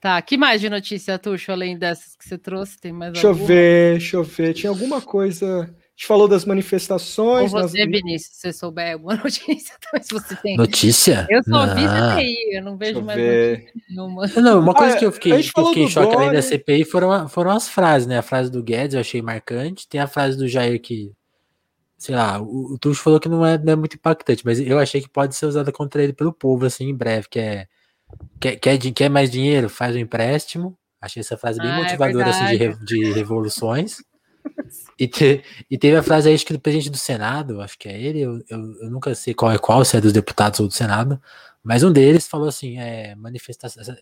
Tá, 0.00 0.20
que 0.22 0.36
mais 0.36 0.60
de 0.60 0.70
notícia, 0.70 1.18
Tuxo, 1.18 1.50
além 1.50 1.76
dessas 1.76 2.14
que 2.14 2.24
você 2.26 2.38
trouxe? 2.38 2.78
Tem 2.78 2.92
mais 2.92 3.12
Deixa 3.12 3.26
eu 3.26 3.30
alguma? 3.32 3.48
ver, 3.48 3.98
deixa 3.98 4.16
eu 4.16 4.22
ver. 4.22 4.54
Tinha 4.54 4.70
alguma 4.70 5.00
coisa. 5.02 5.62
A 5.62 5.66
gente 5.90 6.06
falou 6.06 6.28
das 6.28 6.44
Ou 6.44 6.48
manifestações. 6.48 7.52
nas- 7.52 7.72
você, 7.72 7.84
Vinícius, 7.84 8.34
se 8.36 8.40
você 8.40 8.52
souber 8.52 8.92
alguma 8.92 9.16
notícia, 9.18 9.74
se 10.00 10.12
você 10.12 10.36
tem. 10.36 10.56
Notícia? 10.56 11.26
Eu 11.28 11.42
só 11.42 11.74
vi 11.74 11.82
Não. 11.82 12.10
CPI, 12.10 12.56
eu 12.56 12.62
não 12.62 12.76
vejo 12.76 12.92
Deixa 12.94 12.98
eu 13.00 13.04
mais 13.04 13.18
ver. 13.20 13.58
notícia 13.58 13.82
nenhuma. 13.90 14.26
Não, 14.36 14.60
uma 14.60 14.72
coisa 14.74 14.94
Ah, 14.94 14.98
que 15.00 15.04
eu 15.04 15.08
a 15.08 15.12
fiquei, 15.12 15.42
que 15.42 15.60
eu 15.60 15.66
fiquei 15.66 15.82
em 15.82 15.88
choque 15.90 16.14
além 16.14 16.30
da. 16.32 16.42
CPI 16.42 16.84
foram, 16.84 17.28
foram 17.28 17.50
as 17.50 17.68
frases, 17.68 18.06
né? 18.06 18.18
A 18.18 18.22
frase 18.22 18.52
do 18.52 18.62
Guedes 18.62 18.94
eu 18.94 19.00
achei 19.00 19.20
marcante. 19.20 19.88
Tem 19.88 20.00
a 20.00 20.06
frase 20.06 20.38
do 20.38 20.46
Jair 20.46 20.80
que, 20.80 21.10
sei 21.98 22.14
lá, 22.14 22.40
o, 22.40 22.74
o 22.74 22.78
Tuxo 22.78 23.02
falou 23.02 23.18
que 23.18 23.28
não 23.28 23.44
é, 23.44 23.58
não 23.58 23.72
é 23.72 23.76
muito 23.76 23.96
impactante, 23.96 24.44
mas 24.44 24.60
eu 24.60 24.78
achei 24.78 25.00
que 25.00 25.08
pode 25.08 25.34
ser 25.34 25.46
usada 25.46 25.72
contra 25.72 26.04
ele 26.04 26.12
pelo 26.12 26.32
povo, 26.32 26.64
assim, 26.66 26.88
em 26.88 26.94
breve, 26.94 27.28
que 27.28 27.40
é 27.40 27.66
quer, 28.40 28.56
quer, 28.56 28.78
quer 28.78 29.08
mais 29.08 29.30
dinheiro? 29.30 29.68
Faz 29.68 29.94
um 29.94 29.98
empréstimo. 29.98 30.76
Achei 31.00 31.20
essa 31.20 31.36
frase 31.36 31.60
bem 31.60 31.70
Ah, 31.70 31.74
é 31.74 31.76
motivadora 31.76 32.30
assim, 32.30 32.44
de, 32.58 32.84
de 32.84 33.12
revoluções. 33.12 33.98
E, 34.98 35.06
te- 35.06 35.44
e 35.70 35.78
teve 35.78 35.96
a 35.96 36.02
frase 36.02 36.28
aí, 36.28 36.34
acho 36.34 36.44
que 36.44 36.52
do 36.52 36.58
presidente 36.58 36.90
do 36.90 36.96
Senado, 36.96 37.60
acho 37.60 37.78
que 37.78 37.88
é 37.88 38.00
ele, 38.00 38.20
eu, 38.20 38.38
eu, 38.48 38.58
eu 38.82 38.90
nunca 38.90 39.14
sei 39.14 39.32
qual 39.32 39.52
é 39.52 39.56
qual, 39.58 39.84
se 39.84 39.96
é 39.96 40.00
dos 40.00 40.12
deputados 40.12 40.58
ou 40.58 40.66
do 40.66 40.74
Senado, 40.74 41.22
mas 41.62 41.84
um 41.84 41.92
deles 41.92 42.26
falou 42.26 42.48
assim: 42.48 42.78
é, 42.78 43.14
manifestação, 43.14 43.80
essa, 43.80 43.96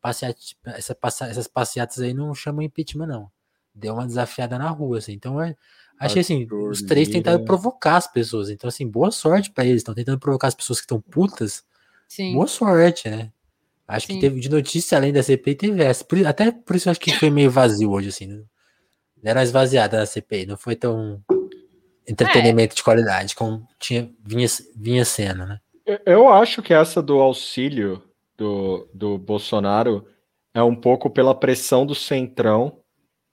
passeata, 0.00 0.38
essa, 0.66 0.94
passa- 0.94 1.26
essas 1.26 1.48
passeatas 1.48 1.98
aí 1.98 2.14
não 2.14 2.32
chamam 2.32 2.62
impeachment, 2.62 3.06
não. 3.08 3.30
Deu 3.74 3.94
uma 3.94 4.06
desafiada 4.06 4.56
na 4.56 4.70
rua, 4.70 4.98
assim. 4.98 5.12
Então, 5.14 5.40
é, 5.42 5.56
achei 5.98 6.20
assim: 6.20 6.46
os 6.70 6.80
três 6.82 7.08
tentaram 7.08 7.38
Lira. 7.38 7.46
provocar 7.46 7.96
as 7.96 8.06
pessoas. 8.06 8.48
Então, 8.48 8.68
assim, 8.68 8.86
boa 8.88 9.10
sorte 9.10 9.50
pra 9.50 9.64
eles. 9.64 9.78
Estão 9.80 9.94
tentando 9.94 10.18
provocar 10.20 10.46
as 10.46 10.54
pessoas 10.54 10.78
que 10.78 10.84
estão 10.84 11.00
putas. 11.00 11.64
Sim. 12.06 12.34
Boa 12.34 12.46
sorte, 12.46 13.10
né? 13.10 13.32
Acho 13.88 14.06
Sim. 14.08 14.14
que 14.14 14.20
teve 14.20 14.40
de 14.40 14.50
notícia 14.50 14.98
além 14.98 15.12
da 15.12 15.22
CPI, 15.22 15.54
teve 15.54 15.82
essa. 15.82 16.04
Por- 16.04 16.26
até 16.26 16.50
por 16.50 16.74
isso 16.76 16.88
eu 16.88 16.90
acho 16.90 17.00
que 17.00 17.12
foi 17.14 17.30
meio 17.30 17.50
vazio 17.50 17.90
hoje, 17.92 18.08
assim. 18.08 18.42
Uma 19.22 19.42
esvaziada 19.42 19.98
na 19.98 20.06
CPI, 20.06 20.46
não 20.46 20.56
foi 20.56 20.74
tão 20.76 21.20
entretenimento 22.06 22.74
de 22.76 22.82
qualidade 22.82 23.34
como 23.34 23.66
tinha, 23.78 24.10
vinha, 24.24 24.46
vinha 24.76 25.04
sendo, 25.04 25.46
né? 25.46 25.58
Eu- 26.04 26.28
acho 26.28 26.62
que 26.62 26.74
essa 26.74 27.00
do 27.02 27.20
auxílio 27.20 28.02
do, 28.36 28.88
do 28.92 29.18
Bolsonaro 29.18 30.06
é 30.54 30.62
um 30.62 30.74
pouco 30.74 31.08
pela 31.10 31.34
pressão 31.34 31.84
do 31.86 31.94
Centrão, 31.94 32.80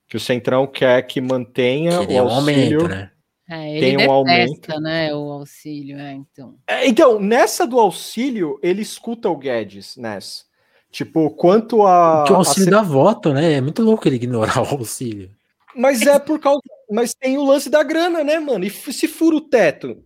que 0.08 0.16
o 0.16 0.20
Centrão 0.20 0.66
quer 0.66 1.02
que 1.02 1.20
mantenha 1.20 1.98
Queria 2.00 2.22
o 2.22 2.28
auxílio. 2.30 2.80
aumento, 2.80 2.88
né? 2.88 3.10
É, 3.48 3.76
ele 3.76 3.96
Tem 3.98 4.08
um 4.08 4.10
aumento. 4.10 4.80
né, 4.80 5.14
o 5.14 5.30
auxílio, 5.32 5.98
é, 5.98 6.12
então. 6.12 6.56
É, 6.66 6.86
Então, 6.88 7.20
nessa 7.20 7.66
do 7.66 7.78
auxílio, 7.78 8.58
ele 8.62 8.80
escuta 8.80 9.28
o 9.28 9.36
Guedes, 9.36 9.96
nessa. 9.96 10.44
Tipo, 10.90 11.28
quanto 11.30 11.84
a. 11.86 12.18
Porque 12.18 12.32
o 12.32 12.36
a 12.36 12.38
auxílio 12.38 12.64
C- 12.64 12.70
dá 12.70 12.82
voto, 12.82 13.32
né? 13.34 13.54
É 13.54 13.60
muito 13.60 13.82
louco 13.82 14.06
ele 14.08 14.16
ignorar 14.16 14.62
o 14.62 14.76
auxílio. 14.78 15.30
Mas 15.76 16.02
é 16.02 16.18
por 16.20 16.38
causa. 16.38 16.60
Mas 16.90 17.14
tem 17.14 17.36
o 17.36 17.44
lance 17.44 17.68
da 17.68 17.82
grana, 17.82 18.22
né, 18.22 18.38
mano? 18.38 18.64
E 18.64 18.70
se 18.70 19.08
fura 19.08 19.36
o 19.36 19.40
teto? 19.40 19.96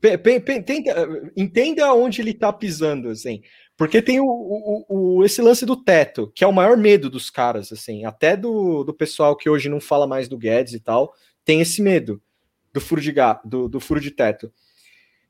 Tenta- 0.64 1.08
entenda 1.36 1.92
onde 1.92 2.20
ele 2.22 2.32
tá 2.32 2.52
pisando, 2.52 3.10
assim. 3.10 3.42
Porque 3.76 4.00
tem 4.00 4.18
o, 4.18 4.24
o- 4.26 4.84
o- 5.18 5.24
esse 5.24 5.42
lance 5.42 5.66
do 5.66 5.76
teto, 5.76 6.32
que 6.34 6.42
é 6.42 6.46
o 6.46 6.52
maior 6.52 6.76
medo 6.76 7.10
dos 7.10 7.28
caras, 7.30 7.70
assim. 7.70 8.04
Até 8.04 8.36
do, 8.36 8.82
do 8.82 8.94
pessoal 8.94 9.36
que 9.36 9.48
hoje 9.50 9.68
não 9.68 9.80
fala 9.80 10.06
mais 10.06 10.26
do 10.28 10.38
Guedes 10.38 10.72
e 10.72 10.80
tal, 10.80 11.12
tem 11.44 11.60
esse 11.60 11.82
medo 11.82 12.20
do 12.72 12.80
furo 12.80 13.00
de, 13.00 13.14
do, 13.44 13.68
do 13.68 13.80
furo 13.80 14.00
de 14.00 14.10
teto. 14.10 14.52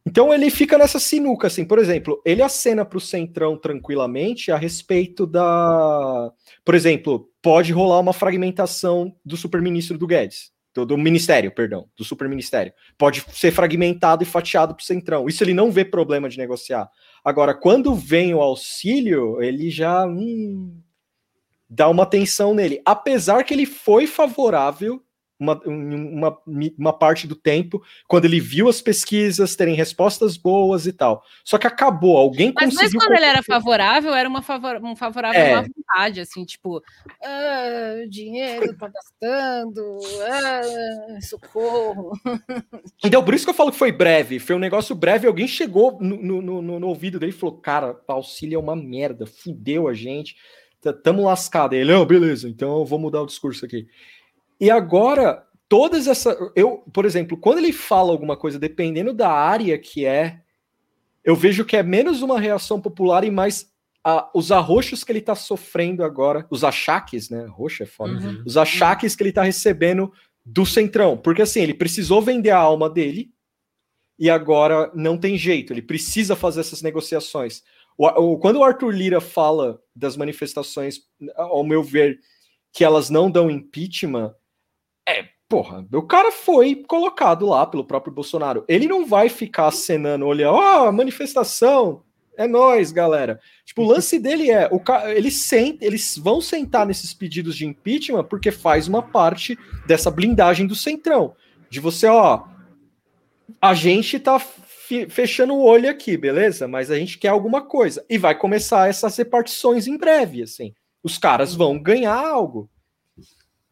Então 0.09 0.33
ele 0.33 0.49
fica 0.49 0.79
nessa 0.79 0.99
sinuca, 0.99 1.49
assim. 1.49 1.67
Por 1.67 1.79
exemplo, 1.79 2.23
ele 2.25 2.41
acena 2.41 2.83
para 2.83 2.97
o 2.97 3.01
Centrão 3.01 3.59
tranquilamente 3.59 4.51
a 4.51 4.57
respeito 4.57 5.27
da. 5.27 6.33
Por 6.65 6.75
exemplo, 6.75 7.31
pode 7.43 7.73
rolar 7.73 8.01
uma 8.01 8.15
fragmentação 8.15 9.15
do 9.23 9.37
superministro 9.37 9.99
do 9.99 10.07
Guedes. 10.07 10.51
Do, 10.75 10.87
do 10.87 10.97
ministério, 10.97 11.55
perdão, 11.55 11.89
do 11.95 12.05
superministério. 12.05 12.73
Pode 12.97 13.23
ser 13.33 13.51
fragmentado 13.51 14.23
e 14.23 14.27
fatiado 14.27 14.75
para 14.75 14.83
o 14.83 14.87
Centrão. 14.87 15.29
Isso 15.29 15.45
ele 15.45 15.53
não 15.53 15.71
vê 15.71 15.85
problema 15.85 16.29
de 16.29 16.39
negociar. 16.39 16.89
Agora, 17.23 17.53
quando 17.53 17.95
vem 17.95 18.33
o 18.33 18.41
auxílio, 18.41 19.43
ele 19.43 19.71
já 19.71 20.07
hum, 20.07 20.81
dá 21.69 21.87
uma 21.87 22.07
tensão 22.07 22.55
nele. 22.55 22.81
Apesar 22.85 23.45
que 23.45 23.53
ele 23.53 23.67
foi 23.67 24.07
favorável 24.07 25.03
uma, 25.39 25.61
uma, 25.65 26.39
uma 26.79 26.93
parte 26.93 27.27
do 27.27 27.35
tempo, 27.37 27.83
quando 28.07 28.25
ele 28.25 28.41
viu 28.41 28.69
as 28.69 28.81
pesquisas 28.81 29.55
terem 29.55 29.75
respostas 29.75 30.37
boas 30.37 30.87
e 30.87 30.93
tal. 30.93 31.23
Só 31.45 31.59
que 31.59 31.67
acabou, 31.67 32.17
alguém 32.17 32.53
Mas 32.55 32.75
conseguiu. 32.75 33.01
quando 33.01 33.13
ele 33.17 33.25
era 33.27 33.43
favorável, 33.43 34.15
era 34.15 34.29
uma 34.29 34.43
favor, 34.43 34.77
um 34.83 34.97
favorável 34.97 35.41
É. 35.41 35.55
à 35.55 35.63
vontade, 35.63 36.21
assim, 36.21 36.45
tipo, 36.45 36.83
ah, 37.23 37.95
dinheiro 38.09 38.77
tá 38.77 38.89
gastando, 38.89 39.99
ah, 40.29 41.21
socorro. 41.21 42.13
Então, 43.05 43.25
por 43.25 43.33
isso 43.33 43.45
que 43.45 43.51
eu 43.51 43.55
falo 43.55 43.71
que 43.71 43.79
foi 43.79 43.93
breve. 43.93 44.39
Foi 44.39 44.55
um 44.57 44.59
negócio 44.59 44.95
breve. 44.95 45.27
Alguém 45.27 45.47
chegou 45.47 45.99
no, 46.01 46.17
no, 46.43 46.63
no- 46.63 46.81
no 46.81 46.89
ouvido 46.89 47.19
dele 47.19 47.31
e 47.33 47.35
falou: 47.35 47.57
Cara, 47.59 47.99
auxílio 48.09 48.57
é 48.57 48.59
uma 48.59 48.75
merda, 48.75 49.25
fudeu 49.27 49.87
a 49.89 49.95
gente, 49.95 50.35
tamo 51.03 51.23
lascado. 51.25 51.75
Ele, 51.75 51.93
oh, 51.93 52.05
beleza, 52.05 52.49
então 52.49 52.79
eu 52.79 52.85
vou 52.85 52.99
mudar 52.99 53.23
o 53.23 53.27
discurso 53.27 53.65
aqui. 53.65 53.87
E 54.61 54.71
agora, 54.71 55.45
todas 55.69 56.07
essas. 56.07 56.37
Eu, 56.57 56.79
por 56.93 57.05
exemplo, 57.05 57.37
quando 57.37 57.59
ele 57.59 57.73
fala 57.73 58.11
alguma 58.11 58.37
coisa, 58.37 58.59
dependendo 58.59 59.13
da 59.13 59.31
área 59.31 59.79
que 59.79 60.05
é, 60.05 60.41
eu 61.25 61.35
vejo 61.37 61.65
que 61.65 61.77
é 61.77 61.83
menos 61.83 62.23
uma 62.23 62.41
reação 62.41 62.81
popular 62.81 63.25
e 63.25 63.31
mais 63.31 63.71
a- 64.05 64.31
os 64.35 64.51
arroxos 64.51 65.05
que 65.05 65.13
ele 65.13 65.21
tá 65.21 65.35
sofrendo 65.35 66.03
agora, 66.03 66.47
os 66.51 66.65
achaques, 66.65 67.29
né? 67.29 67.47
Roxo 67.51 67.83
é 67.83 67.87
foda 67.87 68.15
Uhum. 68.15 68.43
os 68.47 68.57
achaques 68.57 69.15
que 69.15 69.23
ele 69.23 69.33
tá 69.33 69.43
recebendo 69.43 70.11
do 70.45 70.65
Centrão. 70.65 71.17
Porque 71.17 71.43
assim, 71.43 71.61
ele 71.61 71.75
precisou 71.75 72.23
vender 72.23 72.51
a 72.51 72.59
alma 72.59 72.89
dele 72.89 73.31
e 74.19 74.31
agora 74.31 74.91
não 74.95 75.19
tem 75.19 75.37
jeito, 75.37 75.73
ele 75.73 75.83
precisa 75.83 76.35
fazer 76.35 76.61
essas 76.61 76.81
negociações. 76.81 77.63
O- 77.99 78.07
o- 78.07 78.39
quando 78.39 78.57
o 78.57 78.65
Arthur 78.65 78.91
Lira 78.95 79.21
fala 79.21 79.79
das 79.95 80.17
manifestações, 80.17 81.01
ao 81.37 81.63
meu 81.65 81.83
ver, 81.83 82.19
que 82.73 82.85
elas 82.85 83.11
não 83.11 83.31
dão 83.31 83.51
impeachment, 83.51 84.33
é, 85.09 85.29
porra, 85.49 85.87
o 85.93 86.03
cara 86.03 86.31
foi 86.31 86.85
colocado 86.87 87.47
lá 87.47 87.67
pelo 87.67 87.85
próprio 87.85 88.13
Bolsonaro. 88.13 88.65
Ele 88.69 88.87
não 88.87 89.07
vai 89.07 89.31
ficar 89.31 89.69
acenando, 89.69 90.27
olhando, 90.27 90.57
ó, 90.57 90.93
manifestação, 90.93 92.03
é 92.37 92.47
nós, 92.47 92.93
galera. 92.93 93.41
Tipo, 93.65 93.83
o 93.83 93.87
lance 93.87 94.19
dele 94.19 94.51
é, 94.51 94.69
o 94.71 94.79
ca... 94.79 95.13
eles, 95.13 95.39
sent... 95.39 95.83
eles 95.83 96.17
vão 96.17 96.41
sentar 96.41 96.87
nesses 96.87 97.13
pedidos 97.15 97.57
de 97.57 97.67
impeachment 97.67 98.25
porque 98.25 98.53
faz 98.53 98.87
uma 98.87 99.03
parte 99.03 99.59
dessa 99.87 100.11
blindagem 100.11 100.67
do 100.67 100.77
Centrão. 100.77 101.35
De 101.71 101.81
você, 101.81 102.07
ó, 102.07 102.45
a 103.61 103.75
gente 103.75 104.21
tá 104.21 104.39
fechando 105.09 105.55
o 105.55 105.65
olho 105.65 105.91
aqui, 105.91 106.17
beleza? 106.17 106.69
Mas 106.69 106.91
a 106.91 106.99
gente 106.99 107.19
quer 107.19 107.29
alguma 107.29 107.63
coisa. 107.63 108.05
E 108.09 108.17
vai 108.17 108.35
começar 108.35 108.89
essas 108.89 109.17
repartições 109.17 109.87
em 109.87 109.97
breve, 109.97 110.43
assim. 110.43 110.73
Os 111.03 111.19
caras 111.19 111.55
vão 111.55 111.79
ganhar 111.79 112.15
algo. 112.15 112.71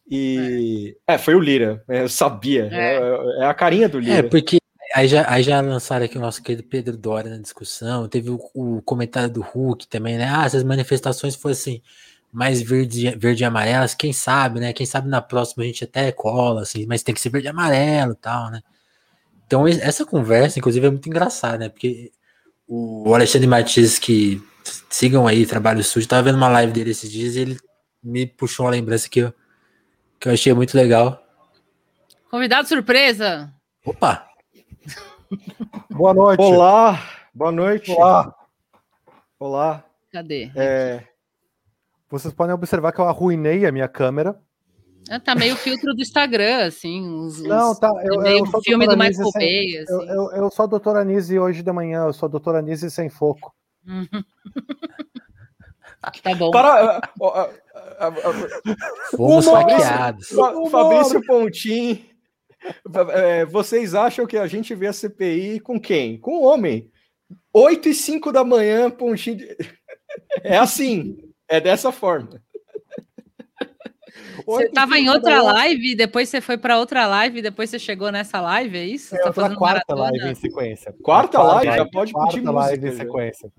E. 0.09 0.97
É, 1.07 1.19
foi 1.19 1.35
o 1.35 1.41
Lira, 1.41 1.83
é, 1.89 2.03
eu 2.03 2.09
sabia. 2.09 2.69
É. 2.73 2.97
É, 2.97 3.43
é 3.43 3.47
a 3.47 3.55
carinha 3.55 3.89
do 3.89 3.99
É, 3.99 4.03
Lira. 4.03 4.29
porque 4.29 4.59
aí 4.95 5.09
já, 5.09 5.29
aí 5.31 5.43
já 5.43 5.61
lançaram 5.61 6.05
aqui 6.05 6.17
o 6.17 6.21
nosso 6.21 6.43
querido 6.43 6.63
Pedro 6.63 6.97
Dória 6.97 7.31
na 7.31 7.39
discussão. 7.39 8.09
Teve 8.09 8.31
o, 8.31 8.41
o 8.55 8.81
comentário 8.83 9.31
do 9.31 9.41
Hulk 9.43 9.87
também, 9.89 10.17
né? 10.17 10.29
Ah, 10.33 10.49
se 10.49 10.57
as 10.57 10.63
manifestações 10.65 11.35
fossem 11.35 11.83
mais 12.33 12.61
verde, 12.63 13.11
verde 13.17 13.43
e 13.43 13.47
amarelas, 13.47 13.95
quem 13.95 14.13
sabe, 14.13 14.61
né? 14.61 14.73
Quem 14.73 14.87
sabe 14.87 15.09
na 15.09 15.21
próxima 15.23 15.65
a 15.65 15.67
gente 15.67 15.85
até 15.85 16.13
cola, 16.13 16.63
assim, 16.63 16.87
mas 16.87 17.03
tem 17.03 17.15
que 17.15 17.21
ser 17.21 17.31
verde 17.31 17.49
e 17.49 17.51
amarelo 17.51 18.13
e 18.13 18.17
tal, 18.17 18.51
né? 18.51 18.61
Então, 19.47 19.67
es- 19.67 19.81
essa 19.81 20.05
conversa, 20.05 20.59
inclusive, 20.59 20.87
é 20.87 20.91
muito 20.91 21.09
engraçada, 21.09 21.59
né? 21.59 21.69
Porque 21.69 22.11
o 22.69 23.15
Alexandre 23.15 23.47
Martins, 23.47 23.99
que 23.99 24.43
sigam 24.91 25.27
aí, 25.27 25.47
Trabalho 25.47 25.83
Sujo, 25.85 26.07
tava 26.09 26.25
vendo 26.25 26.37
uma 26.37 26.49
live 26.49 26.73
dele 26.73 26.91
esses 26.91 27.11
dias 27.11 27.37
e 27.37 27.41
ele 27.41 27.57
me 28.03 28.27
puxou 28.27 28.67
uma 28.67 28.73
lembrança 28.73 29.09
que 29.09 29.21
eu, 29.21 29.33
que 30.21 30.29
eu 30.29 30.33
achei 30.33 30.53
muito 30.53 30.77
legal. 30.77 31.23
Convidado 32.31 32.69
surpresa. 32.69 33.53
Opa! 33.85 34.27
Boa 35.91 36.15
noite. 36.15 36.41
Olá, 36.41 37.03
boa 37.35 37.51
noite. 37.51 37.91
Olá. 37.91 38.35
Olá. 39.41 39.85
Cadê? 40.13 40.51
É, 40.55 41.03
Vocês 42.09 42.33
podem 42.33 42.55
observar 42.55 42.93
que 42.93 43.01
eu 43.01 43.09
arruinei 43.09 43.67
a 43.67 43.73
minha 43.73 43.89
câmera. 43.89 44.39
Ah, 45.11 45.19
Tá 45.19 45.35
meio 45.35 45.57
filtro 45.57 45.95
do 45.95 46.01
Instagram, 46.03 46.67
assim. 46.67 47.03
Uns, 47.03 47.43
Não, 47.43 47.75
tá. 47.75 47.91
Eu, 48.05 48.21
meio 48.21 48.39
eu 48.41 48.47
sou 48.47 48.63
filme 48.63 48.87
do 48.87 48.97
Michael 48.97 49.31
Bay, 49.35 49.77
Eu, 49.77 49.83
assim. 49.83 50.09
eu, 50.11 50.33
eu 50.33 50.51
sou 50.51 50.65
a 50.65 50.67
doutora 50.69 51.05
Nise 51.05 51.39
hoje 51.39 51.63
de 51.63 51.73
manhã, 51.73 52.05
eu 52.05 52.13
sou 52.13 52.29
a 52.29 52.31
doutora 52.31 52.63
Nise 52.63 52.91
sem 52.91 53.09
foco. 53.09 53.55
Tá 56.23 56.35
bom. 56.37 56.53
Para. 56.53 57.01
Ah, 57.99 58.13
Fomos 59.17 59.47
hackeados. 59.47 60.29
Fa- 60.29 60.55
Fabrício 60.71 61.25
Pontim. 61.27 62.05
é, 63.13 63.45
vocês 63.45 63.95
acham 63.95 64.27
que 64.27 64.37
a 64.37 64.47
gente 64.47 64.75
vê 64.75 64.87
a 64.89 64.93
CPI 64.93 65.61
com 65.61 65.81
quem? 65.81 66.19
Com 66.19 66.39
o 66.39 66.43
homem. 66.45 66.91
8 67.53 67.89
e 67.89 67.95
5 67.95 68.33
da 68.33 68.45
manhã, 68.45 68.91
Pontim. 68.91 69.37
de- 69.37 69.57
É 70.43 70.57
assim. 70.59 71.17
É 71.49 71.61
dessa 71.61 71.93
forma. 71.93 72.41
Você 74.47 74.65
8 74.65 74.71
e 74.71 74.73
tava 74.73 74.99
em 74.99 75.07
5 75.07 75.07
da 75.07 75.15
outra 75.15 75.43
live, 75.43 75.95
depois 75.97 76.29
você 76.29 76.41
foi 76.41 76.57
para 76.59 76.79
outra 76.79 77.07
live, 77.07 77.41
depois 77.43 77.71
você 77.71 77.79
chegou 77.79 78.11
nessa 78.13 78.41
live, 78.41 78.77
é 78.79 78.85
isso? 78.85 79.15
É 79.17 79.19
tá 79.23 79.31
a 79.31 79.33
fazendo 79.33 79.57
quarta 79.57 79.83
maratona? 79.95 80.11
live 80.21 80.33
em 80.33 80.35
sequência. 80.35 80.95
Quarta 81.03 81.39
A 81.39 81.43
live? 81.43 81.77
Já 81.77 81.87
pode 81.87 82.13
quarta 82.13 82.35
pedir 82.35 82.47
live 82.51 82.81
música, 82.81 82.89
em 82.89 83.07
sequência. 83.07 83.53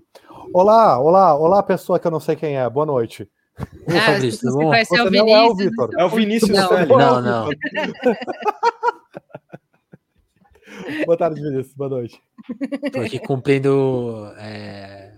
Olá, 0.54 0.98
olá, 1.00 1.34
olá, 1.36 1.62
pessoa 1.62 1.98
que 1.98 2.06
eu 2.06 2.10
não 2.10 2.20
sei 2.20 2.36
quem 2.36 2.56
é. 2.56 2.68
Boa 2.70 2.86
noite. 2.86 3.28
Oi, 3.86 3.96
Ah, 3.96 4.00
Fabrício, 4.02 4.40
tudo 4.40 4.58
bom? 4.58 4.70
Você 4.70 5.00
o 5.00 5.10
não 5.10 5.28
é 5.28 5.42
o 5.42 5.54
Vinícius, 5.54 5.70
Vitor. 5.70 5.90
É 5.98 6.04
o 6.04 6.08
Vinícius 6.08 6.50
Não. 6.50 6.86
Não, 6.86 7.22
não. 7.22 7.48
Boa 11.06 11.16
tarde, 11.16 11.40
Vinícius. 11.40 11.74
Boa 11.74 11.90
noite. 11.90 12.20
Tô 12.92 13.00
aqui 13.00 13.18
cumprindo. 13.18 14.30
É... 14.38 15.12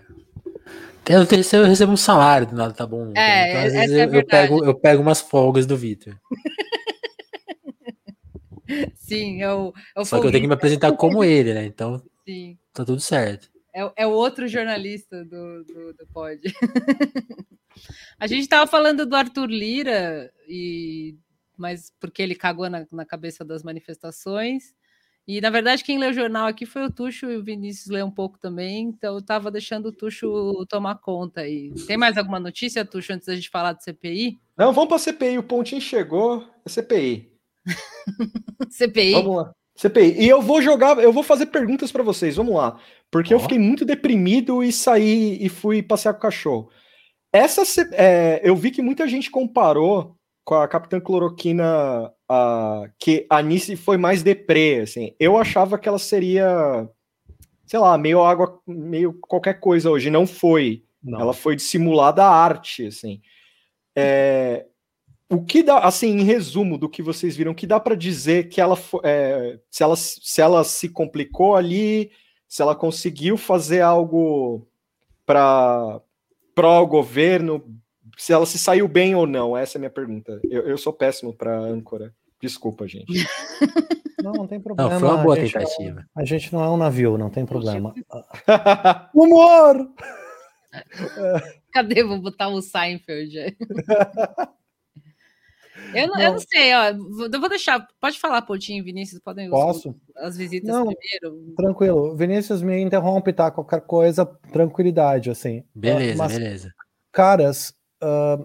Eu, 1.09 1.25
recebo, 1.25 1.65
eu 1.65 1.69
recebo 1.69 1.93
um 1.93 1.97
salário 1.97 2.47
do 2.47 2.55
nada, 2.55 2.73
tá 2.73 2.87
bom? 2.87 3.13
É, 3.17 3.67
às 3.67 3.73
vezes 3.73 3.97
é 3.97 4.05
eu, 4.05 4.15
eu, 4.15 4.25
pego, 4.27 4.65
eu 4.65 4.75
pego 4.75 5.03
umas 5.03 5.21
folgas 5.21 5.67
do 5.67 5.77
Vitor. 5.77 6.17
Sim, 8.95 9.43
é 9.43 9.53
o, 9.53 9.73
é 9.97 10.01
o 10.01 10.05
Só 10.05 10.21
que 10.21 10.29
eu 10.29 10.31
tenho 10.31 10.43
que 10.45 10.49
me 10.49 10.55
apresentar 10.55 10.93
como 10.93 11.25
ele, 11.25 11.53
né? 11.53 11.65
Então 11.67 12.01
Sim. 12.25 12.57
tá 12.73 12.85
tudo 12.85 13.01
certo. 13.01 13.49
É, 13.75 13.85
o- 13.85 13.93
é 13.97 14.07
o 14.07 14.11
outro 14.11 14.47
jornalista 14.47 15.25
do, 15.25 15.65
do, 15.65 15.93
do 15.95 16.07
pod. 16.13 16.41
a 18.19 18.27
gente 18.27 18.43
estava 18.43 18.67
falando 18.67 19.07
do 19.07 19.17
Arthur 19.17 19.47
Lira, 19.47 20.33
e, 20.49 21.17
mas 21.57 21.93
porque 22.01 22.23
ele 22.23 22.35
cagou 22.35 22.69
na, 22.69 22.87
na 22.93 23.05
cabeça 23.05 23.45
das 23.45 23.63
manifestações. 23.63 24.75
E, 25.27 25.41
na 25.41 25.51
verdade, 25.51 25.85
quem 25.85 25.99
leu 25.99 26.11
o 26.11 26.15
jornal 26.15 26.47
aqui 26.47 26.67
foi 26.67 26.85
o 26.85 26.91
Tuxo 26.91 27.31
e 27.31 27.37
o 27.37 27.45
Vinícius 27.45 27.89
leu 27.89 28.07
um 28.07 28.11
pouco 28.11 28.39
também, 28.39 28.89
então 28.89 29.15
eu 29.15 29.21
estava 29.21 29.51
deixando 29.51 29.87
o 29.87 29.93
Tuxo 29.93 30.67
tomar 30.69 30.97
conta 30.97 31.43
aí. 31.43 31.73
Tem 31.87 31.97
mais 31.97 32.19
alguma 32.19 32.41
notícia, 32.41 32.85
Tuxo, 32.85 33.13
antes 33.13 33.27
da 33.27 33.35
gente 33.37 33.49
falar 33.49 33.75
do 33.75 33.83
CPI? 33.83 34.41
Não, 34.57 34.73
vamos 34.73 34.89
para 34.89 34.99
CPI. 34.99 35.39
O 35.39 35.43
Pontinho 35.43 35.81
chegou. 35.81 36.45
É 36.65 36.69
CPI. 36.69 37.31
CPI? 38.71 39.13
Vamos 39.13 39.37
lá. 39.37 39.53
CPI. 39.77 40.21
E 40.21 40.29
eu 40.29 40.43
vou 40.43 40.61
jogar, 40.61 40.99
eu 40.99 41.13
vou 41.13 41.23
fazer 41.23 41.47
perguntas 41.47 41.93
para 41.93 42.03
vocês. 42.03 42.37
Vamos 42.37 42.55
lá. 42.55 42.79
Porque 43.11 43.33
eu 43.33 43.39
Ó. 43.39 43.41
fiquei 43.41 43.59
muito 43.59 43.85
deprimido 43.85 44.63
e 44.63 44.73
saí 44.73 45.39
e 45.41 45.49
fui 45.49 45.83
passear 45.83 46.13
com 46.13 46.19
o 46.19 46.23
cachorro. 46.23 46.71
Essa, 47.33 47.63
é, 47.93 48.41
eu 48.43 48.57
vi 48.57 48.71
que 48.71 48.83
muita 48.83 49.07
gente 49.07 49.31
comparou 49.31 50.17
com 50.45 50.55
a 50.55 50.67
Capitã 50.67 50.99
Cloroquina, 50.99 52.13
a, 52.29 52.89
que 52.99 53.27
a 53.31 53.41
Nice 53.41 53.77
foi 53.77 53.97
mais 53.97 54.23
deprê, 54.23 54.81
assim. 54.81 55.15
Eu 55.19 55.37
achava 55.37 55.79
que 55.79 55.89
ela 55.89 55.99
seria, 55.99 56.89
sei 57.65 57.79
lá, 57.79 57.97
meio 57.97 58.23
água, 58.23 58.61
meio 58.67 59.13
qualquer 59.21 59.61
coisa 59.61 59.91
hoje. 59.91 60.11
Não 60.11 60.27
foi. 60.27 60.83
Não. 61.03 61.21
Ela 61.21 61.33
foi 61.33 61.55
dissimulada 61.55 62.25
a 62.25 62.31
arte, 62.31 62.87
assim. 62.87 63.21
É, 63.95 64.67
o 65.31 65.45
que 65.45 65.63
dá, 65.63 65.79
assim, 65.79 66.09
em 66.09 66.25
resumo 66.25 66.77
do 66.77 66.89
que 66.89 67.03
vocês 67.03 67.37
viram, 67.37 67.53
o 67.53 67.55
que 67.55 67.67
dá 67.67 67.79
para 67.79 67.95
dizer 67.95 68.49
que 68.49 68.61
ela, 68.61 68.77
é, 69.05 69.61
se 69.71 69.85
ela 69.85 69.95
se 69.95 70.41
ela 70.41 70.65
se 70.65 70.89
complicou 70.89 71.55
ali, 71.55 72.11
se 72.49 72.61
ela 72.61 72.75
conseguiu 72.75 73.37
fazer 73.37 73.81
algo 73.81 74.67
para 75.25 76.01
pró 76.61 76.85
governo, 76.85 77.65
se 78.19 78.33
ela 78.33 78.45
se 78.45 78.59
saiu 78.59 78.87
bem 78.87 79.15
ou 79.15 79.27
não? 79.27 79.57
Essa 79.57 79.77
é 79.77 79.79
a 79.79 79.81
minha 79.81 79.91
pergunta. 79.91 80.39
Eu, 80.45 80.63
eu 80.69 80.77
sou 80.77 80.93
péssimo 80.93 81.33
para 81.33 81.59
âncora. 81.59 82.15
Desculpa, 82.41 82.87
gente. 82.87 83.07
Não, 84.23 84.33
não 84.33 84.47
tem 84.47 84.61
problema. 84.61 84.91
Não, 84.91 85.01
foi 85.01 85.09
uma 85.09 85.17
boa 85.23 85.35
a 85.35 85.41
gente 85.41 85.55
não- 85.55 85.65
tentativa. 85.65 86.05
A 86.15 86.25
gente 86.27 86.53
não 86.53 86.63
é 86.63 86.69
um 86.69 86.77
navio, 86.77 87.17
não 87.17 87.31
tem 87.31 87.47
problema. 87.47 87.95
Humor! 89.15 89.89
Cadê? 91.73 92.05
Vou 92.05 92.21
botar 92.21 92.49
o 92.49 92.61
Seinfeld 92.61 93.39
aí. 93.39 93.57
Eu 95.95 96.09
não, 96.09 96.21
eu 96.21 96.33
Não. 96.33 96.39
sei, 96.39 96.75
ó. 96.75 96.85
Eu 97.33 97.41
vou 97.41 97.49
deixar. 97.49 97.87
Pode 98.01 98.19
falar, 98.19 98.43
Poutinho 98.43 98.83
Vinícius, 98.85 99.21
podem 99.21 99.47
os- 99.47 99.51
Posso? 99.51 99.95
as 100.17 100.37
visitas 100.37 100.69
Não. 100.75 100.87
primeiro. 100.87 101.55
Tranquilo. 101.57 102.17
Vinícius, 102.17 102.63
me 102.63 102.81
interrompe, 102.81 103.33
tá? 103.33 103.51
Qualquer 103.51 103.81
coisa, 103.83 104.25
tranquilidade, 104.53 105.31
assim. 105.31 105.65
Beleza, 105.75 106.17
Mas, 106.19 106.33
beleza. 106.33 106.75
caras, 107.13 107.75
ah, 108.01 108.39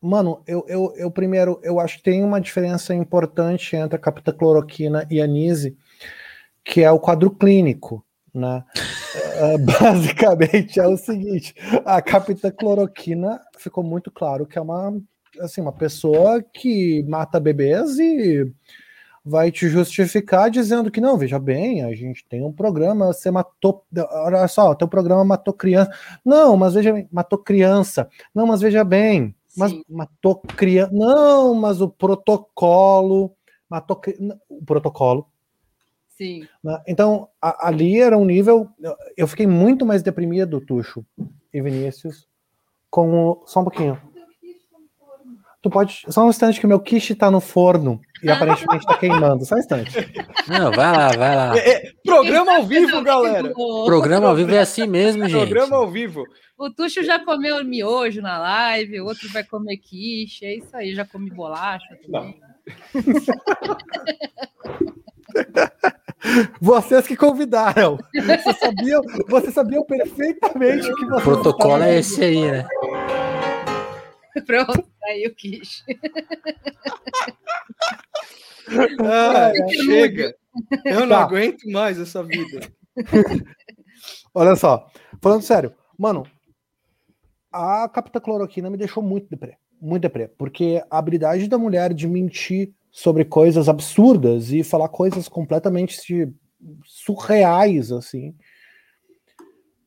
mano, 0.00 0.42
eu, 0.46 0.64
eu, 0.68 0.92
eu 0.96 1.10
primeiro, 1.10 1.60
eu 1.62 1.78
acho 1.80 1.98
que 1.98 2.02
tem 2.04 2.22
uma 2.24 2.40
diferença 2.40 2.94
importante 2.94 3.76
entre 3.76 3.96
a 3.96 3.98
captacloroquina 4.00 5.06
e 5.10 5.20
a 5.20 5.26
Nise, 5.26 5.76
que 6.64 6.82
é 6.82 6.90
o 6.90 6.98
quadro 7.00 7.30
clínico, 7.30 8.04
né? 8.34 8.64
Ah, 9.42 9.56
basicamente 10.38 10.78
é 10.78 10.86
o 10.86 10.96
seguinte, 10.96 11.54
a 11.84 12.00
captacloroquina 12.02 13.40
ficou 13.58 13.82
muito 13.82 14.10
claro 14.10 14.46
que 14.46 14.58
é 14.58 14.60
uma, 14.60 15.00
assim, 15.40 15.60
uma 15.60 15.72
pessoa 15.72 16.42
que 16.42 17.02
mata 17.08 17.38
bebês 17.38 17.98
e 17.98 18.50
vai 19.24 19.50
te 19.52 19.68
justificar 19.68 20.50
dizendo 20.50 20.90
que 20.90 21.00
não, 21.00 21.16
veja 21.18 21.38
bem, 21.38 21.84
a 21.84 21.94
gente 21.94 22.24
tem 22.26 22.42
um 22.42 22.50
programa, 22.52 23.08
você 23.12 23.30
matou, 23.30 23.84
olha 24.10 24.48
só, 24.48 24.74
teu 24.74 24.88
programa 24.88 25.24
matou 25.24 25.52
criança. 25.52 25.90
Não, 26.24 26.56
mas 26.56 26.74
veja 26.74 26.92
bem, 26.92 27.06
matou 27.12 27.38
criança. 27.38 28.08
Não, 28.34 28.46
mas 28.46 28.60
veja 28.62 28.82
bem, 28.82 29.34
mas 29.56 29.72
Sim. 29.72 29.84
matou 29.88 30.36
criança. 30.56 30.90
Não, 30.92 31.54
mas 31.54 31.80
o 31.80 31.88
protocolo 31.88 33.32
matou 33.68 34.00
o 34.48 34.64
protocolo. 34.64 35.26
Sim. 36.16 36.46
né? 36.62 36.82
Então, 36.86 37.28
a- 37.40 37.68
ali 37.68 37.98
era 37.98 38.16
um 38.18 38.26
nível. 38.26 38.68
eu- 38.78 38.94
Eu 39.16 39.26
fiquei 39.26 39.46
muito 39.46 39.86
mais 39.86 40.02
deprimido, 40.02 40.60
Tuxo 40.60 41.02
e 41.52 41.62
Vinícius, 41.62 42.28
com 42.90 43.10
o. 43.30 43.42
Só 43.46 43.60
um 43.60 43.64
pouquinho. 43.64 43.98
Tu 45.62 45.68
pode. 45.68 46.00
Só 46.08 46.24
um 46.24 46.30
instante 46.30 46.58
que 46.58 46.64
o 46.64 46.68
meu 46.68 46.80
quiche 46.80 47.14
tá 47.14 47.30
no 47.30 47.38
forno 47.40 48.00
e 48.22 48.30
aparentemente 48.30 48.86
tá 48.86 48.96
queimando. 48.96 49.44
Só 49.44 49.56
um 49.56 49.58
instante. 49.58 49.92
Não, 50.48 50.70
vai 50.72 50.92
lá, 50.96 51.08
vai 51.08 51.36
lá. 51.36 51.58
É, 51.58 51.90
programa 52.04 52.56
ao 52.56 52.64
vivo, 52.64 53.02
galera. 53.02 53.52
O, 53.54 53.84
Programa 53.84 54.28
ao 54.28 54.34
vivo 54.34 54.54
é 54.54 54.60
assim 54.60 54.86
mesmo, 54.86 55.28
gente. 55.28 55.48
Programa 55.48 55.76
ao 55.76 55.90
vivo. 55.90 56.24
o 56.58 56.70
Tuxo 56.70 57.02
já 57.04 57.18
comeu 57.22 57.62
miojo 57.64 58.22
na 58.22 58.38
live, 58.38 59.00
o 59.00 59.04
outro 59.06 59.28
vai 59.30 59.44
comer 59.44 59.76
quiche, 59.76 60.46
é 60.46 60.56
isso 60.56 60.74
aí, 60.74 60.94
já 60.94 61.04
come 61.04 61.30
bolacha 61.30 61.84
também. 62.10 62.40
Vocês 66.60 67.06
que 67.06 67.16
convidaram. 67.16 67.98
Vocês 68.14 68.58
sabiam, 68.58 69.00
vocês 69.28 69.54
sabiam 69.54 69.84
perfeitamente 69.84 70.92
que 70.94 71.04
O 71.04 71.08
vocês 71.08 71.22
protocolo 71.24 71.74
estavam- 71.76 71.82
é 71.84 71.98
esse 71.98 72.22
aí, 72.22 72.50
né? 72.50 72.66
Pronto, 74.46 74.88
aí 75.04 75.26
o 75.26 75.34
quiche. 75.34 75.82
Ah, 79.00 79.52
chega. 79.84 80.34
Eu 80.84 81.00
não 81.00 81.08
Tá. 81.08 81.22
aguento 81.24 81.68
mais 81.70 81.98
essa 81.98 82.22
vida. 82.22 82.60
Olha 84.34 84.54
só, 84.56 84.88
falando 85.20 85.42
sério, 85.42 85.74
mano, 85.98 86.24
a 87.52 87.88
captacloroquina 87.88 88.70
me 88.70 88.76
deixou 88.76 89.02
muito 89.02 89.28
deprê, 89.28 89.56
muito 89.80 90.02
deprê, 90.02 90.28
porque 90.28 90.82
a 90.90 90.98
habilidade 90.98 91.48
da 91.48 91.58
mulher 91.58 91.92
de 91.92 92.06
mentir 92.06 92.72
sobre 92.90 93.24
coisas 93.24 93.68
absurdas 93.68 94.52
e 94.52 94.62
falar 94.62 94.88
coisas 94.88 95.28
completamente 95.28 95.96
surreais, 96.84 97.90
assim, 97.90 98.34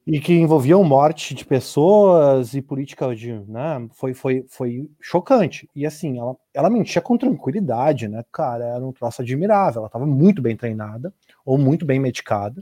e 0.06 0.20
que 0.20 0.34
envolviam 0.34 0.84
morte 0.84 1.34
de 1.34 1.46
pessoas 1.46 2.54
e 2.54 2.62
política 2.62 3.16
de, 3.16 3.34
né, 3.48 3.88
foi, 3.94 4.14
foi, 4.14 4.46
foi 4.50 4.90
chocante. 5.00 5.70
E 5.76 5.86
assim, 5.86 6.20
ela, 6.20 6.36
ela 6.54 6.70
mentia 6.70 7.02
com 7.02 7.18
tranquilidade, 7.18 8.08
né, 8.08 8.24
cara, 8.32 8.66
era 8.66 8.86
um 8.86 8.92
troço 8.92 9.22
admirável, 9.22 9.80
ela 9.80 9.88
estava 9.88 10.06
muito 10.06 10.42
bem 10.42 10.58
treinada, 10.58 11.14
ou 11.46 11.58
muito 11.58 11.86
bem 11.86 12.00
medicada, 12.00 12.60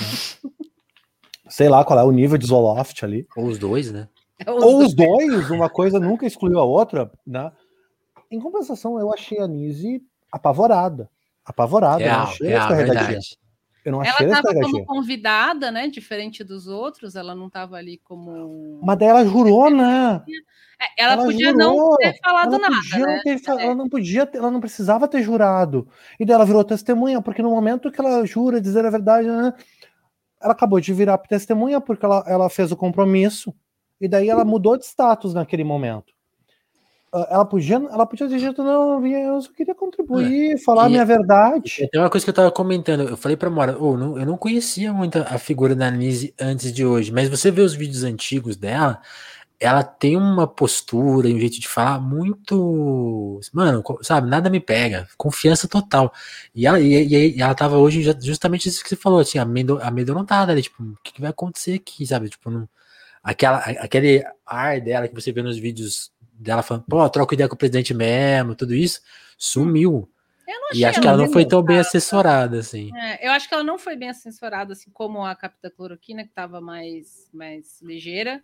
né? 0.00 0.50
sei 1.48 1.68
lá 1.68 1.84
qual 1.84 1.98
é 1.98 2.04
o 2.04 2.12
nível 2.12 2.36
de 2.36 2.46
Zoloft 2.46 3.02
ali. 3.04 3.26
Ou 3.36 3.46
os 3.46 3.58
dois, 3.58 3.90
né? 3.90 4.08
Ou 4.46 4.84
os 4.84 4.94
dois, 4.94 5.50
uma 5.50 5.70
coisa 5.70 5.98
nunca 6.00 6.26
excluiu 6.26 6.58
a 6.58 6.64
outra, 6.64 7.10
né? 7.26 7.50
Em 8.30 8.40
compensação, 8.40 8.98
eu 8.98 9.12
achei 9.12 9.38
a 9.38 9.46
Nise 9.46 10.02
apavorada. 10.30 11.08
Apavorada. 11.44 12.02
eu 12.02 12.08
Real, 12.08 12.22
achei 12.22 12.48
real, 12.48 12.60
escorregadinha. 12.62 13.04
verdade. 13.06 13.38
Eu 13.84 13.92
não 13.92 14.02
Ela 14.02 14.12
achei 14.14 14.26
essa 14.26 14.38
estava 14.38 14.60
como 14.60 14.84
convidada, 14.86 15.70
né? 15.70 15.88
Diferente 15.88 16.42
dos 16.42 16.66
outros, 16.66 17.14
ela 17.16 17.34
não 17.34 17.48
estava 17.48 17.76
ali 17.76 18.00
como. 18.02 18.80
Mas 18.82 18.98
daí 18.98 19.08
ela 19.08 19.24
jurou, 19.26 19.70
né? 19.70 20.22
É, 20.80 21.04
Ela, 21.04 21.22
podia 21.22 21.52
não 21.52 21.74
jurou, 21.74 21.96
ter 21.98 22.18
falado 22.24 22.54
ela 22.54 22.58
nada, 22.58 22.76
podia 22.76 22.98
não 22.98 23.06
né? 23.06 23.20
ter. 23.22 23.40
Ela 23.46 23.74
não 23.74 23.88
podia, 23.88 24.26
ter- 24.26 24.38
ela 24.38 24.50
não 24.50 24.60
precisava 24.60 25.06
ter 25.06 25.22
jurado. 25.22 25.86
E 26.18 26.24
daí 26.24 26.34
ela 26.34 26.46
virou 26.46 26.64
testemunha, 26.64 27.20
porque 27.20 27.42
no 27.42 27.50
momento 27.50 27.92
que 27.92 28.00
ela 28.00 28.24
jura 28.24 28.58
dizer 28.58 28.86
a 28.86 28.90
verdade, 28.90 29.28
né, 29.28 29.52
ela 30.40 30.52
acabou 30.52 30.80
de 30.80 30.92
virar 30.94 31.18
testemunha 31.18 31.78
porque 31.80 32.04
ela, 32.06 32.24
ela 32.26 32.48
fez 32.48 32.72
o 32.72 32.76
compromisso. 32.76 33.54
E 34.00 34.08
daí 34.08 34.30
ela 34.30 34.44
mudou 34.46 34.78
de 34.78 34.86
status 34.86 35.34
naquele 35.34 35.62
momento. 35.62 36.13
Ah, 37.14 37.28
Ela 37.30 37.44
podia, 37.44 37.76
ela 37.76 38.04
podia 38.04 38.26
dito, 38.26 38.62
não, 38.64 39.06
eu 39.06 39.40
só 39.40 39.52
queria 39.52 39.74
contribuir, 39.74 40.58
falar 40.64 40.84
a 40.84 40.86
e- 40.86 40.90
minha 40.90 41.04
verdade. 41.04 41.88
Tem 41.92 42.00
uma 42.00 42.10
coisa 42.10 42.26
que 42.26 42.30
eu 42.30 42.34
tava 42.34 42.50
comentando, 42.50 43.08
eu 43.08 43.16
falei 43.16 43.36
pra 43.36 43.48
Mora, 43.48 43.80
"Ô, 43.80 43.96
não- 43.96 44.18
eu 44.18 44.26
não 44.26 44.36
conhecia 44.36 44.92
muito 44.92 45.18
a 45.18 45.38
figura 45.38 45.76
da 45.76 45.88
Nise 45.92 46.34
antes 46.40 46.72
de 46.72 46.84
hoje, 46.84 47.12
mas 47.12 47.28
você 47.28 47.52
vê 47.52 47.62
os 47.62 47.72
vídeos 47.74 48.02
antigos 48.02 48.56
dela, 48.56 49.00
ela 49.60 49.82
tem 49.84 50.16
uma 50.16 50.46
postura 50.48 51.28
e 51.28 51.34
um 51.34 51.38
jeito 51.40 51.60
de 51.60 51.68
falar 51.68 52.00
muito. 52.00 53.40
Mano, 53.52 53.82
sabe, 54.02 54.28
nada 54.28 54.50
me 54.50 54.60
pega, 54.60 55.06
confiança 55.16 55.68
total. 55.68 56.12
E 56.54 56.66
ela, 56.66 56.80
e, 56.80 57.36
e- 57.36 57.40
ela 57.40 57.54
tava 57.54 57.76
hoje 57.78 58.02
ju- 58.02 58.14
justamente 58.22 58.68
isso 58.68 58.82
que 58.82 58.88
você 58.88 58.96
falou, 58.96 59.20
assim, 59.20 59.38
amedro- 59.38 59.80
amedrontada, 59.82 60.52
ali, 60.52 60.62
tipo, 60.62 60.82
o 60.82 60.96
que, 61.02 61.12
que 61.14 61.20
vai 61.20 61.30
acontecer 61.30 61.74
aqui, 61.74 62.06
sabe? 62.06 62.28
Tipo, 62.28 62.50
não, 62.50 62.68
aquela, 63.22 63.58
a- 63.58 63.84
aquele 63.84 64.24
ar 64.46 64.80
dela 64.80 65.08
que 65.08 65.14
você 65.14 65.32
vê 65.32 65.42
nos 65.42 65.58
vídeos 65.58 66.12
dela 66.34 66.62
falando, 66.62 66.84
pô, 66.88 67.08
troca 67.08 67.34
ideia 67.34 67.48
com 67.48 67.54
o 67.54 67.58
presidente 67.58 67.94
mesmo, 67.94 68.54
tudo 68.54 68.74
isso, 68.74 69.00
sumiu. 69.38 70.10
Eu 70.46 70.60
não 70.60 70.68
E 70.74 70.84
acho 70.84 71.00
que 71.00 71.06
ela 71.06 71.16
não 71.16 71.32
foi 71.32 71.46
tão 71.46 71.62
bem 71.62 71.78
assessorada, 71.78 72.58
assim. 72.58 72.90
É, 72.96 73.26
eu 73.26 73.32
acho 73.32 73.48
que 73.48 73.54
ela 73.54 73.64
não 73.64 73.78
foi 73.78 73.96
bem 73.96 74.10
assessorada, 74.10 74.72
assim 74.72 74.90
como 74.90 75.24
a 75.24 75.34
Capitã 75.34 75.70
Cloroquina, 75.70 76.22
que 76.22 76.28
estava 76.28 76.60
mais, 76.60 77.30
mais 77.32 77.80
ligeira. 77.80 78.42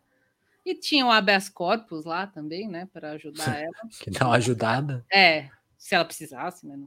E 0.64 0.74
tinha 0.74 1.06
o 1.06 1.10
habeas 1.10 1.48
corpus 1.48 2.04
lá 2.04 2.26
também, 2.26 2.68
né, 2.68 2.88
para 2.92 3.12
ajudar 3.12 3.44
ela. 3.60 3.72
Que 3.98 4.10
dá 4.10 4.26
uma 4.26 4.36
ajudada. 4.36 5.04
É, 5.12 5.48
se 5.76 5.94
ela 5.94 6.04
precisasse, 6.04 6.66
né? 6.66 6.78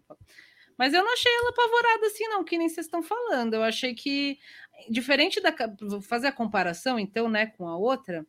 Mas 0.78 0.94
eu 0.94 1.04
não 1.04 1.14
achei 1.14 1.32
ela 1.32 1.50
apavorada 1.50 2.08
assim, 2.08 2.28
não, 2.28 2.44
que 2.44 2.58
nem 2.58 2.68
vocês 2.70 2.86
estão 2.86 3.04
falando. 3.04 3.54
Eu 3.54 3.64
achei 3.64 3.94
que, 3.94 4.40
diferente 4.90 5.40
da. 5.42 5.54
Vou 5.82 6.02
fazer 6.02 6.28
a 6.28 6.32
comparação, 6.32 6.98
então, 7.00 7.30
né, 7.30 7.48
com 7.48 7.68
a 7.68 7.78
outra. 7.78 8.26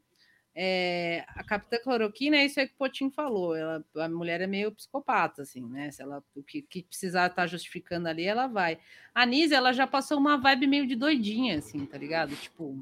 É, 0.57 1.25
a 1.29 1.43
Capitã 1.43 1.79
Cloroquina 1.83 2.37
é 2.37 2.45
isso 2.45 2.61
aí 2.61 2.69
que 2.69 2.75
o 2.75 2.79
Potinho 2.79 3.11
falou. 3.11 3.57
Ela, 3.57 3.85
a 3.97 4.09
mulher 4.09 4.41
é 4.41 4.47
meio 4.47 4.71
psicopata, 4.71 5.43
assim, 5.43 5.67
né? 5.69 5.91
Se 5.91 6.01
ela 6.01 6.23
o 6.35 6.43
que, 6.43 6.63
que 6.63 6.83
precisar 6.83 7.27
estar 7.27 7.47
justificando 7.49 8.09
ali, 8.09 8.25
ela 8.25 8.47
vai. 8.47 8.79
A 9.13 9.27
Nise, 9.27 9.55
ela 9.55 9.73
já 9.73 9.87
passou 9.87 10.17
uma 10.17 10.39
vibe 10.39 10.69
meio 10.69 10.87
de 10.87 10.95
doidinha, 10.95 11.59
assim, 11.59 11.85
tá 11.85 11.99
ligado? 11.99 12.37
Tipo, 12.37 12.81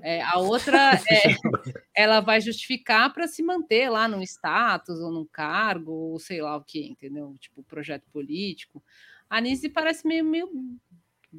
é, 0.00 0.22
a 0.22 0.38
outra 0.38 0.94
é, 0.94 1.36
ela 1.94 2.20
vai 2.20 2.40
justificar 2.40 3.12
para 3.12 3.28
se 3.28 3.42
manter 3.42 3.90
lá 3.90 4.08
num 4.08 4.22
status 4.22 4.98
ou 5.00 5.10
num 5.10 5.26
cargo, 5.26 5.92
ou 5.92 6.18
sei 6.18 6.40
lá 6.40 6.56
o 6.56 6.64
que, 6.64 6.86
entendeu? 6.86 7.36
Tipo, 7.38 7.62
projeto 7.62 8.06
político. 8.10 8.82
A 9.28 9.42
Nise 9.42 9.68
parece 9.68 10.06
meio, 10.06 10.24
meio, 10.24 10.48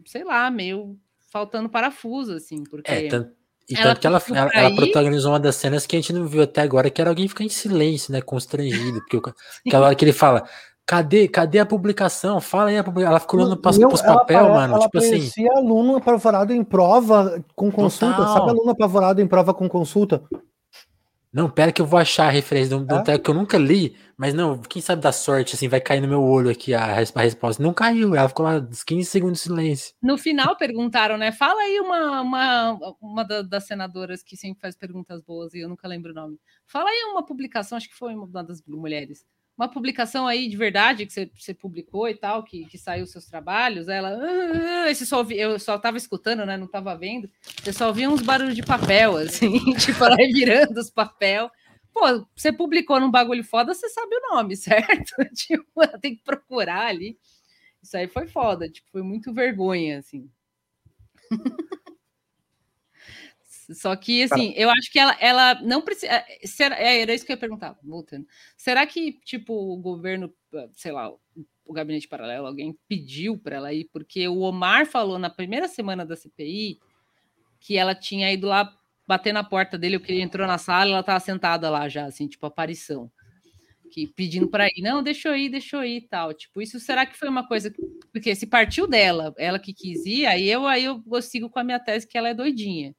sei 0.06 0.24
lá, 0.24 0.52
meio 0.52 0.96
faltando 1.32 1.70
parafuso, 1.70 2.34
assim, 2.34 2.64
porque. 2.64 2.92
É, 2.92 3.08
tanto, 3.08 3.41
e 3.70 3.76
ela 3.76 3.84
tanto 3.84 4.02
que 4.02 4.08
ela, 4.08 4.22
ela, 4.34 4.52
ela 4.54 4.76
protagonizou 4.76 5.32
uma 5.32 5.40
das 5.40 5.56
cenas 5.56 5.86
que 5.86 5.96
a 5.96 6.00
gente 6.00 6.14
não 6.14 6.26
viu 6.26 6.44
até 6.44 6.62
agora, 6.62 6.90
que 6.90 7.00
era 7.00 7.10
alguém 7.10 7.28
ficar 7.28 7.44
em 7.44 7.50
silêncio, 7.50 8.12
né? 8.12 8.22
Constrangido. 8.22 9.00
Porque 9.02 9.32
aquela 9.68 9.88
hora 9.88 9.96
que 9.96 10.06
ele 10.06 10.14
fala. 10.14 10.44
Cadê, 10.84 11.28
cadê 11.28 11.60
a 11.60 11.66
publicação? 11.66 12.42
Fala 12.42 12.70
aí 12.70 12.78
a 12.78 12.84
publicação. 12.84 13.12
Ela 13.12 13.20
ficou 13.20 13.40
olhando 13.40 13.56
para 13.56 13.72
os 13.72 14.02
papel, 14.02 14.50
mano. 14.50 14.74
Ela 14.76 14.84
Tipo 14.84 14.98
assim. 14.98 15.48
aluno 15.56 15.96
apavorado 15.96 16.52
em 16.52 16.64
prova 16.64 17.42
com 17.56 17.72
consulta. 17.72 18.16
Total. 18.16 18.34
Sabe 18.34 18.50
aluno 18.50 18.72
apavorado 18.72 19.22
em 19.22 19.28
prova 19.28 19.54
com 19.54 19.70
consulta? 19.70 20.22
Não, 21.34 21.50
pera 21.50 21.72
que 21.72 21.82
eu 21.82 21.86
vou 21.86 21.98
achar 21.98 22.28
a 22.28 22.30
referência 22.30 22.70
de 22.70 22.76
um, 22.76 22.86
de 22.86 23.04
texto 23.06 23.24
que 23.24 23.30
eu 23.30 23.34
nunca 23.36 23.58
li, 23.58 23.96
mas 24.18 24.34
não, 24.34 24.62
quem 24.62 24.82
sabe 24.82 25.02
da 25.02 25.14
sorte, 25.14 25.56
assim, 25.56 25.70
vai 25.70 25.80
cair 25.80 26.02
no 26.02 26.08
meu 26.08 26.22
olho 26.22 26.50
aqui 26.50 26.74
a, 26.74 26.84
a 26.84 27.22
resposta. 27.22 27.64
Não 27.64 27.74
caiu, 27.74 28.14
ela 28.16 28.28
ficou 28.28 28.46
lá 28.46 28.58
uns 28.58 28.84
15 28.84 29.10
segundos 29.10 29.38
de 29.40 29.44
silêncio. 29.44 29.94
No 30.02 30.18
final 30.18 30.58
perguntaram, 30.58 31.18
né? 31.18 31.32
Fala 31.32 31.62
aí 31.62 31.80
uma, 31.80 32.22
uma, 32.22 32.96
uma 33.02 33.24
da- 33.24 33.42
das 33.44 33.66
senadoras 33.66 34.22
que 34.22 34.36
sempre 34.36 34.60
faz 34.60 34.76
perguntas 34.76 35.22
boas 35.22 35.54
e 35.54 35.60
eu 35.60 35.70
nunca 35.70 35.88
lembro 35.88 36.12
o 36.12 36.16
nome. 36.16 36.38
Fala 36.68 36.90
aí 36.90 37.04
uma 37.12 37.26
publicação, 37.26 37.78
acho 37.78 37.88
que 37.88 37.96
foi 37.96 38.14
uma 38.14 38.44
das 38.44 38.62
mulheres. 38.68 39.24
Uma 39.62 39.70
publicação 39.70 40.26
aí 40.26 40.48
de 40.50 40.58
verdade 40.58 41.06
que 41.06 41.14
você, 41.14 41.30
você 41.38 41.54
publicou 41.54 42.10
e 42.10 42.16
tal, 42.16 42.44
que, 42.44 42.66
que 42.66 42.80
saiu 42.80 43.06
seus 43.06 43.28
trabalhos. 43.28 43.88
Ela, 43.88 44.10
"Ah, 44.10 44.86
ah", 44.86 44.90
esse 44.90 45.06
só 45.06 45.20
ouvi- 45.20 45.38
eu 45.38 45.60
só 45.60 45.78
tava 45.78 45.98
escutando, 45.98 46.44
né? 46.48 46.58
Não 46.58 46.66
tava 46.66 46.98
vendo. 46.98 47.30
Eu 47.64 47.72
só 47.72 47.86
ouvia 47.90 48.10
uns 48.10 48.24
barulhos 48.24 48.56
de 48.56 48.64
papel, 48.64 49.18
assim, 49.22 49.60
tipo, 49.76 50.04
ela 50.04 50.16
virando 50.16 50.80
os 50.80 50.90
papel. 50.90 51.52
Pô, 51.94 52.26
você 52.36 52.52
publicou 52.52 53.00
num 53.00 53.12
bagulho 53.12 53.44
foda, 53.44 53.72
você 53.76 53.88
sabe 53.90 54.16
o 54.16 54.34
nome, 54.34 54.56
certo? 54.58 55.14
tipo, 55.36 55.64
tem 56.02 56.16
que 56.16 56.24
procurar 56.24 56.88
ali. 56.88 57.16
Isso 57.84 57.96
aí 57.98 58.08
foi 58.08 58.28
foda, 58.28 58.68
tipo, 58.68 58.90
foi 58.92 59.04
muito 59.04 59.32
vergonha, 59.32 60.00
assim. 60.00 60.28
Só 63.74 63.96
que, 63.96 64.24
assim, 64.24 64.54
eu 64.56 64.70
acho 64.70 64.92
que 64.92 65.00
ela, 65.00 65.16
ela 65.20 65.56
não 65.62 65.82
precisa. 65.82 66.12
é, 66.12 66.26
será- 66.46 66.80
é, 66.80 67.02
Era 67.02 67.14
isso 67.14 67.26
que 67.26 67.32
eu 67.32 67.36
ia 67.36 67.40
perguntar, 67.40 67.78
voltando. 67.84 68.26
Será 68.58 68.86
que, 68.86 69.14
tipo, 69.24 69.54
o 69.54 69.78
governo, 69.78 70.34
sei 70.74 70.92
lá, 70.92 71.12
o 71.66 71.74
gabinete 71.74 72.08
paralelo, 72.08 72.48
alguém 72.48 72.78
pediu 72.88 73.38
para 73.38 73.56
ela 73.58 73.74
ir? 73.74 73.90
Porque 73.94 74.28
o 74.28 74.40
Omar 74.40 74.86
falou 74.86 75.18
na 75.20 75.30
primeira 75.30 75.68
semana 75.68 76.06
da 76.06 76.16
CPI 76.16 76.80
que 77.60 77.78
ela 77.78 77.94
tinha 77.96 78.32
ido 78.32 78.48
lá 78.48 78.76
bater 79.08 79.34
na 79.34 79.44
porta 79.44 79.78
dele, 79.78 80.00
que 80.00 80.12
ele 80.12 80.22
entrou 80.22 80.48
na 80.48 80.58
sala 80.58 80.88
e 80.90 80.92
ela 80.92 81.02
estava 81.02 81.20
sentada 81.20 81.70
lá 81.70 81.88
já, 81.90 82.06
assim, 82.06 82.28
tipo, 82.28 82.46
aparição. 82.46 83.12
Que 83.92 84.08
pedindo 84.08 84.48
para 84.50 84.68
ir, 84.68 84.82
não, 84.82 85.04
deixa 85.04 85.28
eu 85.30 85.36
ir, 85.36 85.50
deixa 85.50 85.76
eu 85.76 85.84
ir 85.84 85.98
e 85.98 86.08
tal. 86.08 86.34
Tipo, 86.34 86.62
isso 86.62 86.80
será 86.80 87.06
que 87.06 87.18
foi 87.18 87.28
uma 87.28 87.46
coisa. 87.46 87.70
que- 87.70 87.82
Porque 88.12 88.34
se 88.36 88.48
partiu 88.48 88.88
dela, 88.88 89.34
ela 89.38 89.60
que 89.60 89.74
quis 89.74 90.06
ir, 90.06 90.26
aí 90.26 90.48
eu, 90.50 90.66
aí 90.66 90.86
eu 90.86 91.04
sigo 91.22 91.50
com 91.50 91.60
a 91.60 91.64
minha 91.64 91.80
tese 91.80 92.08
que 92.08 92.18
ela 92.18 92.30
é 92.30 92.34
doidinha. 92.34 92.96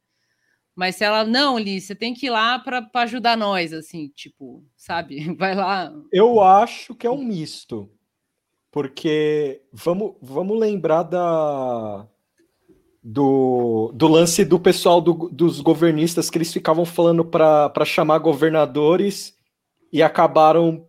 Mas 0.75 0.97
se 0.97 1.05
ela, 1.05 1.25
não, 1.25 1.59
Liz, 1.59 1.85
você 1.85 1.95
tem 1.95 2.15
que 2.15 2.27
ir 2.27 2.31
lá 2.31 2.59
para 2.59 2.89
ajudar 2.95 3.37
nós, 3.37 3.73
assim, 3.73 4.09
tipo, 4.15 4.65
sabe? 4.77 5.33
Vai 5.37 5.55
lá. 5.55 5.93
Eu 6.13 6.41
acho 6.41 6.95
que 6.95 7.07
é 7.07 7.11
um 7.11 7.23
misto. 7.23 7.91
Porque 8.71 9.61
vamos, 9.71 10.15
vamos 10.23 10.59
lembrar 10.59 11.03
da, 11.03 12.07
do, 13.03 13.93
do 13.95 14.09
lance 14.09 14.47
do 14.47 14.59
pessoal 14.59 14.99
do- 14.99 15.29
dos 15.29 15.61
governistas 15.61 16.31
que 16.31 16.39
eles 16.39 16.51
ficavam 16.51 16.87
falando 16.87 17.23
para 17.23 17.85
chamar 17.85 18.17
governadores 18.19 19.37
e 19.93 20.03
acabaram 20.03 20.87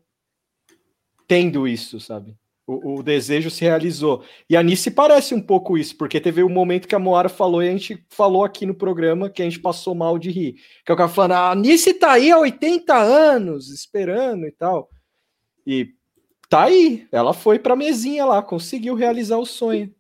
tendo 1.27 1.67
isso, 1.67 1.99
sabe? 1.99 2.37
O, 2.65 2.99
o 2.99 3.03
desejo 3.03 3.49
se 3.49 3.65
realizou. 3.65 4.23
E 4.49 4.55
a 4.55 4.63
Nice 4.63 4.89
parece 4.89 5.35
um 5.35 5.41
pouco 5.41 5.77
isso, 5.77 5.97
porque 5.97 6.21
teve 6.21 6.43
um 6.43 6.49
momento 6.49 6.87
que 6.87 6.95
a 6.95 6.99
Moara 6.99 7.27
falou 7.27 7.61
e 7.61 7.67
a 7.67 7.71
gente 7.71 8.05
falou 8.09 8.43
aqui 8.43 8.65
no 8.65 8.73
programa 8.73 9.29
que 9.29 9.41
a 9.41 9.45
gente 9.45 9.59
passou 9.59 9.93
mal 9.93 10.17
de 10.17 10.31
rir. 10.31 10.55
Que 10.85 10.91
é 10.91 10.93
o 10.93 10.97
cara 10.97 11.09
falando, 11.09 11.33
a 11.33 11.55
Nice 11.55 11.93
tá 11.93 12.13
aí 12.13 12.31
há 12.31 12.39
80 12.39 12.95
anos 12.95 13.69
esperando 13.69 14.45
e 14.45 14.51
tal. 14.51 14.89
E 15.67 15.89
tá 16.49 16.63
aí, 16.63 17.07
ela 17.11 17.33
foi 17.33 17.59
pra 17.59 17.75
mesinha 17.75 18.25
lá, 18.25 18.41
conseguiu 18.41 18.95
realizar 18.95 19.37
o 19.37 19.45
sonho. 19.45 19.93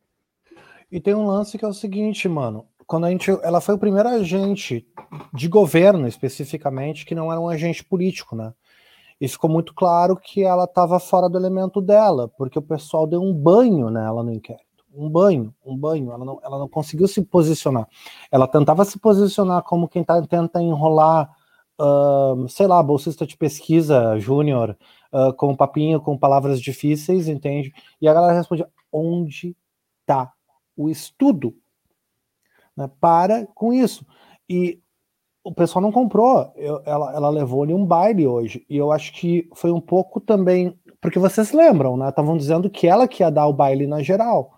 E 0.91 0.99
tem 0.99 1.13
um 1.15 1.25
lance 1.25 1.57
que 1.57 1.65
é 1.65 1.67
o 1.67 1.73
seguinte, 1.73 2.29
mano. 2.29 2.67
Quando 2.85 3.05
a 3.05 3.09
gente, 3.09 3.31
ela 3.41 3.59
foi 3.59 3.75
o 3.75 3.79
primeiro 3.79 4.07
agente 4.07 4.85
de 5.33 5.47
governo, 5.47 6.07
especificamente, 6.07 7.05
que 7.05 7.15
não 7.15 7.31
era 7.31 7.41
um 7.41 7.49
agente 7.49 7.83
político, 7.83 8.35
né? 8.35 8.53
E 9.19 9.27
ficou 9.27 9.49
muito 9.49 9.73
claro 9.73 10.15
que 10.15 10.43
ela 10.43 10.65
estava 10.65 10.99
fora 10.99 11.29
do 11.29 11.37
elemento 11.37 11.81
dela, 11.81 12.27
porque 12.37 12.57
o 12.57 12.61
pessoal 12.61 13.07
deu 13.07 13.21
um 13.21 13.33
banho 13.33 13.89
nela 13.89 14.23
no 14.23 14.31
inquérito. 14.31 14.65
Um 14.95 15.09
banho, 15.09 15.53
um 15.65 15.75
banho. 15.75 16.11
Ela 16.11 16.23
não, 16.23 16.39
ela 16.43 16.59
não 16.59 16.67
conseguiu 16.67 17.07
se 17.07 17.21
posicionar. 17.23 17.87
Ela 18.31 18.47
tentava 18.47 18.85
se 18.85 18.99
posicionar 18.99 19.63
como 19.63 19.87
quem 19.87 20.03
tá, 20.03 20.21
tenta 20.21 20.61
enrolar, 20.61 21.31
ahn, 21.79 22.47
sei 22.47 22.67
lá, 22.67 22.81
bolsista 22.83 23.25
de 23.25 23.35
pesquisa 23.35 24.19
júnior, 24.19 24.77
ah, 25.11 25.33
com 25.33 25.55
papinho, 25.55 26.01
com 26.01 26.17
palavras 26.17 26.61
difíceis, 26.61 27.27
entende? 27.27 27.73
E 28.01 28.07
a 28.07 28.13
galera 28.13 28.33
respondia: 28.33 28.69
onde 28.91 29.55
tá 30.05 30.31
o 30.75 30.89
estudo? 30.89 31.55
Né? 32.75 32.89
Para 32.99 33.47
com 33.55 33.73
isso. 33.73 34.05
E 34.49 34.82
o 35.43 35.53
pessoal 35.53 35.81
não 35.81 35.91
comprou. 35.91 36.51
Eu- 36.55 36.81
ela, 36.85 37.13
ela 37.13 37.29
levou 37.29 37.63
ali 37.63 37.73
um 37.73 37.85
baile 37.85 38.25
hoje. 38.27 38.65
E 38.69 38.77
eu 38.77 38.91
acho 38.91 39.13
que 39.13 39.49
foi 39.55 39.71
um 39.71 39.81
pouco 39.81 40.19
também. 40.21 40.77
Porque 41.01 41.19
vocês 41.19 41.51
lembram, 41.51 41.97
né? 41.97 42.09
Estavam 42.09 42.37
dizendo 42.37 42.69
que 42.69 42.87
ela 42.87 43.07
que 43.07 43.23
ia 43.23 43.29
dar 43.29 43.47
o 43.47 43.53
baile 43.53 43.85
na 43.87 44.01
geral. 44.01 44.53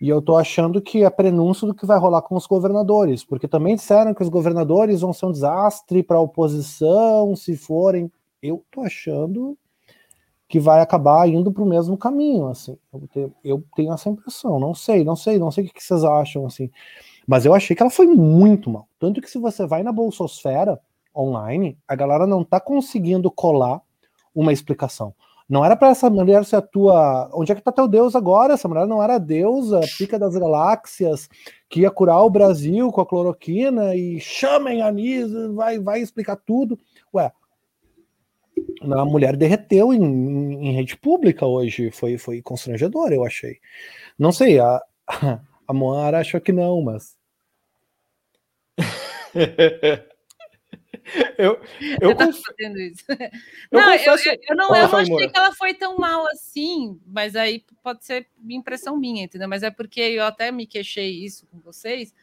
E 0.00 0.08
eu 0.08 0.20
tô 0.20 0.36
achando 0.36 0.82
que 0.82 1.04
é 1.04 1.10
prenúncio 1.10 1.66
do 1.66 1.74
que 1.74 1.86
vai 1.86 1.98
rolar 1.98 2.22
com 2.22 2.36
os 2.36 2.46
governadores. 2.46 3.24
Porque 3.24 3.48
também 3.48 3.76
disseram 3.76 4.12
que 4.14 4.22
os 4.22 4.28
governadores 4.28 5.00
vão 5.00 5.12
ser 5.12 5.26
um 5.26 5.32
desastre 5.32 6.02
para 6.02 6.18
a 6.18 6.20
oposição 6.20 7.34
se 7.36 7.56
forem. 7.56 8.10
Eu 8.42 8.62
tô 8.70 8.82
achando 8.82 9.56
que 10.48 10.60
vai 10.60 10.80
acabar 10.80 11.28
indo 11.28 11.50
para 11.50 11.62
o 11.62 11.66
mesmo 11.66 11.96
caminho, 11.96 12.46
assim. 12.48 12.76
Eu 12.92 13.08
tenho, 13.12 13.34
eu 13.42 13.64
tenho, 13.74 13.92
essa 13.92 14.08
impressão, 14.08 14.60
não 14.60 14.74
sei, 14.74 15.02
não 15.02 15.16
sei, 15.16 15.38
não 15.38 15.50
sei 15.50 15.64
o 15.64 15.68
que 15.68 15.82
vocês 15.82 16.04
acham, 16.04 16.46
assim. 16.46 16.70
Mas 17.26 17.44
eu 17.46 17.54
achei 17.54 17.74
que 17.74 17.82
ela 17.82 17.90
foi 17.90 18.06
muito 18.06 18.70
mal. 18.70 18.88
Tanto 18.98 19.20
que 19.20 19.30
se 19.30 19.38
você 19.38 19.66
vai 19.66 19.82
na 19.82 19.92
Bolsosfera 19.92 20.80
online, 21.16 21.78
a 21.86 21.94
galera 21.94 22.26
não 22.26 22.44
tá 22.44 22.60
conseguindo 22.60 23.30
colar 23.30 23.80
uma 24.34 24.52
explicação. 24.52 25.14
Não 25.48 25.64
era 25.64 25.76
para 25.76 25.88
essa 25.88 26.08
mulher 26.08 26.44
ser 26.44 26.56
a 26.56 26.62
tua. 26.62 27.30
Onde 27.34 27.52
é 27.52 27.54
que 27.54 27.60
tá 27.60 27.70
teu 27.70 27.86
Deus 27.86 28.16
agora? 28.16 28.54
Essa 28.54 28.66
mulher 28.66 28.86
não 28.86 29.02
era 29.02 29.16
a 29.16 29.18
deusa, 29.18 29.80
pica 29.98 30.18
das 30.18 30.34
galáxias, 30.34 31.28
que 31.68 31.80
ia 31.80 31.90
curar 31.90 32.22
o 32.22 32.30
Brasil 32.30 32.90
com 32.90 33.00
a 33.00 33.06
cloroquina 33.06 33.94
e 33.94 34.18
chamem 34.20 34.80
a 34.80 34.90
Nisa, 34.90 35.52
vai, 35.52 35.78
vai 35.78 36.00
explicar 36.00 36.36
tudo. 36.36 36.78
Ué, 37.14 37.30
a 38.90 39.04
mulher 39.04 39.36
derreteu 39.36 39.92
em, 39.92 40.02
em, 40.02 40.72
rede 40.72 40.96
pública 40.96 41.44
hoje. 41.44 41.90
Foi, 41.90 42.16
foi 42.16 42.40
constrangedor, 42.40 43.12
eu 43.12 43.24
achei. 43.24 43.58
Não 44.18 44.32
sei, 44.32 44.58
a, 44.58 44.80
a 45.66 45.72
Moara 45.72 46.20
achou 46.20 46.40
que 46.40 46.52
não, 46.52 46.82
mas. 46.82 47.16
eu, 51.38 51.60
eu, 52.00 52.16
conf... 52.16 52.38
isso. 52.58 53.04
Eu 53.70 53.80
não, 53.80 53.92
confesso... 53.92 54.28
eu, 54.28 54.38
eu, 54.48 54.56
não, 54.56 54.74
eu 54.74 54.88
não 54.88 54.98
achei 54.98 55.28
que 55.28 55.36
ela 55.36 55.52
foi 55.52 55.74
tão 55.74 55.96
mal 55.98 56.26
assim, 56.28 57.00
mas 57.06 57.36
aí 57.36 57.64
pode 57.82 58.04
ser 58.04 58.26
impressão 58.48 58.96
minha, 58.96 59.24
entendeu? 59.24 59.48
Mas 59.48 59.62
é 59.62 59.70
porque 59.70 60.00
eu 60.00 60.24
até 60.24 60.50
me 60.50 60.66
queixei 60.66 61.24
isso 61.24 61.46
com 61.46 61.58
vocês, 61.58 62.14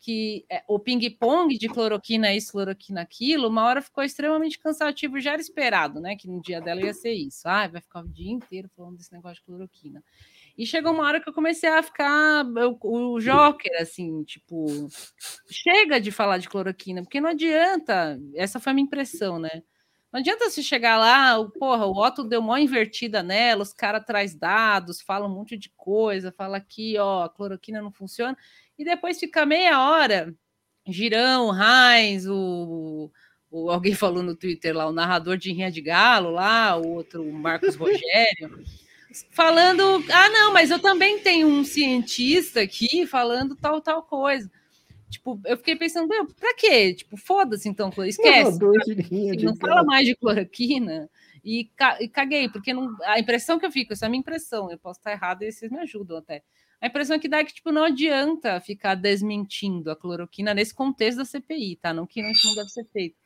que 0.00 0.44
é, 0.48 0.62
o 0.66 0.78
ping-pong 0.78 1.56
de 1.56 1.68
cloroquina 1.68 2.34
isso, 2.34 2.52
cloroquina 2.52 3.02
aquilo, 3.02 3.48
uma 3.48 3.64
hora 3.64 3.82
ficou 3.82 4.02
extremamente 4.02 4.58
cansativo, 4.58 5.20
já 5.20 5.32
era 5.32 5.40
esperado, 5.40 6.00
né? 6.00 6.16
Que 6.16 6.26
no 6.26 6.40
dia 6.40 6.60
dela 6.60 6.80
ia 6.80 6.94
ser 6.94 7.12
isso. 7.12 7.46
Ah, 7.46 7.68
vai 7.68 7.80
ficar 7.80 8.00
o 8.00 8.08
dia 8.08 8.32
inteiro 8.32 8.68
falando 8.74 8.96
desse 8.96 9.12
negócio 9.12 9.36
de 9.36 9.44
cloroquina. 9.44 10.02
E 10.56 10.66
chegou 10.66 10.92
uma 10.92 11.04
hora 11.04 11.20
que 11.20 11.28
eu 11.28 11.32
comecei 11.32 11.68
a 11.68 11.82
ficar 11.82 12.44
o, 12.44 13.14
o 13.14 13.20
Joker, 13.20 13.80
assim, 13.80 14.22
tipo, 14.24 14.66
chega 15.50 16.00
de 16.00 16.10
falar 16.10 16.38
de 16.38 16.48
cloroquina, 16.48 17.02
porque 17.02 17.20
não 17.20 17.30
adianta, 17.30 18.20
essa 18.34 18.60
foi 18.60 18.72
a 18.72 18.74
minha 18.74 18.84
impressão, 18.84 19.38
né? 19.38 19.62
Não 20.12 20.18
adianta 20.18 20.50
se 20.50 20.62
chegar 20.62 20.98
lá, 20.98 21.38
o, 21.38 21.50
porra, 21.50 21.86
o 21.86 21.96
Otto 21.96 22.24
deu 22.24 22.40
uma 22.40 22.60
invertida 22.60 23.22
nela, 23.22 23.62
os 23.62 23.72
caras 23.72 24.04
traz 24.04 24.34
dados, 24.34 25.00
falam 25.00 25.30
um 25.30 25.34
monte 25.34 25.56
de 25.56 25.70
coisa, 25.76 26.32
fala 26.32 26.56
aqui, 26.56 26.98
ó, 26.98 27.24
a 27.24 27.28
cloroquina 27.28 27.80
não 27.80 27.92
funciona, 27.92 28.36
e 28.76 28.84
depois 28.84 29.20
fica 29.20 29.46
meia 29.46 29.80
hora, 29.80 30.34
Girão, 30.86 31.52
Heinz, 31.54 32.26
o, 32.26 33.10
o, 33.50 33.70
alguém 33.70 33.94
falou 33.94 34.22
no 34.22 34.34
Twitter 34.34 34.74
lá, 34.74 34.88
o 34.88 34.92
narrador 34.92 35.36
de 35.36 35.52
Rinha 35.52 35.70
de 35.70 35.80
Galo 35.80 36.30
lá, 36.30 36.76
o 36.76 36.88
outro, 36.88 37.22
o 37.22 37.32
Marcos 37.32 37.74
Rogério, 37.76 38.64
falando, 39.30 40.04
ah, 40.12 40.28
não, 40.30 40.52
mas 40.52 40.70
eu 40.70 40.78
também 40.78 41.18
tenho 41.18 41.48
um 41.48 41.64
cientista 41.64 42.60
aqui 42.60 43.06
falando 43.06 43.56
tal, 43.56 43.80
tal 43.80 44.02
coisa. 44.02 44.50
Tipo, 45.08 45.40
eu 45.44 45.56
fiquei 45.56 45.74
pensando, 45.74 46.08
pra 46.38 46.54
quê? 46.54 46.94
Tipo, 46.94 47.16
foda-se 47.16 47.68
então, 47.68 47.90
esquece. 48.04 48.58
Não, 48.60 49.50
não 49.50 49.56
fala 49.56 49.82
mais 49.82 50.06
de 50.06 50.14
cloroquina. 50.14 51.10
E, 51.44 51.68
e 52.00 52.08
caguei, 52.08 52.48
porque 52.48 52.72
não, 52.72 52.94
a 53.04 53.18
impressão 53.18 53.58
que 53.58 53.66
eu 53.66 53.72
fico, 53.72 53.92
essa 53.92 54.04
é 54.04 54.08
a 54.08 54.10
minha 54.10 54.20
impressão, 54.20 54.70
eu 54.70 54.78
posso 54.78 55.00
estar 55.00 55.10
errado 55.10 55.42
e 55.42 55.50
vocês 55.50 55.70
me 55.70 55.78
ajudam 55.80 56.18
até. 56.18 56.42
A 56.80 56.86
impressão 56.86 57.18
que 57.18 57.28
dá 57.28 57.38
é 57.38 57.44
que 57.44 57.52
tipo, 57.52 57.72
não 57.72 57.84
adianta 57.84 58.60
ficar 58.60 58.94
desmentindo 58.94 59.90
a 59.90 59.96
cloroquina 59.96 60.54
nesse 60.54 60.74
contexto 60.74 61.18
da 61.18 61.24
CPI, 61.24 61.76
tá? 61.76 61.92
Não 61.92 62.06
que 62.06 62.20
isso 62.22 62.46
não 62.46 62.54
deve 62.54 62.70
ser 62.70 62.84
feito. 62.86 63.16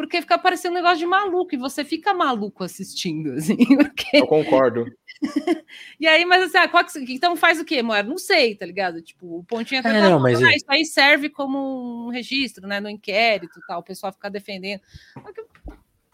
Porque 0.00 0.22
fica 0.22 0.38
parecendo 0.38 0.72
um 0.72 0.76
negócio 0.76 0.96
de 0.96 1.04
maluco, 1.04 1.54
e 1.54 1.58
você 1.58 1.84
fica 1.84 2.14
maluco 2.14 2.64
assistindo, 2.64 3.32
assim. 3.36 3.54
Porque... 3.76 4.16
Eu 4.16 4.26
concordo. 4.26 4.86
e 6.00 6.06
aí, 6.06 6.24
mas 6.24 6.44
assim, 6.44 6.56
ah, 6.56 6.84
que... 6.84 7.12
então 7.12 7.36
faz 7.36 7.60
o 7.60 7.66
quê, 7.66 7.82
Moara? 7.82 8.06
Não 8.06 8.16
sei, 8.16 8.54
tá 8.54 8.64
ligado? 8.64 9.02
Tipo, 9.02 9.40
o 9.40 9.44
pontinho 9.44 9.80
até 9.80 9.90
é, 9.90 10.00
não, 10.00 10.18
mas... 10.18 10.42
ah, 10.42 10.56
isso 10.56 10.64
aí 10.68 10.86
serve 10.86 11.28
como 11.28 12.06
um 12.06 12.08
registro, 12.08 12.66
né? 12.66 12.80
No 12.80 12.88
inquérito 12.88 13.60
tal, 13.68 13.80
o 13.80 13.84
pessoal 13.84 14.10
fica 14.10 14.30
defendendo. 14.30 14.80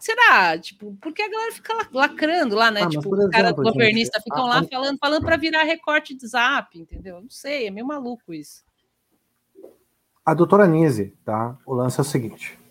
Será? 0.01 0.59
Tipo, 0.59 0.99
porque 1.01 1.22
a 1.22 1.30
galera 1.30 1.53
fica 1.53 1.89
lacrando 1.93 2.57
lá, 2.57 2.72
né? 2.72 2.82
Ah, 2.82 2.89
tipo, 2.89 3.09
os 3.09 3.30
caras 3.30 3.53
governistas 3.53 4.20
ficam 4.20 4.47
lá 4.47 4.64
falando, 4.64 4.99
falando 4.99 5.24
para 5.24 5.37
virar 5.37 5.62
recorte 5.62 6.12
de 6.12 6.26
zap, 6.26 6.76
entendeu? 6.76 7.20
Não 7.20 7.30
sei, 7.30 7.68
é 7.68 7.70
meio 7.70 7.87
maluco 7.87 8.34
isso. 8.34 8.64
A 10.24 10.34
doutora 10.34 10.66
Nise, 10.66 11.16
tá? 11.24 11.57
O 11.64 11.72
lance 11.72 12.01
é 12.01 12.03
o 12.03 12.05
seguinte. 12.05 12.66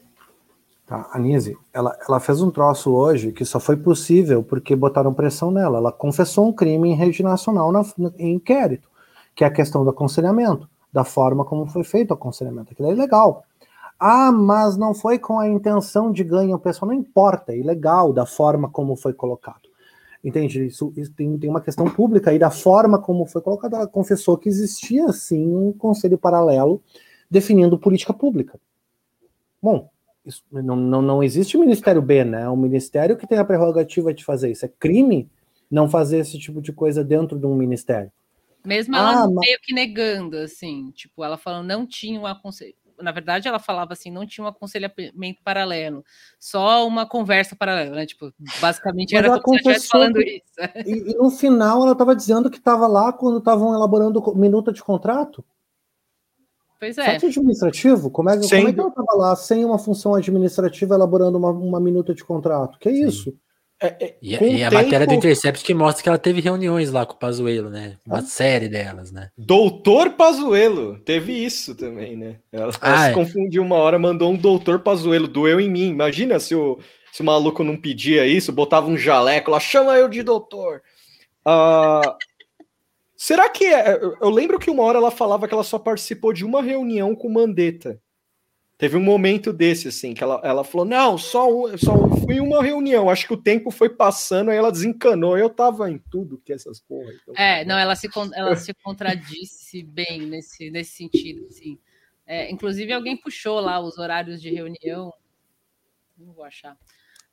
Tá? 0.86 1.10
A 1.12 1.18
Nise, 1.18 1.58
ela, 1.74 1.98
ela 2.08 2.20
fez 2.20 2.42
um 2.42 2.52
troço 2.52 2.94
hoje 2.94 3.32
que 3.32 3.44
só 3.44 3.60
foi 3.60 3.76
possível 3.76 4.44
porque 4.44 4.76
botaram 4.76 5.14
pressão 5.14 5.50
nela. 5.50 5.80
Ela 5.80 5.92
confessou 5.92 6.48
um 6.48 6.54
crime 6.54 6.90
em 6.90 6.96
rede 6.96 7.24
nacional 7.24 7.72
na, 7.72 7.84
em 8.20 8.36
inquérito, 8.36 8.88
que 9.34 9.44
é 9.44 9.48
a 9.48 9.52
questão 9.52 9.84
do 9.84 9.90
aconselhamento, 9.90 10.70
da 10.94 11.04
forma 11.04 11.44
como 11.44 11.66
foi 11.66 11.84
feito 11.84 12.12
o 12.12 12.14
aconselhamento. 12.14 12.72
Aquilo 12.72 12.90
é 12.90 12.92
ilegal. 12.92 13.44
Ah, 14.00 14.32
mas 14.32 14.78
não 14.78 14.94
foi 14.94 15.18
com 15.18 15.40
a 15.40 15.48
intenção 15.48 16.12
de 16.12 16.24
ganho 16.24 16.60
pessoal. 16.60 16.92
Não 16.92 16.98
importa, 16.98 17.54
é 17.54 17.58
ilegal 17.58 18.14
da 18.14 18.26
forma 18.26 18.70
como 18.70 18.96
foi 18.96 19.14
colocado. 19.14 19.66
Entende? 20.24 20.66
Isso, 20.66 20.94
isso 20.96 21.12
tem, 21.14 21.38
tem 21.38 21.50
uma 21.50 21.62
questão 21.62 21.86
pública 21.86 22.30
aí 22.30 22.38
da 22.38 22.52
forma 22.52 23.00
como 23.00 23.26
foi 23.26 23.42
colocado. 23.42 23.76
Ela 23.76 23.88
confessou 23.88 24.38
que 24.38 24.50
existia, 24.50 25.12
sim, 25.14 25.56
um 25.56 25.74
conselho 25.74 26.18
paralelo 26.18 26.82
definindo 27.30 27.78
política 27.80 28.14
pública. 28.14 28.60
Bom, 29.62 29.90
isso, 30.26 30.44
não, 30.52 30.76
não, 30.76 31.02
não 31.02 31.24
existe 31.24 31.58
Ministério 31.58 32.02
B, 32.02 32.24
né? 32.24 32.44
É 32.44 32.50
um 32.50 32.56
ministério 32.56 33.18
que 33.18 33.28
tem 33.28 33.38
a 33.38 33.46
prerrogativa 33.46 34.14
de 34.14 34.24
fazer 34.24 34.52
isso. 34.52 34.66
É 34.66 34.70
crime 34.80 35.30
não 35.70 35.90
fazer 35.90 36.20
esse 36.20 36.38
tipo 36.40 36.62
de 36.62 36.72
coisa 36.72 37.04
dentro 37.04 37.38
de 37.38 37.46
um 37.46 37.56
ministério. 37.56 38.12
Mesmo 38.64 38.96
ela 38.96 39.24
ah, 39.24 39.28
meio 39.28 39.60
que 39.62 39.74
negando, 39.74 40.38
assim, 40.38 40.92
tipo, 40.92 41.24
ela 41.24 41.38
falando 41.38 41.68
não 41.68 41.86
tinha 41.86 42.20
um 42.20 42.26
aconselho 42.26 42.74
na 43.02 43.12
verdade, 43.12 43.48
ela 43.48 43.60
falava 43.60 43.94
assim, 43.94 44.10
não 44.10 44.26
tinha 44.26 44.44
um 44.44 44.48
aconselhamento 44.48 45.42
paralelo, 45.44 46.04
só 46.40 46.88
uma 46.88 47.06
conversa 47.06 47.56
paralela, 47.56 47.96
né? 47.96 48.06
Tipo, 48.06 48.32
basicamente 48.62 49.14
Mas 49.14 49.24
era 49.24 49.40
como 49.42 49.58
se 49.58 49.64
estivesse 49.64 49.88
falando 49.88 50.22
isso. 50.22 50.44
E, 50.86 51.12
e, 51.12 51.16
no 51.16 51.30
final 51.30 51.84
ela 51.84 51.92
estava 51.92 52.16
dizendo 52.16 52.50
que 52.50 52.58
estava 52.58 52.88
lá 52.88 53.12
quando 53.12 53.40
estavam 53.40 53.74
elaborando 53.74 54.24
minuta 54.36 54.72
de 54.72 54.84
contrato. 54.84 55.44
Pois 56.86 57.00
é. 57.00 57.14
Fato 57.14 57.26
administrativo? 57.26 58.12
Como 58.12 58.30
é, 58.30 58.34
como 58.34 58.46
é 58.46 58.74
que 58.74 58.80
ela 58.80 58.90
estava 58.90 59.16
lá 59.16 59.36
sem 59.36 59.66
uma 59.66 59.80
função 59.80 60.14
administrativa 60.14 60.94
elaborando 60.94 61.36
uma, 61.36 61.50
uma 61.50 61.80
minuta 61.80 62.14
de 62.14 62.24
contrato? 62.24 62.78
Que 62.78 62.90
é 62.90 62.92
Sim. 62.92 63.08
isso? 63.08 63.34
É, 63.82 63.88
é, 64.06 64.18
e, 64.22 64.36
e 64.36 64.64
a 64.64 64.70
matéria 64.70 65.08
do 65.08 65.16
Intercept 65.16 65.66
que 65.66 65.74
mostra 65.74 66.04
que 66.04 66.08
ela 66.08 66.18
teve 66.20 66.42
reuniões 66.42 66.92
lá 66.92 67.04
com 67.04 67.14
o 67.14 67.18
Pazuelo, 67.18 67.72
né? 67.72 67.98
Uma 68.06 68.20
ah. 68.20 68.22
série 68.22 68.70
delas, 68.70 69.12
né? 69.12 69.30
Doutor 69.36 70.12
Pazuelo, 70.12 71.00
teve 71.00 71.34
isso 71.34 71.74
também, 71.74 72.16
né? 72.16 72.36
Ela, 72.52 72.72
ah, 72.80 72.90
ela 72.90 72.98
se 73.00 73.10
é. 73.10 73.14
confundiu 73.14 73.64
uma 73.64 73.76
hora, 73.78 73.98
mandou 73.98 74.32
um 74.32 74.38
doutor 74.38 74.80
Pazuelo, 74.80 75.28
doeu 75.28 75.60
em 75.60 75.70
mim. 75.70 75.90
Imagina 75.90 76.40
se 76.40 76.54
o, 76.54 76.80
se 77.12 77.22
o 77.22 77.26
maluco 77.26 77.64
não 77.64 77.76
pedia 77.76 78.28
isso, 78.28 78.54
botava 78.54 78.88
um 78.88 78.98
jaleco 78.98 79.50
lá, 79.50 79.60
chama 79.60 79.98
eu 79.98 80.08
de 80.08 80.22
doutor. 80.22 80.84
Uh, 81.46 82.16
será 83.26 83.50
que 83.50 83.66
é? 83.66 84.00
Eu 84.22 84.30
lembro 84.30 84.60
que 84.60 84.70
uma 84.70 84.84
hora 84.84 85.00
ela 85.00 85.10
falava 85.10 85.48
que 85.48 85.54
ela 85.54 85.64
só 85.64 85.80
participou 85.80 86.32
de 86.32 86.46
uma 86.46 86.62
reunião 86.62 87.16
com 87.16 87.28
Mandetta. 87.28 88.00
Teve 88.78 88.98
um 88.98 89.02
momento 89.02 89.54
desse, 89.54 89.88
assim, 89.88 90.14
que 90.14 90.22
ela, 90.22 90.40
ela 90.44 90.64
falou: 90.64 90.86
não, 90.86 91.18
só, 91.18 91.50
um, 91.50 91.78
só 91.78 91.94
fui 92.18 92.40
uma 92.40 92.62
reunião. 92.62 93.10
Acho 93.10 93.26
que 93.26 93.34
o 93.34 93.42
tempo 93.42 93.72
foi 93.72 93.90
passando, 93.90 94.52
aí 94.52 94.58
ela 94.58 94.72
desencanou. 94.72 95.38
Eu 95.38 95.50
tava 95.50 95.90
em 95.90 95.98
tudo 95.98 96.42
que 96.46 96.54
essas 96.54 96.80
porra. 96.82 97.12
Então... 97.14 97.34
É, 97.36 97.66
não, 97.66 97.78
ela 97.78 97.96
se, 97.96 98.10
ela 98.34 98.56
se 98.56 98.74
contradisse 98.76 99.82
bem 99.88 100.28
nesse, 100.28 100.70
nesse 100.70 100.92
sentido, 100.98 101.48
assim. 101.48 101.80
É, 102.28 102.52
inclusive, 102.52 102.92
alguém 102.92 103.16
puxou 103.18 103.60
lá 103.60 103.80
os 103.80 103.98
horários 103.98 104.42
de 104.42 104.50
reunião. 104.50 105.12
Não 106.18 106.34
vou 106.34 106.44
achar. 106.44 106.78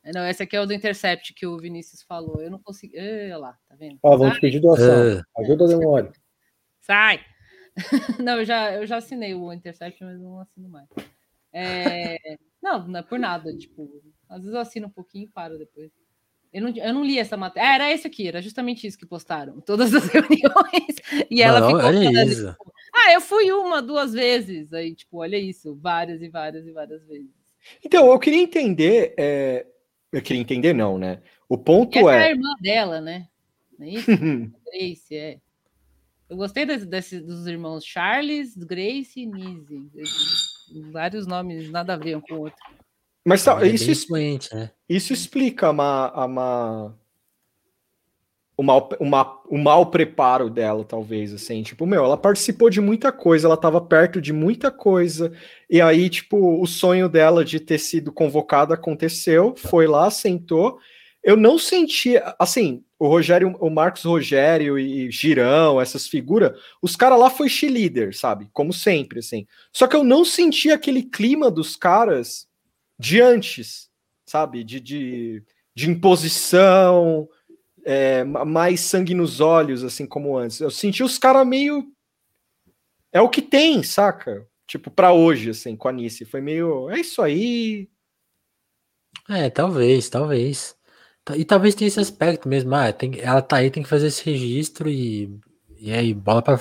É, 0.04 0.12
não, 0.12 0.26
esse 0.26 0.42
aqui 0.42 0.56
é 0.56 0.60
o 0.60 0.66
do 0.66 0.74
Intercept 0.74 1.32
que 1.32 1.46
o 1.46 1.56
Vinícius 1.56 2.02
falou. 2.02 2.42
Eu 2.42 2.50
não 2.50 2.58
consegui. 2.58 2.98
Olha 2.98 3.38
lá, 3.38 3.58
tá 3.68 3.76
vendo? 3.76 3.98
Ó, 4.02 4.16
vamos 4.16 4.34
te 4.34 4.40
pedir 4.40 4.60
doação. 4.60 5.18
Uh. 5.18 5.22
Ajuda 5.38 5.64
a 5.64 5.68
demora. 5.68 6.12
Sai! 6.80 7.20
não, 8.22 8.38
eu 8.38 8.44
já, 8.44 8.72
eu 8.74 8.86
já 8.86 8.96
assinei 8.96 9.34
o 9.34 9.52
Intercept, 9.52 10.02
mas 10.04 10.20
não 10.20 10.40
assino 10.40 10.68
mais. 10.68 10.88
É... 11.52 12.16
Não, 12.60 12.86
não 12.86 12.98
é 12.98 13.02
por 13.02 13.18
nada. 13.18 13.56
Tipo, 13.56 13.88
às 14.28 14.40
vezes 14.40 14.54
eu 14.54 14.60
assino 14.60 14.86
um 14.88 14.90
pouquinho 14.90 15.24
e 15.24 15.28
paro 15.28 15.56
depois. 15.56 15.90
Eu 16.52 16.62
não, 16.62 16.76
eu 16.76 16.92
não 16.92 17.04
li 17.04 17.18
essa 17.18 17.36
matéria. 17.36 17.70
Ah, 17.70 17.74
era 17.74 17.92
esse 17.92 18.06
aqui, 18.06 18.28
era 18.28 18.42
justamente 18.42 18.86
isso 18.86 18.98
que 18.98 19.06
postaram. 19.06 19.60
Todas 19.60 19.94
as 19.94 20.04
reuniões. 20.12 20.96
E 21.30 21.40
ela 21.40 21.60
não, 21.60 21.68
ficou 21.68 21.84
olha 21.84 22.24
isso. 22.24 22.50
Tipo, 22.50 22.72
ah, 22.94 23.12
eu 23.12 23.20
fui 23.20 23.50
uma, 23.52 23.80
duas 23.80 24.12
vezes. 24.12 24.72
Aí, 24.72 24.94
tipo, 24.94 25.18
olha 25.18 25.38
isso, 25.38 25.74
várias 25.76 26.20
e 26.20 26.28
várias 26.28 26.66
e 26.66 26.72
várias 26.72 27.02
vezes. 27.06 27.30
Então, 27.82 28.06
eu 28.10 28.18
queria 28.18 28.42
entender. 28.42 29.14
É... 29.16 29.66
Eu 30.12 30.22
queria 30.22 30.42
entender, 30.42 30.74
não, 30.74 30.98
né? 30.98 31.22
O 31.48 31.56
ponto 31.56 31.96
e 31.96 32.00
é. 32.00 32.04
é 32.04 32.22
a 32.24 32.30
irmã 32.30 32.54
dela, 32.60 33.00
né? 33.00 33.26
Não 33.78 33.86
é 33.86 33.90
isso? 33.90 34.10
Grace, 34.66 35.16
é. 35.16 35.38
Eu 36.28 36.36
gostei 36.36 36.64
desse, 36.64 36.86
desse, 36.86 37.20
dos 37.20 37.46
irmãos 37.46 37.84
Charles, 37.84 38.56
Grace 38.56 39.20
e 39.20 39.26
Nise 39.26 39.90
vários 40.90 41.26
nomes 41.26 41.70
nada 41.70 41.94
a 41.94 41.96
ver 41.96 42.16
um 42.16 42.20
com 42.20 42.34
o 42.34 42.40
outro. 42.40 42.58
Mas 43.24 43.44
tá, 43.44 43.64
é 43.64 43.68
isso, 43.68 43.90
influente, 43.90 44.52
né? 44.54 44.70
isso 44.88 45.12
explica 45.12 45.68
a 45.68 45.72
má, 45.72 46.08
a 46.08 46.26
má 46.26 46.94
o 48.62 48.64
mal, 48.64 48.88
o, 48.98 49.04
ma, 49.04 49.40
o 49.48 49.58
mal 49.58 49.86
preparo 49.86 50.48
dela, 50.48 50.84
talvez, 50.84 51.34
assim, 51.34 51.62
tipo, 51.62 51.84
meu, 51.84 52.04
ela 52.04 52.16
participou 52.16 52.70
de 52.70 52.80
muita 52.80 53.10
coisa, 53.10 53.46
ela 53.46 53.56
estava 53.56 53.80
perto 53.80 54.20
de 54.20 54.32
muita 54.32 54.70
coisa, 54.70 55.32
e 55.68 55.80
aí, 55.80 56.08
tipo, 56.08 56.62
o 56.62 56.66
sonho 56.66 57.08
dela 57.08 57.44
de 57.44 57.58
ter 57.58 57.78
sido 57.78 58.12
convocada 58.12 58.74
aconteceu, 58.74 59.54
foi 59.56 59.86
lá, 59.86 60.10
sentou, 60.10 60.78
eu 61.22 61.36
não 61.36 61.58
senti, 61.58 62.14
assim, 62.38 62.84
o 62.98 63.08
Rogério, 63.08 63.56
o 63.60 63.68
Marcos 63.68 64.04
Rogério 64.04 64.78
e 64.78 65.10
Girão, 65.10 65.80
essas 65.80 66.06
figuras, 66.06 66.56
os 66.80 66.94
caras 66.94 67.18
lá 67.18 67.28
foi 67.28 67.48
cheerleader, 67.48 68.16
sabe? 68.16 68.48
Como 68.52 68.72
sempre, 68.72 69.18
assim. 69.18 69.46
Só 69.72 69.86
que 69.86 69.96
eu 69.96 70.04
não 70.04 70.24
senti 70.24 70.70
aquele 70.70 71.02
clima 71.02 71.50
dos 71.50 71.74
caras 71.76 72.48
de 72.98 73.20
antes, 73.20 73.88
sabe? 74.24 74.64
De, 74.64 74.80
de, 74.80 75.42
de 75.74 75.90
imposição, 75.90 77.28
é, 77.84 78.24
mais 78.24 78.80
sangue 78.80 79.14
nos 79.14 79.40
olhos, 79.40 79.82
assim 79.82 80.06
como 80.06 80.36
antes. 80.36 80.60
Eu 80.60 80.70
senti 80.70 81.02
os 81.02 81.18
caras 81.18 81.46
meio. 81.46 81.92
É 83.12 83.20
o 83.20 83.28
que 83.28 83.42
tem, 83.42 83.82
saca? 83.82 84.46
Tipo, 84.66 84.90
para 84.90 85.12
hoje, 85.12 85.50
assim, 85.50 85.76
com 85.76 85.88
a 85.88 85.92
Nice. 85.92 86.24
Foi 86.24 86.40
meio. 86.40 86.88
É 86.90 87.00
isso 87.00 87.20
aí. 87.20 87.88
É, 89.28 89.50
talvez, 89.50 90.08
talvez. 90.08 90.76
E 91.36 91.44
talvez 91.44 91.74
tenha 91.74 91.88
esse 91.88 92.00
aspecto 92.00 92.48
mesmo. 92.48 92.74
Ah, 92.74 92.92
tem, 92.92 93.20
ela 93.20 93.42
tá 93.42 93.56
aí, 93.56 93.70
tem 93.70 93.82
que 93.82 93.88
fazer 93.88 94.08
esse 94.08 94.24
registro 94.24 94.88
e, 94.88 95.38
e 95.78 95.92
aí, 95.92 96.14
bola 96.14 96.42
para 96.42 96.58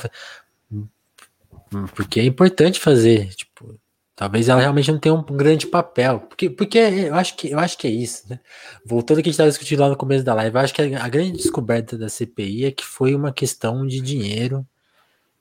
Porque 1.96 2.20
é 2.20 2.24
importante 2.26 2.80
fazer. 2.80 3.30
Tipo, 3.34 3.80
talvez 4.22 4.48
ela 4.48 4.62
realmente 4.62 4.92
não 4.92 5.00
tenha 5.00 5.16
um 5.16 5.24
grande 5.24 5.66
papel. 5.66 6.20
Porque, 6.20 6.48
porque 6.48 6.78
eu, 6.78 7.16
acho 7.16 7.36
que, 7.36 7.50
eu 7.50 7.58
acho 7.58 7.76
que 7.76 7.88
é 7.88 7.90
isso, 7.90 8.30
né? 8.30 8.40
Voltando 8.86 9.18
ao 9.18 9.24
que 9.24 9.30
a 9.30 9.32
gente 9.32 9.34
estava 9.34 9.50
discutindo 9.50 9.80
lá 9.80 9.90
no 9.90 9.98
começo 9.98 10.24
da 10.24 10.36
live, 10.36 10.56
eu 10.56 10.62
acho 10.62 10.76
que 10.76 10.82
a, 10.84 11.04
a 11.04 11.10
grande 11.10 11.32
descoberta 11.32 11.98
da 11.98 12.08
CPI 12.08 12.66
é 12.66 12.72
que 12.72 12.86
foi 12.86 13.16
uma 13.16 13.34
questão 13.34 13.84
de 13.88 14.00
dinheiro. 14.00 14.64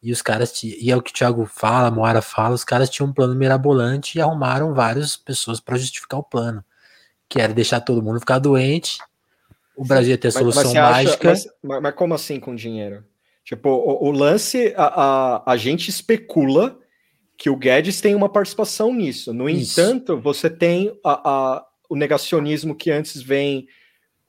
E 0.03 0.11
os 0.11 0.23
caras, 0.23 0.63
e 0.63 0.91
é 0.91 0.97
o 0.97 1.03
que 1.03 1.11
o 1.11 1.15
Thiago 1.15 1.45
fala, 1.45 1.89
a 1.89 1.91
Moara 1.91 2.23
fala, 2.23 2.55
os 2.55 2.65
caras 2.65 2.89
tinham 2.89 3.11
um 3.11 3.13
plano 3.13 3.35
mirabolante 3.35 4.17
e 4.17 4.21
arrumaram 4.23 4.73
várias 4.73 5.15
pessoas 5.15 5.61
para 5.61 5.77
justificar 5.77 6.19
o 6.19 6.23
plano, 6.25 6.65
que 7.29 7.39
era 7.39 7.53
deixar 7.53 7.83
todo 7.83 8.03
mundo 8.03 8.19
ficar 8.19 8.39
doente 8.39 8.99
o 9.77 9.85
Brasil 9.85 10.13
ia 10.13 10.19
ter 10.19 10.31
solução 10.31 10.65
mas, 10.65 10.75
mas 10.75 10.83
mágica. 10.83 11.33
Acha, 11.33 11.51
mas, 11.63 11.83
mas, 11.83 11.95
como 11.95 12.15
assim 12.15 12.41
com 12.41 12.55
dinheiro? 12.55 13.05
Tipo, 13.45 13.69
o, 13.69 14.09
o 14.09 14.11
lance, 14.11 14.75
a, 14.77 14.85
a, 14.85 15.53
a, 15.53 15.57
gente 15.57 15.89
especula 15.89 16.79
que 17.41 17.49
o 17.49 17.57
Guedes 17.57 18.03
tem 18.03 18.15
uma 18.15 18.29
participação 18.29 18.93
nisso. 18.93 19.33
No 19.33 19.49
Isso. 19.49 19.81
entanto, 19.81 20.21
você 20.21 20.51
tem 20.51 20.95
a, 21.03 21.31
a, 21.31 21.67
o 21.89 21.97
negacionismo 21.97 22.75
que 22.75 22.91
antes 22.91 23.23
vem 23.23 23.67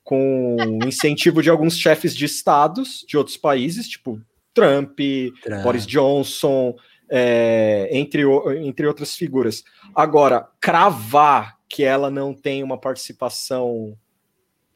com 0.01 0.55
incentivo 0.87 1.43
de 1.43 1.49
alguns 1.49 1.77
chefes 1.77 2.15
de 2.15 2.23
estados 2.23 3.03
de 3.05 3.17
outros 3.17 3.35
países, 3.35 3.89
tipo 3.89 4.17
Trump, 4.53 4.97
Trump. 5.43 5.61
Boris 5.61 5.85
Johnson, 5.85 6.73
é, 7.09 7.89
entre, 7.91 8.23
entre 8.65 8.87
outras 8.87 9.13
figuras. 9.13 9.61
Agora, 9.93 10.47
cravar 10.61 11.57
que 11.67 11.83
ela 11.83 12.09
não 12.09 12.33
tem 12.33 12.63
uma 12.63 12.79
participação 12.79 13.93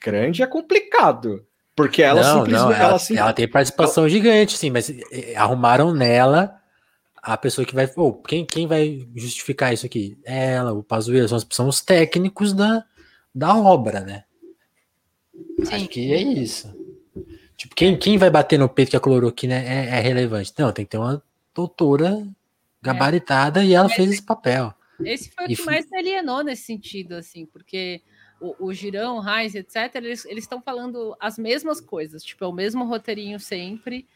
grande 0.03 0.43
é 0.43 0.47
complicado. 0.47 1.45
Porque 1.73 2.03
ela 2.03 2.21
não, 2.21 2.43
simplesmente. 2.43 2.69
Não, 2.69 2.75
ela, 2.75 2.89
ela, 2.89 2.99
sim, 2.99 3.17
ela, 3.17 3.31
tem 3.31 3.47
participação 3.47 4.03
ela... 4.03 4.09
gigante, 4.09 4.57
sim, 4.57 4.71
mas 4.71 4.89
eh, 4.89 5.35
arrumaram 5.37 5.93
nela 5.93 6.59
a 7.25 7.37
pessoa 7.37 7.65
que 7.65 7.73
vai. 7.73 7.91
Oh, 7.95 8.13
quem, 8.13 8.45
quem 8.45 8.67
vai 8.67 9.07
justificar 9.15 9.73
isso 9.73 9.85
aqui? 9.85 10.17
Ela, 10.23 10.73
o 10.73 10.83
Pazuello, 10.83 11.27
são, 11.27 11.39
são 11.49 11.67
os 11.67 11.81
técnicos 11.81 12.53
da, 12.53 12.85
da 13.33 13.55
obra, 13.57 14.01
né? 14.01 14.25
Sim. 15.63 15.73
Acho 15.73 15.87
que 15.87 16.13
é 16.13 16.21
isso. 16.21 16.71
Tipo, 17.57 17.73
quem, 17.73 17.97
quem 17.97 18.17
vai 18.17 18.29
bater 18.29 18.59
no 18.59 18.69
peito 18.69 18.91
que 18.91 18.97
a 18.97 18.99
cloroquina 18.99 19.55
é, 19.55 19.87
é 19.87 19.99
relevante? 20.01 20.53
Não, 20.57 20.71
tem 20.71 20.85
que 20.85 20.91
ter 20.91 20.97
uma 20.97 21.21
doutora 21.53 22.27
gabaritada 22.79 23.63
é. 23.63 23.67
e 23.67 23.73
ela 23.73 23.89
fez 23.89 24.11
esse 24.11 24.21
papel. 24.21 24.71
Esse 25.03 25.31
foi 25.31 25.45
o 25.45 25.47
que 25.47 25.61
mais 25.63 25.89
me 25.89 25.97
alienou 25.97 26.43
nesse 26.43 26.63
sentido, 26.63 27.13
assim, 27.13 27.45
porque 27.47 28.01
o, 28.39 28.67
o 28.67 28.73
Girão, 28.73 29.17
o 29.17 29.19
Reis, 29.19 29.55
etc., 29.55 29.95
eles 29.95 30.25
estão 30.25 30.61
falando 30.61 31.15
as 31.19 31.39
mesmas 31.39 31.81
coisas, 31.81 32.23
tipo, 32.23 32.43
é 32.45 32.47
o 32.47 32.53
mesmo 32.53 32.85
roteirinho 32.85 33.39
sempre. 33.39 34.07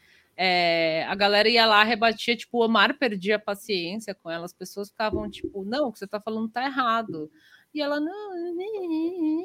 É, 0.42 1.04
a 1.06 1.14
galera 1.14 1.50
ia 1.50 1.66
lá, 1.66 1.84
rebatia, 1.84 2.34
tipo, 2.34 2.56
o 2.58 2.64
Omar 2.64 2.96
perdia 2.96 3.36
a 3.36 3.38
paciência 3.38 4.14
com 4.14 4.30
ela, 4.30 4.46
as 4.46 4.54
pessoas 4.54 4.88
ficavam 4.88 5.28
tipo, 5.30 5.62
não, 5.66 5.88
o 5.88 5.92
que 5.92 5.98
você 5.98 6.06
tá 6.06 6.18
falando 6.18 6.48
tá 6.48 6.64
errado. 6.64 7.30
E 7.74 7.82
ela, 7.82 8.00
não, 8.00 8.32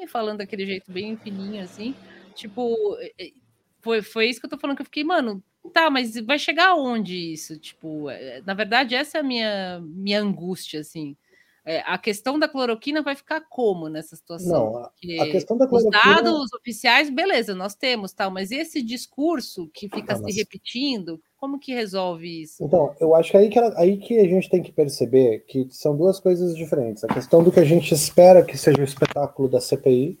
falando 0.08 0.38
daquele 0.38 0.64
jeito 0.64 0.90
bem 0.90 1.14
fininho, 1.18 1.62
assim, 1.62 1.94
tipo, 2.34 2.96
foi, 3.82 4.00
foi 4.00 4.26
isso 4.30 4.40
que 4.40 4.46
eu 4.46 4.50
tô 4.50 4.56
falando, 4.56 4.76
que 4.76 4.80
eu 4.80 4.86
fiquei, 4.86 5.04
mano, 5.04 5.44
tá, 5.70 5.90
mas 5.90 6.16
vai 6.20 6.38
chegar 6.38 6.68
aonde 6.68 7.14
isso? 7.14 7.58
Tipo, 7.58 8.08
é, 8.08 8.40
na 8.46 8.54
verdade, 8.54 8.94
essa 8.94 9.18
é 9.18 9.20
a 9.20 9.24
minha, 9.24 9.80
minha 9.82 10.20
angústia, 10.22 10.80
assim. 10.80 11.14
É, 11.68 11.82
a 11.84 11.98
questão 11.98 12.38
da 12.38 12.46
cloroquina 12.46 13.02
vai 13.02 13.16
ficar 13.16 13.40
como 13.40 13.88
nessa 13.88 14.14
situação? 14.14 14.72
Não, 14.72 14.76
a, 14.76 15.24
a 15.24 15.30
questão 15.32 15.58
da 15.58 15.66
cloroquina... 15.66 15.98
Os 15.98 16.22
dados 16.22 16.52
oficiais, 16.52 17.10
beleza, 17.10 17.56
nós 17.56 17.74
temos, 17.74 18.12
tal, 18.12 18.30
mas 18.30 18.52
esse 18.52 18.80
discurso 18.80 19.68
que 19.74 19.88
fica 19.88 20.14
ah, 20.14 20.18
mas... 20.22 20.32
se 20.32 20.38
repetindo, 20.38 21.20
como 21.36 21.58
que 21.58 21.74
resolve 21.74 22.42
isso? 22.42 22.62
Então, 22.62 22.94
eu 23.00 23.16
acho 23.16 23.32
que 23.32 23.36
aí 23.36 23.48
que, 23.48 23.58
aí 23.58 23.96
que 23.96 24.16
a 24.16 24.28
gente 24.28 24.48
tem 24.48 24.62
que 24.62 24.70
perceber 24.70 25.40
que 25.40 25.66
são 25.70 25.96
duas 25.96 26.20
coisas 26.20 26.54
diferentes. 26.54 27.02
A 27.02 27.08
questão 27.08 27.42
do 27.42 27.50
que 27.50 27.58
a 27.58 27.64
gente 27.64 27.92
espera 27.92 28.44
que 28.44 28.56
seja 28.56 28.80
o 28.80 28.84
espetáculo 28.84 29.48
da 29.48 29.60
CPI 29.60 30.16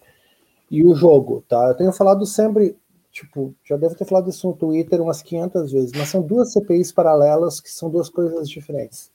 e 0.68 0.84
o 0.84 0.96
jogo, 0.96 1.44
tá? 1.48 1.68
Eu 1.68 1.76
tenho 1.76 1.92
falado 1.92 2.26
sempre, 2.26 2.76
tipo, 3.12 3.54
já 3.64 3.76
devo 3.76 3.94
ter 3.94 4.04
falado 4.04 4.28
isso 4.28 4.48
no 4.48 4.56
Twitter 4.56 5.00
umas 5.00 5.22
500 5.22 5.70
vezes, 5.70 5.92
mas 5.94 6.08
são 6.08 6.22
duas 6.22 6.52
CPIs 6.52 6.90
paralelas 6.90 7.60
que 7.60 7.70
são 7.70 7.88
duas 7.88 8.08
coisas 8.08 8.50
diferentes. 8.50 9.14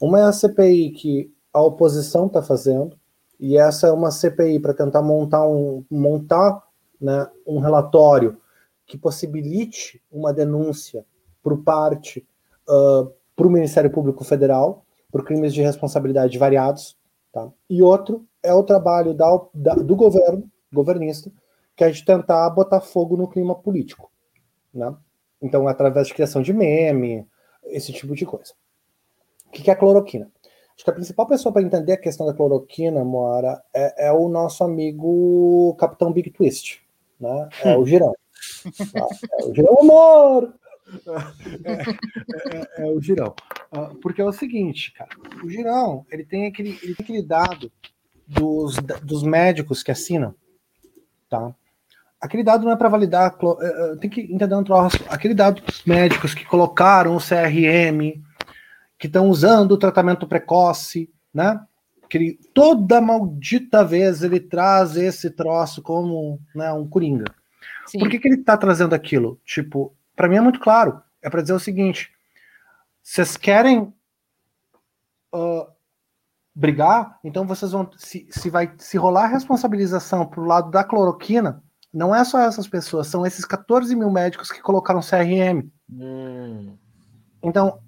Uma 0.00 0.20
é 0.20 0.22
a 0.22 0.32
CPI 0.32 0.90
que 0.90 1.34
a 1.52 1.60
oposição 1.60 2.26
está 2.26 2.42
fazendo, 2.42 2.98
e 3.38 3.56
essa 3.56 3.88
é 3.88 3.92
uma 3.92 4.10
CPI 4.10 4.60
para 4.60 4.74
tentar 4.74 5.02
montar 5.02 5.46
um, 5.46 5.84
montar, 5.90 6.62
né, 7.00 7.28
um 7.46 7.58
relatório 7.58 8.38
que 8.86 8.98
possibilite 8.98 10.02
uma 10.10 10.32
denúncia 10.32 11.04
por 11.42 11.62
parte 11.62 12.26
uh, 12.68 13.10
para 13.34 13.46
o 13.46 13.50
Ministério 13.50 13.90
Público 13.90 14.24
Federal 14.24 14.84
por 15.10 15.24
crimes 15.24 15.52
de 15.52 15.62
responsabilidade 15.62 16.38
variados, 16.38 16.96
tá? 17.32 17.50
E 17.68 17.82
outro 17.82 18.26
é 18.42 18.54
o 18.54 18.62
trabalho 18.62 19.12
da, 19.12 19.26
da, 19.52 19.74
do 19.74 19.96
governo, 19.96 20.48
governista, 20.72 21.30
que 21.74 21.84
é 21.84 21.90
de 21.90 22.04
tentar 22.04 22.48
botar 22.50 22.80
fogo 22.80 23.16
no 23.16 23.28
clima 23.28 23.54
político, 23.54 24.10
né? 24.72 24.94
Então, 25.42 25.66
através 25.66 26.08
de 26.08 26.14
criação 26.14 26.42
de 26.42 26.52
meme, 26.52 27.26
esse 27.64 27.92
tipo 27.92 28.14
de 28.14 28.26
coisa. 28.26 28.52
O 29.50 29.52
que 29.52 29.68
é 29.68 29.72
a 29.72 29.76
cloroquina? 29.76 30.30
Acho 30.74 30.84
que 30.84 30.90
a 30.90 30.94
principal 30.94 31.26
pessoa 31.26 31.52
para 31.52 31.62
entender 31.62 31.92
a 31.92 32.00
questão 32.00 32.24
da 32.24 32.32
cloroquina, 32.32 33.04
Moara, 33.04 33.60
é, 33.74 34.06
é, 34.06 34.12
o 34.12 34.28
nosso 34.28 34.62
amigo 34.64 35.76
Capitão 35.78 36.12
Big 36.12 36.30
Twist, 36.30 36.80
né? 37.20 37.48
É 37.62 37.76
o 37.76 37.84
Girão. 37.84 38.14
Tá? 38.92 39.06
é 39.40 39.44
o 39.44 39.54
Girão 39.54 39.80
Amor! 39.80 40.54
É, 41.64 41.72
é, 41.72 42.56
é, 42.56 42.68
é, 42.78 42.86
o 42.86 43.00
Girão. 43.00 43.34
Ah, 43.72 43.90
porque 44.00 44.22
é 44.22 44.24
o 44.24 44.32
seguinte, 44.32 44.92
cara, 44.92 45.10
o 45.44 45.50
Girão, 45.50 46.06
ele 46.10 46.24
tem 46.24 46.46
aquele, 46.46 46.78
ele 46.82 46.94
tem 46.94 47.04
aquele 47.04 47.22
dado 47.22 47.70
dos, 48.26 48.76
dos 49.02 49.22
médicos 49.22 49.82
que 49.82 49.90
assinam, 49.90 50.34
tá? 51.28 51.54
Aquele 52.20 52.44
dado 52.44 52.64
não 52.64 52.72
é 52.72 52.76
para 52.76 52.88
validar, 52.88 53.34
eh, 53.42 53.92
eh, 53.92 53.96
tem 53.96 54.10
que 54.10 54.20
entender 54.20 54.54
um 54.54 54.62
troço. 54.62 54.98
Aquele 55.08 55.32
dado 55.34 55.62
dos 55.62 55.82
médicos 55.84 56.34
que 56.34 56.44
colocaram 56.44 57.16
o 57.16 57.20
CRM, 57.20 58.22
que 59.00 59.06
estão 59.06 59.30
usando 59.30 59.72
o 59.72 59.78
tratamento 59.78 60.26
precoce, 60.26 61.10
né? 61.32 61.58
Que 62.06 62.18
ele, 62.18 62.40
toda 62.52 63.00
maldita 63.00 63.82
vez 63.82 64.22
ele 64.22 64.38
traz 64.38 64.94
esse 64.94 65.30
troço 65.30 65.80
como 65.80 66.38
né, 66.54 66.70
um 66.72 66.86
coringa. 66.86 67.24
Sim. 67.86 67.98
Por 67.98 68.10
que, 68.10 68.18
que 68.18 68.28
ele 68.28 68.40
está 68.40 68.58
trazendo 68.58 68.94
aquilo? 68.94 69.40
Tipo, 69.42 69.96
para 70.14 70.28
mim 70.28 70.36
é 70.36 70.40
muito 70.40 70.60
claro. 70.60 71.00
É 71.22 71.30
para 71.30 71.40
dizer 71.40 71.54
o 71.54 71.58
seguinte: 71.58 72.12
vocês 73.02 73.38
querem 73.38 73.92
uh, 75.34 75.66
brigar, 76.54 77.18
então 77.24 77.46
vocês 77.46 77.72
vão. 77.72 77.90
Se, 77.96 78.26
se 78.30 78.50
vai 78.50 78.70
se 78.76 78.98
rolar 78.98 79.24
a 79.24 79.28
responsabilização 79.28 80.26
pro 80.26 80.44
lado 80.44 80.70
da 80.70 80.84
cloroquina, 80.84 81.62
não 81.92 82.14
é 82.14 82.22
só 82.22 82.38
essas 82.40 82.68
pessoas, 82.68 83.06
são 83.06 83.24
esses 83.24 83.46
14 83.46 83.96
mil 83.96 84.10
médicos 84.10 84.52
que 84.52 84.60
colocaram 84.60 85.00
CRM. 85.00 85.70
Hum. 85.90 86.76
Então, 87.42 87.80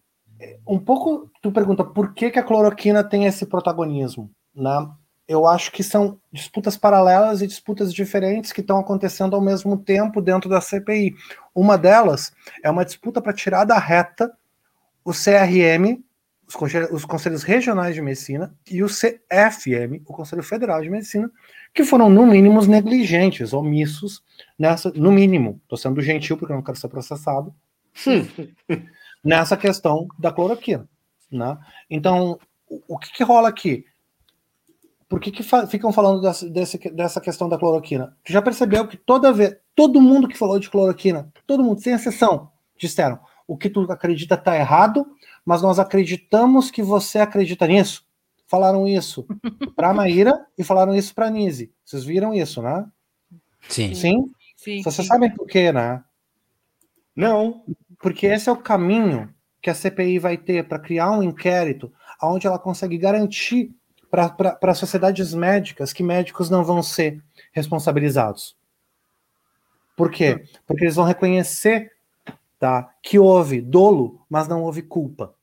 um 0.66 0.78
pouco 0.78 1.30
tu 1.40 1.50
pergunta 1.52 1.84
por 1.84 2.14
que, 2.14 2.30
que 2.30 2.38
a 2.38 2.42
cloroquina 2.42 3.02
tem 3.02 3.26
esse 3.26 3.46
protagonismo, 3.46 4.30
né? 4.54 4.88
Eu 5.28 5.46
acho 5.46 5.70
que 5.70 5.82
são 5.82 6.18
disputas 6.32 6.76
paralelas 6.76 7.40
e 7.40 7.46
disputas 7.46 7.94
diferentes 7.94 8.52
que 8.52 8.60
estão 8.60 8.78
acontecendo 8.78 9.34
ao 9.34 9.40
mesmo 9.40 9.76
tempo 9.76 10.20
dentro 10.20 10.50
da 10.50 10.60
CPI. 10.60 11.14
Uma 11.54 11.78
delas 11.78 12.32
é 12.62 12.70
uma 12.70 12.84
disputa 12.84 13.22
para 13.22 13.32
tirar 13.32 13.64
da 13.64 13.78
reta 13.78 14.30
o 15.04 15.12
CRM, 15.12 16.02
os, 16.46 16.54
conselhos, 16.54 16.90
os 16.90 17.04
conselhos 17.04 17.42
regionais 17.42 17.94
de 17.94 18.02
medicina 18.02 18.54
e 18.70 18.82
o 18.82 18.86
CFM, 18.86 20.02
o 20.06 20.12
Conselho 20.12 20.42
Federal 20.42 20.82
de 20.82 20.90
Medicina, 20.90 21.30
que 21.74 21.84
foram, 21.84 22.10
no 22.10 22.26
mínimo, 22.26 22.60
negligentes, 22.66 23.52
omissos, 23.52 24.22
nessa, 24.58 24.92
no 24.94 25.10
mínimo, 25.10 25.60
estou 25.62 25.78
sendo 25.78 26.00
gentil 26.02 26.36
porque 26.36 26.52
eu 26.52 26.56
não 26.56 26.62
quero 26.62 26.78
ser 26.78 26.88
processado, 26.88 27.54
nessa 29.24 29.56
questão 29.56 30.06
da 30.18 30.32
cloroquina. 30.32 30.88
Né? 31.30 31.56
Então, 31.88 32.38
o, 32.88 32.98
que, 32.98 33.12
que 33.12 33.24
rola 33.24 33.48
aqui? 33.48 33.84
Por 35.08 35.20
que, 35.20 35.30
que 35.30 35.42
fa 35.42 35.66
ficam 35.66 35.92
falando 35.92 36.20
dessa, 36.20 36.48
desse, 36.48 36.78
dessa 36.90 37.20
questão 37.20 37.48
da 37.48 37.58
cloroquina? 37.58 38.16
Tu 38.24 38.32
já 38.32 38.40
percebeu 38.40 38.86
que 38.88 38.96
toda 38.96 39.32
vez, 39.32 39.56
todo 39.74 40.00
mundo 40.00 40.28
que 40.28 40.38
falou 40.38 40.58
de 40.58 40.70
cloroquina, 40.70 41.30
todo 41.46 41.62
mundo, 41.62 41.80
sem 41.80 41.92
exceção, 41.92 42.50
disseram: 42.78 43.18
o 43.46 43.56
que 43.56 43.68
tu 43.68 43.80
acredita 43.90 44.34
está 44.34 44.56
errado, 44.56 45.06
mas 45.44 45.60
nós 45.60 45.78
acreditamos 45.78 46.70
que 46.70 46.82
você 46.82 47.18
acredita 47.18 47.66
nisso. 47.66 48.06
Falaram 48.46 48.86
isso 48.86 49.26
para 49.76 49.90
a 49.90 49.94
Maíra 49.94 50.46
e 50.56 50.64
falaram 50.64 50.94
isso 50.94 51.14
para 51.14 51.26
a 51.26 51.30
Nise. 51.30 51.72
Vocês 51.84 52.04
viram 52.04 52.34
isso, 52.34 52.62
né? 52.62 52.86
Sim. 53.68 53.94
Sim? 53.94 54.32
Sim, 54.56 54.82
Vocês 54.82 54.94
sim. 54.94 55.04
sabem 55.04 55.34
por 55.34 55.46
quê, 55.46 55.72
né? 55.72 56.02
Não. 57.16 57.64
Porque 58.02 58.26
esse 58.26 58.48
é 58.48 58.52
o 58.52 58.56
caminho 58.56 59.32
que 59.60 59.70
a 59.70 59.74
CPI 59.74 60.18
vai 60.18 60.36
ter 60.36 60.66
para 60.66 60.78
criar 60.78 61.12
um 61.12 61.22
inquérito 61.22 61.92
onde 62.22 62.46
ela 62.46 62.58
consegue 62.58 62.98
garantir 62.98 63.74
para 64.10 64.74
sociedades 64.74 65.32
médicas 65.32 65.92
que 65.92 66.02
médicos 66.02 66.50
não 66.50 66.62
vão 66.62 66.82
ser 66.82 67.22
responsabilizados. 67.52 68.56
Por 69.96 70.10
quê? 70.10 70.44
Porque 70.66 70.84
eles 70.84 70.96
vão 70.96 71.04
reconhecer 71.04 71.92
tá, 72.58 72.92
que 73.02 73.18
houve 73.18 73.60
dolo, 73.60 74.20
mas 74.28 74.46
não 74.48 74.62
houve 74.62 74.82
culpa. 74.82 75.34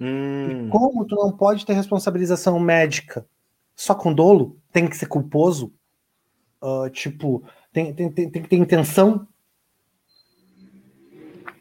Hum. 0.00 0.68
Como 0.70 1.04
tu 1.04 1.16
não 1.16 1.32
pode 1.32 1.66
ter 1.66 1.72
responsabilização 1.72 2.58
médica 2.60 3.26
só 3.74 3.94
com 3.94 4.12
dolo, 4.12 4.56
tem 4.72 4.86
que 4.86 4.96
ser 4.96 5.06
culposo, 5.06 5.72
ah, 6.60 6.88
tipo, 6.90 7.42
tem, 7.72 7.92
tem, 7.94 8.10
tem, 8.10 8.30
tem 8.30 8.42
que 8.42 8.48
ter 8.48 8.56
intenção. 8.56 9.26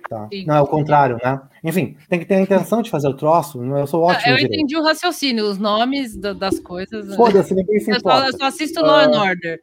Tá. 0.10 0.28
Sim. 0.32 0.46
Não 0.46 0.56
é 0.56 0.62
o 0.62 0.68
contrário, 0.68 1.18
né? 1.24 1.42
Enfim, 1.64 1.98
tem 2.10 2.20
que 2.20 2.26
ter 2.26 2.36
a 2.36 2.42
intenção 2.42 2.82
de 2.82 2.90
fazer 2.90 3.08
o 3.10 3.14
troço. 3.14 3.62
Eu 3.64 3.86
sou 3.88 4.04
Ah, 4.10 4.14
ótimo. 4.14 4.32
eu 4.32 4.38
direito. 4.38 4.54
entendi 4.56 4.78
o 4.78 4.84
raciocínio, 4.84 5.46
os 5.46 5.58
nomes 5.58 6.16
da- 6.16 6.32
das 6.34 6.60
coisas. 6.60 7.08
né? 7.10 7.16
Foda-se, 7.18 7.54
ninguém 7.54 7.80
se 7.80 7.90
Eu 7.92 7.96
só, 7.96 8.00
importa. 8.00 8.28
eu 8.28 8.38
só 8.38 8.46
assisto 8.46 8.82
Law 8.82 9.00
and 9.00 9.20
Order. 9.20 9.60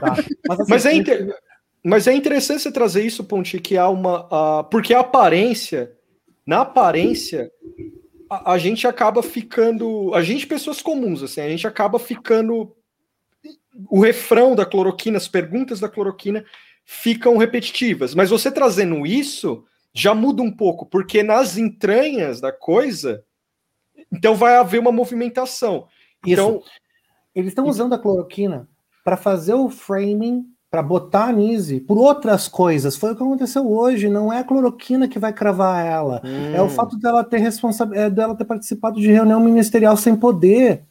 Tá. 0.00 0.16
Mas, 0.48 0.60
assim, 0.60 0.70
Mas 0.70 0.86
é, 0.86 0.94
inter- 0.94 1.36
Mas 1.84 2.06
é 2.06 2.14
interessante 2.14 2.62
você 2.62 2.72
trazer 2.72 3.04
isso, 3.04 3.22
Ponti, 3.24 3.60
que 3.60 3.76
há 3.76 3.88
uma. 3.90 4.26
ah, 4.30 4.64
porque 4.64 4.94
a 4.94 5.00
aparência, 5.00 5.92
na 6.46 6.62
aparência, 6.62 7.50
a, 8.30 8.52
a 8.52 8.58
gente 8.58 8.86
acaba 8.86 9.22
ficando. 9.22 10.14
A 10.14 10.22
gente, 10.22 10.46
pessoas 10.46 10.80
comuns, 10.80 11.22
assim, 11.22 11.42
a 11.42 11.48
gente 11.50 11.66
acaba 11.66 11.98
ficando. 11.98 12.72
O 13.90 14.00
refrão 14.00 14.54
da 14.54 14.64
cloroquina, 14.64 15.18
as 15.18 15.28
perguntas 15.28 15.78
da 15.80 15.88
cloroquina 15.90 16.42
ficam 16.86 17.36
repetitivas. 17.36 18.14
Mas 18.14 18.30
você 18.30 18.50
trazendo 18.50 19.04
isso 19.06 19.64
já 19.94 20.14
muda 20.14 20.42
um 20.42 20.50
pouco, 20.50 20.84
porque 20.86 21.22
nas 21.22 21.56
entranhas 21.56 22.40
da 22.40 22.50
coisa, 22.52 23.22
então 24.12 24.34
vai 24.34 24.56
haver 24.56 24.80
uma 24.80 24.92
movimentação. 24.92 25.86
Então, 26.26 26.62
Eles 27.34 27.48
estão 27.50 27.66
usando 27.66 27.94
a 27.94 27.98
cloroquina 27.98 28.68
para 29.04 29.16
fazer 29.16 29.54
o 29.54 29.68
framing, 29.68 30.46
para 30.70 30.82
botar 30.82 31.26
a 31.26 31.32
Nise 31.32 31.80
por 31.80 31.98
outras 31.98 32.46
coisas. 32.48 32.96
Foi 32.96 33.12
o 33.12 33.16
que 33.16 33.22
aconteceu 33.22 33.68
hoje. 33.70 34.08
Não 34.08 34.32
é 34.32 34.38
a 34.40 34.44
cloroquina 34.44 35.06
que 35.08 35.18
vai 35.18 35.32
cravar 35.32 35.84
ela. 35.86 36.20
É 36.54 36.60
Hum. 36.62 36.66
o 36.66 36.68
fato 36.68 36.96
dela 36.98 37.22
ter 37.24 37.38
responsa- 37.38 37.88
é, 37.92 38.08
dela 38.10 38.34
ter 38.36 38.44
participado 38.44 39.00
de 39.00 39.10
reunião 39.10 39.38
ministerial 39.40 39.96
sem 39.96 40.14
poder. 40.16 40.84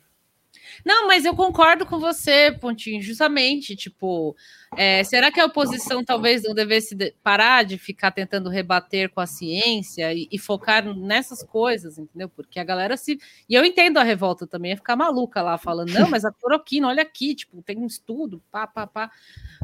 Não, 0.86 1.07
mas 1.07 1.23
eu 1.25 1.36
concordo 1.36 1.86
com 1.86 1.99
você, 1.99 2.51
Pontinho, 2.51 3.01
justamente, 3.01 3.75
tipo, 3.75 4.36
é, 4.75 5.03
será 5.03 5.31
que 5.31 5.39
a 5.39 5.45
oposição 5.45 6.03
talvez 6.03 6.43
não 6.43 6.53
devesse 6.53 6.93
de- 6.93 7.13
parar 7.23 7.63
de 7.63 7.77
ficar 7.77 8.11
tentando 8.11 8.49
rebater 8.49 9.09
com 9.09 9.21
a 9.21 9.25
ciência 9.25 10.13
e, 10.13 10.27
e 10.31 10.38
focar 10.38 10.84
nessas 10.95 11.41
coisas, 11.43 11.97
entendeu? 11.97 12.27
Porque 12.27 12.59
a 12.59 12.63
galera 12.63 12.97
se... 12.97 13.17
E 13.47 13.55
eu 13.55 13.63
entendo 13.63 13.97
a 13.97 14.03
revolta 14.03 14.45
também, 14.45 14.71
ia 14.71 14.77
ficar 14.77 14.95
maluca 14.95 15.41
lá, 15.41 15.57
falando, 15.57 15.93
não, 15.93 16.09
mas 16.09 16.25
a 16.25 16.31
cloroquina, 16.31 16.88
olha 16.88 17.03
aqui, 17.03 17.34
tipo, 17.34 17.61
tem 17.61 17.77
um 17.77 17.88
estudo, 17.88 18.41
pá, 18.51 18.67
pá, 18.67 18.86
pá. 18.86 19.11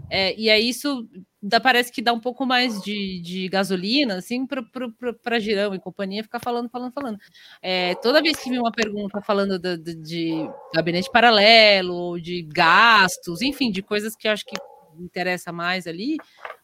É, 0.10 0.34
e 0.40 0.50
aí 0.50 0.70
isso 0.70 1.08
dá, 1.42 1.60
parece 1.60 1.92
que 1.92 2.02
dá 2.02 2.12
um 2.14 2.20
pouco 2.20 2.46
mais 2.46 2.82
de, 2.82 3.20
de 3.22 3.48
gasolina, 3.50 4.18
assim, 4.18 4.46
para 4.46 5.40
Girão 5.40 5.74
e 5.74 5.80
companhia 5.80 6.24
ficar 6.24 6.40
falando, 6.40 6.70
falando, 6.70 6.92
falando. 6.94 7.18
É, 7.62 7.96
toda 7.96 8.22
vez 8.22 8.38
que 8.38 8.50
vem 8.50 8.60
uma 8.60 8.72
pergunta 8.72 9.22
falando 9.22 9.58
do- 9.60 9.78
do- 9.78 9.96
de 9.96 10.32
gabinete 10.74 11.10
paralelo, 11.12 12.20
de 12.20 12.42
gastos, 12.44 13.42
enfim, 13.42 13.72
de 13.72 13.82
coisas 13.82 14.16
que 14.16 14.28
eu 14.28 14.32
acho 14.32 14.46
que 14.46 14.56
interessa 15.00 15.52
mais 15.52 15.88
ali, 15.88 16.18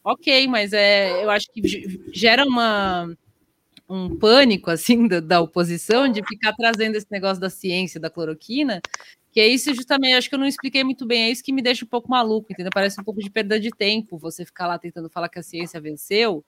ok, 0.03 0.47
mas 0.47 0.73
é, 0.73 1.23
eu 1.23 1.29
acho 1.29 1.49
que 1.53 1.65
ge- 1.65 2.01
gera 2.13 2.45
uma, 2.45 3.15
um 3.89 4.17
pânico 4.17 4.71
assim 4.71 5.07
da, 5.07 5.19
da 5.19 5.39
oposição 5.41 6.07
de 6.09 6.21
ficar 6.27 6.53
trazendo 6.53 6.95
esse 6.95 7.07
negócio 7.11 7.39
da 7.41 7.49
ciência, 7.49 7.99
da 7.99 8.09
cloroquina, 8.09 8.81
que 9.35 9.41
é 9.41 9.49
isso 9.49 9.75
justamente, 9.75 10.15
acho 10.15 10.29
que 10.29 10.35
eu 10.35 10.39
não 10.39 10.47
expliquei 10.47 10.83
muito 10.83 11.05
bem, 11.05 11.25
é 11.25 11.31
isso 11.31 11.43
que 11.43 11.53
me 11.53 11.61
deixa 11.61 11.85
um 11.85 11.89
pouco 11.89 12.09
maluco, 12.09 12.53
entendeu? 12.53 12.71
Parece 12.73 13.01
um 13.01 13.05
pouco 13.05 13.21
de 13.21 13.29
perda 13.29 13.59
de 13.59 13.69
tempo 13.71 14.17
você 14.17 14.45
ficar 14.45 14.67
lá 14.67 14.79
tentando 14.79 15.09
falar 15.11 15.29
que 15.29 15.39
a 15.39 15.43
ciência 15.43 15.81
venceu, 15.81 16.45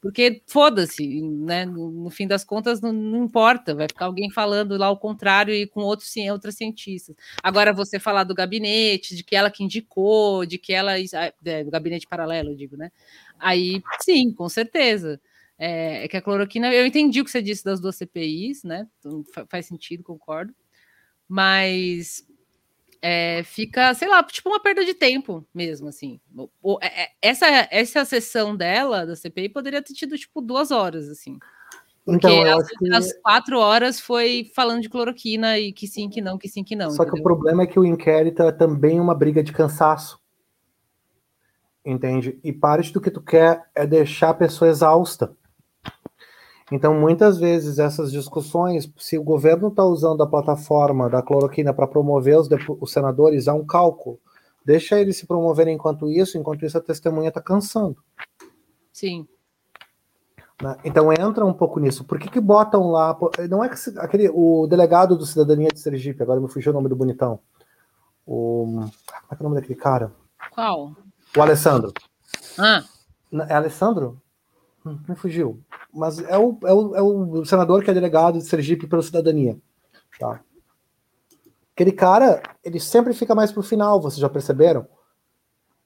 porque 0.00 0.42
foda-se, 0.48 1.22
né? 1.22 1.64
No, 1.64 1.90
no 1.90 2.10
fim 2.10 2.26
das 2.26 2.44
contas, 2.44 2.80
não, 2.80 2.92
não 2.92 3.24
importa, 3.24 3.72
vai 3.74 3.86
ficar 3.88 4.06
alguém 4.06 4.30
falando 4.32 4.76
lá 4.76 4.90
o 4.90 4.96
contrário 4.98 5.54
e 5.54 5.66
com 5.66 5.80
outros, 5.82 6.12
outras 6.32 6.56
cientistas. 6.56 7.14
Agora, 7.42 7.72
você 7.72 8.00
falar 8.00 8.24
do 8.24 8.34
gabinete, 8.34 9.14
de 9.14 9.22
que 9.22 9.36
ela 9.36 9.50
que 9.50 9.62
indicou, 9.62 10.44
de 10.44 10.58
que 10.58 10.72
ela. 10.72 10.94
ah, 10.96 11.32
é, 11.44 11.64
do 11.64 11.70
gabinete 11.70 12.06
paralelo, 12.08 12.50
eu 12.50 12.56
digo, 12.56 12.76
né? 12.76 12.90
Aí, 13.38 13.82
sim, 14.00 14.32
com 14.34 14.48
certeza. 14.48 15.20
É, 15.58 16.04
é 16.04 16.08
que 16.08 16.16
a 16.16 16.22
cloroquina, 16.22 16.72
eu 16.74 16.84
entendi 16.86 17.20
o 17.20 17.24
que 17.24 17.30
você 17.30 17.40
disse 17.42 17.64
das 17.64 17.80
duas 17.80 17.94
CPIs, 17.96 18.64
né? 18.64 18.88
Então, 18.98 19.24
fa- 19.32 19.46
faz 19.48 19.66
sentido, 19.66 20.02
concordo. 20.02 20.52
Mas 21.34 22.26
é, 23.00 23.42
fica, 23.42 23.94
sei 23.94 24.06
lá, 24.06 24.22
tipo 24.22 24.50
uma 24.50 24.60
perda 24.60 24.84
de 24.84 24.92
tempo 24.92 25.42
mesmo, 25.54 25.88
assim. 25.88 26.20
É- 26.82 27.04
é- 27.04 27.08
essa, 27.22 27.46
essa 27.70 28.04
sessão 28.04 28.54
dela, 28.54 29.06
da 29.06 29.16
CPI, 29.16 29.48
poderia 29.48 29.80
ter 29.80 29.94
tido, 29.94 30.18
tipo, 30.18 30.42
duas 30.42 30.70
horas, 30.70 31.08
assim. 31.08 31.38
Porque 32.04 32.26
Então, 32.26 32.58
as, 32.58 32.68
que- 32.68 32.94
as 32.94 33.12
quatro 33.22 33.58
horas 33.58 33.98
foi 33.98 34.50
falando 34.54 34.82
de 34.82 34.90
cloroquina 34.90 35.58
e 35.58 35.72
que 35.72 35.86
sim, 35.86 36.10
que 36.10 36.20
não, 36.20 36.36
que 36.36 36.50
sim, 36.50 36.62
que 36.62 36.76
não. 36.76 36.90
Só 36.90 37.04
que 37.04 37.12
o 37.12 37.12
entendeu? 37.12 37.24
problema 37.24 37.62
é 37.62 37.66
que 37.66 37.80
o 37.80 37.84
inquérito 37.86 38.42
é 38.42 38.52
também 38.52 39.00
uma 39.00 39.14
briga 39.14 39.42
de 39.42 39.54
cansaço. 39.54 40.20
Entende? 41.82 42.38
E 42.44 42.52
parte 42.52 42.92
do 42.92 43.00
que 43.00 43.10
tu 43.10 43.22
quer 43.22 43.70
é 43.74 43.86
deixar 43.86 44.28
a 44.28 44.34
pessoa 44.34 44.70
exausta. 44.70 45.34
Então, 46.70 46.94
muitas 46.98 47.38
vezes, 47.38 47.78
essas 47.78 48.10
discussões, 48.10 48.90
se 48.98 49.18
o 49.18 49.22
governo 49.22 49.68
está 49.68 49.84
usando 49.84 50.22
a 50.22 50.26
plataforma 50.26 51.08
da 51.10 51.20
cloroquina 51.22 51.74
para 51.74 51.86
promover 51.86 52.38
os, 52.38 52.48
os 52.80 52.92
senadores, 52.92 53.46
é 53.46 53.52
um 53.52 53.64
cálculo. 53.66 54.18
Deixa 54.64 54.98
eles 55.00 55.16
se 55.16 55.26
promoverem 55.26 55.74
enquanto 55.74 56.08
isso, 56.08 56.38
enquanto 56.38 56.64
isso 56.64 56.78
a 56.78 56.80
testemunha 56.80 57.28
está 57.28 57.42
cansando. 57.42 57.96
Sim. 58.92 59.26
né? 60.62 60.76
Então 60.84 61.12
entra 61.12 61.44
um 61.44 61.52
pouco 61.52 61.80
nisso. 61.80 62.04
Por 62.04 62.18
que, 62.18 62.30
que 62.30 62.40
botam 62.40 62.90
lá? 62.90 63.18
Não 63.50 63.64
é 63.64 63.68
que 63.68 63.76
se- 63.78 63.98
aquele 63.98 64.30
o 64.32 64.66
delegado 64.68 65.16
do 65.16 65.26
Cidadania 65.26 65.68
de 65.68 65.80
Sergipe, 65.80 66.22
agora 66.22 66.40
me 66.40 66.48
fugiu 66.48 66.70
o 66.70 66.74
nome 66.74 66.88
do 66.88 66.94
bonitão. 66.96 67.40
O, 68.24 68.64
como 68.66 68.84
é 69.32 69.34
que 69.36 69.42
é 69.42 69.46
o 69.46 69.48
nome 69.48 69.56
daquele 69.60 69.78
cara? 69.78 70.12
Qual? 70.52 70.92
O 71.36 71.42
Alessandro. 71.42 71.92
Ah, 72.58 72.84
É 73.48 73.54
Alessandro? 73.54 74.20
Me 74.84 75.14
fugiu. 75.14 75.62
Mas 75.92 76.18
é 76.18 76.36
o, 76.36 76.58
é, 76.64 76.72
o, 76.72 76.96
é 76.96 77.02
o 77.02 77.44
senador 77.44 77.84
que 77.84 77.90
é 77.90 77.94
delegado 77.94 78.38
de 78.38 78.44
Sergipe 78.44 78.86
pela 78.86 79.02
Cidadania. 79.02 79.56
Tá? 80.18 80.42
Aquele 81.74 81.92
cara, 81.92 82.42
ele 82.64 82.78
sempre 82.78 83.14
fica 83.14 83.34
mais 83.34 83.52
pro 83.52 83.62
final, 83.62 84.00
vocês 84.00 84.20
já 84.20 84.28
perceberam? 84.28 84.86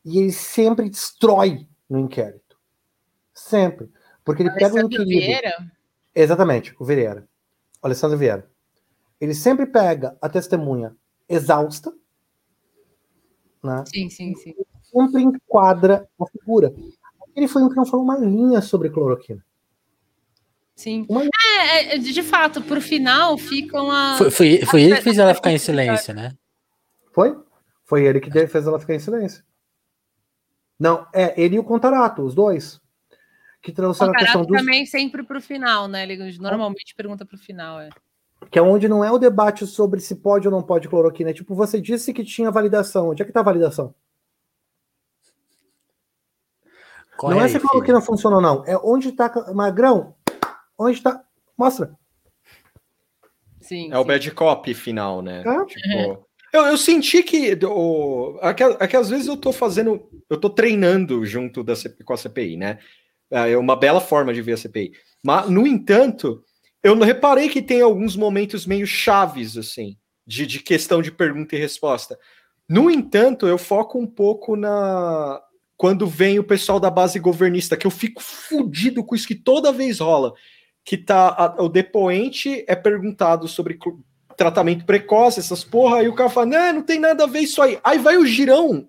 E 0.04 0.18
ele 0.18 0.32
sempre 0.32 0.88
destrói 0.88 1.66
no 1.88 1.98
inquérito. 1.98 2.56
Sempre. 3.32 3.90
Porque 4.24 4.42
ele 4.42 4.50
pega 4.50 4.74
o 4.74 4.78
Alessandro 4.78 5.02
inquirido. 5.02 5.26
Vieira? 5.26 5.72
Exatamente, 6.14 6.74
o 6.78 6.84
Vieira. 6.84 7.28
O 7.82 7.86
Alessandro 7.86 8.18
Vieira. 8.18 8.50
Ele 9.20 9.34
sempre 9.34 9.66
pega 9.66 10.16
a 10.20 10.28
testemunha 10.28 10.94
exausta, 11.28 11.92
né? 13.62 13.84
Sim, 13.86 14.08
sim, 14.08 14.34
sim. 14.36 14.54
sempre 14.82 15.22
enquadra 15.22 16.08
a 16.20 16.26
figura. 16.26 16.72
Ele 17.36 17.46
foi 17.46 17.62
um 17.62 17.68
que 17.68 17.76
não 17.76 17.84
falou 17.84 18.02
uma 18.04 18.16
linha 18.18 18.62
sobre 18.62 18.88
cloroquina. 18.88 19.44
Sim. 20.74 21.06
Uma- 21.08 21.22
É, 21.60 21.94
é, 21.94 21.98
de 21.98 22.22
fato, 22.22 22.62
pro 22.62 22.80
final 22.80 23.36
fica 23.36 23.80
uma. 23.80 24.16
Foi, 24.16 24.30
foi, 24.30 24.58
foi 24.64 24.82
ele 24.82 24.96
que 24.96 25.02
fez 25.02 25.18
ela 25.18 25.34
ficar 25.34 25.52
em 25.52 25.58
silêncio, 25.58 26.14
né? 26.14 26.32
Foi? 27.12 27.38
Foi 27.84 28.04
ele 28.04 28.20
que 28.20 28.30
fez 28.30 28.66
ela 28.66 28.78
ficar 28.80 28.94
em 28.94 28.98
silêncio. 28.98 29.44
Não, 30.78 31.06
é 31.14 31.40
ele 31.40 31.56
e 31.56 31.58
o 31.58 31.64
Contarato, 31.64 32.22
os 32.22 32.34
dois. 32.34 32.80
Que 33.62 33.72
trouxeram 33.72 34.12
a 34.12 34.16
questão 34.16 34.44
dos. 34.44 34.58
também 34.58 34.84
sempre 34.86 35.22
pro 35.22 35.40
final, 35.40 35.88
né? 35.88 36.02
Ele 36.02 36.38
normalmente 36.38 36.94
pergunta 36.94 37.24
pro 37.24 37.38
final, 37.38 37.80
é. 37.80 37.88
que 38.50 38.58
é 38.58 38.62
onde 38.62 38.86
não 38.88 39.02
é 39.04 39.10
o 39.10 39.18
debate 39.18 39.66
sobre 39.66 40.00
se 40.00 40.14
pode 40.14 40.46
ou 40.46 40.52
não 40.52 40.62
pode 40.62 40.88
cloroquina. 40.88 41.30
É 41.30 41.34
tipo, 41.34 41.54
você 41.54 41.80
disse 41.80 42.12
que 42.12 42.22
tinha 42.22 42.50
validação. 42.50 43.08
Onde 43.08 43.22
é 43.22 43.24
que 43.24 43.32
tá 43.32 43.40
a 43.40 43.44
validação? 43.44 43.94
Corre 47.16 47.34
não 47.34 47.40
é 47.40 47.44
aí, 47.44 47.50
se 47.50 47.56
a 47.56 47.60
filho. 47.60 47.70
cloroquina 47.70 48.00
funciona 48.00 48.36
ou 48.36 48.42
não. 48.42 48.64
É 48.66 48.76
onde 48.76 49.12
tá. 49.12 49.32
Magrão, 49.54 50.14
onde 50.78 51.00
tá. 51.00 51.22
Mostra. 51.56 51.94
Sim. 53.60 53.92
É 53.92 53.98
o 53.98 54.02
sim. 54.02 54.08
bad 54.08 54.30
cop 54.32 54.74
final, 54.74 55.22
né? 55.22 55.42
É. 55.44 55.64
Tipo, 55.64 56.26
eu, 56.52 56.66
eu 56.66 56.76
senti 56.76 57.22
que 57.22 57.58
o, 57.64 58.38
é 58.40 58.54
que, 58.54 58.62
é 58.62 58.86
que 58.86 58.96
às 58.96 59.10
vezes 59.10 59.26
eu 59.26 59.36
tô 59.36 59.52
fazendo, 59.52 60.08
eu 60.30 60.38
tô 60.38 60.48
treinando 60.48 61.24
junto 61.26 61.62
da, 61.62 61.74
com 62.04 62.12
a 62.12 62.16
CPI, 62.16 62.56
né? 62.56 62.78
É 63.30 63.56
uma 63.56 63.74
bela 63.74 64.00
forma 64.00 64.32
de 64.32 64.40
ver 64.40 64.52
a 64.52 64.56
CPI. 64.56 64.92
Mas, 65.22 65.50
no 65.50 65.66
entanto, 65.66 66.44
eu 66.82 66.94
não 66.94 67.04
reparei 67.04 67.48
que 67.48 67.60
tem 67.60 67.80
alguns 67.80 68.16
momentos 68.16 68.64
meio 68.64 68.86
chaves, 68.86 69.56
assim, 69.56 69.96
de, 70.24 70.46
de 70.46 70.60
questão 70.60 71.02
de 71.02 71.10
pergunta 71.10 71.56
e 71.56 71.58
resposta. 71.58 72.16
No 72.68 72.90
entanto, 72.90 73.46
eu 73.46 73.58
foco 73.58 73.98
um 73.98 74.06
pouco 74.06 74.56
na. 74.56 75.40
Quando 75.76 76.06
vem 76.06 76.38
o 76.38 76.44
pessoal 76.44 76.80
da 76.80 76.90
base 76.90 77.18
governista, 77.18 77.76
que 77.76 77.86
eu 77.86 77.90
fico 77.90 78.22
fudido 78.22 79.04
com 79.04 79.14
isso 79.14 79.28
que 79.28 79.34
toda 79.34 79.72
vez 79.72 80.00
rola. 80.00 80.32
Que 80.84 80.96
tá. 80.96 81.28
a- 81.28 81.62
o 81.62 81.68
depoente 81.68 82.64
é 82.68 82.74
perguntado 82.76 83.46
sobre 83.48 83.78
tratamento 84.36 84.84
precoce, 84.84 85.40
essas 85.40 85.64
porra, 85.64 85.98
aí 85.98 86.08
o 86.08 86.14
cara 86.14 86.30
fala, 86.30 86.46
não, 86.46 86.72
não 86.74 86.82
tem 86.82 86.98
nada 87.00 87.24
a 87.24 87.26
ver 87.26 87.40
isso 87.40 87.60
aí. 87.60 87.78
Aí 87.82 87.98
vai 87.98 88.16
o 88.16 88.26
girão 88.26 88.88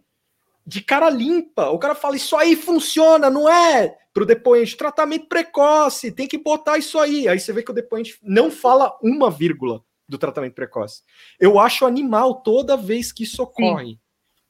de 0.66 0.82
cara 0.82 1.10
limpa. 1.10 1.70
O 1.70 1.80
cara 1.80 1.96
fala, 1.96 2.16
isso 2.18 2.36
aí 2.36 2.56
funciona, 2.56 3.30
não 3.30 3.50
é? 3.50 3.96
Pro 4.14 4.26
depoente, 4.26 4.76
tratamento 4.76 5.28
precoce, 5.28 6.12
tem 6.12 6.28
que 6.28 6.38
botar 6.38 6.78
isso 6.78 7.00
aí. 7.00 7.28
Aí 7.28 7.40
você 7.40 7.54
vê 7.54 7.64
que 7.64 7.72
o 7.72 7.74
depoente 7.74 8.18
não 8.22 8.52
fala 8.52 8.98
uma 9.02 9.32
vírgula 9.32 9.82
do 10.10 10.18
tratamento 10.18 10.54
precoce. 10.56 11.02
Eu 11.40 11.60
acho 11.60 11.86
animal 11.86 12.36
toda 12.42 12.76
vez 12.78 13.12
que 13.12 13.24
isso 13.24 13.42
ocorre. 13.44 14.00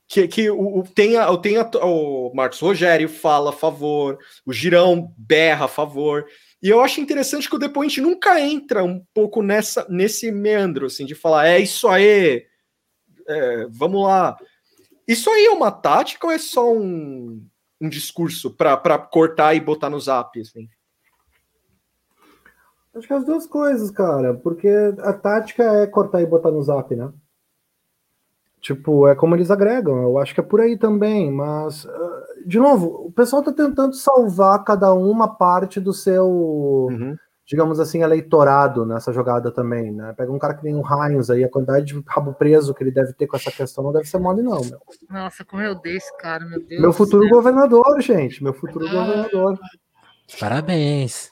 Que, 0.08 0.26
que 0.28 0.50
o, 0.50 0.80
o, 0.80 0.84
tem, 0.84 1.18
a, 1.18 1.36
tem 1.38 1.58
a- 1.58 1.70
o 1.84 2.32
Marcos 2.34 2.60
Rogério 2.60 3.10
fala 3.10 3.50
a 3.50 3.54
favor, 3.54 4.18
o 4.46 4.54
Girão 4.54 5.14
berra 5.18 5.66
a 5.66 5.68
favor. 5.68 6.26
E 6.64 6.70
eu 6.70 6.80
acho 6.80 7.02
interessante 7.02 7.50
que 7.50 7.56
o 7.56 7.60
depoente 7.60 8.00
nunca 8.00 8.40
entra 8.40 8.84
um 8.84 9.04
pouco 9.14 9.42
nessa 9.44 9.86
nesse 9.90 10.32
meandro, 10.32 10.86
assim, 10.86 11.06
de 11.06 11.14
falar, 11.14 11.48
é 11.48 11.60
isso 11.60 11.88
aí, 11.90 12.46
é, 13.28 13.68
vamos 13.70 14.04
lá. 14.04 14.38
Isso 15.08 15.30
aí 15.30 15.46
é 15.46 15.52
uma 15.52 15.72
tática 15.72 16.26
ou 16.26 16.32
é 16.32 16.38
só 16.38 16.74
um, 16.74 17.46
um 17.80 17.90
discurso 17.90 18.50
para 18.50 18.98
cortar 18.98 19.56
e 19.56 19.60
botar 19.60 19.90
no 19.90 20.00
zap? 20.00 20.40
Assim? 20.40 20.68
Acho 22.96 23.08
que 23.08 23.14
é 23.14 23.18
as 23.18 23.26
duas 23.26 23.46
coisas, 23.46 23.92
cara. 23.92 24.34
Porque 24.34 24.70
a 25.00 25.14
tática 25.14 25.64
é 25.64 25.88
cortar 25.88 26.22
e 26.22 26.26
botar 26.26 26.52
no 26.52 26.62
zap, 26.64 26.96
né? 26.96 27.12
Tipo, 28.60 29.08
é 29.08 29.16
como 29.16 29.36
eles 29.36 29.52
agregam. 29.52 30.02
Eu 30.04 30.18
acho 30.18 30.34
que 30.34 30.40
é 30.40 30.44
por 30.44 30.60
aí 30.60 30.78
também. 30.78 31.32
Mas, 31.32 31.86
ah, 31.86 32.24
de 32.46 32.60
novo, 32.60 33.06
o 33.08 33.12
pessoal 33.12 33.44
tá 33.44 33.52
tentando 33.52 33.94
salvar 33.96 34.64
cada 34.64 34.94
uma 34.94 35.28
parte 35.36 35.80
do 35.80 35.94
seu, 35.94 36.28
Uhum. 36.28 37.16
digamos 37.46 37.80
assim, 37.80 38.02
eleitorado 38.02 38.86
nessa 38.86 39.14
jogada 39.14 39.52
também, 39.52 39.92
né? 39.92 40.14
Pega 40.18 40.32
um 40.32 40.40
cara 40.40 40.54
que 40.56 40.64
nem 40.66 40.76
o 40.76 40.82
Heinz 40.82 41.30
aí, 41.30 41.44
a 41.44 41.50
quantidade 41.50 41.86
de 41.86 42.04
rabo 42.08 42.34
preso 42.34 42.74
que 42.74 42.84
ele 42.84 42.92
deve 42.92 43.14
ter 43.14 43.28
com 43.28 43.38
essa 43.38 43.52
questão 43.52 43.84
não 43.84 43.94
deve 43.94 44.06
ser 44.10 44.18
mole, 44.18 44.42
não, 44.42 44.60
meu. 44.62 44.80
Nossa, 45.10 45.46
como 45.46 45.62
eu 45.62 45.72
odeio 45.74 45.96
esse 45.98 46.16
cara, 46.18 46.44
meu 46.46 46.60
Deus. 46.62 46.82
Meu 46.82 46.92
futuro 46.92 47.24
céu. 47.24 47.32
governador, 47.36 48.02
gente. 48.02 48.44
Meu 48.44 48.54
futuro 48.54 48.86
Ah. 48.88 48.92
governador. 48.92 49.60
Parabéns. 50.40 51.30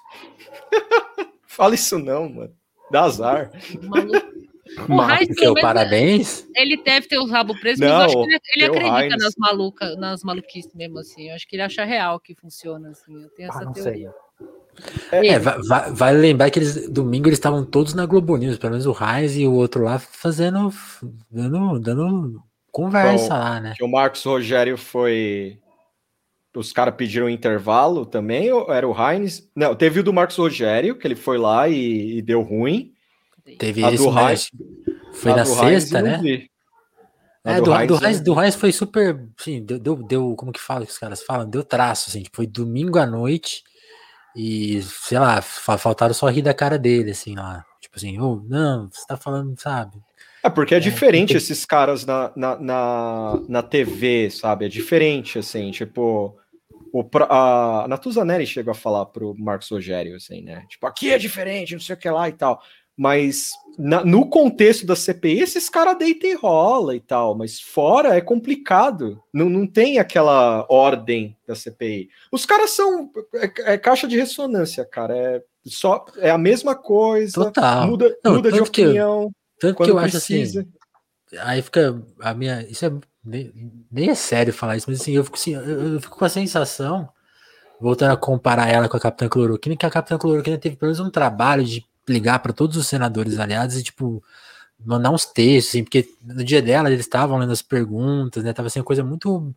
Fala 1.47 1.73
isso 1.75 1.97
não, 1.99 2.29
mano. 2.29 2.53
Dá 2.91 3.03
azar. 3.03 3.51
Maluco. 3.81 4.34
O 4.89 4.93
Mas, 4.95 5.21
Heinz, 5.21 5.39
Seu 5.39 5.53
menos, 5.53 5.61
parabéns. 5.61 6.47
ele 6.55 6.77
deve 6.83 7.07
ter 7.07 7.17
os 7.19 7.29
rabos 7.29 7.59
presos, 7.59 7.79
mas 7.79 7.89
Não, 7.89 7.97
eu 7.99 8.05
acho 8.05 8.13
que 8.13 8.23
ele, 8.23 8.39
ele 8.55 8.65
acredita 8.65 9.13
Heinz. 9.15 9.23
nas 9.23 9.35
malucas, 9.37 9.97
nas 9.97 10.23
maluquices 10.23 10.73
mesmo, 10.73 10.99
assim. 10.99 11.29
Eu 11.29 11.35
acho 11.35 11.47
que 11.47 11.55
ele 11.55 11.63
acha 11.63 11.83
real 11.83 12.19
que 12.19 12.35
funciona, 12.35 12.89
assim. 12.89 13.13
Eu 13.23 13.29
tenho 13.29 13.49
Ah, 13.49 13.55
essa 13.55 13.65
não 13.65 13.73
sei. 13.73 13.83
teoria. 13.83 14.13
É, 15.11 15.39
va- 15.39 15.57
va- 15.67 15.89
vale 15.91 16.17
lembrar 16.19 16.49
que 16.51 16.59
eles, 16.59 16.89
domingo 16.89 17.27
eles 17.29 17.37
estavam 17.39 17.63
todos 17.63 17.93
na 17.93 18.05
Globo 18.05 18.35
News, 18.35 18.57
pelo 18.57 18.71
menos 18.71 18.85
o 18.85 18.91
Reis 18.91 19.37
e 19.37 19.47
o 19.47 19.53
outro 19.53 19.83
lá 19.83 19.97
fazendo, 19.97 20.69
dando, 21.31 21.79
dando 21.79 22.43
conversa 22.71 23.33
Bom, 23.33 23.39
lá, 23.39 23.59
né? 23.61 23.73
Que 23.77 23.83
o 23.83 23.87
Marcos 23.87 24.23
Rogério 24.23 24.77
foi. 24.77 25.59
Os 26.53 26.71
caras 26.73 26.95
pediram 26.95 27.29
intervalo 27.29 28.05
também, 28.05 28.51
ou 28.51 28.71
era 28.73 28.87
o 28.87 28.93
Heinz? 28.93 29.49
Não, 29.55 29.75
teve 29.75 29.99
o 29.99 30.03
do 30.03 30.13
Marcos 30.13 30.37
Rogério, 30.37 30.97
que 30.97 31.05
ele 31.07 31.15
foi 31.15 31.37
lá 31.37 31.67
e, 31.69 32.17
e 32.17 32.21
deu 32.21 32.41
ruim. 32.41 32.93
Teve 33.57 33.83
A 33.83 33.91
esse, 33.91 34.03
Heinz- 34.07 34.51
foi 35.13 35.31
na 35.33 35.43
Heinz 35.43 35.49
sexta, 35.83 36.01
né? 36.01 36.19
É, 37.43 37.55
do, 37.61 37.65
do, 37.65 38.05
Heinz 38.05 38.21
do 38.21 38.33
Reis 38.33 38.55
foi 38.55 38.71
super, 38.71 39.23
sim, 39.39 39.63
deu, 39.63 39.77
deu, 39.77 39.95
deu- 39.95 40.35
como 40.35 40.51
que 40.51 40.59
fala 40.59 40.83
que 40.83 40.91
os 40.91 40.97
caras 40.97 41.21
falam? 41.21 41.47
Deu 41.47 41.63
traço, 41.63 42.09
assim, 42.09 42.23
tipo, 42.23 42.35
foi 42.37 42.47
domingo 42.47 42.97
à 42.97 43.05
noite 43.05 43.63
e, 44.35 44.81
sei 44.81 45.19
lá, 45.19 45.41
fa- 45.43 45.77
faltaram 45.77 46.13
só 46.13 46.27
rir 46.27 46.41
da 46.41 46.55
cara 46.55 46.79
dele, 46.79 47.11
assim, 47.11 47.35
lá. 47.35 47.63
Tipo 47.79 47.97
assim, 47.97 48.19
ô, 48.19 48.43
não, 48.47 48.89
você 48.91 49.05
tá 49.05 49.15
falando, 49.15 49.55
sabe? 49.59 50.01
É, 50.43 50.49
porque 50.49 50.73
é 50.73 50.79
diferente 50.79 51.37
esses 51.37 51.65
caras 51.65 52.05
na, 52.05 52.31
na, 52.35 52.59
na, 52.59 53.39
na 53.47 53.63
TV, 53.63 54.29
sabe? 54.31 54.65
É 54.65 54.69
diferente, 54.69 55.39
assim, 55.39 55.71
tipo. 55.71 56.35
O, 56.91 57.03
a 57.29 57.85
Natuzaneri 57.89 58.45
chegou 58.47 58.71
a 58.71 58.75
falar 58.75 59.05
pro 59.07 59.35
Marcos 59.37 59.69
Rogério, 59.69 60.15
assim, 60.15 60.41
né? 60.41 60.65
Tipo, 60.69 60.87
aqui 60.87 61.11
é 61.11 61.17
diferente, 61.17 61.73
não 61.73 61.81
sei 61.81 61.93
o 61.95 61.99
que 61.99 62.09
lá 62.09 62.29
e 62.29 62.31
tal. 62.31 62.61
Mas 62.97 63.49
na- 63.77 64.05
no 64.05 64.29
contexto 64.29 64.85
da 64.85 64.95
CPI, 64.95 65.41
esses 65.41 65.69
caras 65.69 65.97
deitam 65.97 66.29
e 66.29 66.33
rola 66.35 66.95
e 66.95 66.99
tal, 67.01 67.35
mas 67.35 67.59
fora 67.59 68.15
é 68.15 68.21
complicado. 68.21 69.21
Não, 69.33 69.49
não 69.49 69.67
tem 69.67 69.99
aquela 69.99 70.65
ordem 70.69 71.35
da 71.45 71.55
CPI. 71.55 72.07
Os 72.31 72.45
caras 72.45 72.71
são. 72.71 73.09
É, 73.33 73.73
é 73.73 73.77
caixa 73.77 74.07
de 74.07 74.15
ressonância, 74.17 74.85
cara. 74.85 75.13
É, 75.15 75.43
só, 75.65 76.05
é 76.17 76.29
a 76.31 76.37
mesma 76.37 76.73
coisa. 76.73 77.33
Total. 77.33 77.85
Muda, 77.87 78.15
Não, 78.23 78.35
muda 78.35 78.49
de 78.51 78.57
tanto 78.59 78.71
que 78.71 78.81
eu- 78.81 78.85
opinião. 78.87 79.31
Tanto 79.59 79.83
que 79.83 79.89
eu 79.89 79.97
acho 79.99 80.17
assim, 80.17 80.35
precisa. 80.39 80.67
aí 81.39 81.61
fica 81.61 82.01
a 82.21 82.33
minha. 82.33 82.61
Isso 82.69 82.85
é 82.85 82.91
nem, 83.25 83.51
nem 83.91 84.09
é 84.09 84.15
sério 84.15 84.53
falar 84.53 84.77
isso, 84.77 84.89
mas 84.89 85.01
assim, 85.01 85.13
eu 85.13 85.23
fico, 85.23 85.35
assim, 85.35 85.53
eu, 85.53 85.93
eu 85.95 86.01
fico 86.01 86.17
com 86.17 86.23
a 86.25 86.29
sensação, 86.29 87.09
voltando 87.81 88.11
a 88.13 88.17
comparar 88.17 88.69
ela 88.69 88.87
com 88.87 88.95
a 88.95 88.99
Capitã 88.99 89.27
Cloroquina, 89.27 89.75
que 89.75 89.85
a 89.85 89.89
Capitã 89.89 90.17
Cloroquina 90.17 90.57
teve 90.57 90.75
pelo 90.77 90.91
menos 90.91 91.05
um 91.05 91.09
trabalho 91.09 91.63
de 91.63 91.83
ligar 92.07 92.39
para 92.39 92.53
todos 92.53 92.77
os 92.77 92.87
senadores 92.87 93.39
aliados 93.39 93.77
e, 93.77 93.83
tipo, 93.83 94.23
mandar 94.83 95.11
uns 95.11 95.25
textos, 95.25 95.69
assim, 95.69 95.83
porque 95.83 96.07
no 96.21 96.43
dia 96.43 96.61
dela 96.61 96.89
eles 96.89 97.01
estavam 97.01 97.37
lendo 97.37 97.51
as 97.51 97.61
perguntas, 97.61 98.43
né? 98.43 98.53
Tava 98.53 98.67
assim, 98.67 98.79
uma 98.79 98.85
coisa 98.85 99.03
muito 99.03 99.53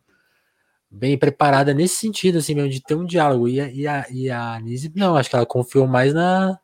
bem 0.89 1.17
preparada 1.17 1.73
nesse 1.73 1.95
sentido, 1.95 2.39
assim, 2.39 2.55
mesmo, 2.55 2.69
de 2.69 2.81
ter 2.81 2.95
um 2.95 3.05
diálogo. 3.05 3.47
E 3.47 3.59
a, 3.59 3.69
e 3.69 3.87
a, 3.87 4.05
e 4.11 4.29
a 4.29 4.55
Anise, 4.55 4.91
não, 4.95 5.15
acho 5.15 5.29
que 5.29 5.35
ela 5.35 5.45
confiou 5.45 5.87
mais 5.87 6.13
na. 6.13 6.59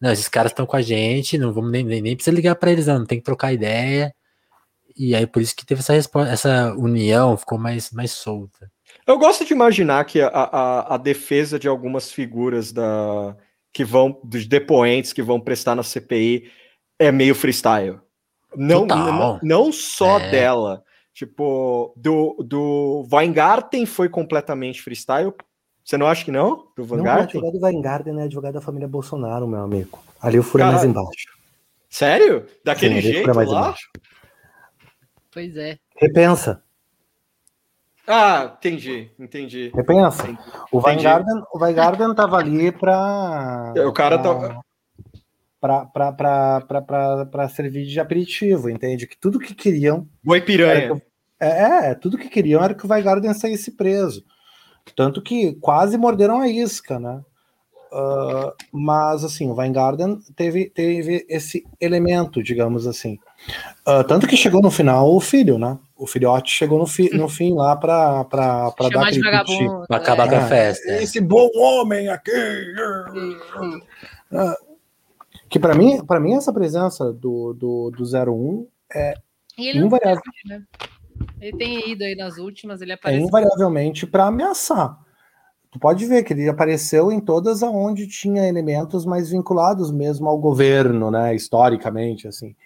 Não, 0.00 0.12
esses 0.12 0.28
caras 0.28 0.52
estão 0.52 0.66
com 0.66 0.76
a 0.76 0.82
gente, 0.82 1.38
não 1.38 1.52
vamos 1.52 1.70
nem, 1.70 1.84
nem, 1.84 2.02
nem 2.02 2.16
precisa 2.16 2.34
ligar 2.34 2.56
para 2.56 2.72
eles, 2.72 2.86
não, 2.86 3.00
não 3.00 3.06
tem 3.06 3.18
que 3.18 3.24
trocar 3.24 3.52
ideia. 3.52 4.14
E 4.96 5.14
aí, 5.14 5.26
por 5.26 5.40
isso 5.40 5.56
que 5.56 5.64
teve 5.64 5.80
essa 5.80 5.92
resposta, 5.92 6.30
essa 6.32 6.74
união 6.74 7.36
ficou 7.36 7.58
mais, 7.58 7.90
mais 7.92 8.10
solta. 8.10 8.70
Eu 9.06 9.18
gosto 9.18 9.44
de 9.44 9.52
imaginar 9.52 10.04
que 10.04 10.20
a, 10.20 10.28
a, 10.28 10.94
a 10.94 10.98
defesa 10.98 11.58
de 11.58 11.68
algumas 11.68 12.12
figuras 12.12 12.72
da 12.72 13.36
que 13.72 13.84
vão 13.84 14.20
dos 14.22 14.46
depoentes 14.46 15.12
que 15.12 15.22
vão 15.22 15.40
prestar 15.40 15.74
na 15.74 15.82
CPI 15.82 16.50
é 16.98 17.10
meio 17.10 17.34
freestyle. 17.34 17.98
Não, 18.54 18.84
não, 18.84 19.40
não 19.42 19.72
só 19.72 20.18
É. 20.20 20.30
dela. 20.30 20.84
Tipo, 21.14 21.92
do, 21.96 22.36
do 22.46 23.06
Weingarten 23.12 23.84
foi 23.86 24.08
completamente 24.08 24.82
freestyle. 24.82 25.32
Você 25.84 25.96
não 25.98 26.06
acha 26.06 26.24
que 26.24 26.30
não? 26.30 26.68
Do 26.76 26.84
Não, 26.84 26.84
o 26.86 26.92
Weingarten? 26.92 27.40
advogado 27.40 27.62
Weingarten 27.62 28.20
é 28.20 28.22
advogado 28.24 28.54
da 28.54 28.60
família 28.60 28.86
Bolsonaro, 28.88 29.46
meu 29.48 29.60
amigo. 29.60 29.98
Ali 30.20 30.38
o 30.38 30.42
furo 30.42 30.62
é 30.64 30.66
mais 30.66 30.84
embaixo. 30.84 31.26
Sério? 31.90 32.46
Daquele 32.64 32.94
Sim, 32.96 33.12
jeito 33.12 33.30
é 33.30 33.34
mais 33.34 33.48
lá? 33.50 33.60
embaixo. 33.60 33.90
Pois 35.30 35.56
é. 35.56 35.78
Repensa, 35.96 36.62
Ah, 38.06 38.54
entendi, 38.58 39.10
entendi. 39.18 39.70
repensa. 39.74 40.24
O 40.72 40.80
Entendi. 40.80 41.06
Weingarten, 41.06 41.42
o 41.52 41.58
Weingarten 41.58 42.14
tava 42.14 42.36
ali 42.36 42.72
pra. 42.72 43.72
O 43.86 43.92
cara 43.92 44.18
pra, 45.60 46.82
pra, 46.82 47.26
pra 47.26 47.48
servir 47.48 47.86
de 47.86 48.00
aperitivo, 48.00 48.68
entende? 48.68 49.06
Que 49.06 49.16
tudo 49.16 49.38
que 49.38 49.54
queriam. 49.54 50.08
Boi 50.22 50.40
piranha. 50.40 50.96
que, 50.96 51.02
é, 51.38 51.90
é, 51.90 51.94
tudo 51.94 52.18
que 52.18 52.28
queriam 52.28 52.62
era 52.62 52.74
que 52.74 52.84
o 52.84 52.90
Weingarten 52.90 53.32
saísse 53.34 53.76
preso. 53.76 54.24
Tanto 54.96 55.22
que 55.22 55.52
quase 55.60 55.96
morderam 55.96 56.40
a 56.40 56.48
isca, 56.48 56.98
né? 56.98 57.22
Ah, 57.92 58.52
mas 58.72 59.22
assim, 59.22 59.48
o 59.50 59.54
Weingarten 59.54 60.18
teve, 60.34 60.70
teve 60.70 61.26
esse 61.28 61.64
elemento, 61.80 62.42
digamos 62.42 62.86
assim. 62.86 63.18
Ah, 63.84 64.02
tanto 64.02 64.26
que 64.26 64.36
chegou 64.36 64.62
no 64.62 64.70
final 64.70 65.14
o 65.14 65.20
filho, 65.20 65.58
né? 65.58 65.78
O 66.02 66.06
filhote 66.06 66.50
chegou 66.50 66.80
no, 66.80 66.86
fi, 66.86 67.16
no 67.16 67.28
fim 67.30 67.54
lá 67.54 67.76
para 67.76 68.24
dar 68.24 68.74
Chamar 68.76 69.10
de 69.12 69.20
aquele 69.20 69.22
vagabundo. 69.22 69.86
Pra 69.86 69.96
acabar 69.98 70.28
com 70.28 70.34
a 70.34 70.38
Ah, 70.38 70.48
festa. 70.48 70.90
é. 70.90 71.02
Esse 71.02 71.20
bom 71.20 71.48
homem 71.54 72.08
aqui. 72.08 72.30
é. 72.32 74.36
Ah, 74.36 74.56
Que 75.48 75.60
para 75.60 75.74
mim, 75.74 76.04
para 76.04 76.18
mim 76.18 76.34
essa 76.34 76.52
presença 76.52 77.12
do, 77.12 77.52
do, 77.54 77.90
do 77.90 78.04
01 78.04 78.66
é 78.92 79.14
E 79.56 79.68
ele 79.68 79.78
não 79.78 79.86
invariável, 79.86 80.22
sabe, 80.24 80.58
né? 80.58 80.64
Ele 81.40 81.56
tem 81.56 81.90
ido 81.92 82.02
aí 82.02 82.16
nas 82.16 82.38
últimas, 82.38 82.80
ele 82.80 82.92
é 82.92 82.94
apareceu. 82.94 83.26
invariavelmente 83.26 84.06
para 84.06 84.26
ameaçar. 84.26 84.98
Tu 85.70 85.78
pode 85.78 86.04
ver 86.04 86.24
que 86.24 86.32
ele 86.32 86.48
apareceu 86.48 87.12
em 87.12 87.20
todas 87.20 87.62
aonde 87.62 88.06
tinha 88.08 88.48
elementos 88.48 89.06
mais 89.06 89.30
vinculados 89.30 89.92
mesmo 89.92 90.28
ao 90.28 90.38
governo, 90.38 91.10
né, 91.10 91.34
historicamente, 91.34 92.26
assim. 92.26 92.56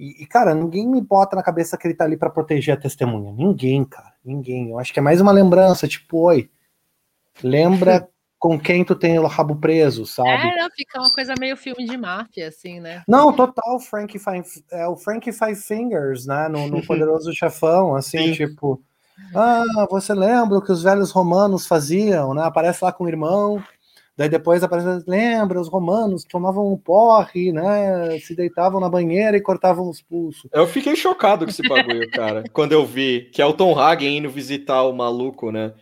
E, 0.00 0.22
e, 0.22 0.26
cara, 0.26 0.54
ninguém 0.54 0.88
me 0.88 0.98
bota 0.98 1.36
na 1.36 1.42
cabeça 1.42 1.76
que 1.76 1.86
ele 1.86 1.92
tá 1.92 2.04
ali 2.04 2.16
para 2.16 2.30
proteger 2.30 2.72
a 2.72 2.80
testemunha. 2.80 3.30
Ninguém, 3.32 3.84
cara, 3.84 4.14
ninguém. 4.24 4.70
Eu 4.70 4.78
acho 4.78 4.94
que 4.94 4.98
é 4.98 5.02
mais 5.02 5.20
uma 5.20 5.30
lembrança, 5.30 5.86
tipo, 5.86 6.22
oi, 6.22 6.50
lembra 7.44 8.08
com 8.40 8.58
quem 8.58 8.82
tu 8.82 8.94
tem 8.96 9.18
o 9.18 9.26
rabo 9.26 9.56
preso, 9.56 10.06
sabe? 10.06 10.48
É, 10.48 10.56
não, 10.56 10.70
fica 10.70 10.98
uma 10.98 11.12
coisa 11.12 11.34
meio 11.38 11.54
filme 11.54 11.84
de 11.84 11.98
máfia, 11.98 12.48
assim, 12.48 12.80
né? 12.80 13.02
Não, 13.06 13.30
total, 13.30 13.78
Frank 13.78 14.18
Five, 14.18 14.64
é 14.72 14.88
o 14.88 14.96
Frank 14.96 15.30
Five 15.30 15.56
Fingers, 15.56 16.24
né? 16.24 16.48
No, 16.48 16.66
no 16.66 16.80
Poderoso 16.88 17.30
Chefão, 17.34 17.94
assim, 17.94 18.28
Sim. 18.28 18.32
tipo. 18.32 18.82
Ah, 19.34 19.86
você 19.90 20.14
lembra 20.14 20.56
o 20.56 20.62
que 20.62 20.72
os 20.72 20.82
velhos 20.82 21.10
romanos 21.10 21.66
faziam, 21.66 22.32
né? 22.32 22.42
Aparece 22.42 22.82
lá 22.82 22.90
com 22.90 23.04
o 23.04 23.08
irmão, 23.08 23.62
daí 24.20 24.28
depois 24.28 24.62
aparece, 24.62 25.02
lembra, 25.08 25.58
os 25.58 25.68
romanos 25.68 26.24
tomavam 26.24 26.70
um 26.70 26.76
porre, 26.76 27.52
né? 27.52 28.18
Se 28.18 28.36
deitavam 28.36 28.78
na 28.78 28.86
banheira 28.86 29.34
e 29.34 29.40
cortavam 29.40 29.88
os 29.88 30.02
pulsos. 30.02 30.50
Eu 30.52 30.66
fiquei 30.66 30.94
chocado 30.94 31.46
com 31.46 31.50
esse 31.50 31.66
bagulho, 31.66 32.06
cara. 32.12 32.44
quando 32.52 32.72
eu 32.72 32.84
vi 32.84 33.30
que 33.32 33.40
é 33.40 33.46
o 33.46 33.54
Tom 33.54 33.78
Hagen 33.78 34.18
indo 34.18 34.28
visitar 34.28 34.82
o 34.82 34.92
maluco, 34.92 35.50
né? 35.50 35.72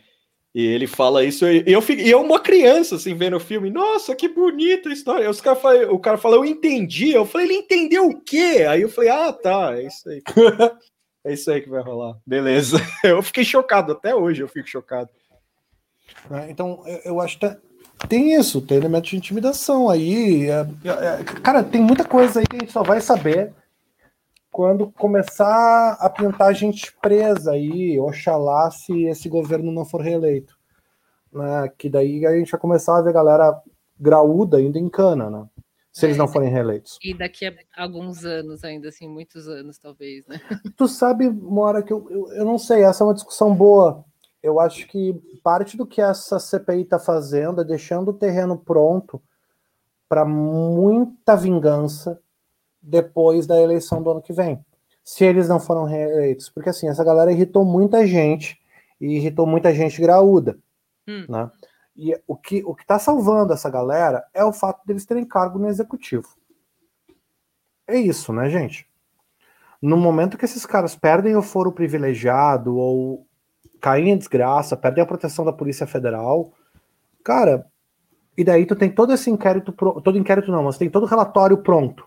E 0.54 0.64
ele 0.64 0.86
fala 0.86 1.24
isso, 1.24 1.44
e 1.46 1.64
eu 1.66 1.82
fiquei, 1.82 2.06
e 2.06 2.10
eu 2.10 2.20
uma 2.20 2.38
criança 2.38 2.94
assim 2.94 3.12
vendo 3.12 3.36
o 3.36 3.40
filme, 3.40 3.70
nossa, 3.70 4.14
que 4.14 4.28
bonita 4.28 4.88
a 4.88 4.92
história. 4.92 5.28
Os 5.28 5.40
cara 5.40 5.56
fala, 5.56 5.92
o 5.92 5.98
cara 5.98 6.16
fala, 6.16 6.36
eu 6.36 6.44
entendi. 6.44 7.10
Eu 7.10 7.26
falei, 7.26 7.48
ele 7.48 7.54
entendeu 7.54 8.06
o 8.06 8.20
quê? 8.20 8.64
Aí 8.68 8.82
eu 8.82 8.88
falei, 8.88 9.10
ah, 9.10 9.32
tá, 9.32 9.76
é 9.76 9.84
isso 9.84 10.08
aí. 10.08 10.22
é 11.26 11.32
isso 11.32 11.50
aí 11.50 11.60
que 11.60 11.68
vai 11.68 11.82
rolar. 11.82 12.16
Beleza. 12.24 12.78
Eu 13.02 13.20
fiquei 13.20 13.44
chocado, 13.44 13.92
até 13.92 14.14
hoje 14.14 14.42
eu 14.42 14.48
fico 14.48 14.68
chocado. 14.68 15.10
né? 16.30 16.46
Então, 16.50 16.84
eu, 17.04 17.20
acho 17.20 17.38
que 17.38 17.46
tem 18.08 18.34
isso, 18.34 18.60
tem 18.60 18.76
elemento 18.76 19.06
de 19.08 19.16
intimidação 19.16 19.88
aí. 19.88 20.48
é- 20.48 20.60
é- 20.84 21.24
cara, 21.42 21.62
tem 21.62 21.80
muita 21.82 22.04
coisa 22.04 22.40
aí 22.40 22.46
que 22.46 22.56
a 22.56 22.60
gente 22.60 22.72
só 22.72 22.82
vai 22.82 23.00
saber 23.00 23.52
quando 24.50 24.90
começar 24.92 25.92
a 26.00 26.10
pintar 26.10 26.54
gente 26.54 26.92
presa 27.00 27.52
aí, 27.52 27.98
oxalá 27.98 28.70
se 28.70 29.04
esse 29.04 29.28
governo 29.28 29.70
não 29.72 29.84
for 29.84 30.00
reeleito. 30.00 30.56
Né? 31.32 31.70
Que 31.76 31.88
daí 31.88 32.26
a 32.26 32.36
gente 32.36 32.50
vai 32.50 32.60
começar 32.60 32.98
a 32.98 33.02
ver 33.02 33.12
galera 33.12 33.60
graúda 33.98 34.56
ainda 34.56 34.78
em 34.78 34.88
cana, 34.88 35.28
né? 35.30 35.46
Se 35.92 36.06
eles 36.06 36.16
É. 36.16 36.18
não 36.18 36.28
forem 36.28 36.48
reeleitos. 36.50 36.98
E 37.02 37.12
daqui 37.12 37.44
a 37.46 37.52
alguns 37.76 38.24
anos, 38.24 38.62
ainda 38.64 38.88
assim, 38.88 39.08
muitos 39.08 39.48
anos, 39.48 39.78
talvez, 39.78 40.26
né? 40.26 40.40
Tu 40.76 40.86
sabe, 40.88 41.28
Mora, 41.28 41.82
que 41.82 41.92
eu, 41.92 42.06
eu, 42.10 42.32
eu 42.32 42.44
não 42.44 42.56
sei, 42.58 42.82
essa 42.84 43.02
é 43.02 43.06
uma 43.06 43.14
discussão 43.14 43.54
boa. 43.54 44.04
Eu 44.42 44.60
acho 44.60 44.86
que 44.86 45.14
parte 45.42 45.76
do 45.76 45.86
que 45.86 46.00
essa 46.00 46.38
CPI 46.38 46.82
está 46.82 46.98
fazendo 46.98 47.60
é 47.60 47.64
deixando 47.64 48.10
o 48.10 48.14
terreno 48.14 48.56
pronto 48.56 49.20
para 50.08 50.24
muita 50.24 51.36
vingança 51.36 52.20
depois 52.80 53.46
da 53.46 53.60
eleição 53.60 54.02
do 54.02 54.10
ano 54.10 54.22
que 54.22 54.32
vem, 54.32 54.64
se 55.02 55.24
eles 55.24 55.48
não 55.48 55.58
foram 55.58 55.84
reeleitos. 55.84 56.48
Porque 56.48 56.70
assim, 56.70 56.88
essa 56.88 57.04
galera 57.04 57.32
irritou 57.32 57.64
muita 57.64 58.06
gente 58.06 58.58
e 59.00 59.16
irritou 59.16 59.46
muita 59.46 59.74
gente 59.74 60.00
graúda. 60.00 60.58
Hum. 61.06 61.26
Né? 61.28 61.50
E 61.96 62.20
o 62.26 62.36
que 62.36 62.62
o 62.64 62.74
que 62.74 62.82
está 62.82 62.98
salvando 62.98 63.52
essa 63.52 63.68
galera 63.68 64.24
é 64.32 64.44
o 64.44 64.52
fato 64.52 64.86
deles 64.86 65.04
terem 65.04 65.24
cargo 65.24 65.58
no 65.58 65.68
executivo. 65.68 66.28
É 67.86 67.96
isso, 67.96 68.32
né, 68.32 68.48
gente? 68.48 68.88
no 69.80 69.96
momento 69.96 70.36
que 70.36 70.44
esses 70.44 70.66
caras 70.66 70.96
perdem 70.96 71.36
o 71.36 71.42
foro 71.42 71.72
privilegiado 71.72 72.76
ou 72.76 73.26
caem 73.80 74.10
em 74.10 74.16
desgraça, 74.18 74.76
perdem 74.76 75.02
a 75.02 75.06
proteção 75.06 75.44
da 75.44 75.52
Polícia 75.52 75.86
Federal, 75.86 76.52
cara, 77.24 77.66
e 78.36 78.44
daí 78.44 78.64
tu 78.66 78.76
tem 78.76 78.90
todo 78.90 79.12
esse 79.12 79.30
inquérito, 79.30 79.72
pro- 79.72 80.00
todo 80.00 80.18
inquérito 80.18 80.50
não, 80.52 80.62
mas 80.64 80.78
tem 80.78 80.88
todo 80.90 81.02
o 81.04 81.06
relatório 81.06 81.58
pronto. 81.58 82.04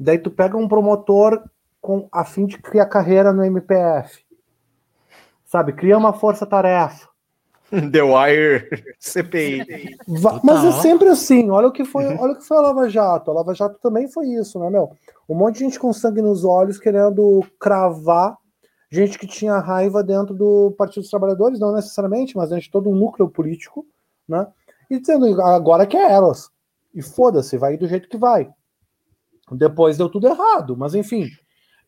Daí 0.00 0.18
tu 0.18 0.30
pega 0.30 0.56
um 0.56 0.68
promotor 0.68 1.42
com 1.80 2.08
a 2.12 2.24
fim 2.24 2.46
de 2.46 2.58
criar 2.58 2.86
carreira 2.86 3.32
no 3.32 3.44
MPF. 3.44 4.24
Sabe, 5.44 5.72
cria 5.72 5.96
uma 5.98 6.12
força-tarefa. 6.12 7.08
The 7.92 8.02
Wire 8.02 8.68
CPI. 8.98 9.96
Va- 10.08 10.40
Mas 10.42 10.60
é 10.64 10.66
Total. 10.68 10.80
sempre 10.82 11.08
assim. 11.08 11.50
Olha 11.50 11.68
o 11.68 11.72
que 11.72 11.84
foi, 11.84 12.06
olha 12.16 12.32
o 12.32 12.36
que 12.38 12.44
foi 12.46 12.56
a 12.56 12.60
Lava 12.62 12.88
Jato. 12.88 13.30
A 13.30 13.34
Lava 13.34 13.54
Jato 13.54 13.78
também 13.80 14.08
foi 14.08 14.26
isso, 14.28 14.58
né, 14.58 14.70
meu? 14.70 14.90
Um 15.28 15.34
monte 15.34 15.54
de 15.58 15.60
gente 15.64 15.78
com 15.78 15.92
sangue 15.92 16.22
nos 16.22 16.44
olhos 16.44 16.78
querendo 16.78 17.44
cravar 17.60 18.36
gente 18.90 19.18
que 19.18 19.26
tinha 19.26 19.58
raiva 19.58 20.02
dentro 20.02 20.34
do 20.34 20.74
Partido 20.78 21.02
dos 21.02 21.10
Trabalhadores, 21.10 21.60
não 21.60 21.74
necessariamente, 21.74 22.36
mas 22.36 22.48
dentro 22.50 22.64
de 22.64 22.70
todo 22.70 22.88
um 22.88 22.94
núcleo 22.94 23.28
político, 23.28 23.86
né? 24.28 24.46
E 24.90 24.98
dizendo 24.98 25.40
agora 25.42 25.86
que 25.86 25.96
é 25.96 26.10
elas. 26.12 26.50
E 26.94 27.02
foda-se, 27.02 27.58
vai 27.58 27.76
do 27.76 27.86
jeito 27.86 28.08
que 28.08 28.16
vai. 28.16 28.50
Depois 29.52 29.96
deu 29.98 30.08
tudo 30.08 30.26
errado, 30.28 30.76
mas 30.76 30.94
enfim, 30.94 31.26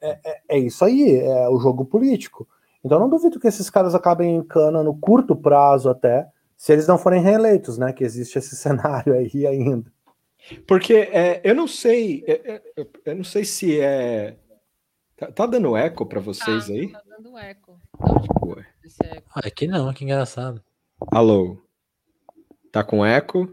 é, 0.00 0.18
é- 0.24 0.40
é 0.50 0.58
isso 0.58 0.84
aí, 0.84 1.18
é 1.18 1.48
o 1.48 1.58
jogo 1.58 1.84
político. 1.84 2.46
Então 2.84 2.98
não 2.98 3.08
duvido 3.08 3.38
que 3.38 3.48
esses 3.48 3.68
caras 3.68 3.94
acabem 3.94 4.36
em 4.36 4.42
cana 4.42 4.82
no 4.82 4.96
curto 4.96 5.36
prazo 5.36 5.88
até, 5.90 6.26
se 6.56 6.72
eles 6.72 6.86
não 6.86 6.98
forem 6.98 7.22
reeleitos, 7.22 7.76
né? 7.78 7.92
Que 7.92 8.04
existe 8.04 8.38
esse 8.38 8.56
cenário 8.56 9.14
aí 9.14 9.46
ainda. 9.46 9.90
Porque 10.66 10.94
é, 10.94 11.40
eu 11.44 11.54
não 11.54 11.66
sei, 11.68 12.24
é, 12.26 12.62
é, 12.76 12.86
eu 13.04 13.14
não 13.16 13.24
sei 13.24 13.44
se 13.44 13.78
é. 13.80 14.36
Tá, 15.20 15.30
tá 15.30 15.46
dando 15.46 15.76
eco 15.76 16.06
para 16.06 16.18
vocês 16.18 16.66
Tá, 16.66 16.72
aí? 16.72 16.88
Tá 16.90 17.02
dando 17.06 17.36
eco. 17.36 17.78
Onde 18.00 18.26
que 18.26 18.44
Ué. 18.46 18.66
esse 18.82 19.04
eco? 19.04 19.30
Ah, 19.34 19.40
aqui 19.46 19.66
não, 19.68 19.92
que 19.92 20.02
engraçado. 20.02 20.64
Alô? 21.12 21.58
Tá 22.72 22.82
com 22.82 23.04
eco? 23.04 23.52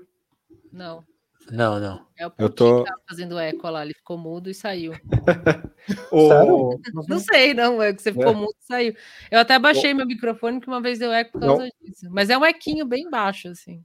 Não. 0.72 1.04
Não, 1.52 1.78
não. 1.80 2.06
É 2.18 2.26
o 2.28 2.32
Eu 2.38 2.50
tô- 2.50 2.84
que 2.84 2.90
tava 2.90 3.02
fazendo 3.08 3.38
eco 3.38 3.70
lá, 3.70 3.84
ele 3.84 3.94
ficou 3.94 4.18
mudo 4.18 4.50
e 4.50 4.54
saiu. 4.54 4.94
Sério? 5.88 6.80
Não 7.08 7.20
sei, 7.20 7.54
não, 7.54 7.82
é 7.82 7.94
que 7.94 8.02
você 8.02 8.12
ficou 8.14 8.32
É. 8.32 8.36
mudo 8.36 8.54
e 8.62 8.66
saiu. 8.66 8.96
Eu 9.30 9.40
até 9.40 9.58
baixei 9.60 9.94
meu 9.94 10.06
microfone 10.06 10.60
que 10.62 10.68
uma 10.68 10.82
vez 10.82 11.00
deu 11.00 11.12
eco 11.12 11.34
por 11.34 11.42
causa 11.42 11.64
Não. 11.64 11.70
disso. 11.82 12.08
Mas 12.10 12.30
é 12.30 12.38
um 12.38 12.46
equinho 12.46 12.86
bem 12.86 13.10
baixo, 13.10 13.50
assim. 13.50 13.84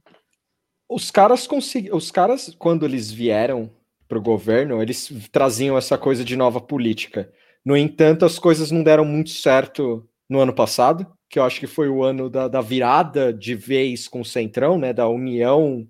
Os 0.89 1.09
caras 1.11 1.47
conseguiram. 1.47 1.95
Os 1.97 2.11
caras, 2.11 2.53
quando 2.57 2.85
eles 2.85 3.11
vieram 3.11 3.69
pro 4.07 4.21
governo, 4.21 4.81
eles 4.81 5.09
traziam 5.31 5.77
essa 5.77 5.97
coisa 5.97 6.23
de 6.23 6.35
nova 6.35 6.59
política. 6.61 7.31
No 7.65 7.77
entanto, 7.77 8.25
as 8.25 8.37
coisas 8.37 8.71
não 8.71 8.83
deram 8.83 9.05
muito 9.05 9.29
certo 9.29 10.07
no 10.29 10.39
ano 10.39 10.53
passado, 10.53 11.07
que 11.29 11.39
eu 11.39 11.43
acho 11.43 11.59
que 11.59 11.67
foi 11.67 11.89
o 11.89 12.03
ano 12.03 12.29
da, 12.29 12.47
da 12.47 12.61
virada 12.61 13.33
de 13.33 13.55
vez 13.55 14.07
com 14.07 14.21
o 14.21 14.25
Centrão, 14.25 14.77
né? 14.77 14.93
Da 14.93 15.07
união 15.07 15.87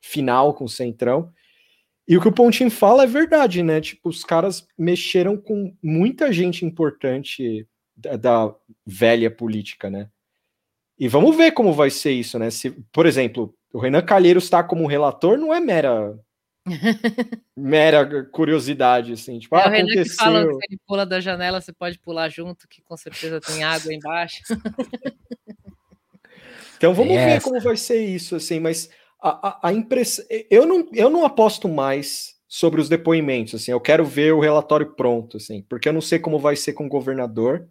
final 0.00 0.54
com 0.54 0.64
o 0.64 0.68
Centrão. 0.68 1.32
E 2.08 2.16
o 2.16 2.20
que 2.20 2.28
o 2.28 2.32
Pontinho 2.32 2.70
fala 2.70 3.02
é 3.02 3.06
verdade, 3.06 3.62
né? 3.62 3.80
Tipo, 3.80 4.08
os 4.08 4.22
caras 4.22 4.66
mexeram 4.78 5.36
com 5.36 5.74
muita 5.82 6.32
gente 6.32 6.64
importante 6.64 7.66
da, 7.96 8.16
da 8.16 8.54
velha 8.86 9.30
política, 9.30 9.90
né? 9.90 10.08
E 10.98 11.08
vamos 11.08 11.36
ver 11.36 11.52
como 11.52 11.72
vai 11.72 11.90
ser 11.90 12.12
isso, 12.12 12.38
né? 12.38 12.50
Se, 12.50 12.70
por 12.92 13.06
exemplo, 13.06 13.54
o 13.72 13.78
Renan 13.78 14.02
Calheiros 14.02 14.44
está 14.44 14.62
como 14.62 14.86
relator, 14.86 15.36
não 15.36 15.52
é 15.52 15.60
mera 15.60 16.16
mera 17.56 18.24
curiosidade, 18.24 19.12
assim, 19.12 19.38
tipo, 19.38 19.56
É 19.56 19.64
ah, 19.64 19.68
o 19.68 19.70
Renan 19.70 19.86
que 19.86 20.04
fala 20.06 20.40
aconteceu. 20.40 20.58
que 20.58 20.66
se 20.66 20.72
ele 20.72 20.80
pula 20.86 21.06
da 21.06 21.20
janela, 21.20 21.60
você 21.60 21.72
pode 21.72 21.98
pular 21.98 22.28
junto, 22.28 22.66
que 22.68 22.82
com 22.82 22.96
certeza 22.96 23.40
tem 23.40 23.64
água 23.64 23.92
embaixo. 23.92 24.42
Então 26.76 26.92
vamos 26.92 27.14
Tem 27.14 27.26
ver 27.26 27.40
como 27.40 27.58
vai 27.58 27.74
ser 27.74 28.04
isso, 28.04 28.36
assim, 28.36 28.60
mas 28.60 28.90
a, 29.18 29.48
a, 29.48 29.68
a 29.68 29.72
impressão. 29.72 30.24
Eu 30.50 30.66
não, 30.66 30.86
eu 30.92 31.08
não 31.08 31.24
aposto 31.24 31.68
mais 31.68 32.36
sobre 32.46 32.82
os 32.82 32.88
depoimentos, 32.88 33.54
assim, 33.54 33.72
eu 33.72 33.80
quero 33.80 34.04
ver 34.04 34.34
o 34.34 34.40
relatório 34.40 34.94
pronto, 34.94 35.38
assim, 35.38 35.62
porque 35.62 35.88
eu 35.88 35.92
não 35.94 36.02
sei 36.02 36.18
como 36.18 36.38
vai 36.38 36.54
ser 36.54 36.74
com 36.74 36.84
o 36.84 36.88
governador. 36.88 37.66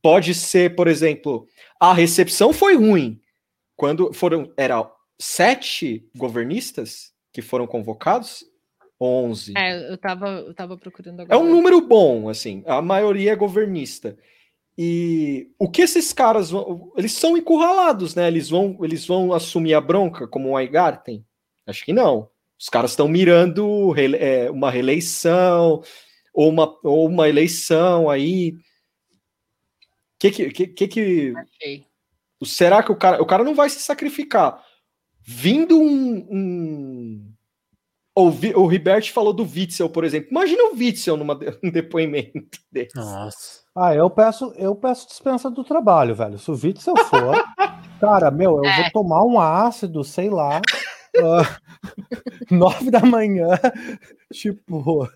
Pode 0.00 0.34
ser, 0.34 0.74
por 0.74 0.88
exemplo, 0.88 1.46
a 1.78 1.92
recepção 1.92 2.52
foi 2.54 2.74
ruim. 2.74 3.20
Quando 3.76 4.12
foram. 4.14 4.50
Era 4.56 4.90
sete 5.20 6.08
governistas 6.16 7.11
que 7.32 7.42
foram 7.42 7.66
convocados? 7.66 8.44
Onze. 9.00 9.52
É, 9.56 9.90
eu 9.90 9.98
tava, 9.98 10.28
eu 10.28 10.54
tava 10.54 10.76
procurando 10.76 11.20
É 11.20 11.22
agora. 11.24 11.40
um 11.40 11.50
número 11.50 11.80
bom, 11.80 12.28
assim. 12.28 12.62
A 12.66 12.80
maioria 12.80 13.32
é 13.32 13.36
governista. 13.36 14.16
E 14.78 15.50
o 15.58 15.68
que 15.68 15.82
esses 15.82 16.12
caras 16.12 16.50
vão. 16.50 16.92
Eles 16.96 17.12
são 17.12 17.36
encurralados, 17.36 18.14
né? 18.14 18.28
Eles 18.28 18.48
vão, 18.48 18.78
eles 18.82 19.04
vão 19.06 19.32
assumir 19.32 19.74
a 19.74 19.80
bronca 19.80 20.26
como 20.28 20.50
o 20.50 20.56
Aigarten? 20.56 21.26
Acho 21.66 21.84
que 21.84 21.92
não. 21.92 22.30
Os 22.58 22.68
caras 22.68 22.92
estão 22.92 23.08
mirando 23.08 23.90
rele- 23.90 24.18
é, 24.18 24.50
uma 24.50 24.70
reeleição 24.70 25.82
ou 26.32 26.48
uma, 26.48 26.78
ou 26.84 27.08
uma 27.08 27.28
eleição 27.28 28.08
aí. 28.08 28.54
Que 30.18 30.30
que, 30.30 30.50
que, 30.50 30.66
que, 30.68 30.88
que 30.88 31.34
será 32.44 32.82
que 32.84 32.92
o 32.92 32.96
cara, 32.96 33.20
o 33.20 33.26
cara 33.26 33.42
não 33.42 33.54
vai 33.54 33.68
se 33.68 33.80
sacrificar? 33.80 34.64
Vindo 35.24 35.78
um, 35.78 36.26
um, 36.30 37.32
O, 38.14 38.24
o 38.60 38.66
Ribert 38.66 39.10
falou 39.12 39.32
do 39.32 39.42
Witzel, 39.44 39.88
por 39.88 40.04
exemplo. 40.04 40.28
Imagina 40.30 40.64
o 40.64 40.76
Witzel 40.76 41.16
num 41.16 41.70
depoimento 41.70 42.58
desse. 42.70 42.96
Nossa. 42.96 43.62
Ah, 43.74 43.94
eu 43.94 44.10
peço, 44.10 44.52
eu 44.56 44.74
peço 44.74 45.06
dispensa 45.08 45.50
do 45.50 45.64
trabalho, 45.64 46.14
velho. 46.14 46.38
Se 46.38 46.50
o 46.50 46.54
Witzel 46.54 46.96
for, 47.08 47.42
cara, 48.00 48.30
meu, 48.30 48.58
eu 48.58 48.64
É. 48.64 48.82
vou 48.82 48.90
tomar 48.92 49.24
um 49.24 49.40
ácido, 49.40 50.04
sei 50.04 50.28
lá, 50.28 50.60
ah, 51.18 51.58
nove 52.50 52.90
da 52.90 53.00
manhã, 53.00 53.48
tipo, 54.32 55.08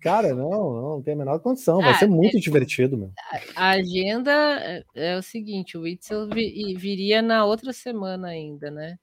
cara, 0.00 0.34
não, 0.34 0.50
não, 0.50 0.82
não 0.96 1.02
tem 1.02 1.14
a 1.14 1.16
menor 1.16 1.40
condição. 1.40 1.80
Vai 1.80 1.92
Ah, 1.92 1.98
ser 1.98 2.06
muito 2.06 2.38
divertido, 2.40 2.96
meu. 2.96 3.12
A 3.54 3.70
agenda 3.70 4.32
é, 4.60 4.84
é 4.94 5.16
o 5.16 5.22
seguinte: 5.22 5.76
o 5.76 5.82
Witzel 5.82 6.28
vi- 6.28 6.74
viria 6.76 7.20
na 7.22 7.44
outra 7.44 7.72
semana 7.72 8.28
ainda, 8.28 8.70
né? 8.70 8.96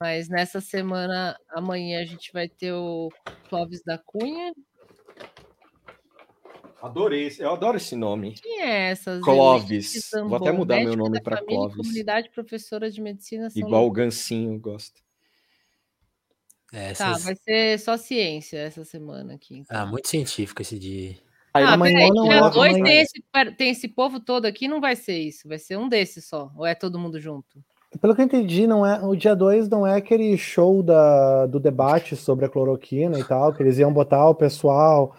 Mas 0.00 0.28
nessa 0.28 0.60
semana, 0.60 1.38
amanhã, 1.50 2.00
a 2.00 2.04
gente 2.04 2.32
vai 2.32 2.48
ter 2.48 2.72
o 2.72 3.10
Clóvis 3.48 3.82
da 3.82 3.96
Cunha. 3.98 4.52
Adorei, 6.82 7.28
esse- 7.28 7.40
eu 7.40 7.50
adoro 7.50 7.78
esse 7.78 7.96
nome. 7.96 8.34
Quem 8.34 8.60
é 8.60 8.90
essa? 8.90 9.18
Clóvis. 9.22 10.10
Vou 10.26 10.36
até 10.36 10.52
mudar 10.52 10.80
meu 10.80 10.94
nome 10.96 11.16
e 11.16 11.20
Clóvis. 11.22 11.76
Comunidade 11.76 12.28
professora 12.30 12.90
de 12.90 13.00
medicina. 13.00 13.48
São 13.48 13.62
Igual 13.66 13.84
o 13.84 13.86
Luís. 13.86 13.96
Gancinho 13.96 14.58
gosta. 14.58 15.00
É, 16.74 16.92
Tá, 16.92 17.10
essas- 17.10 17.24
vai 17.24 17.36
ser 17.36 17.78
só 17.78 17.96
ciência 17.96 18.58
essa 18.58 18.84
semana 18.84 19.34
aqui. 19.34 19.58
então. 19.58 19.76
Ah, 19.76 19.86
muito 19.86 20.08
científico 20.08 20.60
esse 20.60 20.78
dia. 20.78 21.16
Aí 21.54 21.62
Ah, 21.62 21.74
amanhã 21.74 21.92
peraí, 21.94 22.10
não 22.10 22.24
dia 22.24 22.34
é- 22.34 22.50
2 22.50 22.74
amanhã- 22.76 22.84
tem 22.84 22.98
esse, 23.00 23.22
tem 23.56 23.70
esse 23.70 23.88
povo 23.88 24.18
todo 24.18 24.44
aqui, 24.46 24.66
não 24.66 24.80
vai 24.80 24.96
ser 24.96 25.16
isso, 25.18 25.46
vai 25.46 25.58
ser 25.58 25.78
um 25.78 25.88
desses 25.88 26.26
só, 26.26 26.50
ou 26.56 26.66
é 26.66 26.74
todo 26.74 26.98
mundo 26.98 27.20
junto? 27.20 27.62
Pelo 28.00 28.12
que 28.12 28.20
eu 28.22 28.24
entendi, 28.24 28.66
não 28.66 28.84
é, 28.84 29.00
o 29.06 29.14
dia 29.14 29.36
2 29.36 29.68
não 29.68 29.86
é 29.86 29.94
aquele 29.94 30.36
show 30.36 30.82
da, 30.82 31.46
do 31.46 31.60
debate 31.60 32.16
sobre 32.16 32.44
a 32.44 32.48
cloroquina 32.48 33.20
e 33.20 33.22
tal, 33.22 33.52
que 33.54 33.62
eles 33.62 33.78
iam 33.78 33.92
botar 33.92 34.28
o 34.28 34.34
pessoal 34.34 35.14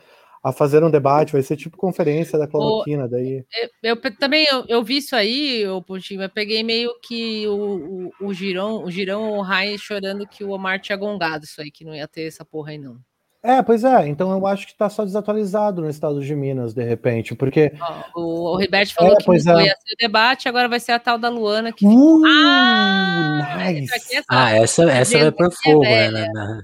a 0.48 0.52
fazer 0.52 0.84
um 0.84 0.92
debate, 0.92 1.34
vai 1.34 1.42
ser 1.42 1.58
tipo 1.58 1.76
conferência 1.76 2.38
da 2.38 2.46
cloroquina, 2.48 3.08
daí. 3.08 3.44
Eu, 3.52 3.70
eu 3.92 3.98
pe- 3.98 4.12
também 4.12 4.46
eu, 4.52 4.64
eu 4.68 4.84
vi 4.84 4.98
isso 4.98 5.16
aí, 5.16 5.68
o 5.68 5.82
Pontinho, 5.82 6.20
mas 6.20 6.32
peguei 6.32 6.62
meio 6.62 6.92
que 7.02 7.48
o, 7.48 8.12
o, 8.22 8.28
o 8.28 8.34
Girão, 8.34 8.84
o 8.84 8.92
Girão 8.92 9.32
o 9.38 9.42
Rai 9.42 9.76
chorando 9.78 10.28
que 10.28 10.44
o 10.44 10.52
Omar 10.52 10.80
tinha 10.80 10.96
gongado 10.96 11.46
isso 11.46 11.60
aí, 11.60 11.72
que 11.72 11.84
não 11.84 11.96
ia 11.96 12.08
ter 12.08 12.28
essa 12.28 12.46
porra 12.46 12.70
aí, 12.72 12.78
não. 12.78 12.98
É, 13.42 13.62
pois 13.64 13.84
é, 13.84 14.08
então 14.08 14.32
eu 14.32 14.46
acho 14.46 14.68
que 14.68 14.76
tá 14.76 14.88
só 14.88 15.04
desatualizado 15.04 15.82
no 15.82 15.90
estado 15.90 16.20
de 16.24 16.36
Minas, 16.36 16.74
de 16.76 16.84
repente, 16.84 17.34
porque. 17.36 17.72
O, 18.16 18.54
o 18.54 18.58
Ribert 18.58 18.94
falou 18.94 19.14
É, 19.14 19.18
que 19.18 19.28
não 19.46 19.60
é. 19.60 19.66
ia 19.66 19.76
ser 19.76 19.94
o 19.94 19.98
debate, 20.00 20.48
agora 20.48 20.70
vai 20.70 20.80
ser 20.80 20.92
a 20.92 21.00
tal 21.00 21.18
da 21.18 21.30
Luana 21.30 21.72
que. 21.72 21.86
Uh, 21.86 22.22
Ah, 22.26 23.72
nice. 23.72 23.94
essa 23.96 24.16
é 24.16 24.24
Ah, 24.30 24.52
essa, 24.56 24.92
essa 24.92 25.18
vai 25.32 25.48
é 25.48 25.52
fogo, 25.64 25.82
né? 25.84 26.10
na- 26.12 26.34
na- 26.34 26.62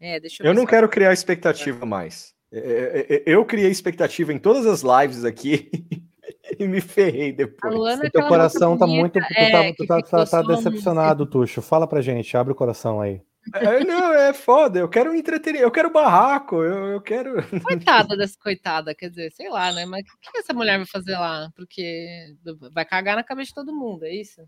É, 0.00 0.18
deixa 0.20 0.42
eu, 0.42 0.46
Eu 0.48 0.54
não 0.54 0.64
quero 0.64 0.88
criar 0.88 1.12
expectativa 1.12 1.84
mais. 1.84 2.32
É, 2.52 2.58
é, 2.58 3.14
é, 3.16 3.22
Eu 3.26 3.44
criei 3.44 3.70
expectativa 3.70 4.32
em 4.32 4.38
todas 4.38 4.66
as 4.66 4.82
lives 4.82 5.24
aqui 5.24 5.70
e 6.58 6.66
me 6.66 6.80
ferrei 6.80 7.32
depois. 7.32 7.74
Luana 7.74 8.04
O 8.06 8.10
teu 8.10 8.26
coração 8.26 8.76
tá 8.76 8.86
bonita, 8.86 9.20
muito. 9.20 9.28
Tu 9.28 9.34
é, 9.36 9.50
tá, 9.50 9.74
tu 9.76 9.86
tá, 9.86 10.02
tá- 10.02 10.26
tá 10.26 10.42
no- 10.42 10.48
decepcionado, 10.56 11.26
Tuxo. 11.26 11.62
Fala 11.62 11.86
pra 11.86 12.00
gente, 12.00 12.36
abre 12.36 12.52
o 12.52 12.56
coração 12.56 13.00
aí. 13.00 13.22
É, 13.54 13.82
não, 13.84 14.12
é 14.12 14.34
foda. 14.34 14.78
Eu 14.80 14.88
quero 14.88 15.14
entretenimento, 15.14 15.64
eu 15.66 15.70
quero 15.70 15.90
barraco, 15.90 16.56
eu, 16.56 16.88
eu 16.88 17.00
quero. 17.00 17.36
Coitada 17.62 18.14
dessa 18.16 18.36
coitada, 18.38 18.94
quer 18.94 19.08
dizer, 19.08 19.32
sei 19.32 19.48
lá, 19.48 19.72
né? 19.72 19.86
Mas 19.86 20.02
o 20.06 20.18
que 20.20 20.30
que 20.32 20.38
essa 20.38 20.52
mulher 20.52 20.76
vai 20.76 20.86
fazer 20.86 21.12
lá? 21.14 21.50
Porque 21.56 22.34
vai 22.72 22.84
cagar 22.84 23.16
na 23.16 23.24
cabeça 23.24 23.48
de 23.48 23.54
todo 23.54 23.74
mundo, 23.74 24.04
é 24.04 24.14
isso? 24.14 24.42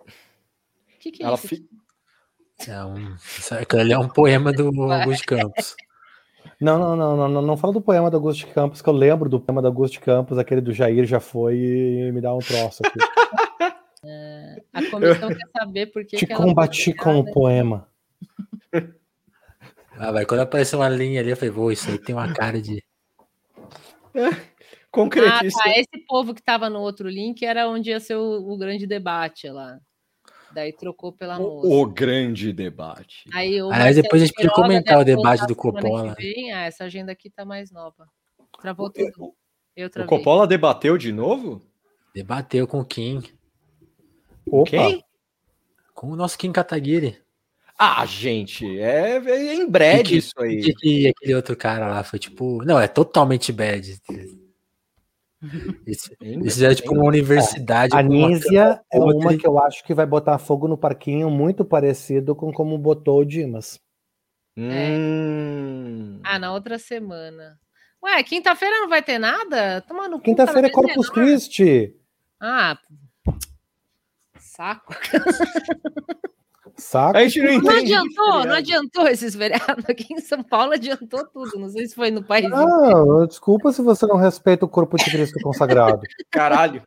O 0.00 0.98
que, 0.98 1.12
que 1.12 1.22
é 1.22 1.26
Ela 1.26 1.36
isso? 1.36 1.48
fi- 1.48 1.68
É 2.68 2.84
um, 2.84 3.16
é 3.90 3.98
um 3.98 4.08
poema 4.08 4.52
do 4.52 4.68
Augusto 4.92 5.24
Campos. 5.26 5.76
Não, 6.60 6.78
não, 6.78 6.96
não, 6.96 7.16
não, 7.16 7.28
não, 7.28 7.42
não 7.42 7.56
fala 7.56 7.72
do 7.72 7.80
poema 7.80 8.10
da 8.10 8.16
Augusto 8.16 8.46
de 8.46 8.52
Campos, 8.52 8.80
que 8.80 8.88
eu 8.88 8.92
lembro 8.92 9.28
do 9.28 9.40
poema 9.40 9.62
da 9.62 9.68
Augusto 9.68 9.94
de 9.94 10.00
Campos, 10.00 10.38
aquele 10.38 10.60
do 10.60 10.72
Jair 10.72 11.04
já 11.04 11.20
foi 11.20 11.56
e 11.56 12.12
me 12.12 12.20
dá 12.20 12.34
um 12.34 12.38
troço 12.38 12.82
aqui. 12.84 12.98
A 14.72 14.90
comissão 14.90 15.28
quer 15.28 15.48
saber 15.58 15.86
por 15.86 16.04
que, 16.04 16.16
Te 16.16 16.26
que 16.26 16.34
combati 16.34 16.92
com 16.92 17.18
o 17.18 17.32
poema. 17.32 17.88
Ah, 19.98 20.12
vai, 20.12 20.26
quando 20.26 20.40
apareceu 20.40 20.80
uma 20.80 20.90
linha 20.90 21.22
ali, 21.22 21.30
eu 21.30 21.36
falei, 21.38 21.50
vou, 21.50 21.72
isso 21.72 21.88
aí 21.88 21.96
tem 21.96 22.14
uma 22.14 22.30
cara 22.30 22.60
de. 22.60 22.84
Ah, 24.14 24.36
concretista. 24.90 25.62
tá. 25.62 25.70
Esse 25.70 26.06
povo 26.06 26.34
que 26.34 26.40
estava 26.40 26.70
no 26.70 26.80
outro 26.80 27.08
link 27.08 27.42
era 27.42 27.68
onde 27.68 27.90
ia 27.90 28.00
ser 28.00 28.16
o, 28.16 28.50
o 28.50 28.56
grande 28.58 28.86
debate 28.86 29.48
lá. 29.48 29.78
Daí 30.56 30.72
trocou 30.72 31.12
pela 31.12 31.38
moça. 31.38 31.66
O, 31.66 31.82
o 31.82 31.86
grande 31.86 32.50
debate. 32.50 33.24
Aí 33.30 33.60
o 33.60 33.70
Aliás, 33.70 33.94
depois 33.94 34.22
a 34.22 34.24
gente 34.24 34.34
podia 34.34 34.48
Queiroga 34.50 34.68
comentar 34.74 34.98
o 34.98 35.04
debate 35.04 35.46
do 35.46 35.54
Coppola. 35.54 36.14
vem. 36.14 36.50
Ah, 36.50 36.62
essa 36.64 36.84
agenda 36.84 37.12
aqui 37.12 37.28
tá 37.28 37.44
mais 37.44 37.70
nova. 37.70 38.08
Travou 38.58 38.88
tudo. 38.90 39.34
Eu 39.76 39.88
O 39.88 39.90
travei. 39.90 40.08
Coppola 40.08 40.46
debateu 40.46 40.96
de 40.96 41.12
novo? 41.12 41.60
Debateu 42.14 42.66
com 42.66 42.80
o 42.80 42.84
Kim, 42.86 43.22
Opa, 44.50 44.70
Quem? 44.70 45.04
com 45.92 46.06
o 46.08 46.16
nosso 46.16 46.38
Kim 46.38 46.50
Kataguiri. 46.52 47.18
Ah, 47.78 48.06
gente, 48.06 48.64
é, 48.80 49.18
é 49.18 49.54
em 49.56 49.68
breve 49.68 50.04
Que- 50.04 50.16
isso 50.16 50.32
O 50.38 50.42
aí. 50.42 50.62
que, 50.62 50.72
que 50.74 51.08
aquele 51.08 51.34
outro 51.34 51.54
cara 51.54 51.86
lá 51.88 52.02
foi 52.02 52.18
tipo. 52.18 52.64
Não, 52.64 52.80
é 52.80 52.88
totalmente 52.88 53.52
bad. 53.52 53.94
Isso, 55.86 56.10
isso 56.20 56.64
é 56.64 56.74
tipo 56.74 56.94
uma 56.94 57.04
universidade. 57.04 57.94
a 57.94 58.02
com 58.02 58.08
uma 58.08 58.28
Nízia 58.28 58.80
é 58.92 58.98
uma 58.98 59.36
que 59.36 59.46
eu 59.46 59.58
acho 59.58 59.84
que 59.84 59.94
vai 59.94 60.06
botar 60.06 60.38
fogo 60.38 60.68
no 60.68 60.78
parquinho, 60.78 61.30
muito 61.30 61.64
parecido 61.64 62.34
com 62.34 62.52
como 62.52 62.76
botou 62.78 63.20
o 63.20 63.24
Dimas. 63.24 63.80
Hum. 64.56 66.20
Ah, 66.24 66.38
na 66.38 66.52
outra 66.52 66.78
semana. 66.78 67.58
Ué, 68.02 68.22
quinta-feira 68.22 68.80
não 68.80 68.88
vai 68.88 69.02
ter 69.02 69.18
nada? 69.18 69.80
Toma 69.82 70.08
no 70.08 70.18
cu, 70.18 70.24
Quinta-feira 70.24 70.68
é 70.68 70.70
Corpus. 70.70 71.10
Christi. 71.10 71.94
Ah, 72.40 72.78
saco. 74.38 74.94
Saco. 76.78 77.16
A 77.16 77.26
gente 77.26 77.40
não 77.42 77.58
Não 77.60 77.76
adiantou, 77.78 78.44
não 78.44 78.54
adiantou 78.54 79.08
esses 79.08 79.34
feriados 79.34 79.84
aqui 79.88 80.12
em 80.12 80.20
São 80.20 80.42
Paulo, 80.42 80.72
adiantou 80.72 81.26
tudo. 81.26 81.58
Não 81.58 81.68
sei 81.68 81.86
se 81.86 81.94
foi 81.94 82.10
no 82.10 82.22
país. 82.22 82.50
Ah, 82.52 83.26
desculpa 83.26 83.72
se 83.72 83.82
você 83.82 84.06
não 84.06 84.16
respeita 84.16 84.64
o 84.64 84.68
corpo 84.68 84.96
de 84.96 85.04
Cristo 85.10 85.38
consagrado. 85.42 86.00
Caralho. 86.30 86.82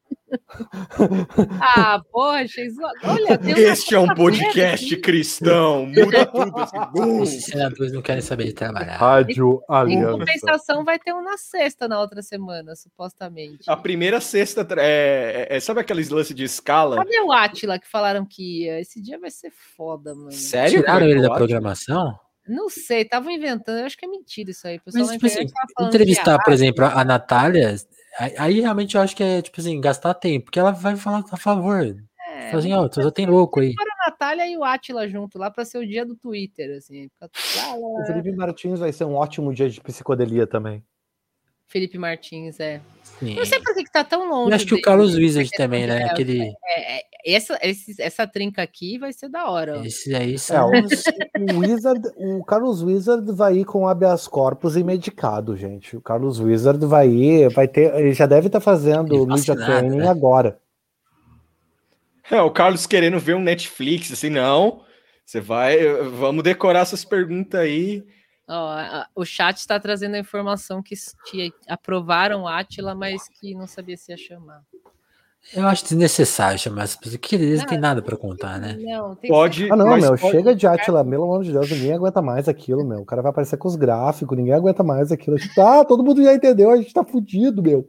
Ah, 1.60 2.00
achei 2.36 2.70
zoado. 2.70 2.94
Olha, 3.04 3.40
uma 3.42 3.60
Este 3.60 3.96
é 3.96 4.00
um 4.00 4.08
podcast 4.14 4.86
aqui. 4.94 5.02
cristão. 5.02 5.86
Muda 5.88 6.26
tudo 6.26 6.54
assim. 6.60 6.78
Esses 7.24 7.46
senadores 7.46 7.92
não 7.92 8.02
querem 8.02 8.22
saber 8.22 8.46
de 8.46 8.54
trabalhar. 8.54 8.96
Rádio 8.98 9.60
Em 9.70 9.74
Aliança. 9.74 10.12
compensação, 10.20 10.84
vai 10.84 11.00
ter 11.00 11.14
um 11.14 11.24
na 11.24 11.38
sexta 11.38 11.88
na 11.88 12.00
outra 12.00 12.22
semana, 12.22 12.76
supostamente. 12.76 13.64
A 13.68 13.76
primeira 13.76 14.22
sexta. 14.22 14.66
É, 14.78 15.48
é- 15.50 15.58
é- 15.58 15.60
sabe 15.60 15.80
aqueles 15.82 16.10
lance 16.10 16.34
de 16.34 16.44
escala? 16.44 16.98
Cadê 16.98 17.20
o 17.22 17.32
Atila 17.32 17.80
que 17.80 17.88
falaram 17.88 18.24
que 18.26 18.66
ia? 18.66 18.80
Esse 18.80 19.02
dia 19.02 19.18
vai 19.20 19.32
ser 19.32 19.52
foda, 19.80 20.14
mano. 20.14 20.32
Sério? 20.34 20.82
Tiraram 20.82 21.08
ele 21.08 21.22
da 21.22 21.34
programação? 21.34 22.20
Não 22.46 22.68
sei, 22.68 23.04
estavam 23.04 23.32
inventando. 23.32 23.80
Eu 23.80 23.86
acho 23.86 23.98
que 23.98 24.06
é 24.06 24.10
mentira 24.10 24.52
isso 24.52 24.68
aí. 24.68 24.76
O 24.76 24.82
pessoal 24.82 25.06
Mas, 25.06 25.14
tipo 25.14 25.26
assim, 25.28 25.88
entrevistar, 25.88 26.38
que, 26.38 26.44
por 26.44 26.52
exemplo, 26.52 26.84
a 26.84 27.00
a 27.00 27.06
Natália, 27.06 27.76
aí, 28.20 28.34
aí 28.38 28.60
realmente 28.60 28.96
eu 28.96 29.02
acho 29.02 29.16
que 29.16 29.24
é, 29.24 29.42
tipo 29.42 29.62
assim, 29.62 29.80
gastar 29.80 30.14
tempo, 30.16 30.46
porque 30.46 30.60
ela 30.60 30.72
vai 30.72 30.98
falar 30.98 31.24
a 31.32 31.38
favor. 31.38 31.82
é, 31.86 32.48
Fala 32.48 32.60
assim, 32.60 32.74
ó, 32.74 32.90
só 32.92 33.10
tem 33.10 33.26
louco 33.26 33.62
aí. 33.62 33.74
a 33.80 34.10
Natália 34.10 34.48
e 34.48 34.58
o 34.58 34.64
Atila 34.64 35.08
junto 35.08 35.38
lá 35.38 35.50
pra 35.50 35.64
ser 35.64 35.78
o 35.78 35.88
dia 35.88 36.06
do 36.06 36.16
Twitter, 36.16 36.76
assim. 36.76 37.08
Fica 37.14 37.30
O. 37.78 38.04
Felipe 38.06 38.32
Martins 38.34 38.80
vai 38.80 38.92
ser 38.92 39.06
um 39.06 39.14
ótimo 39.16 39.54
dia 39.54 39.70
de 39.70 39.80
psicodelia 39.80 40.46
também. 40.46 40.84
Felipe 41.68 41.98
Martins, 42.00 42.60
é. 42.60 42.82
Sim. 43.20 43.36
Não 43.36 43.46
sei 43.46 43.60
por 43.60 43.74
que 43.74 43.84
que 43.84 43.92
tá 43.92 44.04
tão 44.04 44.30
longe. 44.30 44.52
Eu 44.52 44.56
acho 44.56 44.66
que 44.66 44.76
o 44.76 44.82
Carlos 44.82 45.14
né? 45.14 45.20
Wizard 45.22 45.50
também, 45.52 45.86
né? 45.86 46.06
Aquele. 46.06 46.42
é, 46.66 47.00
é, 47.00 47.04
essa, 47.26 47.60
esse- 47.62 48.02
essa 48.02 48.26
trinca 48.26 48.62
aqui 48.62 48.98
vai 48.98 49.12
ser 49.12 49.28
da 49.30 49.50
hora. 49.50 49.86
Esse 49.86 50.16
aí 50.16 50.36
É, 50.50 50.62
o, 50.62 51.54
o 51.56 51.60
Wizard, 51.60 52.02
o 52.16 52.44
Carlos 52.46 52.82
Wizard 52.82 53.30
vai 53.34 53.58
ir 53.58 53.66
com 53.66 53.88
habeas 53.88 54.28
corpus 54.28 54.78
e 54.78 54.84
medicado, 54.84 55.56
gente. 55.58 55.98
O 55.98 56.02
Carlos 56.02 56.40
Wizard 56.40 56.86
vai 56.86 57.10
ir, 57.10 57.50
vai 57.50 57.68
ter, 57.68 57.94
ele 57.96 58.14
já 58.14 58.26
deve 58.26 58.48
estar 58.48 58.62
fazendo 58.62 59.14
E 59.16 59.28
media 59.28 59.54
vacinado, 59.54 59.66
training 59.66 59.98
né? 59.98 60.08
agora. 60.08 60.58
É, 62.32 62.42
o 62.42 62.52
Carlos 62.52 62.86
querendo 62.86 63.20
ver 63.20 63.36
um 63.36 63.42
Netflix, 63.42 64.12
assim, 64.12 64.30
não. 64.30 64.82
Você 65.26 65.40
vai. 65.42 65.78
Vamos 66.18 66.44
decorar 66.44 66.80
essas 66.82 67.04
perguntas 67.04 67.60
aí. 67.60 68.04
Ó, 68.50 69.06
o 69.16 69.24
chat 69.24 69.58
está 69.58 69.80
trazendo 69.80 70.16
a 70.16 70.20
informação 70.20 70.82
que, 70.82 70.96
que 71.30 71.54
aprovaram 71.68 72.44
o 72.44 72.48
Atila, 72.48 72.96
mas 72.96 73.28
que 73.30 73.54
não 73.54 73.68
sabia 73.68 73.96
se 73.96 74.12
ia 74.12 74.18
chamar. 74.18 74.62
Eu 75.54 75.66
acho 75.68 75.84
desnecessário 75.84 76.60
chamar 76.60 76.84
essas 76.84 76.96
pessoas, 76.98 77.16
porque 77.18 77.36
eles 77.36 77.58
não 77.60 77.64
Ah, 77.64 77.68
têm 77.68 77.80
nada 77.80 78.02
pra 78.02 78.18
contar, 78.18 78.60
né? 78.60 78.78
Não, 78.80 79.16
tem 79.16 79.22
que 79.22 79.28
Pode. 79.28 79.72
Ah, 79.72 79.76
não, 79.76 79.86
meu, 79.98 80.18
pode- 80.18 80.32
chega 80.32 80.54
de 80.56 80.68
Atila, 80.68 81.04
pelo 81.04 81.24
amor 81.24 81.44
de 81.44 81.52
Deus, 81.52 81.70
ninguém 81.72 81.94
aguenta 81.94 82.22
mais 82.22 82.48
aquilo, 82.48 82.84
meu. 82.86 83.00
O 83.00 83.06
cara 83.06 83.22
vai 83.22 83.32
aparecer 83.32 83.58
com 83.58 83.68
os 83.68 83.76
gráficos, 83.76 84.38
ninguém 84.38 84.54
aguenta 84.54 84.84
mais 84.84 85.12
aquilo. 85.12 85.38
A 85.38 85.40
gente 85.40 85.54
tá, 85.56 85.86
todo 85.86 86.04
mundo 86.04 86.22
já 86.24 86.34
entendeu, 86.34 86.72
a 86.72 86.78
gente 86.78 86.94
tá 86.94 87.04
fudido, 87.04 87.64
meu. 87.64 87.88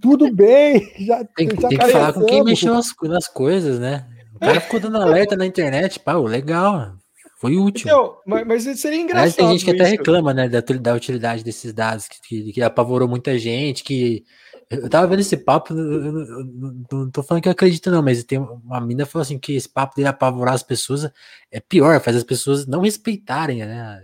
Tudo 0.00 0.30
bem, 0.34 0.80
já, 1.04 1.24
Tem, 1.24 1.48
que- 1.48 1.60
já 1.60 1.68
tem 1.68 1.78
que 1.78 1.90
falar 1.90 2.12
com 2.12 2.24
quem 2.24 2.44
mexeu 2.44 2.72
nas, 2.72 2.94
nas 3.02 3.28
coisas, 3.28 3.78
né? 3.78 4.06
O 4.34 4.38
cara 4.38 4.60
ficou 4.60 4.78
dando 4.80 4.96
alerta 4.96 5.36
na 5.36 5.44
internet, 5.46 5.98
pá, 6.00 6.14
legal. 6.18 6.94
Foi 7.42 7.56
útil. 7.56 7.88
Então, 7.88 8.18
mas, 8.24 8.46
mas 8.46 8.80
seria 8.80 9.00
engraçado. 9.00 9.34
tem 9.34 9.48
gente 9.48 9.64
que 9.64 9.72
até 9.72 9.82
isso. 9.82 9.90
reclama, 9.96 10.32
né, 10.32 10.48
da, 10.48 10.60
da 10.60 10.94
utilidade 10.94 11.42
desses 11.42 11.72
dados, 11.72 12.06
que, 12.06 12.20
que, 12.22 12.52
que 12.52 12.62
apavorou 12.62 13.08
muita 13.08 13.36
gente, 13.36 13.82
que... 13.82 14.22
Eu 14.70 14.88
tava 14.88 15.08
vendo 15.08 15.18
esse 15.20 15.36
papo, 15.36 15.74
eu, 15.74 15.78
eu- 15.78 16.04
eu- 16.04 16.38
eu 16.40 16.98
não 16.98 17.10
tô 17.10 17.20
falando 17.22 17.42
que 17.42 17.48
eu 17.48 17.52
acredito 17.52 17.90
não, 17.90 18.00
mas 18.00 18.22
tem 18.22 18.38
uma 18.38 18.80
mina 18.80 19.04
falou 19.04 19.22
assim 19.22 19.38
que 19.40 19.54
esse 19.56 19.68
papo 19.68 19.96
dele 19.96 20.06
apavorar 20.08 20.54
as 20.54 20.62
pessoas 20.62 21.10
é 21.50 21.58
pior, 21.60 22.00
faz 22.00 22.16
as 22.16 22.22
pessoas 22.22 22.64
não 22.64 22.80
respeitarem, 22.80 23.58
né? 23.66 24.00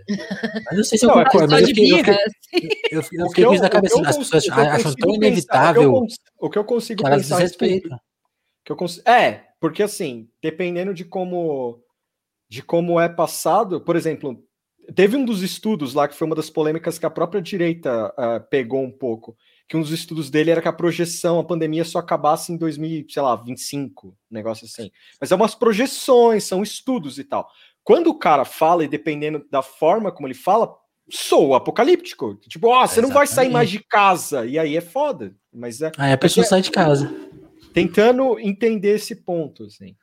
Mas 0.65 0.77
não 0.77 0.83
sei 0.83 0.97
se 0.99 1.05
eu 1.05 1.09
Não, 1.09 1.21
é 1.21 1.23
concordo, 1.23 1.49
mas 1.51 1.61
eu 1.61 1.67
fiquei, 1.69 1.91
eu 1.93 1.97
fiquei, 1.97 2.13
assim. 2.13 2.67
eu 2.91 3.03
fiquei- 3.03 3.21
eu 3.23 3.29
fiquei 3.29 3.29
que 3.29 3.41
com 3.45 3.47
eu- 3.47 3.53
isso 3.53 3.61
na 3.63 3.67
eu 3.67 3.71
cabeça, 3.71 4.01
as 4.05 4.17
pessoas 4.17 4.45
eu 4.45 4.53
acham 4.53 4.83
consigo 4.83 4.99
tão 4.99 5.09
pensar- 5.09 5.15
o 5.15 5.19
que 5.19 5.25
eu 5.25 5.29
inevitável 5.29 6.03
O 6.39 6.49
que 6.49 6.57
eu 6.59 6.63
consigo 6.65 7.01
que 7.03 7.07
elas 7.09 7.21
pensar 7.23 7.35
desrespeitam. 7.37 7.99
que 8.65 8.71
eu 8.71 8.75
cons... 8.75 9.01
É, 9.07 9.45
porque 9.61 9.81
assim, 9.81 10.27
dependendo 10.43 10.93
de 10.93 11.03
como 11.05 11.79
de 12.49 12.63
como 12.63 12.99
é 12.99 13.07
passado, 13.07 13.79
por 13.79 13.95
exemplo, 13.95 14.43
teve 14.95 15.15
um 15.15 15.23
dos 15.23 15.43
estudos 15.43 15.93
lá 15.93 16.07
que 16.07 16.15
foi 16.15 16.25
uma 16.25 16.35
das 16.35 16.49
polêmicas 16.49 16.97
que 16.97 17.05
a 17.05 17.09
própria 17.09 17.41
direita 17.41 18.13
ah, 18.17 18.39
pegou 18.39 18.83
um 18.83 18.91
pouco, 18.91 19.37
que 19.67 19.77
um 19.77 19.81
dos 19.81 19.91
estudos 19.91 20.31
dele 20.31 20.49
era 20.49 20.61
que 20.61 20.67
a 20.67 20.73
projeção, 20.73 21.39
a 21.39 21.43
pandemia 21.43 21.85
só 21.85 21.99
acabasse 21.99 22.51
em 22.51 22.57
2000, 22.57 23.05
sei 23.07 23.21
lá, 23.21 23.35
25, 23.35 24.07
um 24.07 24.13
negócio 24.31 24.65
assim. 24.65 24.89
Mas 25.21 25.31
é 25.31 25.35
umas 25.35 25.53
projeções, 25.53 26.43
são 26.43 26.63
estudos 26.63 27.19
e 27.19 27.23
tal. 27.23 27.47
Quando 27.83 28.07
o 28.07 28.17
cara 28.17 28.45
fala 28.45 28.83
e 28.83 28.87
dependendo 28.87 29.45
da 29.51 29.61
forma 29.61 30.11
como 30.11 30.27
ele 30.27 30.33
fala, 30.33 30.75
sou 31.09 31.55
apocalíptico. 31.55 32.35
Tipo, 32.47 32.69
ó, 32.69 32.85
você 32.85 33.01
não 33.01 33.09
vai 33.09 33.27
sair 33.27 33.49
mais 33.49 33.69
de 33.69 33.79
casa. 33.79 34.45
E 34.45 34.57
aí 34.57 34.75
é 34.75 34.81
foda. 34.81 35.35
Mas 35.53 35.81
é, 35.81 35.91
Aí 35.97 36.11
a 36.11 36.17
pessoa 36.17 36.45
sai 36.45 36.61
de 36.61 36.71
casa. 36.71 37.11
tentando 37.73 38.39
entender 38.39 38.95
esse 38.95 39.15
ponto, 39.15 39.65
assim. 39.65 39.95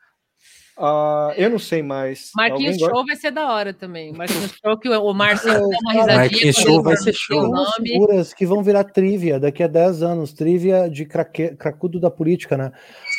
Ah, 0.79 1.33
eu 1.37 1.49
não 1.49 1.59
sei 1.59 1.83
mais. 1.83 2.31
Marquinhos 2.37 2.75
Alguém 2.75 2.89
Show 2.95 3.07
vai 3.07 3.17
ser 3.17 3.31
da 3.31 3.51
hora 3.51 3.73
também. 3.73 4.13
Marquinhos 4.13 4.53
Show 4.63 4.79
que 4.79 4.89
o- 4.91 5.03
o 5.05 5.15
Marcinho 5.15 5.55
dá 5.55 5.61
uma 5.67 5.93
risadinha. 5.93 6.17
Marquinhos 6.17 6.57
Show 6.57 6.83
vai 6.83 6.97
ser 6.97 7.13
show. 7.15 7.53
figuras 7.83 8.35
que 8.35 8.45
vão 8.45 8.63
virar 8.63 8.85
trivia 8.85 9.41
daqui 9.41 9.63
a 9.63 9.67
10 9.67 10.03
anos, 10.03 10.33
trivia 10.35 10.89
de 10.91 11.07
craque, 11.07 11.57
cracudo 11.57 11.99
da 11.99 12.11
política, 12.11 12.57
né? 12.59 12.73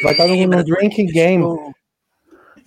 Vai 0.03 0.11
estar 0.11 0.27
no, 0.27 0.35
no 0.35 0.63
drinking 0.63 1.07
game. 1.07 1.43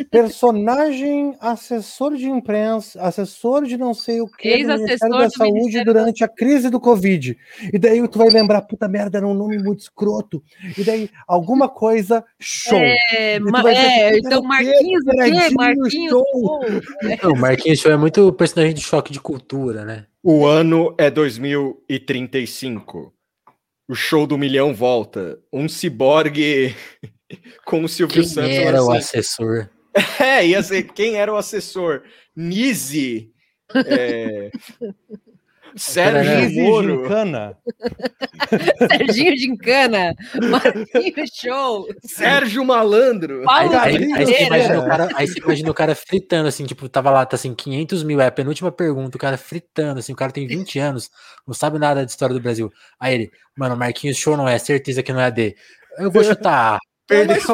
Personagem, 0.05 1.37
assessor 1.41 2.15
de 2.17 2.29
imprensa, 2.29 3.01
assessor 3.03 3.65
de 3.65 3.77
não 3.77 3.93
sei 3.93 4.21
o 4.21 4.27
que 4.27 4.49
do 4.49 4.55
Ex-assessor 4.73 5.09
Ministério 5.09 5.19
da 5.19 5.27
do 5.27 5.33
Saúde 5.33 5.53
Ministério 5.55 5.93
durante 5.93 6.23
a 6.25 6.29
crise 6.29 6.71
do 6.71 6.79
Covid. 6.81 7.37
E 7.73 7.79
daí 7.79 8.07
tu 8.09 8.19
vai 8.19 8.29
lembrar, 8.31 8.63
puta 8.63 8.89
merda, 8.89 9.19
era 9.19 9.27
um 9.27 9.35
nome 9.35 9.59
muito 9.59 9.81
escroto. 9.81 10.43
E 10.79 10.85
daí, 10.85 11.11
alguma 11.27 11.69
coisa, 11.69 12.25
show. 12.39 12.79
É, 12.79 13.39
ma- 13.41 13.61
é, 13.71 14.15
"Puta, 14.15 14.19
então 14.19 14.33
era 14.33 14.41
o 14.41 14.43
quê? 14.43 14.49
Marquinhos 14.49 15.03
o 15.07 15.11
quê? 15.11 15.51
Marquinhos 15.55 15.93
Show." 15.93 16.25
Show. 16.33 16.61
Não, 17.23 17.33
o 17.33 17.39
Marquinhos 17.39 17.79
Show 17.81 17.93
é 17.93 17.97
muito 17.97 18.33
personagem 18.33 18.75
de 18.75 18.81
choque 18.81 19.13
de 19.13 19.21
cultura, 19.21 19.85
né? 19.85 20.07
O 20.23 20.45
ano 20.47 20.95
é 20.99 21.11
2035. 21.11 23.13
O 23.89 23.95
show 23.95 24.27
do 24.27 24.37
milhão 24.39 24.75
volta. 24.75 25.39
Um 25.53 25.69
ciborgue 25.69 26.75
com 27.65 27.83
o 27.85 27.89
Silvio 27.89 28.17
Quem 28.23 28.25
Santos. 28.25 28.57
era 28.57 28.83
o 28.83 28.91
assim. 28.93 28.99
assessor? 28.99 29.69
É, 30.21 30.47
ia 30.47 30.63
ser 30.63 30.85
quem 30.85 31.17
era 31.17 31.33
o 31.33 31.37
assessor? 31.37 32.03
Nise. 32.35 33.31
É... 33.75 34.51
Sérgio 35.77 36.51
Moro. 36.65 37.03
gincana. 37.05 37.57
Serginho 38.91 39.37
Gincana. 39.37 40.15
Marquinhos 40.51 41.31
Show. 41.33 41.87
Sérgio 42.05 42.65
Malandro. 42.65 43.45
Paulo 43.45 43.77
Aí, 43.79 43.97
aí- 43.97 44.13
aí 44.15 44.27
você 44.27 44.45
imagina 44.47 44.81
o 44.81 44.87
cara, 44.89 45.09
aí 45.15 45.29
você 45.29 45.39
imagina 45.39 45.71
o 45.71 45.75
cara 45.75 45.95
fritando, 45.95 46.49
assim, 46.49 46.67
tipo, 46.67 46.89
tava 46.89 47.13
lá, 47.13 47.25
tá 47.25 47.37
assim, 47.37 47.55
500 47.55 48.03
mil, 48.03 48.21
é 48.21 48.27
a 48.27 48.33
penúltima 48.33 48.73
pergunta, 48.73 49.17
o 49.17 49.21
cara 49.21 49.37
fritando, 49.39 50.01
assim, 50.01 50.13
o 50.13 50.17
cara 50.17 50.33
tem 50.33 50.45
20 50.45 50.77
anos, 50.81 51.09
não 51.47 51.55
sabe 51.55 51.79
nada 51.79 52.05
de 52.05 52.11
história 52.11 52.35
do 52.35 52.41
Brasil. 52.41 52.73
Aí 52.99 53.15
ele, 53.15 53.31
mano, 53.57 53.77
Marquinhos 53.77 54.17
Show 54.17 54.37
não 54.37 54.49
é, 54.49 54.59
certeza 54.59 55.05
que 55.05 55.13
não 55.13 55.21
é 55.21 55.27
a 55.27 55.31
D. 55.31 55.55
Eu 55.99 56.11
vou 56.11 56.25
chutar. 56.25 56.79
A. 57.11 57.15
É 57.15 57.25
mais, 57.27 57.45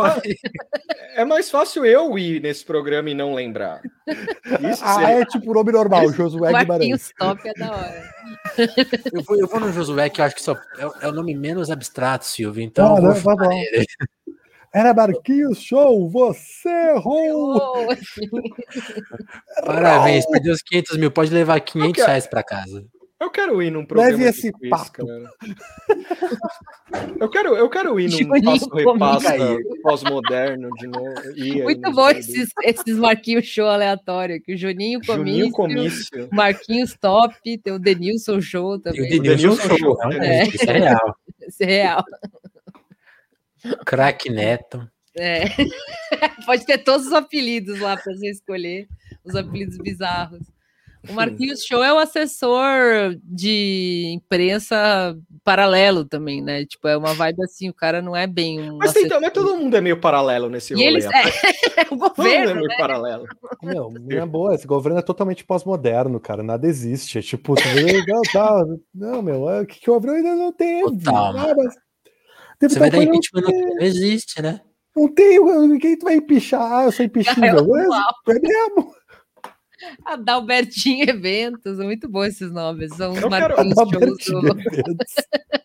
é 1.17 1.25
mais 1.25 1.51
fácil 1.51 1.85
eu 1.85 2.19
ir 2.19 2.41
nesse 2.43 2.65
programa 2.65 3.09
e 3.11 3.15
não 3.15 3.35
lembrar. 3.35 3.81
Isso 4.71 4.83
Ah, 4.85 4.95
seria- 4.95 5.21
é 5.21 5.25
tipo 5.25 5.51
o 5.51 5.55
nome 5.55 5.73
normal, 5.73 6.09
Josué 6.13 6.53
Guimarães. 6.53 7.13
Top 7.19 7.41
é 7.49 7.53
da 7.55 7.71
hora. 7.73 8.13
Eu 9.13 9.23
vou, 9.23 9.37
eu 9.39 9.47
vou 9.47 9.61
no 9.61 9.73
Josué, 9.73 10.09
que 10.11 10.21
eu 10.21 10.25
acho 10.25 10.35
que 10.37 10.43
só 10.43 10.57
é, 10.79 10.87
o- 10.87 10.95
é 11.03 11.09
o 11.09 11.13
nome 11.13 11.35
menos 11.35 11.71
abstrato, 11.71 12.25
Silvio, 12.27 12.63
então 12.63 12.95
Ah, 12.97 12.99
eu 12.99 13.15
vou 13.15 13.35
não, 13.37 13.37
tá 13.37 13.45
bom. 13.49 13.61
Era 14.75 14.93
Marquinhos 14.93 15.59
Show, 15.63 16.11
você 16.11 16.69
errou! 16.69 17.87
Parabéns, 19.65 20.27
perdeu 20.27 20.53
os 20.53 20.63
500 20.63 20.97
mil, 20.99 21.11
pode 21.11 21.33
levar 21.33 21.61
500 21.61 21.93
quero- 21.95 22.07
reais 22.09 22.27
pra 22.27 22.43
casa. 22.43 22.85
Eu 23.19 23.31
quero 23.31 23.63
ir 23.63 23.71
num 23.71 23.85
programa 23.85 24.11
Leve 24.11 24.25
de 24.25 24.29
esse 24.29 24.53
papo. 24.69 25.07
cara. 25.07 25.31
Eu 27.19 27.31
quero, 27.31 27.57
eu 27.57 27.71
quero 27.71 27.99
ir 27.99 28.11
num 28.11 28.19
Juninho 28.19 28.45
passo 28.45 28.69
repassa 28.71 29.39
comigo. 29.39 29.83
pós-moderno 29.83 30.69
de 30.77 30.87
novo. 30.87 31.63
muito 31.63 31.93
bom 31.93 32.11
esses, 32.11 32.51
esses 32.63 32.99
Marquinhos 32.99 33.47
Show 33.47 33.67
aleatório 33.69 34.37
aqui. 34.37 34.53
O 34.55 34.57
Juninho 34.59 35.03
Juninho 35.03 35.51
Comício, 35.51 36.11
Comício. 36.11 36.29
Marquinhos 36.31 36.95
Top, 37.01 37.35
tem 37.59 37.73
o 37.73 37.79
Denilson 37.79 38.41
Show 38.41 38.75
E 38.75 38.77
o 38.77 38.81
também. 38.81 39.09
Denilson 39.09 39.57
Denilson 39.57 39.77
Show, 39.79 39.95
realmente, 39.97 40.57
isso 40.57 40.71
é 40.71 40.79
real. 40.79 41.17
Esse 41.47 41.63
é 41.63 41.67
real. 41.67 42.05
Crack 43.87 44.29
Neto. 44.29 44.87
É. 45.17 45.45
Pode 46.45 46.67
ter 46.67 46.79
todos 46.79 47.07
os 47.07 47.13
apelidos 47.13 47.81
lá 47.81 47.97
para 47.97 48.13
você 48.15 48.31
escolher, 48.31 48.87
os 49.25 49.35
apelidos 49.35 49.79
bizarros. 49.79 50.41
O 51.09 51.13
Marquinhos 51.15 51.65
Show 51.65 51.83
é 51.83 51.93
o 51.93 51.99
assessor 51.99 53.17
de 53.23 54.13
imprensa 54.15 55.17
paralelo 55.45 56.05
também, 56.05 56.43
né? 56.43 56.65
Tipo, 56.67 56.89
é 56.89 56.97
uma 56.97 57.15
vibe 57.15 57.43
assim, 57.45 57.69
o 57.69 57.75
cara 57.75 58.03
não 58.03 58.15
é 58.17 58.27
bem 58.27 58.61
um. 58.61 58.77
Mas, 58.79 58.93
tem, 58.93 59.05
assessor. 59.05 59.21
mas 59.21 59.33
todo 59.33 59.57
mundo 59.57 59.77
é 59.77 59.81
meio 59.81 60.01
paralelo 60.01 60.49
nesse 60.49 60.73
E 60.73 60.77
rolê. 60.77 60.87
eles. 60.89 61.05
É, 61.07 61.11
é 61.81 61.87
o 61.91 61.97
Todo 61.97 61.99
mundo 61.99 62.05
é 62.05 62.09
governo, 62.17 62.55
meio 62.57 62.69
né? 62.69 62.77
paralelo. 62.77 63.27
Meu, 63.63 63.91
não 63.91 64.19
é 64.23 64.27
boa, 64.27 64.55
esse 64.55 64.67
governo 64.67 64.99
é 64.99 65.03
totalmente 65.03 65.45
pós-moderno, 65.45 66.19
cara, 66.21 66.43
nada 66.43 66.67
existe. 66.67 67.19
É 67.19 67.23
tipo, 67.23 67.55
vê, 67.55 67.63
não, 68.07 68.23
tá, 68.33 68.65
não, 68.95 69.23
meu, 69.23 69.49
é, 69.51 69.63
o 69.63 69.67
que, 69.67 69.81
que 69.81 69.91
o 69.91 69.95
governo 69.95 70.17
ainda 70.17 70.35
não 70.35 70.53
teve? 70.53 70.83
Total, 71.05 71.37
Ah, 71.37 71.55
Você 72.69 72.79
vai 72.79 72.91
dar 72.91 73.03
impeachment 73.03 73.43
no 73.43 73.75
não 73.75 73.83
existe, 73.83 74.41
né? 74.41 74.61
Não 74.97 75.09
tem, 75.13 75.39
quem 75.79 75.99
tu 75.99 76.05
vai 76.05 76.15
empichar? 76.17 76.73
Ah, 76.73 76.85
eu 76.87 76.93
sou 76.93 77.05
impeachível. 77.05 77.43
É, 78.27 78.33
é 78.33 78.41
mesmo? 78.41 78.96
Adalbertinho 80.05 81.09
Eventos, 81.09 81.79
muito 81.79 82.09
bom 82.09 82.25
esses 82.25 82.51
nomes. 82.51 82.95
São 82.95 83.13
os 83.13 83.21
Eu 83.21 83.29
quero-. 83.31 83.55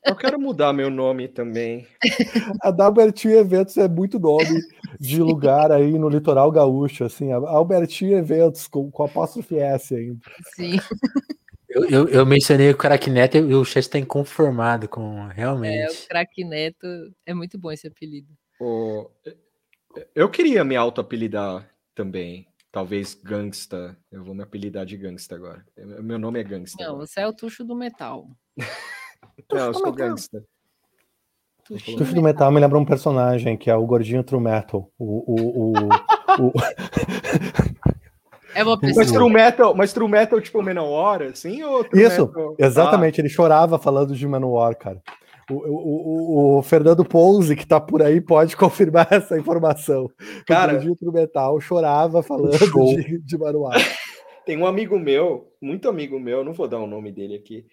Eu 0.05 0.15
quero 0.15 0.39
mudar 0.39 0.73
meu 0.73 0.89
nome 0.89 1.27
também. 1.27 1.87
Adalbertinho 2.61 3.35
Eventos 3.37 3.77
é 3.77 3.87
muito 3.87 4.19
nome 4.19 4.59
de 4.99 5.21
lugar 5.21 5.71
aí 5.71 5.97
no 5.97 6.09
litoral 6.09 6.51
gaúcho, 6.51 7.03
assim, 7.05 7.31
Albertinho 7.31 8.17
Eventos, 8.17 8.67
com, 8.67 8.89
com 8.91 9.03
apóstrofe 9.03 9.57
S 9.57 9.95
ainda. 9.95 10.19
Sim. 10.55 10.77
Eu, 11.69 11.85
eu, 11.89 12.07
eu 12.09 12.25
mencionei 12.25 12.69
o 12.69 12.75
Crack 12.77 13.09
Neto 13.09 13.37
e 13.37 13.53
o 13.55 13.63
chat 13.63 13.83
está 13.83 13.97
inconformado 13.97 14.89
com 14.89 15.29
É, 15.29 15.33
realmente. 15.33 16.03
o 16.03 16.07
craque 16.09 16.43
Neto 16.43 16.85
é 17.25 17.33
muito 17.33 17.57
bom 17.57 17.71
esse 17.71 17.87
apelido. 17.87 18.27
O- 18.59 19.09
Eu 20.13 20.29
queria 20.29 20.65
me 20.65 20.75
auto-apelidar 20.75 21.69
também. 21.95 22.45
Talvez 22.71 23.13
Gangsta. 23.13 23.97
Eu 24.11 24.23
vou 24.23 24.33
me 24.33 24.43
apelidar 24.43 24.85
de 24.85 24.95
Gangsta 24.97 25.35
agora. 25.35 25.65
Meu 25.77 26.17
nome 26.17 26.39
é 26.39 26.43
Gangsta. 26.43 26.81
Não, 26.83 26.91
agora. 26.93 27.05
você 27.07 27.19
é 27.21 27.27
o 27.27 27.33
tuxo 27.33 27.63
do 27.65 27.75
metal. 27.75 28.27
Não, 29.51 29.65
eu 29.67 29.73
sou 29.73 29.91
Gangsta. 29.91 30.43
Tuxo 31.65 31.95
Tuxo 31.95 32.13
do 32.15 32.21
Metal 32.21 32.51
me 32.51 32.59
lembra 32.59 32.77
um 32.77 32.83
personagem 32.85 33.55
que 33.55 33.69
é 33.69 33.75
o 33.75 33.85
gordinho 33.85 34.23
True 34.23 34.41
Metal. 34.41 34.91
O, 34.97 35.05
o, 35.05 35.71
o, 35.71 35.87
o- 36.47 36.53
É 38.53 38.63
uma 38.63 38.77
Mas 38.81 38.95
pessoa. 38.95 39.17
True 39.19 39.31
Metal, 39.31 39.75
mas 39.75 39.93
True 39.93 40.09
Metal 40.09 40.41
tipo 40.41 40.61
Menor, 40.61 41.23
assim? 41.23 41.63
Ou 41.63 41.83
True 41.83 42.03
Isso, 42.03 42.27
Metal- 42.27 42.55
exatamente, 42.59 43.21
ele 43.21 43.29
chorava 43.29 43.77
falando 43.79 44.15
de 44.15 44.27
Manowar, 44.27 44.75
cara. 44.77 45.01
O, 45.49 45.55
o, 45.55 46.57
o, 46.59 46.61
Fernando 46.61 47.03
Pouso, 47.03 47.55
que 47.55 47.65
tá 47.65 47.79
por 47.79 48.01
aí, 48.01 48.21
pode 48.21 48.55
confirmar 48.57 49.07
essa 49.11 49.37
informação. 49.37 50.09
Cara- 50.45 50.77
o 50.77 50.95
True 50.95 51.13
Metal 51.13 51.59
chorava 51.59 52.21
falando 52.23 52.57
Show. 52.57 52.95
de, 52.95 53.19
de 53.19 53.37
Tem 54.45 54.57
um 54.57 54.65
amigo 54.65 54.97
meu, 54.99 55.51
muito 55.61 55.87
amigo 55.87 56.19
meu, 56.19 56.43
não 56.43 56.53
vou 56.53 56.67
dar 56.67 56.79
o 56.79 56.87
nome 56.87 57.11
dele 57.11 57.35
aqui. 57.35 57.65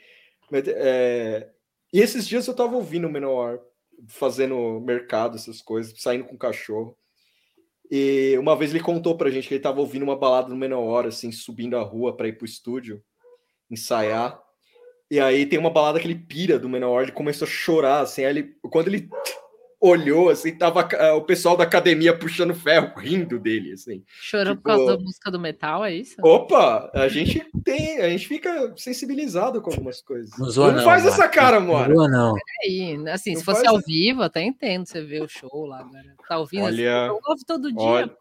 Mas, 0.51 0.65
é, 0.67 1.49
E 1.93 2.01
esses 2.01 2.27
dias 2.27 2.47
eu 2.47 2.55
tava 2.55 2.77
ouvindo 2.77 3.07
o 3.07 3.11
Menor 3.11 3.61
fazendo 4.07 4.81
mercado, 4.81 5.37
essas 5.37 5.61
coisas, 5.61 5.95
saindo 6.01 6.25
com 6.25 6.35
o 6.35 6.39
cachorro. 6.39 6.97
E 7.91 8.37
uma 8.39 8.55
vez 8.55 8.71
ele 8.71 8.83
contou 8.83 9.17
pra 9.17 9.31
gente 9.31 9.49
que 9.49 9.55
ele 9.55 9.63
tava 9.63 9.81
ouvindo 9.81 10.03
uma 10.03 10.17
balada 10.17 10.49
no 10.49 10.57
Menor, 10.57 11.07
assim, 11.07 11.33
subindo 11.33 11.77
a 11.77 11.83
rua 11.83 12.17
para 12.17 12.29
ir 12.29 12.35
pro 12.35 12.45
estúdio 12.45 13.03
ensaiar. 13.71 14.41
E 15.11 15.19
aí 15.19 15.47
tem 15.47 15.59
uma 15.59 15.71
balada 15.71 15.99
que 15.99 16.07
ele 16.07 16.15
pira 16.15 16.59
do 16.59 16.69
Menor, 16.69 17.03
ele 17.03 17.13
começou 17.13 17.47
a 17.47 17.51
chorar, 17.51 18.01
assim, 18.01 18.25
aí 18.25 18.31
ele, 18.31 18.55
quando 18.71 18.89
ele 18.89 19.09
olhou, 19.81 20.29
assim, 20.29 20.57
tava 20.57 20.83
uh, 20.83 21.17
o 21.17 21.23
pessoal 21.23 21.57
da 21.57 21.65
academia 21.65 22.17
puxando 22.17 22.55
ferro, 22.55 22.93
rindo 22.99 23.39
dele, 23.39 23.73
assim. 23.73 24.03
Chorou 24.07 24.55
tipo, 24.55 24.63
por 24.63 24.75
causa 24.75 24.97
da 24.97 25.03
música 25.03 25.31
do 25.31 25.39
metal, 25.39 25.85
é 25.85 25.95
isso? 25.95 26.17
Opa, 26.23 26.91
a 26.93 27.09
gente 27.09 27.47
tem, 27.65 28.01
a 28.01 28.09
gente 28.09 28.27
fica 28.27 28.73
sensibilizado 28.77 29.63
com 29.63 29.71
algumas 29.71 30.03
coisas. 30.03 30.37
Não, 30.39 30.51
zoa, 30.51 30.69
não, 30.69 30.79
não 30.79 30.85
faz 30.85 31.07
essa 31.07 31.29
cara, 31.29 31.61
mano. 31.61 31.95
Não, 31.95 32.09
não. 32.09 32.35
Aí, 32.65 32.97
assim, 33.09 33.33
não 33.33 33.39
se 33.39 33.45
fosse 33.45 33.67
ao 33.67 33.79
vivo, 33.81 34.23
até 34.23 34.43
entendo 34.43 34.87
você 34.87 35.01
ver 35.01 35.23
o 35.23 35.29
show 35.29 35.65
lá, 35.67 35.81
agora. 35.81 36.15
Tá 36.29 36.39
ouvindo? 36.39 36.65
Olha, 36.65 37.03
assim, 37.03 37.09
eu 37.09 37.21
ouvo 37.25 37.45
todo 37.47 37.73
dia. 37.73 37.83
Olha, 37.83 38.17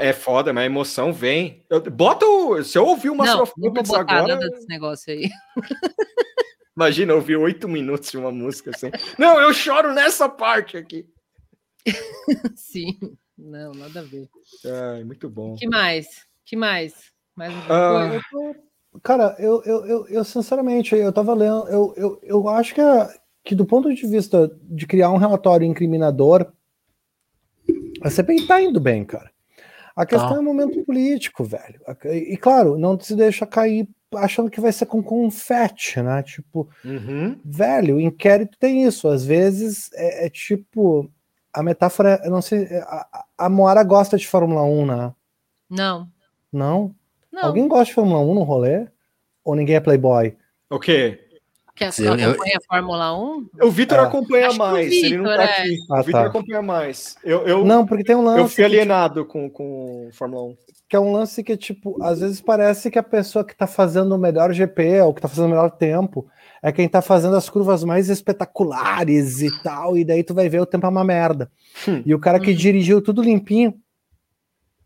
é 0.00 0.12
foda, 0.12 0.52
mas 0.52 0.62
a 0.62 0.66
emoção 0.66 1.12
vem. 1.12 1.64
Eu, 1.70 1.80
bota 1.90 2.24
o. 2.26 2.62
Se 2.62 2.76
eu 2.78 2.86
ouvir 2.86 3.10
o 3.10 3.14
Master 3.14 3.36
não, 3.36 3.42
of 3.42 3.52
Puppets 3.54 3.88
não 3.88 3.96
vou 3.96 4.04
botar 4.04 4.18
agora. 4.20 4.34
Nada 4.34 4.50
desse 4.50 4.68
negócio 4.68 5.12
aí. 5.12 5.30
Imagina 6.76 7.14
ouvir 7.14 7.36
oito 7.36 7.68
minutos 7.68 8.10
de 8.10 8.18
uma 8.18 8.30
música 8.30 8.70
assim. 8.70 8.90
Não, 9.18 9.40
eu 9.40 9.52
choro 9.54 9.94
nessa 9.94 10.28
parte 10.28 10.76
aqui. 10.76 11.06
Sim, 12.54 12.98
não, 13.36 13.72
nada 13.72 14.00
a 14.00 14.02
ver. 14.02 14.28
Ai, 14.94 15.04
muito 15.04 15.28
bom. 15.30 15.54
que 15.54 15.66
mais? 15.66 16.26
que 16.44 16.54
mais? 16.56 16.92
Mais 17.34 17.52
um 17.52 17.58
Ah, 17.70 18.20
Cara, 19.02 19.36
eu, 19.38 19.62
eu, 19.64 19.86
eu, 19.86 20.08
eu, 20.08 20.24
sinceramente, 20.24 20.94
eu 20.94 21.12
tava 21.12 21.34
lendo, 21.34 21.68
eu, 21.68 21.94
eu, 21.96 22.20
eu 22.22 22.48
acho 22.48 22.74
que, 22.74 22.80
a- 22.80 23.14
que 23.44 23.54
do 23.54 23.66
ponto 23.66 23.92
de 23.94 24.06
vista 24.06 24.50
de 24.62 24.86
criar 24.86 25.10
um 25.10 25.18
relatório 25.18 25.66
incriminador, 25.66 26.50
a 28.02 28.10
CPI 28.10 28.46
tá 28.46 28.60
indo 28.60 28.80
bem, 28.80 29.04
cara. 29.04 29.30
A 29.96 30.04
questão 30.04 30.28
Tá. 30.30 30.36
é 30.36 30.38
o 30.38 30.42
momento 30.44 30.84
político, 30.84 31.42
velho. 31.42 31.80
E, 32.04 32.36
claro, 32.36 32.76
não 32.78 33.00
se 33.00 33.16
deixa 33.16 33.46
cair 33.46 33.88
achando 34.14 34.50
que 34.50 34.60
vai 34.60 34.70
ser 34.72 34.84
com 34.86 35.02
confete, 35.02 36.00
né? 36.02 36.22
Tipo, 36.22 36.68
uhum. 36.84 37.40
velho, 37.44 37.96
o 37.96 38.00
inquérito 38.00 38.58
tem 38.58 38.84
isso. 38.84 39.08
Às 39.08 39.24
vezes 39.24 39.90
é, 39.94 40.26
é 40.26 40.30
tipo. 40.30 41.10
A 41.52 41.62
metáfora, 41.62 42.20
eu 42.22 42.30
não 42.30 42.42
sei. 42.42 42.64
é, 42.64 42.80
A, 42.82 43.24
a- 43.38 43.48
Moara 43.48 43.82
gosta 43.82 44.18
de 44.18 44.28
Fórmula 44.28 44.62
1, 44.62 44.84
né? 44.86 45.12
Não, 45.70 46.06
Não? 46.52 46.94
não. 47.32 47.44
Alguém 47.46 47.66
gosta 47.66 47.86
de 47.86 47.94
Fórmula 47.94 48.20
1 48.20 48.34
no 48.34 48.42
rolê? 48.42 48.86
Ou 49.42 49.54
ninguém 49.56 49.76
é 49.76 49.80
playboy? 49.80 50.36
O 50.68 50.78
quê? 50.78 51.25
Quer 51.76 51.90
Eu- 51.98 52.16
eu- 52.16 52.30
acompanha 52.30 52.56
a 52.56 52.66
Fórmula 52.66 53.18
1? 53.18 53.46
O 53.62 53.70
Vitor 53.70 53.98
Ah. 53.98 54.02
acompanha 54.04 54.46
Acho 54.46 54.56
que 54.56 54.62
o 54.62 54.66
mais, 54.66 54.92
ele 54.92 55.16
não 55.18 55.24
tá 55.24 55.42
é. 55.42 55.44
aqui. 55.60 55.76
Ah, 55.90 56.00
o 56.00 56.02
Vitor 56.04 56.20
tá. 56.22 56.26
acompanha 56.28 56.62
mais. 56.62 57.16
Eu, 57.22 57.46
eu, 57.46 57.64
Não, 57.66 57.84
porque 57.86 58.02
tem 58.02 58.16
um 58.16 58.24
lance. 58.24 58.40
eu 58.40 58.48
fui 58.48 58.56
que, 58.56 58.62
alienado 58.64 59.26
com, 59.26 59.50
com 59.50 60.08
Fórmula 60.14 60.42
1. 60.44 60.56
que 60.88 60.96
é 60.96 61.00
um 61.00 61.12
lance 61.12 61.44
que, 61.44 61.54
tipo, 61.54 62.02
às 62.02 62.20
vezes 62.20 62.40
parece 62.40 62.90
que 62.90 62.98
a 62.98 63.02
pessoa 63.02 63.44
que 63.44 63.54
tá 63.54 63.66
fazendo 63.66 64.14
o 64.14 64.18
melhor 64.18 64.52
GP, 64.54 65.00
ou 65.02 65.12
que 65.12 65.20
tá 65.20 65.28
fazendo 65.28 65.46
o 65.46 65.50
melhor 65.50 65.70
tempo, 65.70 66.26
é 66.62 66.72
quem 66.72 66.88
tá 66.88 67.02
fazendo 67.02 67.36
as 67.36 67.50
curvas 67.50 67.84
mais 67.84 68.08
espetaculares 68.08 69.42
e 69.42 69.62
tal, 69.62 69.98
e 69.98 70.04
daí 70.04 70.22
tu 70.24 70.32
vai 70.32 70.48
ver 70.48 70.60
o 70.60 70.66
tempo 70.66 70.86
é 70.86 70.88
uma 70.88 71.04
merda. 71.04 71.50
Hum. 71.86 72.02
E 72.06 72.14
o 72.14 72.18
cara 72.18 72.40
que 72.40 72.52
Uhum. 72.52 72.56
dirigiu 72.56 73.02
tudo 73.02 73.20
limpinho, 73.20 73.74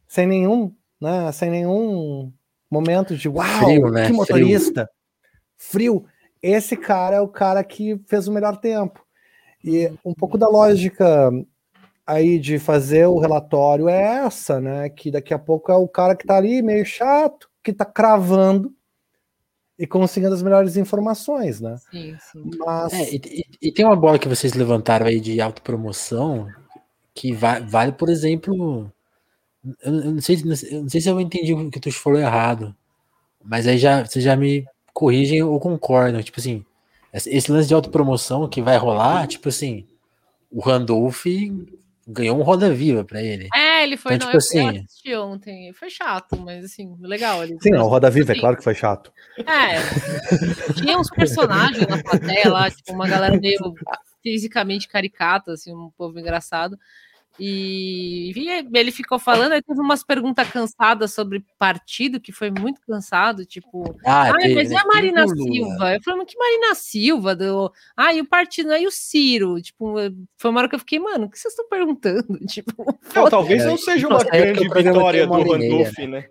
sem 0.08 0.26
nenhum, 0.26 0.74
né, 1.00 1.30
sem 1.30 1.50
nenhum 1.50 2.32
momento 2.68 3.16
de 3.16 3.28
uau, 3.28 3.46
Frio, 3.64 3.90
né? 3.90 4.06
que 4.08 4.12
motorista. 4.12 4.90
Frio. 5.56 6.04
Esse 6.42 6.76
cara 6.76 7.16
é 7.16 7.20
o 7.20 7.28
cara 7.28 7.62
que 7.62 8.00
fez 8.06 8.26
o 8.28 8.32
melhor 8.32 8.56
tempo. 8.56 9.04
E 9.64 9.92
um 10.04 10.14
pouco 10.14 10.38
da 10.38 10.48
lógica 10.48 11.30
aí 12.06 12.38
de 12.38 12.58
fazer 12.58 13.06
o 13.06 13.18
relatório 13.18 13.88
é 13.88 14.24
essa, 14.24 14.60
né? 14.60 14.88
Que 14.88 15.10
daqui 15.10 15.34
a 15.34 15.38
pouco 15.38 15.70
é 15.70 15.76
o 15.76 15.86
cara 15.88 16.16
que 16.16 16.26
tá 16.26 16.36
ali 16.36 16.62
meio 16.62 16.84
chato, 16.84 17.48
que 17.62 17.72
tá 17.72 17.84
cravando 17.84 18.74
e 19.78 19.86
conseguindo 19.86 20.34
as 20.34 20.42
melhores 20.42 20.76
informações, 20.76 21.60
né? 21.60 21.76
Sim, 21.90 22.16
sim. 22.20 22.50
Mas 22.58 22.92
É, 22.92 23.10
e, 23.14 23.16
e- 23.26 23.68
e 23.68 23.72
tem 23.72 23.84
uma 23.84 23.96
bola 23.96 24.18
que 24.18 24.28
vocês 24.28 24.54
levantaram 24.54 25.06
aí 25.06 25.20
de 25.20 25.40
autopromoção 25.40 26.48
que 27.14 27.32
va- 27.32 27.60
vale, 27.60 27.92
por 27.92 28.08
exemplo. 28.08 28.90
Eu, 29.82 29.94
eu 29.94 30.10
não 30.12 30.20
sei, 30.22 30.36
se- 30.38 30.74
eu 30.74 30.82
não 30.82 30.88
sei 30.88 31.00
se 31.00 31.08
eu 31.08 31.20
entendi 31.20 31.52
o 31.52 31.70
que 31.70 31.80
tu 31.80 31.92
falou 31.92 32.18
errado, 32.18 32.74
mas 33.44 33.66
aí 33.66 33.78
já, 33.78 34.04
vocês 34.04 34.24
já 34.24 34.36
me 34.36 34.66
corrigem 35.01 35.43
ou 35.43 35.59
concordam. 35.59 36.22
Tipo 36.22 36.39
assim, 36.39 36.62
esse 37.12 37.51
lance 37.51 37.66
de 37.68 37.74
autopromoção 37.74 38.47
que 38.48 38.60
vai 38.60 38.77
rolar, 38.77 39.27
tipo 39.27 39.48
assim, 39.48 39.86
o 40.52 40.60
Randolph 40.60 41.24
ganhou 42.06 42.36
um 42.39 42.43
Roda 42.43 42.72
Viva 42.74 43.05
pra 43.05 43.22
ele. 43.22 43.48
É, 43.55 43.82
ele 43.85 43.97
foi. 43.97 44.14
Então, 44.16 44.31
não, 44.31 44.39
tipo 44.39 44.56
eu- 44.56 44.62
eu 44.62 44.68
assim- 44.68 44.78
assisti 44.85 45.14
ontem. 45.14 45.72
Foi 45.72 45.89
chato, 45.89 46.36
mas 46.36 46.64
assim, 46.64 46.94
legal. 47.01 47.43
Ele, 47.43 47.56
sim, 47.62 47.70
não, 47.70 47.86
o 47.86 47.89
Roda 47.89 48.10
Viva, 48.10 48.32
é 48.32 48.35
Sim. 48.35 48.40
claro 48.40 48.56
que 48.56 48.64
foi 48.64 48.74
chato. 48.74 49.12
É, 49.39 50.72
tinha 50.74 50.98
uns 50.98 51.09
personagens 51.10 51.86
na 51.86 52.02
plateia 52.02 52.48
lá, 52.51 52.70
tipo, 52.70 52.93
uma 52.93 53.09
galera 53.09 53.39
meio 53.39 53.59
fisicamente 54.22 54.86
caricata, 54.89 55.52
assim, 55.52 55.72
um 55.74 55.90
povo 55.97 56.18
engraçado. 56.18 56.77
E, 57.40 58.32
e 58.36 58.78
ele 58.78 58.92
ficou 58.92 59.18
falando, 59.18 59.52
aí 59.52 59.62
teve 59.62 59.80
umas 59.80 60.04
perguntas 60.04 60.46
cansadas 60.50 61.14
sobre 61.14 61.42
partido, 61.58 62.20
que 62.20 62.32
foi 62.32 62.50
muito 62.50 62.82
cansado, 62.82 63.46
tipo, 63.46 63.96
Ah, 64.04 64.28
ah, 64.28 64.36
teve, 64.36 64.54
mas 64.56 64.70
e 64.70 64.76
a 64.76 64.84
Marina. 64.84 65.26
Silva? 65.26 65.94
Eu 65.94 66.02
falei, 66.02 66.18
mas 66.18 66.30
que 66.30 66.38
Marina 66.38 66.74
Silva? 66.74 67.34
Do... 67.34 67.72
Ah, 67.96 68.12
e 68.12 68.20
o 68.20 68.28
partido, 68.28 68.70
aí 68.72 68.86
o 68.86 68.90
Ciro? 68.90 69.60
Tipo, 69.62 69.94
foi 70.36 70.50
uma 70.50 70.60
hora 70.60 70.68
que 70.68 70.74
eu 70.74 70.80
fiquei, 70.80 70.98
mano, 70.98 71.24
o 71.24 71.30
que 71.30 71.38
vocês 71.38 71.52
estão 71.52 71.66
perguntando? 71.68 72.38
Tipo, 72.50 72.98
Não, 73.14 73.30
talvez 73.30 73.62
É, 73.62 73.66
não 73.66 73.78
seja 73.78 74.06
uma 74.06 74.22
grande 74.22 74.68
vitória 74.68 75.26
do 75.26 75.32
Randolph, 75.32 75.98
né? 75.98 76.28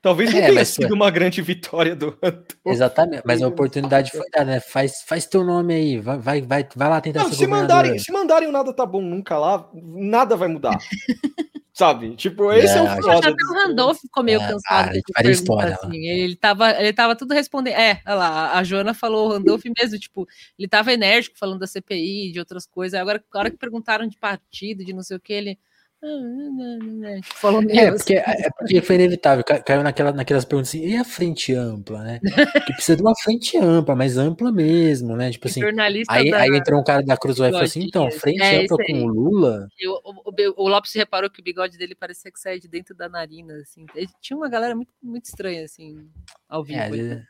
Talvez 0.00 0.32
não 0.32 0.40
É, 0.40 0.46
tenha 0.46 0.64
sido 0.64 0.86
foi- 0.88 0.96
uma 0.96 1.10
grande 1.10 1.40
vitória 1.42 1.94
do 1.96 2.16
Randolph. 2.22 2.46
Exatamente, 2.66 3.22
mas 3.24 3.42
a 3.42 3.48
oportunidade 3.48 4.10
foi 4.10 4.28
dada, 4.30 4.44
né? 4.44 4.60
Faz, 4.60 5.02
faz 5.06 5.26
teu 5.26 5.44
nome 5.44 5.74
aí, 5.74 5.98
vai, 5.98 6.18
vai, 6.18 6.42
vai, 6.42 6.68
vai 6.74 6.88
lá 6.88 7.00
tentar 7.00 7.20
Não, 7.22 7.28
ser 7.30 7.36
se 7.36 7.46
mandarem, 7.46 7.98
se 7.98 8.12
mandarem 8.12 8.48
o 8.48 8.52
nada 8.52 8.72
tá 8.72 8.84
bom 8.84 9.00
nunca 9.00 9.38
lá, 9.38 9.68
nada 9.74 10.36
vai 10.36 10.48
mudar. 10.48 10.78
Sabe? 11.74 12.14
Tipo, 12.16 12.52
esse 12.52 12.74
é, 12.74 12.76
Não, 12.76 12.84
o 12.84 12.88
acho 12.88 12.98
Acho 12.98 13.12
foda. 13.14 13.28
até 13.30 13.44
o 13.44 13.54
Randolph 13.54 13.98
ficou 13.98 14.22
meio 14.22 14.40
É, 14.42 14.46
cansado 14.46 14.90
ah, 15.16 15.30
história, 15.30 15.74
assim. 15.74 16.06
Ele 16.06 16.36
tava, 16.36 16.70
ele 16.72 16.92
tava 16.92 17.16
tudo 17.16 17.32
respondendo. 17.32 17.72
É, 17.74 17.98
olha 18.06 18.14
lá, 18.14 18.58
a 18.58 18.62
Joana 18.62 18.92
falou 18.92 19.28
o 19.28 19.32
Randolph 19.32 19.62
mesmo, 19.80 19.98
tipo, 19.98 20.28
ele 20.58 20.68
tava 20.68 20.92
enérgico 20.92 21.38
falando 21.38 21.60
da 21.60 21.66
CPI, 21.66 22.30
de 22.30 22.38
outras 22.38 22.66
coisas. 22.66 23.00
Agora, 23.00 23.24
hora 23.34 23.50
que 23.50 23.56
perguntaram 23.56 24.06
de 24.06 24.18
partido, 24.18 24.84
de 24.84 24.92
não 24.92 25.02
sei 25.02 25.16
o 25.16 25.20
que, 25.20 25.32
ele. 25.32 25.58
"Ah, 26.02 26.06
Tipo, 27.22 27.38
falou 27.38 27.62
É, 27.70 27.90
porque, 27.92 28.14
é 28.14 28.50
porque 28.58 28.80
foi 28.82 28.94
inevitável, 28.96 29.44
ca- 29.44 29.60
caiu 29.62 29.82
naquela, 29.82 30.12
naquelas 30.12 30.44
perguntas 30.44 30.70
assim, 30.70 30.86
e 30.86 30.96
a 30.96 31.04
frente 31.04 31.54
ampla, 31.54 32.02
né? 32.02 32.20
Que 32.66 32.72
precisa 32.72 32.96
de 32.96 33.02
uma 33.02 33.14
frente 33.22 33.56
ampla, 33.58 33.94
mas 33.94 34.16
ampla 34.16 34.50
mesmo, 34.52 35.16
né? 35.16 35.30
Tipo 35.30 35.46
assim, 35.48 35.60
jornalista 35.60 36.12
aí, 36.12 36.30
da- 36.30 36.38
aí 36.40 36.50
entrou 36.56 36.80
um 36.80 36.84
cara 36.84 37.02
da 37.02 37.16
Cruzoé 37.16 37.48
e 37.48 37.52
falou 37.52 37.64
assim, 37.64 37.82
então, 37.82 38.10
frente 38.10 38.42
É, 38.42 38.64
ampla 38.64 38.76
com 38.84 39.04
o 39.04 39.06
Lula, 39.06 39.68
o, 39.84 40.10
o- 40.10 40.22
o- 40.30 40.64
o 40.64 40.68
Lopes 40.68 40.92
reparou 40.94 41.30
que 41.30 41.40
o 41.40 41.44
bigode 41.44 41.76
dele 41.78 41.94
parecia 41.94 42.30
que 42.30 42.38
saía 42.40 42.58
de 42.60 42.68
dentro 42.68 42.94
da 42.94 43.08
narina, 43.08 43.54
assim. 43.56 43.86
Ele 43.94 44.08
tinha 44.20 44.36
uma 44.36 44.48
galera 44.48 44.74
muito, 44.74 44.92
muito 45.02 45.24
estranha, 45.26 45.64
assim, 45.64 46.08
ao 46.48 46.64
vivo. 46.64 46.78
é, 46.80 47.22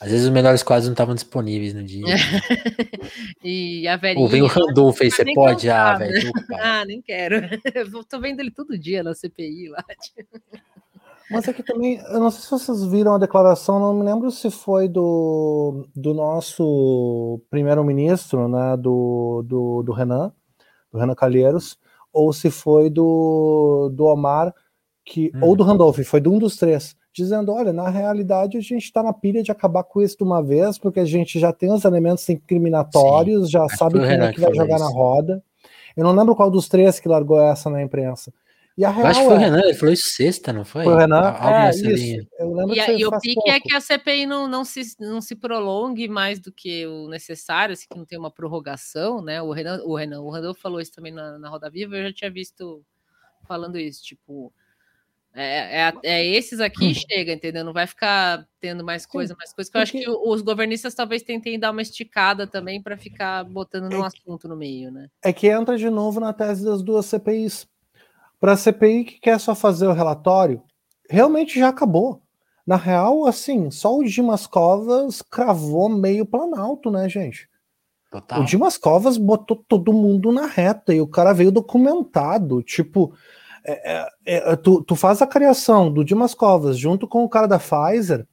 às, 0.00 0.10
vezes, 0.10 0.26
os 0.26 0.32
melhores 0.32 0.62
quadros 0.62 0.86
não 0.86 0.92
estavam 0.92 1.14
disponíveis 1.14 1.74
no 1.74 1.82
dia. 1.82 2.04
E 3.42 3.86
a 3.86 3.96
velhinha... 3.96 4.24
Ou 4.24 4.28
vem 4.28 4.42
o 4.42 4.46
Randolph 4.46 5.00
aí, 5.00 5.06
Mas 5.06 5.16
você 5.16 5.32
pode? 5.32 5.70
Ah, 5.70 5.94
velho. 5.96 6.32
Ah, 6.60 6.84
nem 6.84 7.00
quero. 7.00 7.36
Eu 7.74 8.04
tô 8.04 8.20
vendo 8.20 8.40
ele 8.40 8.50
todo 8.50 8.76
dia 8.76 9.02
na 9.02 9.14
CPI 9.14 9.68
lá. 9.68 9.84
Mas 11.30 11.48
aqui 11.48 11.62
também, 11.62 11.98
eu 12.12 12.20
não 12.20 12.30
sei 12.30 12.40
se 12.42 12.50
vocês 12.50 12.84
viram 12.84 13.14
a 13.14 13.18
declaração, 13.18 13.80
não 13.80 13.94
me 13.94 14.04
lembro 14.04 14.30
se 14.30 14.48
foi 14.48 14.88
do, 14.88 15.86
do 15.94 16.14
nosso 16.14 17.40
primeiro-ministro, 17.50 18.48
né, 18.48 18.76
do, 18.76 19.42
do, 19.44 19.82
do 19.82 19.92
Renan, 19.92 20.32
do 20.92 20.98
Renan 20.98 21.14
Calheiros, 21.16 21.78
ou 22.12 22.32
se 22.32 22.48
foi 22.48 22.88
do, 22.90 23.90
do 23.92 24.04
Omar, 24.04 24.54
que, 25.04 25.32
Hum. 25.34 25.40
ou 25.42 25.56
do 25.56 25.64
Randolph, 25.64 25.98
foi 26.04 26.20
de 26.20 26.28
um 26.28 26.38
dos 26.38 26.56
três, 26.56 26.96
dizendo, 27.16 27.50
olha, 27.50 27.72
na 27.72 27.88
realidade 27.88 28.58
a 28.58 28.60
gente 28.60 28.84
está 28.84 29.02
na 29.02 29.12
pilha 29.12 29.42
de 29.42 29.50
acabar 29.50 29.82
com 29.82 30.02
isso 30.02 30.18
de 30.18 30.22
uma 30.22 30.42
vez, 30.42 30.78
porque 30.78 31.00
a 31.00 31.04
gente 31.04 31.38
já 31.40 31.50
tem 31.50 31.72
os 31.72 31.84
elementos 31.84 32.28
incriminatórios, 32.28 33.50
já 33.50 33.66
que 33.66 33.76
sabe 33.76 33.98
quem 34.00 34.20
é 34.20 34.32
que 34.32 34.40
vai 34.40 34.54
jogar 34.54 34.78
na 34.78 34.86
isso. 34.86 34.94
roda. 34.94 35.42
Eu 35.96 36.04
não 36.04 36.14
lembro 36.14 36.36
qual 36.36 36.50
dos 36.50 36.68
três 36.68 37.00
que 37.00 37.08
largou 37.08 37.40
essa 37.40 37.70
na 37.70 37.82
imprensa. 37.82 38.30
E 38.76 38.84
a 38.84 38.90
Eu 38.90 38.94
real 38.94 39.06
acho 39.06 39.20
que 39.20 39.26
foi 39.26 39.34
o 39.34 39.40
é, 39.40 39.44
Renan, 39.44 39.60
ele 39.62 39.74
falou 39.74 39.92
isso 39.94 40.10
sexta, 40.10 40.52
não 40.52 40.62
foi? 40.62 40.84
foi 40.84 40.92
o 40.92 40.96
Renan? 40.98 41.34
É, 41.40 41.70
isso. 41.70 41.86
linha. 41.88 42.28
Eu 42.38 42.52
lembro 42.52 42.76
E, 42.76 42.84
que 42.84 42.92
e 42.92 43.06
o 43.06 43.18
pique 43.18 43.48
é 43.48 43.52
pouco. 43.54 43.68
que 43.68 43.74
a 43.74 43.80
CPI 43.80 44.26
não, 44.26 44.46
não, 44.46 44.62
se, 44.66 44.82
não 45.00 45.22
se 45.22 45.34
prolongue 45.34 46.06
mais 46.08 46.38
do 46.38 46.52
que 46.52 46.86
o 46.86 47.08
necessário, 47.08 47.72
assim, 47.72 47.86
que 47.90 47.96
não 47.96 48.04
tem 48.04 48.18
uma 48.18 48.30
prorrogação, 48.30 49.22
né? 49.22 49.40
O 49.40 49.50
Renan, 49.52 49.82
o 49.84 49.96
Renan, 49.96 50.20
o 50.20 50.28
Randolph 50.28 50.58
falou 50.60 50.78
isso 50.78 50.92
também 50.92 51.12
na, 51.12 51.38
na 51.38 51.48
Roda 51.48 51.70
Viva, 51.70 51.96
eu 51.96 52.08
já 52.08 52.12
tinha 52.12 52.30
visto 52.30 52.82
falando 53.48 53.78
isso, 53.78 54.04
tipo. 54.04 54.52
É, 55.38 55.82
é, 55.82 55.92
é 56.02 56.26
esses 56.26 56.60
aqui 56.60 56.94
chega, 56.94 57.30
entendeu? 57.30 57.62
Não 57.62 57.74
vai 57.74 57.86
ficar 57.86 58.46
tendo 58.58 58.82
mais 58.82 59.04
coisa, 59.04 59.36
mais 59.36 59.52
coisa. 59.52 59.70
Que 59.70 59.76
eu 59.76 59.82
acho 59.82 59.92
que 59.92 60.08
os 60.08 60.40
governistas 60.40 60.94
talvez 60.94 61.22
tentem 61.22 61.58
dar 61.58 61.72
uma 61.72 61.82
esticada 61.82 62.46
também 62.46 62.82
para 62.82 62.96
ficar 62.96 63.44
botando 63.44 63.92
É 63.92 63.96
no 63.96 64.02
assunto 64.02 64.48
no 64.48 64.56
meio, 64.56 64.90
né? 64.90 65.08
É 65.22 65.34
que 65.34 65.48
entra 65.48 65.76
de 65.76 65.90
novo 65.90 66.20
na 66.20 66.32
tese 66.32 66.64
das 66.64 66.82
duas 66.82 67.04
CPIs. 67.04 67.68
Para 68.40 68.52
a 68.52 68.56
CPI 68.56 69.04
que 69.04 69.20
quer 69.20 69.38
só 69.38 69.54
fazer 69.54 69.86
o 69.86 69.92
relatório, 69.92 70.62
realmente 71.08 71.58
já 71.58 71.68
acabou. 71.68 72.22
Na 72.66 72.76
real, 72.76 73.26
assim, 73.26 73.70
só 73.70 73.94
o 73.94 74.04
Dimas 74.04 74.46
Covas 74.46 75.20
cravou 75.20 75.88
meio 75.88 76.24
planalto, 76.24 76.90
né, 76.90 77.08
gente? 77.08 77.48
Total. 78.10 78.40
O 78.40 78.44
Dimas 78.44 78.78
Covas 78.78 79.18
botou 79.18 79.62
todo 79.68 79.92
mundo 79.92 80.32
na 80.32 80.46
reta 80.46 80.94
e 80.94 81.00
o 81.00 81.06
cara 81.06 81.34
veio 81.34 81.52
documentado. 81.52 82.62
Tipo, 82.62 83.14
é, 83.66 84.08
é, 84.24 84.52
é, 84.52 84.56
tu, 84.56 84.82
tu 84.82 84.94
faz 84.94 85.20
a 85.20 85.26
criação 85.26 85.92
do 85.92 86.04
Dimas 86.04 86.34
Covas 86.34 86.78
junto 86.78 87.08
com 87.08 87.24
o 87.24 87.28
cara 87.28 87.48
da 87.48 87.58
Pfizer, 87.58 88.26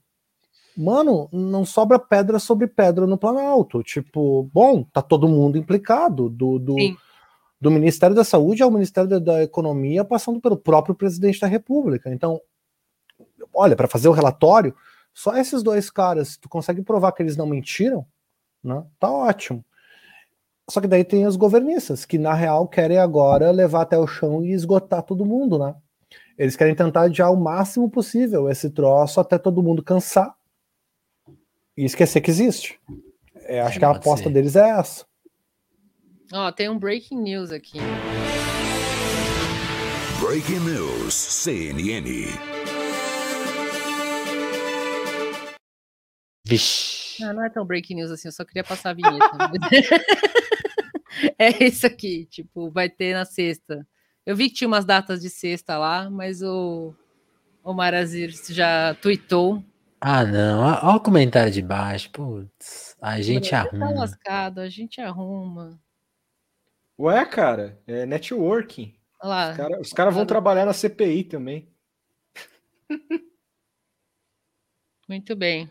mano, 0.76 1.28
não 1.32 1.64
sobra 1.64 1.98
pedra 1.98 2.38
sobre 2.38 2.66
pedra 2.68 3.06
no 3.06 3.18
Planalto. 3.18 3.82
Tipo, 3.82 4.48
bom, 4.52 4.84
tá 4.84 5.02
todo 5.02 5.28
mundo 5.28 5.58
implicado, 5.58 6.28
do, 6.28 6.58
do, 6.58 6.76
do 7.60 7.70
Ministério 7.70 8.14
da 8.14 8.22
Saúde 8.22 8.62
ao 8.62 8.70
Ministério 8.70 9.10
da, 9.10 9.18
da 9.18 9.42
Economia, 9.42 10.04
passando 10.04 10.40
pelo 10.40 10.56
próprio 10.56 10.94
presidente 10.94 11.40
da 11.40 11.46
República. 11.46 12.12
Então, 12.12 12.40
olha, 13.52 13.74
para 13.74 13.88
fazer 13.88 14.08
o 14.08 14.12
relatório, 14.12 14.74
só 15.12 15.36
esses 15.36 15.62
dois 15.62 15.90
caras, 15.90 16.36
tu 16.36 16.48
consegue 16.48 16.82
provar 16.82 17.12
que 17.12 17.22
eles 17.22 17.36
não 17.36 17.46
mentiram, 17.46 18.06
né, 18.62 18.84
tá 18.98 19.10
ótimo. 19.10 19.64
Só 20.68 20.80
que 20.80 20.88
daí 20.88 21.04
tem 21.04 21.26
os 21.26 21.36
governistas, 21.36 22.04
que 22.04 22.16
na 22.16 22.32
real 22.32 22.66
querem 22.66 22.98
agora 22.98 23.50
levar 23.50 23.82
até 23.82 23.98
o 23.98 24.06
chão 24.06 24.42
e 24.44 24.52
esgotar 24.52 25.02
todo 25.02 25.24
mundo, 25.24 25.58
né? 25.58 25.74
Eles 26.38 26.56
querem 26.56 26.74
tentar 26.74 27.02
adiar 27.02 27.32
o 27.32 27.36
máximo 27.36 27.90
possível 27.90 28.48
esse 28.48 28.70
troço 28.70 29.20
até 29.20 29.38
todo 29.38 29.62
mundo 29.62 29.82
cansar 29.82 30.34
e 31.76 31.84
esquecer 31.84 32.20
que 32.20 32.30
existe. 32.30 32.80
É, 33.42 33.60
acho 33.60 33.78
que 33.78 33.84
a 33.84 33.90
aposta 33.90 34.28
ser. 34.28 34.32
deles 34.32 34.56
é 34.56 34.70
essa. 34.70 35.04
Ó, 36.32 36.50
tem 36.50 36.68
um 36.68 36.78
breaking 36.78 37.20
news 37.20 37.52
aqui. 37.52 37.78
Breaking 40.20 40.60
News 40.60 41.14
CNN. 41.14 42.26
Vixe. 46.46 47.22
Ah, 47.22 47.32
não 47.32 47.44
é 47.44 47.50
tão 47.50 47.64
breaking 47.64 47.96
news 47.96 48.10
assim, 48.10 48.28
eu 48.28 48.32
só 48.32 48.44
queria 48.44 48.64
passar 48.64 48.90
a 48.90 48.94
vinheta. 48.94 49.14
é 51.38 51.64
isso 51.64 51.86
aqui, 51.86 52.26
tipo, 52.26 52.70
vai 52.70 52.88
ter 52.88 53.14
na 53.14 53.24
sexta. 53.24 53.86
Eu 54.26 54.34
vi 54.36 54.48
que 54.48 54.54
tinha 54.56 54.68
umas 54.68 54.84
datas 54.84 55.20
de 55.20 55.28
sexta 55.30 55.76
lá, 55.78 56.08
mas 56.10 56.42
o, 56.42 56.94
o 57.62 57.72
Marazir 57.74 58.30
já 58.52 58.94
tweetou. 58.94 59.62
Ah, 60.00 60.24
não. 60.24 60.60
Olha 60.62 60.96
o 60.96 61.00
comentário 61.00 61.52
de 61.52 61.62
baixo. 61.62 62.10
Putz, 62.10 62.96
a 63.00 63.20
gente 63.20 63.50
Tá 63.50 63.60
arruma. 63.60 63.90
lascado, 63.90 64.60
a 64.60 64.68
gente 64.68 65.00
arruma. 65.00 65.80
Ué, 66.98 67.24
cara, 67.26 67.80
é 67.86 68.04
networking. 68.06 68.94
Olha 69.22 69.28
lá. 69.30 69.50
Os 69.50 69.56
caras 69.56 69.92
cara 69.92 70.10
vão 70.10 70.26
trabalhar 70.26 70.64
na 70.66 70.72
CPI 70.72 71.24
também. 71.24 71.68
Muito 75.08 75.34
bem. 75.36 75.70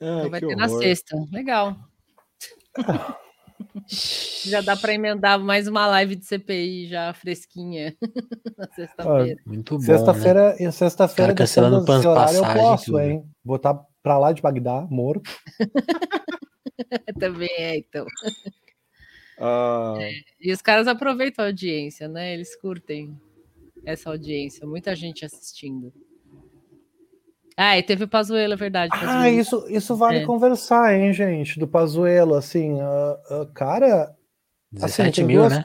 Ai, 0.00 0.08
Então 0.18 0.30
vai 0.30 0.40
ter 0.40 0.56
na 0.56 0.66
horror. 0.66 0.82
sexta. 0.82 1.16
Legal. 1.32 1.76
já 4.44 4.60
dá 4.60 4.76
para 4.76 4.92
emendar 4.94 5.38
mais 5.38 5.66
uma 5.68 5.86
live 5.86 6.16
de 6.16 6.24
CPI 6.24 6.86
já 6.88 7.12
fresquinha 7.14 7.96
na 8.56 8.66
sexta-feira. 8.74 9.40
Muito 9.46 9.74
bom. 9.76 9.80
né? 9.80 9.86
Sexta-feira, 9.86 10.56
e 10.58 10.72
sexta-feira, 10.72 11.34
cancelando 11.34 11.84
pan- 11.84 11.98
horário, 12.08 12.36
eu 12.36 12.42
passagem, 12.42 12.62
posso, 12.62 12.98
hein? 12.98 13.24
Botar 13.44 13.74
pra 14.02 14.18
lá 14.18 14.32
de 14.32 14.40
Bagdá, 14.42 14.86
morto. 14.90 15.30
Também 17.18 17.50
é, 17.58 17.76
então. 17.78 18.06
Ah, 19.40 19.94
E 20.40 20.52
os 20.52 20.60
caras 20.60 20.88
aproveitam 20.88 21.44
a 21.44 21.48
audiência, 21.48 22.08
né? 22.08 22.34
Eles 22.34 22.56
curtem 22.60 23.16
essa 23.84 24.10
audiência. 24.10 24.66
Muita 24.66 24.96
gente 24.96 25.24
assistindo. 25.24 25.92
Ah, 27.60 27.76
e 27.76 27.82
teve 27.82 28.04
o 28.04 28.08
Pazuello, 28.08 28.52
é 28.52 28.56
verdade. 28.56 28.92
Ah, 28.94 28.98
Pazuello. 29.00 29.36
isso, 29.40 29.66
isso 29.68 29.96
vale 29.96 30.18
É. 30.18 30.24
conversar, 30.24 30.94
hein, 30.94 31.12
gente? 31.12 31.58
Do 31.58 31.66
Pazuello, 31.66 32.34
assim, 32.36 32.80
ah, 32.80 33.18
ah, 33.30 33.46
cara, 33.52 34.14
17 34.70 35.16
tem 35.16 35.24
mil, 35.26 35.40
duas- 35.40 35.54
né? 35.54 35.64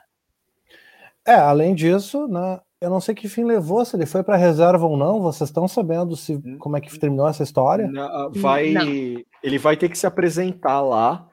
É, 1.25 1.35
além 1.35 1.75
disso, 1.75 2.27
né, 2.27 2.59
eu 2.81 2.89
não 2.89 2.99
sei 2.99 3.13
que 3.15 3.29
fim 3.29 3.43
levou, 3.45 3.85
se 3.85 3.95
ele 3.95 4.05
foi 4.07 4.23
para 4.23 4.35
reserva 4.35 4.85
ou 4.85 4.97
não. 4.97 5.21
Vocês 5.21 5.49
estão 5.49 5.67
sabendo 5.67 6.15
se 6.17 6.41
como 6.57 6.75
é 6.75 6.81
que 6.81 6.97
terminou 6.99 7.27
essa 7.29 7.43
história? 7.43 7.87
na- 7.87 8.27
vai, 8.29 8.71
Não. 8.71 8.81
ele 9.43 9.57
vai 9.59 9.77
ter 9.77 9.87
que 9.87 9.97
se 9.97 10.07
apresentar 10.07 10.81
lá, 10.81 11.29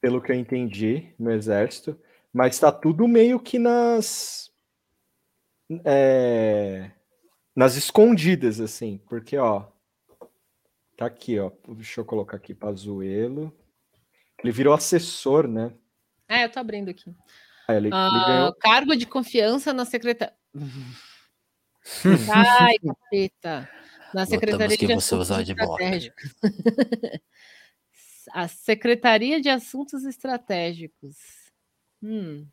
pelo 0.00 0.20
que 0.20 0.32
eu 0.32 0.36
entendi, 0.36 1.12
no 1.18 1.30
exército, 1.30 1.96
mas 2.32 2.58
tá 2.58 2.72
tudo 2.72 3.06
meio 3.06 3.38
que 3.38 3.58
nas 3.58 4.50
é, 5.84 6.90
nas 7.58 7.74
escondidas, 7.74 8.60
assim, 8.60 8.98
porque 9.08 9.36
ó, 9.36 9.64
tá 10.96 11.06
aqui, 11.06 11.40
ó, 11.40 11.50
deixa 11.70 12.00
eu 12.00 12.04
colocar 12.04 12.36
aqui 12.36 12.54
Pazuello. 12.54 13.52
Ele 14.38 14.52
virou 14.52 14.72
assessor, 14.72 15.48
né? 15.48 15.74
É, 16.28 16.44
eu 16.44 16.52
tô 16.52 16.60
abrindo 16.60 16.88
aqui. 16.88 17.12
Ah, 17.66 17.74
ele, 17.74 17.88
ele 17.88 17.96
Ah, 17.96 18.24
ganhou 18.28 18.54
cargo 18.54 18.94
de 18.94 19.06
confiança 19.06 19.72
na 19.72 19.84
secretaria. 19.84 20.36
Ai, 22.32 22.76
capeta. 22.78 23.68
Na 24.14 24.24
Secretaria 24.24 24.76
que 24.76 24.86
de 24.86 24.94
você 24.94 25.14
Assuntos 25.16 25.30
usar 25.30 25.42
de 25.42 25.52
bloco. 25.52 25.82
Estratégicos. 25.82 26.34
A 28.32 28.46
Secretaria 28.46 29.40
de 29.40 29.48
Assuntos 29.48 30.04
Estratégicos. 30.04 31.16
Hum. 32.00 32.46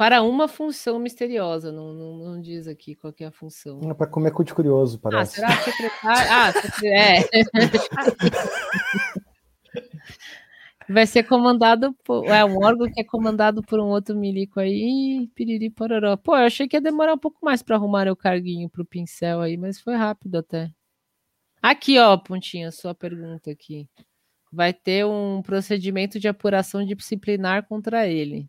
Para 0.00 0.22
uma 0.22 0.48
função 0.48 0.98
misteriosa, 0.98 1.70
não, 1.70 1.92
não, 1.92 2.16
não 2.16 2.40
diz 2.40 2.66
aqui 2.66 2.94
qual 2.94 3.12
que 3.12 3.22
é 3.22 3.26
a 3.26 3.30
função. 3.30 3.80
É 3.82 3.92
para 3.92 4.06
comer 4.06 4.30
cu 4.30 4.42
de 4.42 4.54
curioso, 4.54 4.96
Ah, 4.96 5.00
parece. 5.02 5.34
será 5.34 5.54
que 5.54 5.70
secretário? 5.70 6.30
Ah, 6.32 6.52
é. 6.86 7.18
Vai 10.88 11.06
ser 11.06 11.24
comandado 11.24 11.92
por. 12.02 12.24
É 12.24 12.42
um 12.42 12.64
órgão 12.64 12.90
que 12.90 12.98
é 12.98 13.04
comandado 13.04 13.60
por 13.60 13.78
um 13.78 13.88
outro 13.88 14.16
milico 14.16 14.58
aí. 14.58 15.28
Piriri 15.34 15.68
pororó. 15.68 16.16
Pô, 16.16 16.34
eu 16.34 16.46
achei 16.46 16.66
que 16.66 16.78
ia 16.78 16.80
demorar 16.80 17.12
um 17.12 17.18
pouco 17.18 17.36
mais 17.42 17.62
para 17.62 17.76
arrumar 17.76 18.08
o 18.08 18.16
carguinho 18.16 18.70
pro 18.70 18.86
pincel 18.86 19.42
aí, 19.42 19.58
mas 19.58 19.78
foi 19.78 19.96
rápido 19.96 20.36
até. 20.36 20.70
Aqui, 21.60 21.98
ó, 21.98 22.16
Pontinha, 22.16 22.72
sua 22.72 22.94
pergunta 22.94 23.50
aqui. 23.50 23.86
Vai 24.50 24.72
ter 24.72 25.04
um 25.04 25.42
procedimento 25.42 26.18
de 26.18 26.26
apuração 26.26 26.82
disciplinar 26.86 27.68
contra 27.68 28.06
ele. 28.06 28.48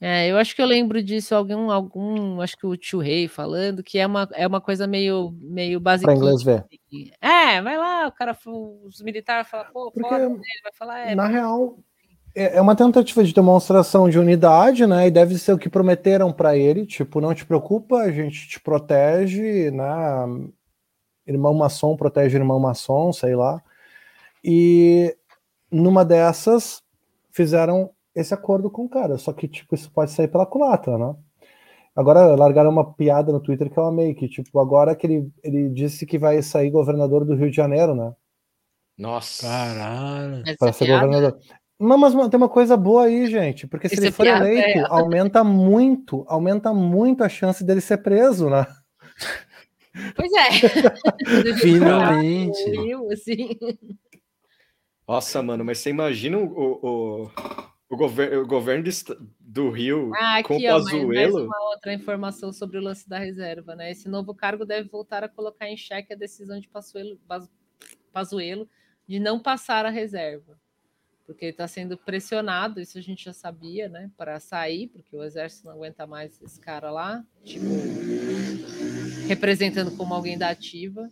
É, 0.00 0.30
eu 0.30 0.36
acho 0.36 0.54
que 0.54 0.60
eu 0.60 0.66
lembro 0.66 1.02
disso, 1.02 1.34
algum, 1.34 1.70
algum, 1.70 2.40
acho 2.42 2.56
que 2.56 2.66
o 2.66 2.76
tio 2.76 2.98
Rei 2.98 3.28
falando, 3.28 3.82
que 3.82 3.98
é 3.98 4.06
uma, 4.06 4.28
é 4.34 4.46
uma 4.46 4.60
coisa 4.60 4.86
meio, 4.86 5.34
meio 5.40 5.80
básica. 5.80 6.06
Para 6.06 6.18
inglês 6.18 6.42
ver. 6.42 6.66
É, 7.20 7.62
vai 7.62 7.78
lá, 7.78 8.06
o 8.06 8.12
cara, 8.12 8.36
os 8.84 9.00
militares 9.00 9.48
falam, 9.48 9.66
pô, 9.72 9.90
Porque, 9.90 10.06
fora 10.06 10.28
dele, 10.28 10.42
vai 10.62 10.72
falar, 10.74 10.98
é, 11.00 11.14
Na 11.14 11.26
real, 11.26 11.78
é 12.34 12.58
é 12.58 12.60
uma 12.60 12.76
tentativa 12.76 13.24
de 13.24 13.32
demonstração 13.32 14.10
de 14.10 14.18
unidade, 14.18 14.86
né? 14.86 15.06
E 15.06 15.10
deve 15.10 15.38
ser 15.38 15.54
o 15.54 15.58
que 15.58 15.70
prometeram 15.70 16.30
para 16.30 16.54
ele, 16.54 16.84
tipo, 16.84 17.18
não 17.18 17.34
te 17.34 17.46
preocupa, 17.46 18.00
a 18.02 18.12
gente 18.12 18.46
te 18.46 18.60
protege, 18.60 19.70
né? 19.70 19.86
Irmão 21.26 21.54
maçom 21.54 21.96
protege 21.96 22.36
irmão 22.36 22.60
maçom, 22.60 23.10
sei 23.14 23.34
lá. 23.34 23.62
E 24.44 25.16
numa 25.72 26.04
dessas 26.04 26.82
fizeram 27.32 27.90
esse 28.16 28.32
acordo 28.32 28.70
com 28.70 28.86
o 28.86 28.88
cara, 28.88 29.18
só 29.18 29.32
que 29.32 29.46
tipo 29.46 29.74
isso 29.74 29.90
pode 29.92 30.10
sair 30.10 30.28
pela 30.28 30.46
culatra, 30.46 30.96
né? 30.96 31.14
Agora 31.94 32.34
largaram 32.34 32.70
uma 32.70 32.92
piada 32.94 33.30
no 33.32 33.40
Twitter 33.40 33.70
que 33.70 33.78
eu 33.78 33.84
amei, 33.84 34.14
que 34.14 34.28
tipo, 34.28 34.58
agora 34.58 34.94
que 34.96 35.06
ele, 35.06 35.30
ele 35.42 35.68
disse 35.70 36.04
que 36.04 36.18
vai 36.18 36.42
sair 36.42 36.70
governador 36.70 37.24
do 37.24 37.34
Rio 37.34 37.50
de 37.50 37.56
Janeiro, 37.56 37.94
né? 37.94 38.12
Nossa. 38.98 39.46
Caralho. 39.46 40.42
Para 40.58 40.72
ser 40.72 40.86
piada, 40.86 41.06
governador. 41.06 41.38
Não, 41.78 41.98
mas 41.98 42.14
tem 42.30 42.38
uma 42.38 42.48
coisa 42.48 42.74
boa 42.76 43.04
aí, 43.04 43.26
gente, 43.26 43.66
porque 43.66 43.88
se 43.88 43.94
Essa 43.94 44.04
ele 44.04 44.12
for 44.12 44.24
piada 44.24 44.50
eleito, 44.50 44.78
é- 44.78 44.86
aumenta 44.88 45.44
muito, 45.44 46.24
aumenta 46.26 46.72
muito 46.72 47.22
a 47.22 47.28
chance 47.28 47.62
dele 47.62 47.82
ser 47.82 47.98
preso, 47.98 48.48
né? 48.48 48.66
Pois 50.14 50.32
é. 50.32 50.50
Finalmente. 51.60 52.94
Assim. 53.12 53.58
Nossa, 55.06 55.42
mano, 55.42 55.64
mas 55.64 55.78
você 55.78 55.90
imagina 55.90 56.38
o, 56.38 56.80
o, 56.82 57.30
o, 57.88 57.96
gover 57.96 58.36
o 58.38 58.46
governo 58.46 58.84
do, 59.38 59.70
Rio 59.70 60.12
Ah, 60.14 60.42
com 60.42 60.56
aqui, 60.56 60.68
ó, 60.68 60.82
mais, 60.82 61.06
mais 61.06 61.34
uma 61.34 61.70
outra 61.70 61.92
informação 61.92 62.52
sobre 62.52 62.78
o 62.78 62.82
lance 62.82 63.08
da 63.08 63.18
reserva, 63.18 63.74
né? 63.74 63.90
Esse 63.90 64.08
novo 64.08 64.34
cargo 64.34 64.64
deve 64.64 64.88
voltar 64.88 65.22
a 65.22 65.28
colocar 65.28 65.68
em 65.68 65.76
xeque 65.76 66.12
a 66.12 66.16
decisão 66.16 66.58
de 66.58 66.68
Pazuello, 66.68 67.18
Paz- 67.28 67.48
Pazuello 68.12 68.68
de 69.06 69.20
não 69.20 69.38
passar 69.38 69.86
a 69.86 69.90
reserva. 69.90 70.58
Porque 71.24 71.46
ele 71.46 71.50
está 71.52 71.66
sendo 71.66 71.98
pressionado, 71.98 72.80
isso 72.80 72.98
a 72.98 73.00
gente 73.00 73.24
já 73.24 73.32
sabia, 73.32 73.88
né? 73.88 74.10
Para 74.16 74.38
sair, 74.38 74.88
porque 74.88 75.16
o 75.16 75.24
exército 75.24 75.66
não 75.66 75.74
aguenta 75.74 76.06
mais 76.06 76.40
esse 76.40 76.60
cara 76.60 76.88
lá, 76.90 77.24
tipo, 77.44 77.66
representando 79.26 79.96
como 79.96 80.14
alguém 80.14 80.38
da 80.38 80.50
ativa. 80.50 81.08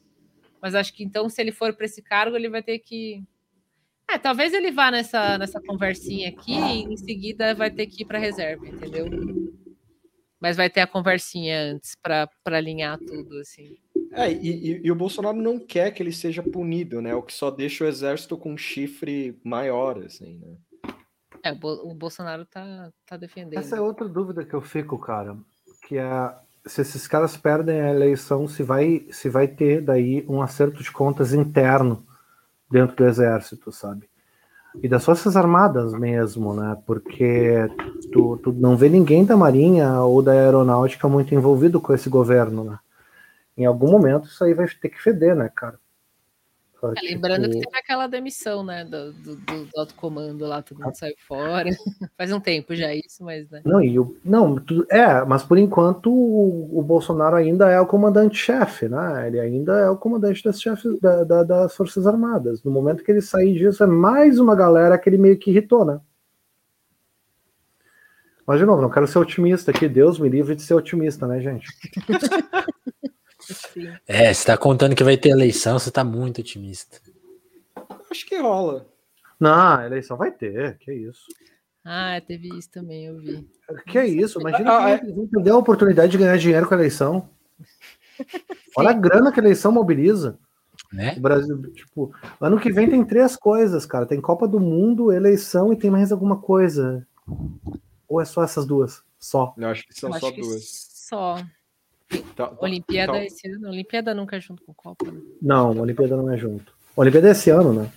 Mas 0.62 0.74
acho 0.74 0.94
que 0.94 1.02
então, 1.02 1.28
se 1.28 1.40
ele 1.42 1.50
for 1.52 1.74
para 1.74 1.86
esse 1.86 2.00
cargo, 2.00 2.36
ele 2.36 2.48
vai 2.48 2.62
ter 2.62 2.78
que. 2.78 3.24
É, 4.14 4.18
talvez 4.18 4.54
ele 4.54 4.70
vá 4.70 4.92
nessa, 4.92 5.36
nessa 5.36 5.60
conversinha 5.60 6.28
aqui 6.28 6.52
e 6.52 6.84
em 6.84 6.96
seguida 6.96 7.52
vai 7.52 7.68
ter 7.68 7.88
que 7.88 8.04
ir 8.04 8.06
para 8.06 8.16
reserva, 8.16 8.64
entendeu? 8.64 9.06
Mas 10.40 10.56
vai 10.56 10.70
ter 10.70 10.82
a 10.82 10.86
conversinha 10.86 11.72
antes 11.72 11.96
para 12.00 12.28
alinhar 12.46 12.96
tudo, 12.98 13.40
assim. 13.40 13.76
É, 14.12 14.30
e, 14.30 14.36
e, 14.36 14.80
e, 14.84 14.92
o 14.92 14.94
Bolsonaro 14.94 15.36
não 15.36 15.58
quer 15.58 15.90
que 15.90 16.00
ele 16.00 16.12
seja 16.12 16.44
punido, 16.44 17.02
né? 17.02 17.12
O 17.12 17.22
que 17.22 17.32
só 17.32 17.50
deixa 17.50 17.82
o 17.82 17.88
exército 17.88 18.38
com 18.38 18.52
um 18.52 18.56
chifre 18.56 19.36
maior, 19.42 19.98
assim, 20.04 20.38
né? 20.38 20.56
É, 21.42 21.50
o 21.50 21.92
Bolsonaro 21.92 22.46
tá, 22.46 22.92
tá 23.04 23.16
defendendo. 23.16 23.58
Essa 23.58 23.76
é 23.76 23.80
outra 23.80 24.08
dúvida 24.08 24.44
que 24.44 24.54
eu 24.54 24.62
fico, 24.62 24.96
cara, 24.96 25.36
que 25.88 25.98
é 25.98 26.34
se 26.64 26.82
esses 26.82 27.08
caras 27.08 27.36
perdem 27.36 27.80
a 27.80 27.90
eleição, 27.90 28.46
se 28.46 28.62
vai, 28.62 29.06
se 29.10 29.28
vai 29.28 29.48
ter 29.48 29.82
daí 29.82 30.24
um 30.28 30.40
acerto 30.40 30.84
de 30.84 30.92
contas 30.92 31.34
interno 31.34 32.06
dentro 32.74 32.96
do 32.96 33.06
exército, 33.06 33.70
sabe? 33.70 34.08
E 34.82 34.88
das 34.88 35.04
Forças 35.04 35.36
Armadas 35.36 35.94
mesmo, 35.94 36.52
né? 36.52 36.76
Porque 36.84 37.68
tu, 38.12 38.36
tu 38.38 38.52
não 38.52 38.76
vê 38.76 38.88
ninguém 38.88 39.24
da 39.24 39.36
Marinha 39.36 40.00
ou 40.00 40.20
da 40.20 40.32
Aeronáutica 40.32 41.08
muito 41.08 41.32
envolvido 41.32 41.80
com 41.80 41.94
esse 41.94 42.10
governo, 42.10 42.64
né? 42.64 42.78
Em 43.56 43.64
algum 43.64 43.88
momento 43.88 44.26
isso 44.26 44.42
aí 44.42 44.52
vai 44.52 44.66
ter 44.66 44.88
que 44.88 45.00
feder, 45.00 45.36
né, 45.36 45.48
cara? 45.54 45.78
É, 46.96 47.00
lembrando 47.02 47.48
que 47.48 47.60
teve 47.60 47.76
aquela 47.76 48.06
demissão, 48.06 48.64
né, 48.64 48.84
do, 48.84 49.12
do, 49.12 49.36
do, 49.36 49.68
alto 49.76 49.94
comando 49.94 50.46
lá, 50.46 50.62
todo 50.62 50.82
mundo 50.82 50.96
saiu 50.96 51.14
fora. 51.26 51.70
Faz 52.16 52.32
um 52.32 52.40
tempo 52.40 52.74
já 52.74 52.94
isso, 52.94 53.24
mas 53.24 53.48
né. 53.50 53.62
Não, 53.64 53.82
e 53.82 53.98
o, 53.98 54.16
não, 54.24 54.60
é, 54.90 55.24
mas 55.24 55.42
por 55.42 55.58
enquanto 55.58 56.12
o, 56.12 56.78
o 56.78 56.82
Bolsonaro 56.82 57.36
ainda 57.36 57.70
é 57.70 57.80
o 57.80 57.86
comandante-chefe, 57.86 58.88
né? 58.88 59.26
Ele 59.26 59.40
ainda 59.40 59.78
é 59.78 59.90
o 59.90 59.96
comandante 59.96 60.42
das 60.42 60.60
chefes 60.60 60.98
da, 61.00 61.24
da, 61.24 61.42
das 61.42 61.74
Forças 61.74 62.06
Armadas. 62.06 62.62
No 62.62 62.70
momento 62.70 63.02
que 63.02 63.10
ele 63.10 63.20
sair 63.20 63.54
disso, 63.54 63.82
é 63.82 63.86
mais 63.86 64.38
uma 64.38 64.54
galera 64.54 64.98
que 64.98 65.08
ele 65.08 65.18
meio 65.18 65.38
que 65.38 65.50
irritou, 65.50 65.84
né? 65.84 66.00
Mas 68.46 68.58
de 68.58 68.66
novo, 68.66 68.82
não 68.82 68.90
quero 68.90 69.06
ser 69.06 69.18
otimista 69.18 69.70
aqui, 69.70 69.88
Deus 69.88 70.18
me 70.18 70.28
livre 70.28 70.54
de 70.54 70.62
ser 70.62 70.74
otimista, 70.74 71.26
né, 71.26 71.40
gente? 71.40 71.66
É, 74.06 74.32
você 74.32 74.46
tá 74.46 74.56
contando 74.56 74.94
que 74.94 75.04
vai 75.04 75.16
ter 75.16 75.30
eleição, 75.30 75.78
você 75.78 75.90
tá 75.90 76.04
muito 76.04 76.40
otimista. 76.40 77.00
Acho 78.10 78.26
que 78.26 78.36
rola. 78.38 78.86
Não, 79.38 79.82
eleição 79.84 80.16
vai 80.16 80.30
ter, 80.30 80.78
que 80.78 80.92
isso. 80.92 81.26
Ah, 81.84 82.20
teve 82.26 82.48
isso 82.56 82.70
também, 82.70 83.06
eu 83.06 83.18
vi. 83.18 83.46
Que 83.88 83.98
é 83.98 84.06
isso, 84.06 84.40
imagina 84.40 84.76
ah, 84.76 84.98
que 84.98 85.06
é... 85.06 85.12
vão 85.12 85.26
perder 85.26 85.50
a 85.50 85.58
oportunidade 85.58 86.12
de 86.12 86.18
ganhar 86.18 86.38
dinheiro 86.38 86.66
com 86.66 86.74
a 86.74 86.78
eleição. 86.78 87.28
Olha 88.76 88.90
a 88.90 88.94
grana 88.94 89.30
que 89.30 89.40
a 89.40 89.42
eleição 89.42 89.70
mobiliza. 89.70 90.38
Né? 90.92 91.14
O 91.16 91.20
Brasil, 91.20 91.60
tipo, 91.72 92.14
ano 92.40 92.58
que 92.58 92.72
vem 92.72 92.88
tem 92.88 93.04
três 93.04 93.36
coisas, 93.36 93.84
cara. 93.84 94.06
Tem 94.06 94.20
Copa 94.20 94.46
do 94.46 94.60
Mundo, 94.60 95.12
eleição 95.12 95.72
e 95.72 95.76
tem 95.76 95.90
mais 95.90 96.12
alguma 96.12 96.38
coisa. 96.38 97.06
Ou 98.08 98.20
é 98.20 98.24
só 98.24 98.42
essas 98.42 98.64
duas? 98.64 99.02
Só. 99.18 99.54
Eu 99.58 99.68
acho 99.68 99.86
que 99.86 99.98
são 99.98 100.14
eu 100.14 100.20
só 100.20 100.30
duas. 100.30 100.64
Só. 100.92 101.36
Tá, 102.08 102.46
tá, 102.48 102.52
Olimpíada 102.60 103.12
tá. 103.12 103.24
esse 103.24 103.48
ano. 103.48 103.68
Olimpíada 103.68 104.14
nunca 104.14 104.36
é 104.36 104.40
junto 104.40 104.62
com 104.64 104.74
Copa. 104.74 105.10
Né? 105.10 105.20
Não, 105.40 105.78
Olimpíada 105.80 106.16
não 106.16 106.30
é 106.30 106.36
junto. 106.36 106.72
Olimpíada 106.96 107.28
é 107.28 107.30
esse 107.32 107.50
ano, 107.50 107.72
né? 107.72 107.90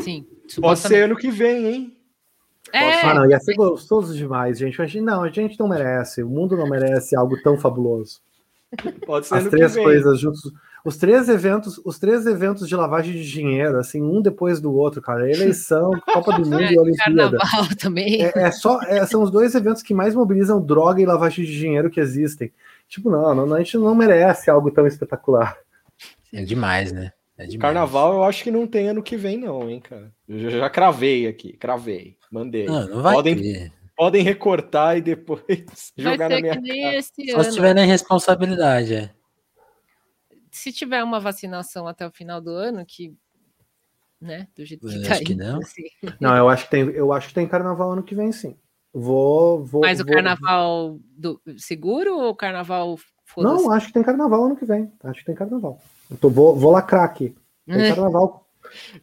Sim. 0.00 0.26
Pode 0.60 0.80
ser 0.80 1.04
ano 1.04 1.16
que 1.16 1.30
vem, 1.30 1.66
hein? 1.66 1.96
É. 2.72 3.00
Ah, 3.02 3.14
não, 3.14 3.28
ia 3.28 3.40
ser 3.40 3.54
gostoso 3.54 4.14
demais, 4.14 4.58
gente. 4.58 4.78
Mas, 4.78 4.94
não, 4.94 5.22
a 5.22 5.28
gente 5.28 5.58
não 5.58 5.68
merece. 5.68 6.22
O 6.22 6.28
mundo 6.28 6.56
não 6.56 6.68
merece 6.68 7.16
algo 7.16 7.40
tão 7.42 7.58
fabuloso. 7.58 8.20
Pode 9.06 9.26
ser 9.26 9.34
As 9.36 9.48
três 9.48 9.76
coisas 9.76 10.20
juntos. 10.20 10.52
Os 10.84 10.96
três 10.96 11.28
eventos, 11.28 11.80
os 11.84 11.98
três 11.98 12.24
eventos 12.26 12.68
de 12.68 12.76
lavagem 12.76 13.12
de 13.12 13.28
dinheiro, 13.28 13.78
assim, 13.78 14.00
um 14.00 14.22
depois 14.22 14.60
do 14.60 14.72
outro, 14.72 15.02
cara. 15.02 15.30
Eleição, 15.30 15.90
Copa 16.12 16.32
do 16.34 16.44
Mundo 16.44 16.60
é, 16.60 16.72
e 16.72 16.78
Olimpíada. 16.78 17.36
Carnaval 17.36 17.76
também. 17.76 18.22
É, 18.22 18.32
é 18.34 18.50
só, 18.50 18.80
é, 18.82 19.04
são 19.04 19.22
os 19.22 19.30
dois 19.30 19.54
eventos 19.54 19.82
que 19.82 19.92
mais 19.92 20.14
mobilizam 20.14 20.64
droga 20.64 21.02
e 21.02 21.06
lavagem 21.06 21.44
de 21.44 21.58
dinheiro 21.58 21.90
que 21.90 22.00
existem. 22.00 22.52
Tipo, 22.88 23.10
não, 23.10 23.34
não, 23.34 23.54
a 23.54 23.58
gente 23.58 23.76
não 23.76 23.94
merece 23.94 24.50
algo 24.50 24.70
tão 24.70 24.86
espetacular. 24.86 25.56
É 26.32 26.42
demais, 26.42 26.90
né? 26.90 27.12
É 27.36 27.46
demais. 27.46 27.60
Carnaval 27.60 28.14
eu 28.14 28.24
acho 28.24 28.42
que 28.42 28.50
não 28.50 28.66
tem 28.66 28.88
ano 28.88 29.02
que 29.02 29.16
vem, 29.16 29.38
não, 29.38 29.68
hein, 29.68 29.80
cara. 29.80 30.12
Eu 30.26 30.38
já, 30.38 30.50
já 30.50 30.70
cravei 30.70 31.26
aqui, 31.26 31.52
cravei, 31.52 32.16
mandei. 32.30 32.66
Não, 32.66 32.88
não 32.88 33.02
vai 33.02 33.14
podem, 33.14 33.36
ter. 33.36 33.72
podem 33.96 34.22
recortar 34.22 34.96
e 34.96 35.02
depois 35.02 35.42
vai 35.96 36.12
jogar 36.12 36.28
na 36.30 36.40
minha 36.40 36.54
cara. 36.54 37.02
Só 37.02 37.42
se 37.44 37.54
tiver 37.54 37.74
na 37.74 37.84
responsabilidade, 37.84 38.94
é. 38.94 39.10
Se 40.50 40.72
tiver 40.72 41.04
uma 41.04 41.20
vacinação 41.20 41.86
até 41.86 42.06
o 42.06 42.10
final 42.10 42.40
do 42.40 42.50
ano, 42.50 42.84
que 42.84 43.14
né, 44.20 44.48
do 44.56 44.64
jeito 44.64 44.86
que 44.86 44.96
Eu 44.96 45.02
tá 45.02 45.12
acho 45.12 45.24
que 45.24 45.32
indo, 45.32 45.44
não. 45.44 45.58
assim. 45.58 45.82
Não, 46.20 46.36
eu 46.36 46.48
acho 46.48 46.64
que 46.64 46.70
tem, 46.70 46.80
eu 46.90 47.12
acho 47.12 47.28
que 47.28 47.34
tem 47.34 47.46
carnaval 47.46 47.92
ano 47.92 48.02
que 48.02 48.14
vem, 48.14 48.32
sim. 48.32 48.56
Vou, 48.92 49.64
vou. 49.64 49.80
Mas 49.82 50.00
o 50.00 50.04
vou- 50.04 50.14
carnaval 50.14 50.98
do 51.16 51.40
seguro 51.56 52.14
ou 52.16 52.30
o 52.30 52.34
carnaval? 52.34 52.98
Não, 53.36 53.70
acho 53.70 53.88
que 53.88 53.92
tem 53.92 54.02
carnaval 54.02 54.44
ano 54.46 54.56
que 54.56 54.64
vem. 54.64 54.90
Acho 55.04 55.20
que 55.20 55.26
tem 55.26 55.34
carnaval. 55.34 55.78
Tô- 56.20 56.30
vou, 56.30 56.56
vou 56.56 56.72
lacrar 56.72 57.04
aqui. 57.04 57.34
Tem 57.66 57.76
carnaval. 57.94 58.46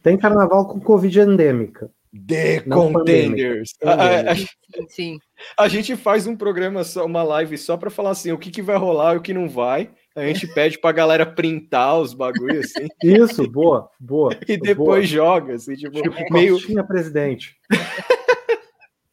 Tem 0.02 0.16
carnaval 0.18 0.66
com 0.68 0.80
Covid 0.80 1.20
endêmica. 1.20 1.90
The 2.26 2.62
Não 2.66 2.92
Contenders. 2.92 3.72
pandêmica. 3.80 4.28
A, 4.28 4.32
a- 4.32 4.36
Sim, 4.36 4.46
sim. 4.88 5.18
a 5.58 5.68
gente 5.68 5.94
faz 5.96 6.26
um 6.26 6.34
programa, 6.36 6.82
só, 6.82 7.04
uma 7.04 7.22
live 7.22 7.56
só 7.58 7.76
pra 7.76 7.90
falar 7.90 8.10
assim, 8.10 8.32
o 8.32 8.38
que, 8.38 8.50
que 8.50 8.62
vai 8.62 8.76
rolar 8.76 9.14
e 9.14 9.18
o 9.18 9.22
que 9.22 9.34
não 9.34 9.48
vai. 9.48 9.90
A 10.14 10.22
gente 10.26 10.46
pede 10.54 10.78
pra 10.78 10.92
galera 10.92 11.26
printar 11.26 11.98
os 11.98 12.14
bagulhos 12.14 12.66
assim 12.74 12.88
Isso, 13.02 13.48
boa, 13.50 13.90
boa. 14.00 14.34
e 14.48 14.56
depois 14.56 15.08
joga, 15.08 15.54
assim, 15.54 15.74
tipo, 15.74 15.92
boa. 15.92 16.02
Tipo, 16.02 16.32
meio 16.32 16.86
presidente. 16.86 17.54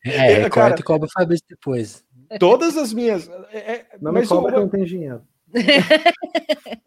É, 0.05 0.09
É, 0.11 0.33
recorta 0.39 0.69
cara- 0.69 0.79
e 0.79 0.83
cobra 0.83 1.07
o 1.07 1.11
Fabrício 1.11 1.45
depois. 1.49 2.05
todas 2.39 2.75
as 2.77 2.91
minhas. 2.93 3.29
é- 3.51 3.73
é- 3.73 3.85
Não 4.01 4.11
me 4.11 4.19
mas 4.19 4.29
cobra 4.29 4.57
o- 4.57 4.61
não 4.61 4.69
tenho 4.69 4.85
dinheiro. 4.85 5.21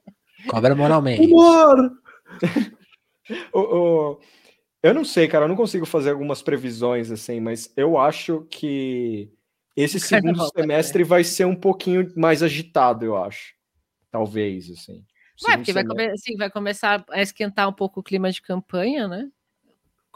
Cobra 0.48 0.74
moralmente. 0.74 1.26
Humor! 1.26 1.92
O- 3.52 3.60
o- 3.60 4.20
eu 4.80 4.94
não 4.94 5.04
sei, 5.04 5.26
cara, 5.26 5.46
eu 5.46 5.48
não 5.48 5.56
consigo 5.56 5.84
fazer 5.84 6.10
algumas 6.10 6.42
previsões 6.42 7.10
assim, 7.10 7.40
mas 7.40 7.72
eu 7.76 7.98
acho 7.98 8.46
que 8.48 9.28
esse 9.76 9.98
segundo 9.98 10.46
semestre 10.56 11.02
vai 11.02 11.24
ser 11.24 11.44
um 11.44 11.56
pouquinho 11.56 12.12
mais 12.14 12.40
agitado, 12.40 13.04
eu 13.04 13.16
acho. 13.16 13.52
Talvez, 14.12 14.70
assim. 14.70 15.04
Ué, 15.44 15.56
porque 15.56 15.72
vai, 15.72 15.84
come- 15.84 16.06
assim, 16.12 16.36
vai 16.36 16.48
começar 16.48 17.04
a 17.10 17.20
esquentar 17.20 17.68
um 17.68 17.72
pouco 17.72 17.98
o 17.98 18.02
clima 18.02 18.30
de 18.30 18.40
campanha, 18.40 19.08
né? 19.08 19.28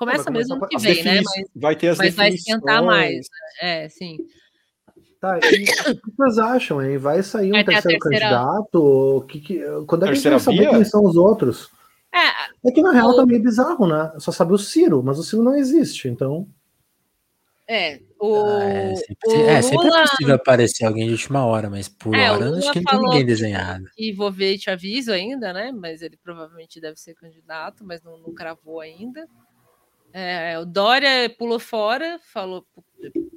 Começa 0.01 0.25
vai 0.25 0.33
mesmo 0.33 0.67
que 0.67 0.79
vem, 0.79 1.05
né? 1.05 1.21
Mas, 1.23 1.47
vai 1.55 1.77
ter 1.77 1.89
as 1.89 1.99
mas 1.99 2.15
vai 2.15 2.31
definições. 2.31 2.57
esquentar 2.57 2.83
mais. 2.83 3.27
É, 3.61 3.87
sim. 3.91 4.17
Tá, 5.21 5.39
e 5.39 5.91
o 5.93 5.97
que 6.01 6.17
vocês 6.17 6.39
acham, 6.39 6.83
hein? 6.83 6.97
Vai 6.97 7.23
sair 7.23 7.49
um 7.49 7.53
Vai 7.53 7.65
terceiro 7.67 7.99
terceira- 7.99 8.31
candidato? 8.31 8.77
O 8.83 9.21
que 9.27 9.39
que- 9.41 9.63
quando 9.87 10.05
é 10.05 10.07
que 10.07 10.13
a 10.13 10.15
gente 10.15 10.31
vai 10.31 10.41
saber 10.41 10.59
via? 10.61 10.71
quem 10.71 10.85
são 10.87 11.05
os 11.05 11.17
outros? 11.17 11.69
É, 12.13 12.69
É 12.69 12.73
que 12.73 12.81
na 12.81 12.93
real 12.93 13.11
O- 13.11 13.17
tá 13.17 13.27
meio 13.27 13.43
bizarro, 13.43 13.87
né? 13.87 14.11
Só 14.19 14.33
sabe 14.33 14.55
o 14.55 14.59
Ciro, 14.59 15.03
mas 15.03 15.19
o 15.19 15.23
Ciro 15.23 15.43
não 15.43 15.55
existe, 15.55 16.09
então. 16.09 16.49
é. 17.69 18.01
O, 18.23 18.35
Ah, 18.35 18.65
é, 18.65 18.95
sempre, 18.97 19.17
o 19.31 19.41
é, 19.49 19.63
sempre 19.63 19.87
Lula 19.89 19.99
é 19.99 20.03
possível 20.03 20.35
aparecer 20.35 20.85
alguém 20.85 21.07
de 21.07 21.13
última 21.13 21.47
hora, 21.47 21.71
mas 21.71 21.89
por 21.89 22.15
É, 22.15 22.31
hora 22.31 22.45
eu 22.47 22.55
acho 22.57 22.71
que 22.73 22.81
não 22.81 22.85
tem 22.93 23.01
ninguém 23.01 23.25
desenhado. 23.25 23.85
e 23.97 24.13
vou 24.13 24.31
ver 24.31 24.55
e 24.55 24.59
te 24.59 24.69
aviso 24.71 25.11
ainda, 25.11 25.53
né? 25.55 25.73
Mas 25.73 26.03
ele 26.03 26.19
provavelmente 26.23 26.79
deve 26.81 26.99
ser 26.99 27.15
candidato, 27.15 27.83
mas 27.83 28.03
não, 28.03 28.19
não 28.19 28.35
cravou 28.35 28.79
ainda. 28.81 29.27
É, 30.13 30.59
o 30.59 30.65
Dória 30.65 31.31
pulou 31.39 31.59
fora, 31.59 32.19
falou, 32.33 32.67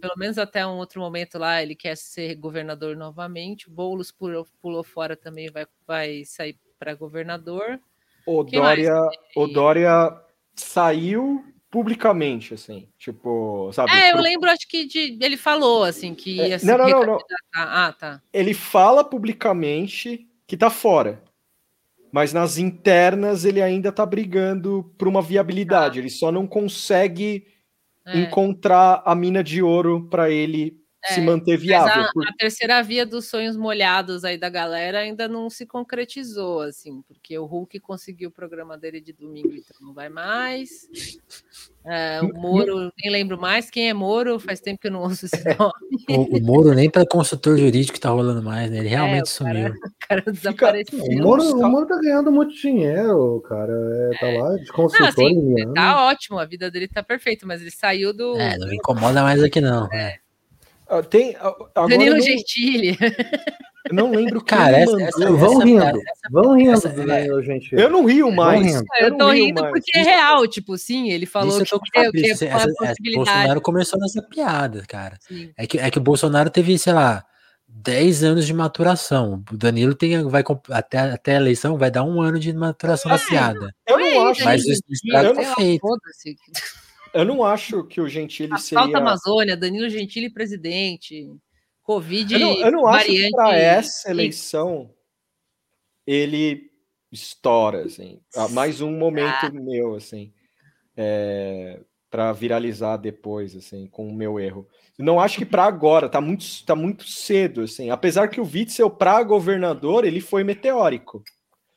pelo 0.01 0.13
menos 0.17 0.37
até 0.37 0.65
um 0.65 0.77
outro 0.77 0.99
momento 0.99 1.37
lá, 1.37 1.61
ele 1.61 1.75
quer 1.75 1.95
ser 1.95 2.35
governador 2.35 2.95
novamente. 2.95 3.69
Boulos 3.69 4.11
pulou, 4.11 4.47
pulou 4.61 4.83
fora 4.83 5.15
também, 5.15 5.49
vai, 5.51 5.65
vai 5.87 6.25
sair 6.25 6.57
para 6.79 6.95
governador. 6.95 7.79
O 8.25 8.43
Quem 8.43 8.59
mais? 8.59 8.85
Dória, 8.85 9.09
o 9.35 9.47
Dória 9.47 10.21
saiu 10.55 11.45
publicamente, 11.69 12.53
assim, 12.53 12.87
tipo, 12.97 13.71
sabe? 13.73 13.91
É, 13.93 14.09
eu 14.09 14.13
pro- 14.13 14.23
lembro, 14.23 14.49
acho 14.49 14.67
que 14.67 14.85
de, 14.85 15.17
ele 15.19 15.37
falou 15.37 15.83
assim 15.83 16.13
que 16.13 16.39
É, 16.39 16.49
ia 16.49 16.59
se 16.59 16.65
não, 16.65 16.77
não, 16.77 16.87
não, 16.87 17.05
não. 17.05 17.19
Ah, 17.55 17.91
tá. 17.97 18.21
Ele 18.31 18.53
fala 18.53 19.03
publicamente 19.03 20.27
que 20.45 20.55
tá 20.55 20.69
fora. 20.69 21.23
Mas 22.13 22.31
nas 22.31 22.59
internas 22.59 23.43
ele 23.43 23.59
ainda 23.59 23.91
tá 23.91 24.05
brigando 24.05 24.93
por 24.99 25.07
uma 25.07 25.19
viabilidade. 25.19 25.97
Ele 25.97 26.11
só 26.11 26.31
não 26.31 26.45
consegue 26.45 27.47
É. 28.05 28.19
encontrar 28.19 29.01
a 29.03 29.15
mina 29.15 29.43
de 29.43 29.63
ouro 29.63 30.07
para 30.11 30.29
ele 30.29 30.77
se 31.05 31.19
É, 31.19 31.23
manter 31.23 31.53
Mas 31.53 31.61
viável. 31.61 32.03
a, 32.03 32.11
Por- 32.13 32.27
a 32.27 32.33
terceira 32.37 32.81
via 32.83 33.05
dos 33.05 33.25
sonhos 33.25 33.57
molhados 33.57 34.23
aí 34.23 34.37
da 34.37 34.47
galera 34.47 34.99
ainda 34.99 35.27
não 35.27 35.49
se 35.49 35.65
concretizou, 35.65 36.61
assim, 36.61 37.01
porque 37.01 37.37
o 37.37 37.45
Hulk 37.45 37.79
conseguiu 37.81 38.29
o 38.29 38.31
programa 38.31 38.77
dele 38.77 39.01
de 39.01 39.11
domingo, 39.11 39.53
então 39.53 39.75
não 39.81 39.93
vai 39.93 40.07
mais. 40.07 40.87
É, 41.85 42.21
o 42.21 42.27
Moro, 42.39 42.89
nem 43.01 43.11
lembro 43.11 43.37
mais 43.37 43.69
quem 43.69 43.89
é 43.89 43.93
Moro, 43.93 44.39
faz 44.39 44.61
tempo 44.61 44.79
que 44.79 44.87
eu 44.87 44.91
não 44.91 45.01
ouço 45.01 45.25
esse 45.25 45.43
nome. 45.43 46.05
O, 46.09 46.37
o 46.37 46.41
Moro 46.41 46.73
nem 46.73 46.89
para 46.89 47.05
consultor 47.05 47.57
jurídico 47.57 47.99
tá 47.99 48.09
rolando 48.09 48.41
mais, 48.41 48.69
né? 48.71 48.77
Ele 48.77 48.87
realmente 48.89 49.29
É, 49.29 49.43
o 49.43 49.63
cara-. 50.07 50.21
O 50.21 50.23
cara 50.25 50.31
desapareceu. 50.31 50.99
O 50.99 51.17
Moro, 51.21 51.43
o 51.43 51.69
Moro 51.69 51.85
tá 51.87 51.97
ganhando 51.99 52.31
muito 52.31 52.53
dinheiro, 52.55 53.41
cara. 53.47 53.71
É, 53.71 54.17
tá 54.19 54.27
lá 54.27 54.55
de 54.57 54.65
Não, 54.67 54.73
consultor 54.75 55.07
assim, 55.07 55.25
em 55.27 55.53
Miami. 55.53 55.73
tá 55.73 56.05
ótimo, 56.07 56.39
a 56.39 56.45
vida 56.45 56.69
dele 56.71 56.87
tá 56.87 57.01
perfeita, 57.03 57.45
mas 57.45 57.61
ele 57.61 57.71
saiu 57.71 58.13
do. 58.13 58.37
É, 58.37 58.57
não 58.57 58.67
me 58.67 58.75
incomoda 58.75 59.23
mais 59.23 59.41
aqui 59.41 59.59
não. 59.61 59.87
É. 59.91 60.17
Ah, 60.87 61.01
Tem, 61.01 61.35
agora 61.35 61.87
Danilo 61.87 62.11
eu 62.11 62.17
não, 62.17 62.21
Gentili. 62.21 62.97
eu 63.89 63.95
não 63.95 64.11
lembro 64.11 64.43
Cara, 64.43 64.77
essa, 64.77 65.01
essa, 65.01 65.31
Vão 65.31 65.53
essa 65.53 65.65
rindo, 65.65 65.81
piada- 65.81 65.99
vão 66.29 66.55
rindo 66.57 66.71
essa- 66.73 66.89
do 66.89 67.01
é, 67.01 67.05
Danilo, 67.05 67.41
gente. 67.41 67.73
Eu 67.73 67.89
não 67.89 68.05
rio 68.05 68.31
mais. 68.31 68.63
rindo. 68.65 68.85
Eu 68.99 69.09
não 69.11 69.17
tô 69.17 69.31
rindo 69.31 69.61
mais. 69.61 69.73
porque 69.73 69.97
é 69.97 70.01
real, 70.03 70.45
tipo, 70.47 70.77
sim, 70.77 71.09
ele 71.09 71.25
falou 71.25 71.49
Isso 71.61 71.73
eu 71.75 71.79
que, 71.79 71.89
que, 71.89 72.11
que 72.11 72.27
é 72.27 72.31
assim, 72.33 72.45
uma 72.47 72.55
essa- 72.57 72.69
essa- 72.69 72.75
possibilidade. 72.87 73.15
Bolsonaro 73.15 73.61
começou 73.61 73.99
nessa 73.99 74.21
piada, 74.21 74.83
cara. 74.87 75.17
sim. 75.21 75.51
É 75.57 75.65
que, 75.65 75.79
é 75.79 75.89
que 75.89 75.97
o 75.97 76.01
Bolsonaro 76.01 76.49
teve, 76.49 76.77
sei 76.77 76.93
lá, 76.93 77.23
10 77.75 78.23
anos 78.23 78.45
de 78.45 78.53
maturação. 78.53 79.43
O 79.51 79.57
Danilo 79.57 79.95
tem, 79.95 80.21
vai 80.29 80.43
até, 80.69 80.99
até 80.99 81.33
a 81.33 81.39
eleição 81.39 81.77
vai 81.77 81.89
dar 81.89 82.03
um 82.03 82.21
ano 82.21 82.39
de 82.39 82.53
maturação 82.53 83.11
da 83.11 83.17
piada. 83.19 83.73
Eu 83.87 83.97
não 83.99 84.27
acho, 84.27 84.43
Mas 84.45 84.63
o 84.65 84.71
estrago 84.71 85.27
eu 85.29 85.35
tá 85.35 85.55
feito. 85.55 85.87
eu 87.13 87.25
não 87.25 87.43
acho 87.43 87.83
que 87.85 87.99
o 87.99 88.07
Gentili 88.07 88.53
Asfalto 88.53 88.87
seria. 88.87 88.97
Amazônia, 88.97 89.57
Danilo 89.57 89.89
Gentili 89.89 90.29
presidente, 90.31 91.27
Covid 91.81 92.33
Eu 92.33 92.39
não, 92.39 92.53
eu 92.57 92.71
não 92.71 92.87
acho 92.87 93.05
que 93.05 93.11
variante. 93.13 93.35
para 93.35 93.57
essa 93.57 94.11
eleição 94.11 94.89
ele 96.05 96.69
estoura, 97.11 97.85
assim. 97.85 98.21
Ah, 98.35 98.47
Mais 98.49 98.81
um 98.81 98.91
momento 98.91 99.51
meu, 99.53 99.95
assim, 99.95 100.31
para 102.13 102.31
viralizar 102.31 102.97
depois, 102.97 103.55
assim, 103.55 103.87
com 103.87 104.07
o 104.07 104.13
meu 104.13 104.39
erro. 104.39 104.67
Não 104.99 105.19
acho 105.19 105.39
que 105.39 105.45
para 105.45 105.63
agora, 105.63 106.07
tá 106.07 106.21
muito, 106.21 106.45
tá 106.63 106.75
muito 106.75 107.07
cedo, 107.09 107.61
assim. 107.61 107.89
Apesar 107.89 108.27
que 108.27 108.39
o 108.39 108.43
Witzel 108.43 108.87
para 108.87 109.23
governador 109.23 110.05
ele 110.05 110.21
foi 110.21 110.43
meteórico. 110.43 111.23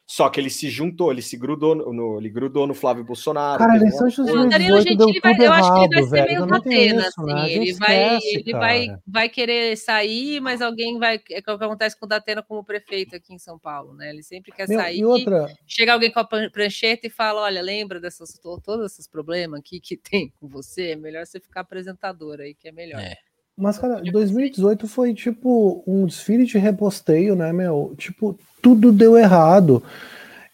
Só 0.09 0.29
que 0.31 0.39
ele 0.39 0.51
se 0.51 0.71
juntou, 0.71 1.11
ele 1.11 1.21
se 1.21 1.37
grudou 1.37 1.75
no, 1.75 1.93
no- 1.93 2.19
ele 2.21 2.29
grudou 2.31 2.65
no 2.65 2.75
Flávio 2.75 3.03
Bolsonaro. 3.03 3.59
Cara, 3.59 3.75
eleição 3.75 4.03
uma 4.03 4.09
de 4.11 4.17
coisa- 4.17 4.33
O 4.33 4.49
Danilo 4.49 4.75
2018 4.77 4.97
deu 4.99 5.07
Gentili 5.09 5.21
vai, 5.21 5.33
tudo 5.35 5.45
eu 5.45 5.53
acho 5.53 5.73
que 5.73 5.79
ele 5.81 5.89
vai 5.89 6.03
ser 6.05 6.11
velho. 6.11 6.27
meio 6.29 6.47
catena, 6.49 7.01
né? 7.01 7.07
assim. 7.09 7.33
A 7.33 7.49
Ele, 7.49 7.73
vai, 7.75 8.17
esquece, 8.17 8.37
ele 8.39 8.53
vai, 8.53 8.87
vai 9.05 9.29
querer 9.29 9.77
sair, 9.77 10.41
mas 10.41 10.63
alguém 10.63 10.97
vai. 11.01 11.17
É 11.33 11.39
o 11.41 11.43
que 11.43 11.65
acontece 11.65 11.99
com 11.99 12.07
o 12.07 12.09
Datena 12.09 12.41
como 12.41 12.63
prefeito 12.63 13.17
aqui 13.17 13.35
em 13.35 13.39
São 13.39 13.59
Paulo, 13.59 13.95
né? 13.95 14.11
Ele 14.11 14.23
sempre 14.23 14.53
quer 14.53 14.69
Meu, 14.69 14.79
sair. 14.79 14.99
e 15.01 15.05
outra, 15.05 15.49
Chega 15.67 15.93
alguém 15.93 16.13
com 16.13 16.21
a 16.21 16.25
prancheta 16.25 17.09
e 17.09 17.11
fala: 17.11 17.41
olha, 17.43 17.61
lembra 17.61 17.99
dessas 17.99 18.35
to- 18.39 18.61
todos 18.65 18.93
esses 18.93 19.09
problemas 19.09 19.59
aqui 19.59 19.81
que 19.81 19.97
tem 20.09 20.33
com 20.41 20.47
você? 20.47 20.91
É 20.93 20.97
melhor 20.97 21.27
você 21.27 21.41
ficar 21.41 21.63
apresentador 21.63 22.39
aí, 22.41 22.55
que 22.55 22.69
é 22.69 22.73
melhor. 22.73 23.01
É. 23.01 23.17
Mas, 23.59 23.77
cara, 23.79 24.03
2018 24.03 24.87
foi 24.87 25.15
tipo 25.15 25.83
um 25.87 26.05
desfile 26.07 26.45
de 26.45 26.59
reposteio, 26.59 27.35
né, 27.35 27.53
meu? 27.55 27.95
Tipo, 27.97 28.39
tudo 28.63 28.93
deu 28.93 29.17
errado. 29.17 29.83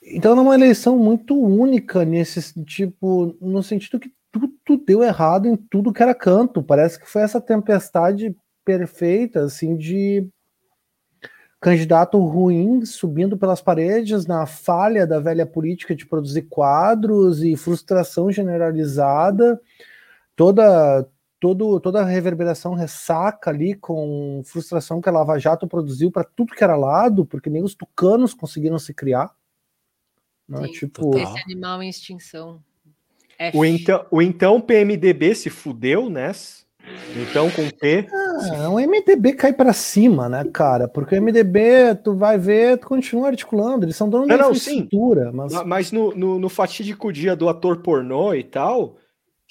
Então, 0.03 0.37
é 0.37 0.41
uma 0.41 0.55
eleição 0.55 0.99
muito 0.99 1.39
única 1.39 2.05
nesse 2.05 2.63
tipo, 2.65 3.37
no 3.41 3.63
sentido 3.63 4.01
que 4.01 4.13
tudo 4.31 4.85
deu 4.85 5.03
errado 5.03 5.47
em 5.47 5.57
tudo 5.57 5.93
que 5.93 6.03
era 6.03 6.15
canto. 6.15 6.63
Parece 6.63 6.99
que 6.99 7.09
foi 7.09 7.23
essa 7.23 7.41
tempestade 7.41 8.35
perfeita, 8.65 9.45
assim, 9.45 9.77
de 9.77 10.27
candidato 11.61 12.19
ruim 12.19 12.85
subindo 12.85 13.39
pelas 13.39 13.63
paredes 13.63 14.27
na 14.27 14.47
falha 14.47 15.07
da 15.07 15.21
velha 15.21 15.47
política 15.47 15.95
de 15.95 16.05
produzir 16.05 16.43
quadros 16.43 17.41
e 17.43 17.57
frustração 17.57 18.33
generalizada. 18.33 19.61
Toda 20.35 21.07
todo, 21.43 21.81
toda 21.81 22.01
a 22.01 22.05
reverberação 22.05 22.73
ressaca 22.73 23.51
ali 23.51 23.75
com 23.75 24.43
frustração 24.45 25.01
que 25.01 25.09
a 25.09 25.13
Lava 25.13 25.37
Jato 25.41 25.67
produziu 25.67 26.09
para 26.09 26.23
tudo 26.23 26.55
que 26.55 26.63
era 26.63 26.77
lado, 26.77 27.27
porque 27.27 27.51
nem 27.51 27.65
os 27.65 27.75
tucanos 27.75 28.33
conseguiram 28.33 28.79
se 28.79 28.95
criar. 28.95 29.35
Né? 30.49 30.67
Sim, 30.67 30.73
Tipo. 30.73 31.19
Esse 31.19 31.43
animal 31.45 31.83
em 31.83 31.89
extinção. 31.89 32.63
F. 33.37 33.59
O 33.59 33.65
então, 33.65 34.07
o 34.09 34.23
então 34.23 34.61
PMDB 34.61 35.35
se 35.35 35.51
fudeu, 35.51 36.09
né? 36.09 36.31
Então 37.17 37.51
com 37.51 37.69
P. 37.69 38.07
ah, 38.09 38.71
o 38.71 38.79
MDB 38.79 39.33
cai 39.33 39.53
para 39.53 39.73
cima, 39.73 40.29
né, 40.29 40.45
cara? 40.45 40.87
Porque 40.87 41.17
o 41.17 41.19
MDB, 41.19 41.97
tu 42.05 42.15
vai 42.15 42.39
ver, 42.39 42.79
tu 42.79 42.87
continua 42.87 43.29
articulando, 43.29 43.85
eles 43.85 43.97
são 43.97 44.09
donos 44.09 44.29
da 44.29 44.37
Não, 44.37 44.49
não, 44.49 44.55
sim. 44.55 44.77
infraestrutura, 44.79 45.33
mas 45.33 45.53
Ma- 45.53 45.65
Mas 45.65 45.91
no, 45.91 46.15
no, 46.15 46.39
no 46.39 46.49
fatídico 46.49 47.13
dia 47.13 47.35
do 47.35 47.49
ator 47.49 47.83
pornô 47.83 48.33
e 48.33 48.45
tal, 48.45 48.97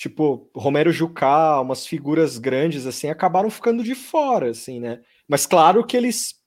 tipo, 0.01 0.49
Romero 0.55 0.91
Jucá, 0.91 1.61
umas 1.61 1.85
figuras 1.85 2.39
grandes 2.39 2.87
assim, 2.87 3.07
acabaram 3.07 3.51
ficando 3.51 3.83
de 3.83 3.93
fora, 3.93 4.49
assim, 4.49 4.79
né? 4.79 4.99
Mas 5.27 5.45
claro 5.45 5.85
que 5.85 5.95
eles 5.95 6.41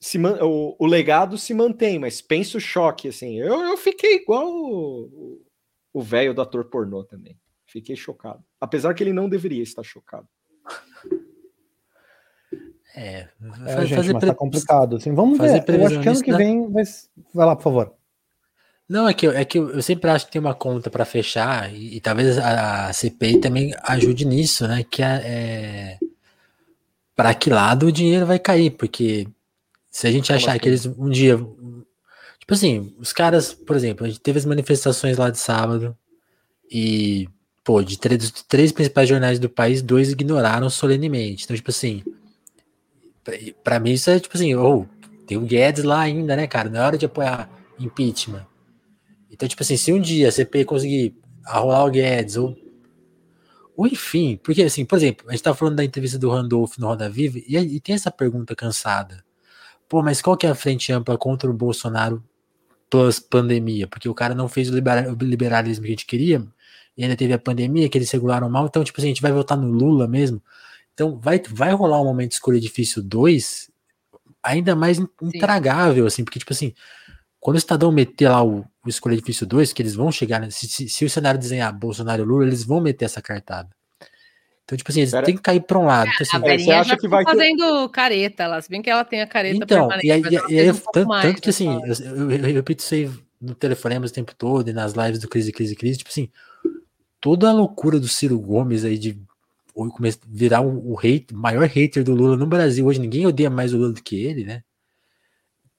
se 0.00 0.18
man- 0.18 0.40
o, 0.42 0.74
o 0.76 0.84
legado 0.84 1.38
se 1.38 1.54
mantém, 1.54 1.96
mas 1.96 2.20
pensa 2.20 2.58
o 2.58 2.60
choque, 2.60 3.06
assim. 3.06 3.38
Eu, 3.38 3.60
eu 3.60 3.76
fiquei 3.76 4.16
igual 4.16 4.48
o 4.48 5.40
o 5.92 6.02
velho 6.02 6.34
do 6.34 6.42
ator 6.42 6.64
pornô 6.64 7.04
também. 7.04 7.38
Fiquei 7.66 7.94
chocado. 7.94 8.42
Apesar 8.60 8.92
que 8.94 9.02
ele 9.02 9.12
não 9.12 9.28
deveria 9.28 9.62
estar 9.62 9.82
chocado. 9.84 10.28
É, 12.96 13.20
é, 13.20 13.28
fa- 13.74 13.84
gente, 13.84 13.96
fazer 13.96 14.12
mas 14.12 14.20
pre- 14.20 14.28
tá 14.30 14.34
complicado, 14.34 14.96
assim. 14.96 15.14
Vamos 15.14 15.38
fazer 15.38 15.64
ver. 15.64 15.80
Eu 15.80 15.86
acho 15.86 16.00
que 16.00 16.08
ano 16.08 16.22
que 16.22 16.34
vem 16.36 16.70
vai, 16.70 16.82
vai 17.32 17.46
lá, 17.46 17.54
por 17.56 17.62
favor. 17.62 17.94
Não, 18.88 19.06
é 19.06 19.12
que, 19.12 19.26
eu- 19.26 19.32
é 19.32 19.44
que 19.44 19.58
eu 19.58 19.82
sempre 19.82 20.08
acho 20.10 20.26
que 20.26 20.32
tem 20.32 20.40
uma 20.40 20.54
conta 20.54 20.88
para 20.90 21.04
fechar 21.04 21.72
e, 21.74 21.96
e 21.96 22.00
talvez 22.00 22.38
a, 22.38 22.90
CPI 22.92 23.38
também 23.38 23.74
ajude 23.82 24.24
nisso, 24.24 24.66
né? 24.66 24.82
Que 24.82 25.02
é, 25.02 25.06
é 25.24 25.98
para 27.14 27.34
que 27.34 27.50
lado 27.50 27.86
o 27.86 27.92
dinheiro 27.92 28.24
vai 28.24 28.38
cair, 28.38 28.70
porque 28.70 29.26
se 29.90 30.06
a 30.06 30.10
gente 30.10 30.32
achar 30.32 30.52
assim? 30.52 30.60
que 30.60 30.68
eles 30.68 30.86
um 30.86 31.10
dia, 31.10 31.36
tipo 32.38 32.54
assim, 32.54 32.94
os 32.98 33.12
caras, 33.12 33.52
por 33.52 33.76
exemplo, 33.76 34.06
a 34.06 34.08
gente 34.08 34.20
teve 34.20 34.38
as 34.38 34.44
manifestações 34.46 35.18
lá 35.18 35.28
de 35.28 35.38
sábado 35.38 35.96
e 36.70 37.28
pô, 37.64 37.82
de 37.82 37.98
três, 37.98 38.30
três 38.48 38.72
principais 38.72 39.08
jornais 39.08 39.38
do 39.38 39.48
país, 39.50 39.82
dois 39.82 40.10
ignoraram 40.12 40.70
solenemente. 40.70 41.44
Então, 41.44 41.56
tipo 41.56 41.70
assim, 41.70 42.02
pra 43.62 43.78
mim 43.78 43.92
isso 43.92 44.10
é 44.10 44.18
tipo 44.18 44.36
assim, 44.36 44.54
ou 44.54 44.88
tem 45.26 45.36
o 45.36 45.42
Guedes 45.42 45.84
lá 45.84 46.00
ainda, 46.00 46.34
né, 46.36 46.46
cara? 46.46 46.70
Não 46.70 46.80
é 46.80 46.84
hora 46.84 46.98
de 46.98 47.04
apoiar 47.06 47.50
impeachment. 47.78 48.46
Então, 49.30 49.48
tipo 49.48 49.62
assim, 49.62 49.76
se 49.76 49.92
um 49.92 50.00
dia 50.00 50.28
a 50.28 50.32
CPI 50.32 50.64
conseguir 50.64 51.16
arrolar 51.44 51.86
o 51.86 51.90
Guedes, 51.90 52.36
ou, 52.36 52.56
ou 53.76 53.86
enfim, 53.86 54.38
porque 54.42 54.62
assim, 54.62 54.84
por 54.84 54.96
exemplo, 54.96 55.28
a 55.28 55.32
gente 55.32 55.42
tá 55.42 55.54
falando 55.54 55.76
da 55.76 55.84
entrevista 55.84 56.18
do 56.18 56.30
Randolph 56.30 56.78
no 56.78 56.86
Roda 56.86 57.08
Viva, 57.08 57.38
e, 57.38 57.56
e 57.56 57.80
tem 57.80 57.94
essa 57.94 58.10
pergunta 58.10 58.54
cansada. 58.54 59.24
Pô, 59.88 60.02
mas 60.02 60.20
qual 60.20 60.36
que 60.36 60.46
é 60.46 60.50
a 60.50 60.54
frente 60.54 60.92
ampla 60.92 61.16
contra 61.16 61.48
o 61.50 61.54
Bolsonaro 61.54 62.22
plus 62.90 63.18
pandemia? 63.18 63.86
Porque 63.86 64.08
o 64.08 64.14
cara 64.14 64.34
não 64.34 64.48
fez 64.48 64.68
o 64.70 64.74
libera- 64.74 65.10
o 65.10 65.24
liberalismo 65.24 65.82
que 65.84 65.88
a 65.88 65.92
gente 65.92 66.06
queria, 66.06 66.46
e 66.96 67.02
ainda 67.02 67.16
teve 67.16 67.32
a 67.32 67.38
pandemia, 67.38 67.88
que 67.88 67.96
eles 67.96 68.10
regularam 68.10 68.50
mal, 68.50 68.66
então, 68.66 68.82
tipo 68.82 69.00
assim, 69.00 69.08
a 69.08 69.10
gente 69.10 69.22
vai 69.22 69.32
votar 69.32 69.56
no 69.56 69.70
Lula 69.70 70.08
mesmo. 70.08 70.42
Então, 70.92 71.16
vai, 71.18 71.40
vai 71.48 71.72
rolar 71.72 72.00
um 72.02 72.04
momento 72.04 72.30
de 72.30 72.34
escolha 72.34 72.60
difícil 72.60 73.02
2, 73.02 73.70
ainda 74.42 74.74
mais 74.74 74.98
intragável, 75.22 76.06
assim, 76.06 76.24
porque, 76.24 76.40
tipo 76.40 76.52
assim, 76.52 76.74
quando 77.38 77.54
o 77.54 77.58
Estadão 77.58 77.92
meter 77.92 78.28
lá 78.28 78.44
o, 78.44 78.64
o 78.88 78.90
Escolha 78.90 79.16
Difícil 79.16 79.46
2, 79.46 79.72
que 79.72 79.82
eles 79.82 79.94
vão 79.94 80.10
chegar, 80.10 80.40
né, 80.40 80.50
se, 80.50 80.66
se, 80.68 80.88
se 80.88 81.04
o 81.04 81.10
cenário 81.10 81.38
desenhar 81.38 81.72
Bolsonaro 81.72 82.22
e 82.22 82.26
Lula, 82.26 82.46
eles 82.46 82.64
vão 82.64 82.80
meter 82.80 83.04
essa 83.04 83.22
cartada. 83.22 83.68
Então, 84.64 84.76
tipo 84.76 84.90
assim, 84.90 85.00
eles 85.00 85.10
Pera- 85.12 85.24
têm 85.24 85.36
que 85.36 85.40
cair 85.42 85.60
para 85.60 85.78
um 85.78 85.86
lado. 85.86 86.10
Então, 86.12 86.26
A 86.30 86.36
assim, 86.36 86.40
Verinha 86.46 86.80
acha 86.80 86.96
que 86.96 87.02
tá 87.02 87.08
vai 87.08 87.24
ter- 87.24 87.30
fazendo 87.30 87.88
careta 87.88 88.46
lá, 88.46 88.60
se 88.60 88.68
bem 88.68 88.82
que 88.82 88.90
ela 88.90 89.02
tem 89.04 89.22
a 89.22 89.26
careta 89.26 89.56
então, 89.56 89.88
permanente, 89.88 90.06
e 90.06 90.12
aí, 90.12 90.20
mas 90.20 90.32
e 90.32 90.58
aí- 90.58 90.70
um 90.70 90.74
tanto, 90.92 91.08
mais, 91.08 91.26
tanto 91.26 91.40
que 91.42 91.48
assim, 91.50 91.80
eu, 91.86 92.04
eu- 92.04 92.30
eu 92.32 92.54
repito 92.54 92.82
isso 92.82 92.94
aí 92.94 93.10
no 93.40 93.54
telefonemas 93.54 94.10
o 94.10 94.14
tempo 94.14 94.34
todo 94.36 94.68
e 94.68 94.72
nas 94.72 94.92
lives 94.92 95.20
do 95.20 95.28
Crise, 95.28 95.52
Crise, 95.52 95.74
Crise, 95.74 95.98
tipo 95.98 96.10
assim, 96.10 96.28
toda 97.20 97.48
a 97.48 97.52
loucura 97.52 97.98
do 97.98 98.08
Ciro 98.08 98.38
Gomes 98.38 98.84
aí 98.84 98.98
de 98.98 99.18
virar 100.26 100.60
o, 100.60 100.92
o 100.92 100.98
hate, 100.98 101.32
maior 101.32 101.66
hater 101.66 102.02
do 102.04 102.14
Lula 102.14 102.36
no 102.36 102.46
Brasil 102.46 102.84
hoje, 102.84 102.98
ninguém 103.00 103.26
odeia 103.26 103.48
mais 103.48 103.72
o 103.72 103.78
Lula 103.78 103.92
do 103.92 104.02
que 104.02 104.16
ele, 104.22 104.44
né? 104.44 104.62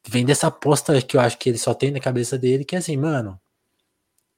Vem 0.08 0.26
dessa 0.26 0.48
aposta 0.48 1.02
que 1.02 1.18
eu 1.18 1.22
acho 1.22 1.38
que 1.38 1.50
ele 1.50 1.58
só 1.58 1.74
tem 1.74 1.92
na 1.92 2.00
cabeça 2.00 2.38
dele, 2.38 2.64
que 2.66 2.76
é 2.76 2.80
assim, 2.80 2.98
mano, 2.98 3.40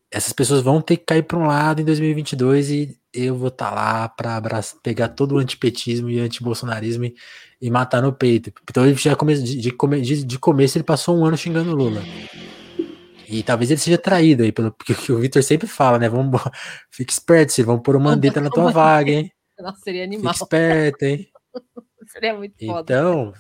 essas 0.10 0.34
pessoas 0.34 0.62
vão 0.62 0.82
ter 0.82 0.98
que 0.98 1.06
cair 1.06 1.24
para 1.24 1.38
um 1.38 1.48
lado 1.48 1.82
em 1.82 1.86
2022 1.86 2.70
e 2.70 2.98
eu 3.14 3.36
vou 3.36 3.48
estar 3.48 3.72
lá 3.72 4.10
para 4.10 4.42
pegar 4.84 5.10
todo 5.10 5.36
o 5.36 5.38
antipetismo 5.38 6.10
e 6.10 6.20
antibolsonarismo 6.20 7.06
e, 7.06 7.16
e 7.62 7.70
matar 7.70 8.02
no 8.02 8.12
peito. 8.12 8.52
Então 8.70 8.86
ele 8.86 8.96
já 8.96 9.16
come, 9.16 9.36
de, 9.36 9.56
de, 9.58 10.26
de- 10.26 10.40
começo 10.40 10.78
ele 10.78 10.84
passou 10.84 11.18
um 11.18 11.26
ano 11.26 11.38
xingando 11.38 11.72
o 11.72 11.76
Lula. 11.76 12.02
E 13.28 13.42
talvez 13.44 13.72
ele 13.72 13.80
seja 13.80 13.98
traído 13.98 14.44
aí, 14.44 14.52
pelo 14.52 14.72
porque 14.72 14.94
o 15.12 15.20
Vitor 15.20 15.42
sempre 15.42 15.66
fala, 15.68 15.98
né? 15.98 16.10
Vamos, 16.10 16.42
fica 16.92 17.14
esperto, 17.14 17.54
Ciro, 17.54 17.68
vamos 17.68 17.84
pôr 17.84 17.96
uma 17.96 18.12
mandeta 18.12 18.42
na 18.42 18.50
tua 18.50 18.70
vaga, 18.72 19.12
hein? 19.12 19.32
Nossa, 19.58 19.80
seria 19.82 20.04
Fica 20.04 20.16
animal. 20.16 20.34
esperto, 20.34 21.04
hein? 21.04 21.28
Seria 22.08 22.34
muito 22.34 22.56
foda. 22.66 22.82
Então, 22.82 23.34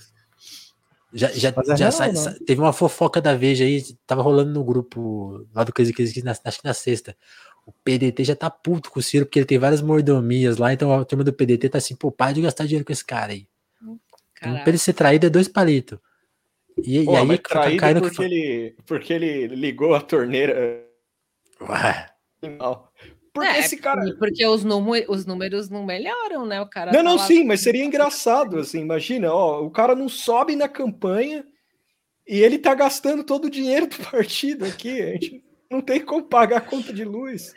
já, 1.13 1.27
já, 1.29 1.49
é 1.49 1.53
já 1.65 1.75
real, 1.75 1.91
sai- 1.91 2.09
né? 2.09 2.15
sa- 2.15 2.35
teve 2.45 2.61
uma 2.61 2.73
fofoca 2.73 3.21
da 3.21 3.35
Veja 3.35 3.63
aí, 3.65 3.83
tava 4.05 4.21
rolando 4.21 4.51
no 4.51 4.63
grupo 4.63 5.45
lá 5.53 5.63
do 5.63 5.73
Crise, 5.73 5.93
Crise, 5.93 6.23
na- 6.23 6.31
acho 6.43 6.59
que 6.59 6.65
na 6.65 6.73
sexta. 6.73 7.15
O 7.65 7.71
PDT 7.71 8.23
já 8.23 8.35
tá 8.35 8.49
puto 8.49 8.89
com 8.89 8.99
o 8.99 9.03
Ciro, 9.03 9.25
porque 9.25 9.39
ele 9.39 9.45
tem 9.45 9.59
várias 9.59 9.81
mordomias 9.81 10.57
lá, 10.57 10.73
então 10.73 10.91
a 10.93 11.05
turma 11.05 11.23
do 11.23 11.31
PDT 11.33 11.69
tá 11.69 11.77
assim, 11.77 11.95
pô, 11.95 12.11
para 12.11 12.33
de 12.33 12.41
gastar 12.41 12.65
dinheiro 12.65 12.85
com 12.85 12.91
esse 12.91 13.05
cara 13.05 13.33
aí. 13.33 13.47
Então, 14.37 14.53
pra 14.55 14.69
ele 14.69 14.77
ser 14.79 14.93
traído 14.93 15.27
é 15.27 15.29
dois 15.29 15.47
palitos. 15.47 15.99
E, 16.83 17.05
Pô, 17.05 17.13
e 17.13 17.15
aí 17.17 17.37
traído 17.37 17.79
caindo 17.79 18.01
que 18.01 18.07
porque 18.09 18.23
ele, 18.23 18.75
porque 18.85 19.13
ele 19.13 19.47
ligou 19.47 19.93
a 19.93 20.01
torneira 20.01 20.83
Ué, 21.61 22.07
animal. 22.41 22.90
Porque 23.33 23.49
É, 23.49 23.59
esse 23.59 23.77
cara. 23.77 24.01
Porque 24.19 24.45
os, 24.45 24.63
os 25.07 25.25
números 25.25 25.69
não 25.69 25.85
melhoram, 25.85 26.45
né? 26.45 26.59
O 26.61 26.65
cara 26.67 26.91
Não, 26.91 26.97
tá 26.99 27.03
não, 27.03 27.15
lá- 27.15 27.25
sim, 27.25 27.45
mas 27.45 27.61
seria 27.61 27.85
engraçado, 27.85 28.59
assim, 28.59 28.79
imagina, 28.81 29.33
ó, 29.33 29.61
o 29.63 29.71
cara 29.71 29.95
não 29.95 30.09
sobe 30.09 30.55
na 30.55 30.67
campanha 30.67 31.45
e 32.27 32.39
ele 32.39 32.57
tá 32.57 32.73
gastando 32.75 33.23
todo 33.23 33.45
o 33.45 33.49
dinheiro 33.49 33.87
do 33.87 33.97
partido 34.11 34.65
aqui, 34.65 35.01
a 35.01 35.11
gente 35.13 35.43
não 35.69 35.81
tem 35.81 36.01
como 36.01 36.23
pagar 36.23 36.57
a 36.57 36.61
conta 36.61 36.91
de 36.91 37.05
luz. 37.05 37.53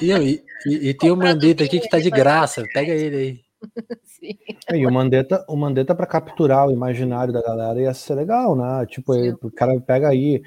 E, 0.00 0.10
e, 0.12 0.42
e- 0.66 0.88
e 0.88 0.94
tem 0.94 1.10
o 1.10 1.16
Mandetta 1.16 1.62
aqui 1.64 1.78
que 1.80 1.88
tá 1.88 1.98
de 1.98 2.08
graça. 2.10 2.64
Pega 2.72 2.92
ele 2.94 3.16
aí. 3.16 3.40
Sim. 4.04 4.38
E 4.72 4.86
o 4.86 4.90
Mandetta, 4.92 5.44
o 5.48 5.56
Mandetta 5.56 5.94
para 5.94 6.06
capturar 6.06 6.66
o 6.66 6.72
imaginário 6.72 7.32
da 7.32 7.42
galera 7.42 7.80
ia 7.80 7.92
ser 7.92 8.14
legal, 8.14 8.56
né? 8.56 8.86
Tipo, 8.86 9.14
ele- 9.14 9.36
o 9.42 9.50
cara 9.50 9.78
pega 9.80 10.08
aí. 10.08 10.42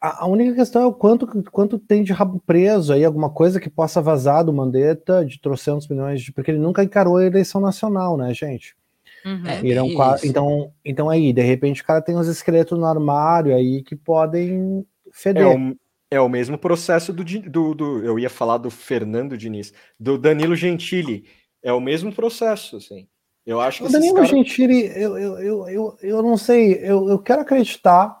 A, 0.00 0.24
a 0.24 0.26
única 0.28 0.54
questão 0.54 0.82
é 0.82 0.86
o 0.86 0.92
quanto, 0.92 1.26
quanto 1.50 1.78
tem 1.78 2.02
de 2.04 2.12
rabo 2.12 2.40
preso 2.46 2.92
aí, 2.92 3.04
alguma 3.04 3.30
coisa 3.30 3.58
que 3.58 3.68
possa 3.68 4.00
vazar 4.00 4.44
do 4.44 4.52
Mandetta 4.52 5.24
de 5.24 5.40
trocentos 5.40 5.88
milhões, 5.88 6.22
de, 6.22 6.32
porque 6.32 6.50
ele 6.50 6.58
nunca 6.60 6.84
encarou 6.84 7.16
a 7.16 7.24
eleição 7.26 7.60
nacional, 7.60 8.16
né, 8.16 8.32
gente? 8.32 8.76
Uhum. 9.24 9.46
É, 9.46 9.60
Irão 9.66 9.88
então, 10.22 10.72
então 10.84 11.10
aí, 11.10 11.32
de 11.32 11.42
repente, 11.42 11.82
o 11.82 11.84
cara 11.84 12.00
tem 12.00 12.16
uns 12.16 12.28
esqueletos 12.28 12.78
no 12.78 12.84
armário 12.84 13.54
aí 13.54 13.82
que 13.82 13.96
podem 13.96 14.86
É 15.06 15.10
feder. 15.10 15.46
o, 15.48 15.76
é 16.10 16.20
o 16.20 16.28
mesmo 16.28 16.56
processo 16.56 17.12
do, 17.12 17.24
do, 17.24 17.74
do- 17.74 18.04
Eu 18.04 18.18
ia 18.18 18.30
falar 18.30 18.58
do 18.58 18.70
Fernando 18.70 19.36
Diniz, 19.36 19.72
do 19.98 20.16
Danilo 20.16 20.54
Gentili. 20.54 21.24
É 21.60 21.72
o 21.72 21.80
mesmo 21.80 22.12
processo, 22.12 22.76
assim. 22.76 23.08
Eu 23.44 23.60
acho 23.60 23.82
que 23.82 23.88
O 23.88 23.92
Danilo 23.92 24.14
caras- 24.14 24.30
Gentili, 24.30 24.86
eu, 24.94 25.18
eu, 25.18 25.38
eu, 25.40 25.68
eu, 25.68 25.96
eu 26.00 26.22
não 26.22 26.36
sei, 26.36 26.74
eu, 26.74 27.08
eu 27.08 27.18
quero 27.18 27.40
acreditar 27.42 28.16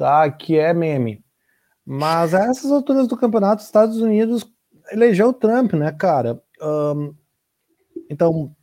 tá, 0.00 0.30
que 0.30 0.56
é 0.58 0.72
meme. 0.72 1.22
Mas 1.84 2.34
a 2.34 2.44
essas 2.46 2.70
alturas 2.72 3.06
do 3.06 3.16
campeonato, 3.16 3.60
os 3.60 3.66
Estados 3.66 3.98
Unidos 3.98 4.50
elegeu 4.90 5.28
o 5.28 5.32
Trump, 5.32 5.74
né, 5.74 5.92
cara? 5.92 6.42
Ahn, 6.60 7.12
então, 8.10 8.54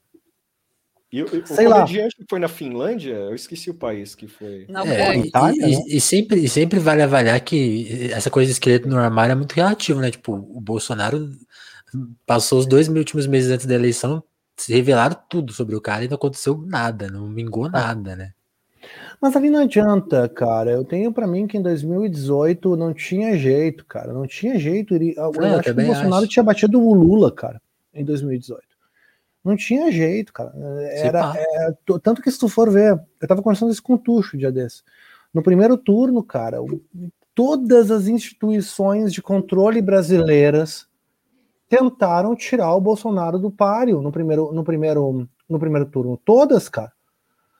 E 1.11 1.23
o- 1.23 1.25
o 1.25 1.47
Sei 1.47 1.67
lá. 1.69 1.75
comediante 1.85 2.17
que 2.17 2.25
foi 2.29 2.37
na 2.37 2.49
Finlândia, 2.49 3.13
eu 3.13 3.33
esqueci 3.33 3.69
o 3.69 3.73
país 3.73 4.13
que 4.13 4.27
foi. 4.27 4.65
Não, 4.67 4.85
É, 4.85 5.05
foi. 5.05 5.15
e, 5.17 5.27
Itália, 5.27 5.67
e- 5.67 5.71
né? 5.71 5.83
e 5.87 6.01
sempre, 6.01 6.43
e 6.43 6.49
sempre 6.49 6.79
vale 6.79 7.01
avaliar 7.01 7.39
que 7.39 8.11
essa 8.11 8.29
coisa 8.29 8.47
de 8.47 8.51
esqueleto 8.53 8.89
no 8.89 8.97
armário 8.97 9.31
é 9.31 9.35
muito 9.35 9.53
relativo, 9.53 10.01
né? 10.01 10.11
Tipo, 10.11 10.33
o 10.33 10.59
Bolsonaro 10.59 11.29
passou 12.25 12.59
os 12.59 12.65
dois 12.65 12.89
mil 12.89 12.99
últimos 12.99 13.25
meses 13.25 13.49
antes 13.49 13.65
da 13.65 13.73
eleição, 13.75 14.21
se 14.57 14.73
revelaram 14.73 15.15
tudo 15.29 15.53
sobre 15.53 15.75
o 15.77 15.81
cara 15.81 16.03
e 16.03 16.09
não 16.09 16.15
aconteceu 16.15 16.57
nada, 16.57 17.07
não 17.09 17.33
vingou 17.33 17.69
nada, 17.69 18.15
né? 18.15 18.33
Mas 19.21 19.35
ali 19.35 19.49
não 19.49 19.59
adianta, 19.61 20.27
cara. 20.29 20.71
Eu 20.71 20.83
tenho 20.83 21.11
pra 21.11 21.27
mim 21.27 21.47
que 21.47 21.57
em 21.57 21.61
2018 21.61 22.75
não 22.75 22.93
tinha 22.93 23.37
jeito, 23.37 23.85
cara. 23.85 24.13
Não 24.13 24.25
tinha 24.27 24.57
jeito. 24.59 24.93
Ele, 24.95 25.13
eu 25.17 25.31
eu 25.33 25.45
acho 25.55 25.63
que 25.63 25.69
o 25.71 25.73
Bolsonaro 25.87 26.15
acho. 26.23 26.27
tinha 26.27 26.43
batido 26.43 26.81
o 26.81 26.93
Lula, 26.93 27.31
cara, 27.31 27.61
em 27.93 28.03
2018. 28.05 28.63
Não 29.43 29.55
tinha 29.55 29.91
jeito, 29.91 30.33
cara. 30.33 30.51
Era, 30.91 31.33
é, 31.37 31.73
tanto 32.03 32.21
que 32.21 32.29
se 32.31 32.37
tu 32.39 32.49
for 32.49 32.69
ver, 32.69 32.99
eu 33.21 33.27
tava 33.27 33.41
conversando 33.41 33.71
isso 33.71 33.81
com 33.83 33.93
o 33.93 33.97
Tuxo 33.97 34.37
dia 34.37 34.51
desse. 34.51 34.83
No 35.33 35.41
primeiro 35.41 35.77
turno, 35.77 36.21
cara, 36.23 36.61
o- 36.61 36.81
todas 37.33 37.89
as 37.91 38.07
instituições 38.07 39.13
de 39.13 39.21
controle 39.21 39.81
brasileiras 39.81 40.85
tentaram 41.69 42.35
tirar 42.35 42.73
o 42.75 42.81
Bolsonaro 42.81 43.37
do 43.39 43.51
páreo 43.51 44.01
no 44.01 44.11
primeiro, 44.11 44.51
no 44.53 44.63
primeiro, 44.63 45.27
no 45.49 45.59
primeiro 45.59 45.85
turno. 45.85 46.17
Todas, 46.23 46.67
cara. 46.69 46.91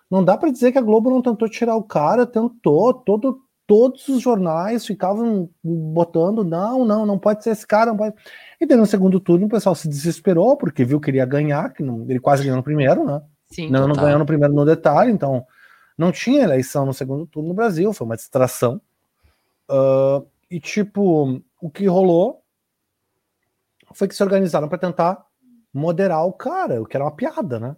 Não 0.10 0.24
dá 0.24 0.38
pra 0.38 0.50
dizer 0.52 0.72
que 0.72 0.78
a 0.78 0.82
Globo 0.82 1.10
não 1.10 1.22
tentou 1.22 1.50
tirar 1.50 1.76
o 1.76 1.84
cara, 1.84 2.26
tentou, 2.26 2.94
todo, 2.94 3.42
todos 3.66 4.08
os 4.08 4.22
jornais 4.22 4.86
ficavam 4.86 5.50
botando, 5.64 6.44
não, 6.44 6.86
não, 6.86 7.06
não 7.06 7.20
pode 7.20 7.44
ser 7.44 7.50
esse 7.52 7.68
cara, 7.68 7.92
não 7.92 7.98
pode. 7.98 8.16
E 8.60 8.66
daí 8.66 8.78
no 8.78 8.86
segundo 8.86 9.20
turno 9.20 9.46
o 9.48 9.50
pessoal 9.50 9.76
se 9.76 9.88
desesperou, 9.90 10.56
porque 10.56 10.86
viu 10.86 11.00
que 11.00 11.10
ele 11.12 11.18
ia 11.18 11.26
ganhar, 11.26 11.74
que 11.74 11.84
não- 11.84 12.06
ele 12.10 12.20
quase 12.20 12.44
ganhou 12.44 12.58
no 12.58 12.64
primeiro, 12.64 13.06
né? 13.06 13.22
Sim. 13.52 13.70
Não, 13.70 13.88
não 13.88 13.96
ganhou 13.96 14.20
no 14.20 14.26
primeiro 14.26 14.54
no 14.54 14.66
detalhe, 14.66 15.12
então 15.12 15.46
não 15.98 16.12
tinha 16.12 16.44
eleição 16.44 16.86
no 16.86 16.94
segundo 16.94 17.26
turno 17.26 17.50
no 17.50 17.56
Brasil, 17.56 17.92
foi 17.94 18.06
uma 18.06 18.16
distração. 18.16 18.80
Ah, 19.70 20.22
e 20.50 20.60
tipo, 20.60 21.42
o 21.62 21.70
que 21.70 21.86
rolou 21.88 22.42
foi 23.94 24.08
que 24.08 24.16
se 24.16 24.24
organizaram 24.24 24.68
para 24.70 24.78
tentar 24.78 25.26
moderar 25.74 26.26
o 26.26 26.34
cara, 26.34 26.82
o 26.82 26.86
que 26.86 26.96
era 26.96 27.04
uma 27.04 27.16
piada, 27.16 27.60
né? 27.60 27.76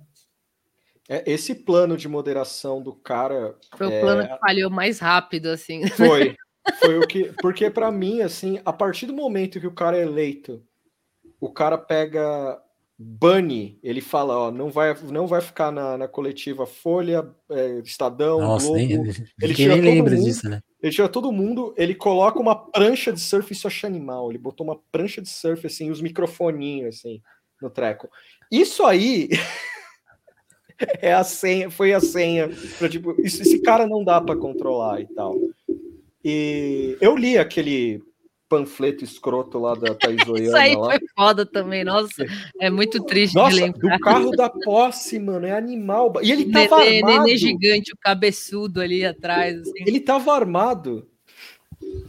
É, 1.10 1.24
esse 1.26 1.56
plano 1.56 1.98
de 1.98 2.08
moderação 2.08 2.84
do 2.84 2.94
cara 2.94 3.56
Foi 3.76 3.88
o 3.88 3.92
é, 3.92 4.00
plano 4.00 4.28
que 4.28 4.38
falhou 4.38 4.70
mais 4.70 5.00
rápido, 5.00 5.48
assim. 5.48 5.88
Foi. 5.90 6.36
Foi 6.80 7.00
o 7.00 7.08
que. 7.08 7.34
Porque 7.42 7.68
pra 7.72 7.92
mim, 7.92 8.22
assim, 8.22 8.62
a 8.64 8.72
partir 8.72 9.08
do 9.08 9.14
momento 9.14 9.60
que 9.60 9.66
o 9.66 9.74
cara 9.74 9.98
é 9.98 10.04
eleito, 10.04 10.64
o 11.42 11.52
cara 11.52 11.78
pega. 11.78 12.62
Bane, 13.02 13.80
ele 13.82 14.02
fala, 14.02 14.38
ó, 14.38 14.52
não 14.52 14.70
vai, 14.70 14.94
não 15.10 15.26
vai 15.26 15.40
ficar 15.40 15.72
na, 15.72 15.98
na 15.98 16.06
coletiva 16.06 16.66
Folha, 16.66 17.26
é, 17.50 17.80
Estadão, 17.80 18.42
Nossa, 18.42 18.66
Globo. 18.66 18.78
nem, 18.78 18.92
ele 19.42 19.54
tira 19.54 19.74
nem 19.74 19.84
todo 19.84 19.94
lembra 19.94 20.16
mundo. 20.16 20.26
disso, 20.26 20.50
né? 20.50 20.60
Ele 20.84 20.92
tira 20.92 21.08
todo 21.08 21.32
mundo, 21.32 21.74
ele 21.78 21.96
coloca 21.96 22.38
uma 22.38 22.54
prancha 22.54 23.14
de 23.14 23.22
surf, 23.22 23.54
isso 23.54 23.68
achei 23.68 23.88
animal. 23.88 24.30
Ele 24.30 24.38
botou 24.38 24.68
uma 24.68 24.78
prancha 24.92 25.22
de 25.22 25.30
surf, 25.30 25.66
assim, 25.66 25.90
os 25.90 26.02
microfoninhos, 26.02 26.98
assim, 26.98 27.22
no 27.62 27.70
treco. 27.70 28.10
Isso 28.52 28.86
aí 28.86 29.30
é 31.02 31.14
a 31.14 31.24
senha, 31.24 31.70
foi 31.70 31.94
a 31.94 32.00
senha 32.00 32.50
pra, 32.78 32.88
tipo, 32.90 33.16
isso- 33.22 33.42
esse 33.42 33.60
cara 33.62 33.86
não 33.88 34.04
dá 34.04 34.20
pra 34.22 34.36
controlar 34.36 35.02
e 35.02 35.08
tal. 35.08 35.38
E 36.24 36.98
eu 37.00 37.16
li 37.16 37.38
aquele 37.38 38.02
panfleto 38.50 39.04
escroto 39.04 39.60
lá 39.60 39.76
da 39.76 39.94
Thaís 39.94 40.18
Isso 40.24 40.32
Oiana 40.32 40.60
aí 40.60 40.76
lá. 40.76 40.86
foi 40.90 41.00
foda 41.16 41.46
também, 41.46 41.84
nossa. 41.84 42.26
É 42.60 42.70
muito 42.70 43.04
triste 43.04 43.34
de 43.34 43.40
Nossa, 43.40 43.56
lembrar. 43.56 43.98
do 43.98 44.00
carro 44.04 44.32
da 44.32 44.50
posse, 44.50 45.20
mano, 45.20 45.46
é 45.46 45.52
animal. 45.52 46.14
E 46.22 46.32
ele 46.32 46.52
tava 46.52 46.80
Nenê, 46.84 46.98
armado. 47.04 47.24
nenê 47.26 47.38
gigante, 47.38 47.94
o 47.94 47.98
cabeçudo 47.98 48.82
ali 48.82 49.06
atrás, 49.06 49.62
assim. 49.62 49.84
Ele 49.86 50.00
tava 50.00 50.34
armado. 50.34 51.08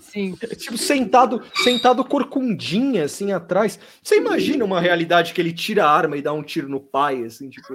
Sim. 0.01 0.35
tipo, 0.57 0.77
sentado, 0.77 1.43
sentado 1.63 2.05
corcundinha, 2.05 3.05
assim, 3.05 3.33
atrás. 3.33 3.79
Você 4.03 4.17
imagina 4.17 4.65
uma 4.65 4.81
realidade 4.81 5.33
que 5.33 5.41
ele 5.41 5.53
tira 5.53 5.85
a 5.85 5.91
arma 5.91 6.17
e 6.17 6.23
dá 6.23 6.33
um 6.33 6.43
tiro 6.43 6.69
no 6.69 6.81
pai, 6.81 7.23
assim, 7.25 7.49
tipo... 7.49 7.69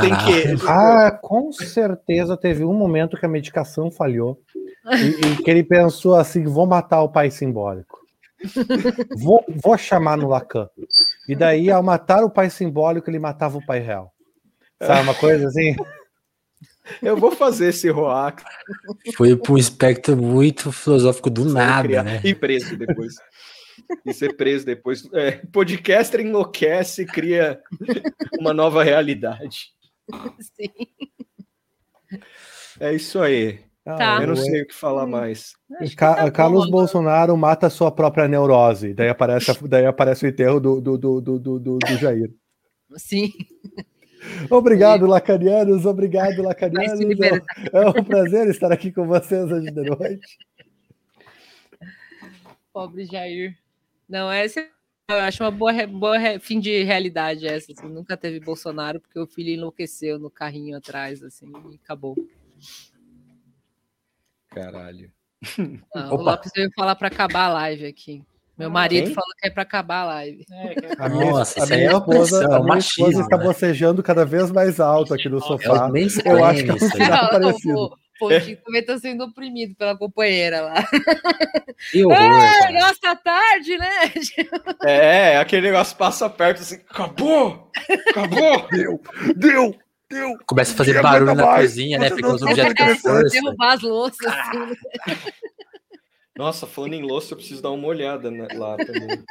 Sem 0.00 0.10
Caralho. 0.10 0.26
querer. 0.26 0.58
Ah, 0.68 1.10
com 1.22 1.52
certeza 1.52 2.36
teve 2.36 2.64
um 2.64 2.74
momento 2.74 3.16
que 3.16 3.24
a 3.24 3.28
medicação 3.28 3.90
falhou 3.90 4.40
e, 4.92 5.26
e 5.26 5.42
que 5.42 5.50
ele 5.50 5.62
pensou 5.62 6.14
assim: 6.16 6.44
vou 6.44 6.66
matar 6.66 7.02
o 7.02 7.08
pai 7.08 7.30
simbólico. 7.30 7.98
Vou, 9.16 9.44
vou 9.62 9.76
chamar 9.78 10.16
no 10.16 10.28
Lacan. 10.28 10.68
E 11.28 11.34
daí, 11.34 11.70
ao 11.70 11.82
matar 11.82 12.22
o 12.24 12.30
pai 12.30 12.50
simbólico, 12.50 13.10
ele 13.10 13.18
matava 13.18 13.58
o 13.58 13.64
pai 13.66 13.80
real. 13.80 14.12
Sabe 14.80 15.02
uma 15.02 15.14
coisa 15.14 15.48
assim? 15.48 15.74
Eu 17.02 17.16
vou 17.16 17.32
fazer 17.32 17.68
esse 17.68 17.90
Roac. 17.90 18.42
Foi 19.16 19.36
para 19.36 19.52
um 19.52 19.58
espectro 19.58 20.16
muito 20.16 20.72
filosófico 20.72 21.28
do 21.28 21.44
nada, 21.44 21.82
criar- 21.88 22.02
né? 22.04 22.20
E 22.24 22.34
preso 22.34 22.76
depois. 22.78 23.14
E 24.04 24.12
ser 24.12 24.36
preso 24.36 24.66
depois. 24.66 25.08
É, 25.12 25.32
podcaster 25.52 26.20
enlouquece 26.20 27.02
e 27.02 27.06
cria 27.06 27.60
uma 28.38 28.52
nova 28.52 28.82
realidade. 28.84 29.72
Sim. 30.40 30.68
É 32.80 32.94
isso 32.94 33.20
aí. 33.20 33.60
Tá. 33.84 34.18
Eu 34.20 34.26
não 34.28 34.36
sei 34.36 34.62
o 34.62 34.66
que 34.66 34.74
falar 34.74 35.06
mais. 35.06 35.54
Acho 35.80 35.90
que 35.90 35.96
Ca- 35.96 36.14
tá 36.14 36.24
bom 36.26 36.30
Carlos 36.32 36.62
agora. 36.64 36.70
Bolsonaro 36.72 37.36
mata 37.36 37.66
a 37.68 37.70
sua 37.70 37.90
própria 37.90 38.28
neurose. 38.28 38.92
Daí 38.92 39.08
aparece, 39.08 39.66
daí 39.66 39.86
aparece 39.86 40.26
o 40.26 40.28
enterro 40.28 40.60
do, 40.60 40.80
do, 40.80 40.98
do, 40.98 41.20
do, 41.20 41.38
do, 41.38 41.58
do- 41.58 41.78
do 41.78 41.96
Jair. 41.96 42.30
Sim. 42.96 43.32
Obrigado, 44.50 45.06
lacanianos. 45.06 45.86
Obrigado, 45.86 46.42
lacanianos. 46.42 47.00
É, 47.20 47.78
é 47.78 47.88
um 47.88 48.04
prazer 48.04 48.48
estar 48.48 48.70
aqui 48.70 48.92
com 48.92 49.06
vocês 49.06 49.50
hoje 49.50 49.70
de 49.70 49.82
noite. 49.82 50.38
Pobre 52.72 53.04
Jair. 53.06 53.56
Não, 54.08 54.30
essa 54.30 54.66
eu 55.10 55.16
acho 55.20 55.42
uma 55.42 55.50
boa, 55.50 55.72
boa 55.86 56.18
fim 56.40 56.60
de 56.60 56.82
realidade 56.82 57.46
essa. 57.46 57.72
assim. 57.72 57.88
Nunca 57.88 58.16
teve 58.16 58.40
Bolsonaro 58.40 59.00
porque 59.00 59.18
o 59.18 59.26
filho 59.26 59.50
enlouqueceu 59.50 60.18
no 60.18 60.30
carrinho 60.30 60.76
atrás, 60.76 61.22
assim, 61.22 61.50
e 61.70 61.76
acabou. 61.82 62.14
Caralho. 64.50 65.10
Ah, 65.94 66.12
o. 66.12 66.16
Lopes 66.16 66.50
veio 66.54 66.70
falar 66.74 66.94
para 66.96 67.08
acabar 67.08 67.44
a 67.46 67.52
live 67.54 67.86
aqui. 67.86 68.24
Meu 68.56 68.68
marido 68.68 69.04
Quem? 69.06 69.14
falou 69.14 69.30
que 69.38 69.46
é 69.46 69.50
para 69.50 69.62
acabar 69.62 70.00
a 70.02 70.04
live. 70.06 70.44
A 70.98 71.08
minha, 71.08 71.30
Nossa, 71.30 71.62
a 71.62 71.66
minha 71.66 71.90
é 71.90 71.92
esposa, 71.92 72.44
a 72.44 72.48
minha 72.48 72.62
machismo, 72.64 73.06
esposa 73.08 73.22
está 73.22 73.36
né? 73.38 73.44
bocejando 73.44 74.02
cada 74.02 74.24
vez 74.26 74.50
mais 74.50 74.80
alto 74.80 75.14
aqui 75.14 75.28
no 75.28 75.38
É 75.38 75.40
sofá. 75.40 75.88
mansplaining 75.88 76.28
Eu 76.38 76.44
acho 76.44 76.64
que 76.64 76.70
é 76.70 76.72
um 76.72 76.76
aí. 76.76 76.90
sinal 76.90 77.30
parecido. 77.30 77.78
o 77.78 77.96
Pontinho 78.18 78.56
também 78.64 78.80
está 78.80 78.98
sendo 78.98 79.24
oprimido 79.24 79.74
pela 79.76 79.96
companheira 79.96 80.60
lá. 80.62 80.74
Que 81.92 82.04
horror, 82.04 82.16
É, 82.20 82.58
cara. 82.58 82.72
nossa, 82.80 83.16
tarde, 83.16 83.78
né? 83.78 83.88
É, 84.84 85.36
aquele 85.36 85.68
negócio 85.70 85.96
passa 85.96 86.28
perto 86.28 86.60
assim. 86.60 86.80
Acabou! 86.90 87.70
Acabou! 88.10 88.66
Deu, 88.72 89.00
deu, 89.36 89.78
deu. 90.10 90.36
Começa 90.44 90.72
a 90.72 90.76
fazer 90.76 91.00
barulho 91.00 91.34
na 91.34 91.46
mais. 91.46 91.60
cozinha, 91.70 91.98
né? 91.98 92.08
Porque 92.10 92.26
os 92.26 92.40
tá 92.40 92.46
objetos 92.50 92.74
têm 92.74 92.96
força. 92.98 93.28
derrubar 93.40 93.72
as 93.74 93.82
louças, 93.82 94.26
assim. 94.26 94.76
Nossa, 96.36 96.66
falando 96.66 96.94
em 96.94 97.02
louça, 97.02 97.32
eu 97.32 97.36
preciso 97.36 97.62
dar 97.62 97.70
uma 97.70 97.86
olhada 97.86 98.28
né, 98.30 98.48
lá 98.54 98.76
também. 98.76 99.24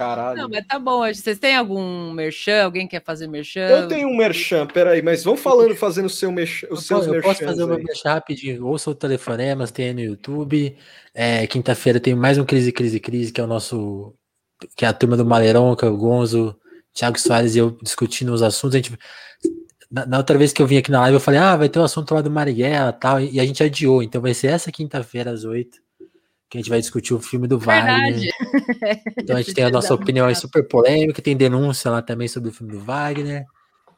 Caralho. 0.00 0.38
Não, 0.40 0.48
mas 0.48 0.66
tá 0.66 0.78
bom. 0.78 1.06
Vocês 1.06 1.38
têm 1.38 1.54
algum 1.54 2.10
merchan? 2.10 2.64
Alguém 2.64 2.88
quer 2.88 3.04
fazer 3.04 3.26
merchan? 3.26 3.68
Eu 3.68 3.86
tenho 3.86 4.08
um 4.08 4.16
merchan, 4.16 4.66
peraí, 4.66 5.02
mas 5.02 5.22
vamos 5.22 5.40
falando, 5.40 5.76
fazendo 5.76 6.06
o 6.06 6.08
seu 6.08 6.32
merchan, 6.32 6.68
os 6.70 6.90
Eu, 6.90 7.02
seus 7.02 7.06
po- 7.06 7.14
eu 7.16 7.22
posso 7.22 7.44
fazer 7.44 7.64
uma 7.64 7.76
aí. 7.76 7.84
merchan 7.84 8.08
rapidinho. 8.14 8.66
Ouça 8.66 8.90
o 8.90 8.94
Telefonemas, 8.94 9.70
tem 9.70 9.88
aí 9.88 9.92
no 9.92 10.00
YouTube. 10.00 10.74
É, 11.12 11.46
Quinta-feira 11.46 12.00
tem 12.00 12.14
mais 12.14 12.38
um 12.38 12.46
Crise, 12.46 12.72
Crise, 12.72 12.98
Crise, 12.98 13.30
que 13.30 13.42
é 13.42 13.44
o 13.44 13.46
nosso. 13.46 14.14
Que 14.74 14.86
é 14.86 14.88
a 14.88 14.92
turma 14.94 15.18
do 15.18 15.24
Maleronca, 15.26 15.86
o 15.90 15.96
Gonzo, 15.98 16.56
Thiago 16.94 17.20
Soares 17.20 17.54
e 17.54 17.58
eu 17.58 17.76
discutindo 17.82 18.32
os 18.32 18.40
assuntos. 18.40 18.76
A 18.76 18.78
gente, 18.78 18.98
na, 19.90 20.06
na 20.06 20.16
outra 20.16 20.38
vez 20.38 20.50
que 20.50 20.62
eu 20.62 20.66
vim 20.66 20.78
aqui 20.78 20.90
na 20.90 21.00
live, 21.02 21.16
eu 21.16 21.20
falei, 21.20 21.40
ah, 21.40 21.56
vai 21.56 21.68
ter 21.68 21.78
o 21.78 21.82
assunto 21.82 22.14
lá 22.14 22.22
do 22.22 22.30
Marighella 22.30 22.88
e 22.96 22.98
tal, 22.98 23.20
e, 23.20 23.32
e 23.32 23.38
a 23.40 23.44
gente 23.44 23.62
adiou. 23.62 24.02
Então 24.02 24.22
vai 24.22 24.32
ser 24.32 24.46
essa 24.46 24.72
quinta-feira, 24.72 25.30
às 25.30 25.44
oito, 25.44 25.78
que 26.50 26.58
a 26.58 26.60
gente 26.60 26.68
vai 26.68 26.80
discutir 26.80 27.14
o 27.14 27.20
filme 27.20 27.46
do 27.46 27.58
Verdade. 27.58 28.28
Wagner. 28.28 28.32
Então 29.22 29.36
a 29.36 29.42
gente 29.42 29.54
tem 29.54 29.64
a 29.64 29.70
nossa 29.70 29.94
opinião 29.94 30.26
aí 30.26 30.34
super 30.34 30.66
polêmica, 30.66 31.22
tem 31.22 31.36
denúncia 31.36 31.90
lá 31.90 32.02
também 32.02 32.26
sobre 32.26 32.50
o 32.50 32.52
filme 32.52 32.72
do 32.72 32.80
Wagner. 32.80 33.44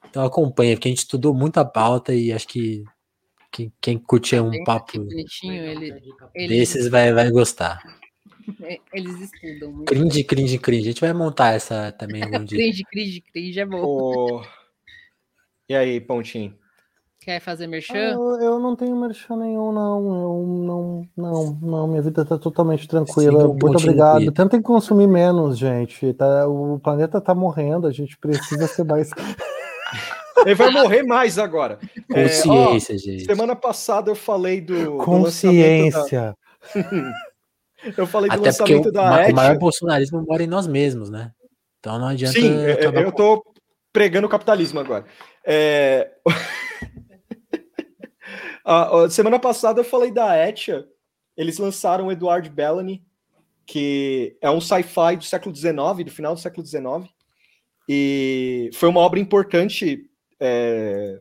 Então 0.08 0.24
acompanha, 0.24 0.76
porque 0.76 0.88
a 0.88 0.90
gente 0.90 0.98
estudou 0.98 1.32
muito 1.32 1.56
a 1.56 1.64
pauta 1.64 2.14
e 2.14 2.30
acho 2.30 2.46
que 2.46 2.84
quem, 3.50 3.72
quem 3.80 3.98
curtir 3.98 4.40
um 4.40 4.50
Bem 4.50 4.64
papo 4.64 4.98
bonitinho, 4.98 5.64
ele, 5.64 6.48
desses 6.48 6.88
vai, 6.88 7.12
vai 7.12 7.30
gostar. 7.30 7.80
eles 8.92 9.20
estudam 9.20 9.72
muito. 9.72 9.86
Cringe, 9.86 10.24
cringe, 10.24 10.58
cringe. 10.58 10.82
A 10.88 10.92
gente 10.92 11.00
vai 11.00 11.12
montar 11.14 11.54
essa 11.54 11.92
também 11.92 12.22
algum 12.22 12.44
dia. 12.44 12.58
Cringe, 12.58 12.84
cringe, 12.84 13.20
cringe 13.20 13.60
é 13.60 13.66
bom. 13.66 13.82
Ô, 13.82 14.42
E 15.68 15.74
aí, 15.74 16.00
Pontinho? 16.00 16.54
Quer 17.24 17.40
fazer 17.40 17.65
Ah, 17.65 17.69
merchan? 17.69 17.97
Eu, 17.97 18.40
eu 18.40 18.59
não 18.59 18.74
tenho 18.74 18.97
merchan 18.97 19.36
nenhum, 19.36 19.70
não. 19.70 19.99
Eu 20.07 20.47
não, 20.47 21.09
não, 21.16 21.59
não. 21.62 21.86
Minha 21.86 22.03
vida 22.03 22.24
tá 22.24 22.36
totalmente 22.36 22.89
tranquila. 22.89 23.47
O 23.47 23.51
Muito 23.51 23.78
obrigado. 23.78 24.32
Tentem 24.32 24.61
consumir 24.61 25.07
menos, 25.07 25.57
gente. 25.57 26.12
Tá, 26.15 26.49
o 26.49 26.81
planeta 26.81 27.20
tá 27.20 27.32
morrendo. 27.32 27.86
A 27.86 27.93
gente 27.93 28.19
precisa 28.19 28.66
ser 28.66 28.85
mais. 28.85 29.11
Ele 30.44 30.55
vai 30.57 30.70
morrer 30.70 31.05
mais 31.05 31.39
agora. 31.39 31.78
É, 32.12 32.24
ó, 32.24 32.66
Consciência, 32.66 32.99
gente. 32.99 33.24
semana 33.24 33.55
passada 33.55 34.11
eu 34.11 34.16
falei 34.16 34.61
do, 34.61 34.74
do 34.74 34.97
lançamento 34.97 35.93
Consciência. 35.93 36.36
da, 36.74 37.15
eu 37.97 38.07
falei 38.07 38.31
do 38.31 38.35
Até 38.35 38.53
porque 38.53 38.74
o, 38.74 38.78
lançamento 38.78 38.93
da 38.93 39.28
o 39.28 39.35
maior 39.35 39.59
bolsonarismo 39.59 40.24
mora 40.27 40.43
em 40.43 40.49
nós 40.49 40.66
mesmos, 40.66 41.09
né? 41.09 41.31
Então 41.78 41.99
não 42.01 42.09
adianta. 42.09 42.32
Sim, 42.32 42.65
é, 42.65 42.73
acabar 42.73 43.03
eu 43.03 43.12
tô 43.12 43.44
pregando 43.93 44.27
o 44.27 44.31
capitalismo 44.31 44.81
agora. 44.81 45.05
É... 45.44 46.11
a 48.64 49.10
semana 49.10 49.39
passada 49.39 49.80
eu 49.80 49.84
falei 49.84 50.10
da 50.10 50.48
Etia. 50.48 50.86
Eles 51.36 51.59
lançaram 51.59 52.06
o 52.06 52.12
Edward 52.12 52.48
Bellamy, 52.51 53.05
que 53.66 54.36
é 54.40 54.51
um 54.51 54.60
sci-fi 54.60 55.16
do 55.16 55.24
século 55.24 55.55
XIX, 55.55 56.05
do 56.05 56.10
final 56.10 56.34
do 56.34 56.40
século 56.40 56.66
XIX. 56.66 57.10
E 57.89 58.70
foi 58.74 58.89
uma 58.89 59.01
obra 59.01 59.18
importante 59.18 60.09
é, 60.39 61.20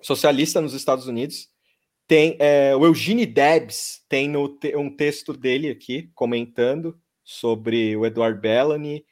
socialista 0.00 0.60
nos 0.60 0.74
Estados 0.74 1.06
Unidos. 1.06 1.48
Tem 2.06 2.36
é, 2.38 2.74
o 2.76 2.84
Eugene 2.84 3.26
Debs 3.26 4.04
tem 4.08 4.28
no 4.28 4.58
um 4.76 4.94
texto 4.94 5.32
dele 5.32 5.70
aqui 5.70 6.10
comentando 6.14 6.96
sobre 7.24 7.96
o 7.96 8.06
Edward 8.06 8.40
Bellamy. 8.40 9.04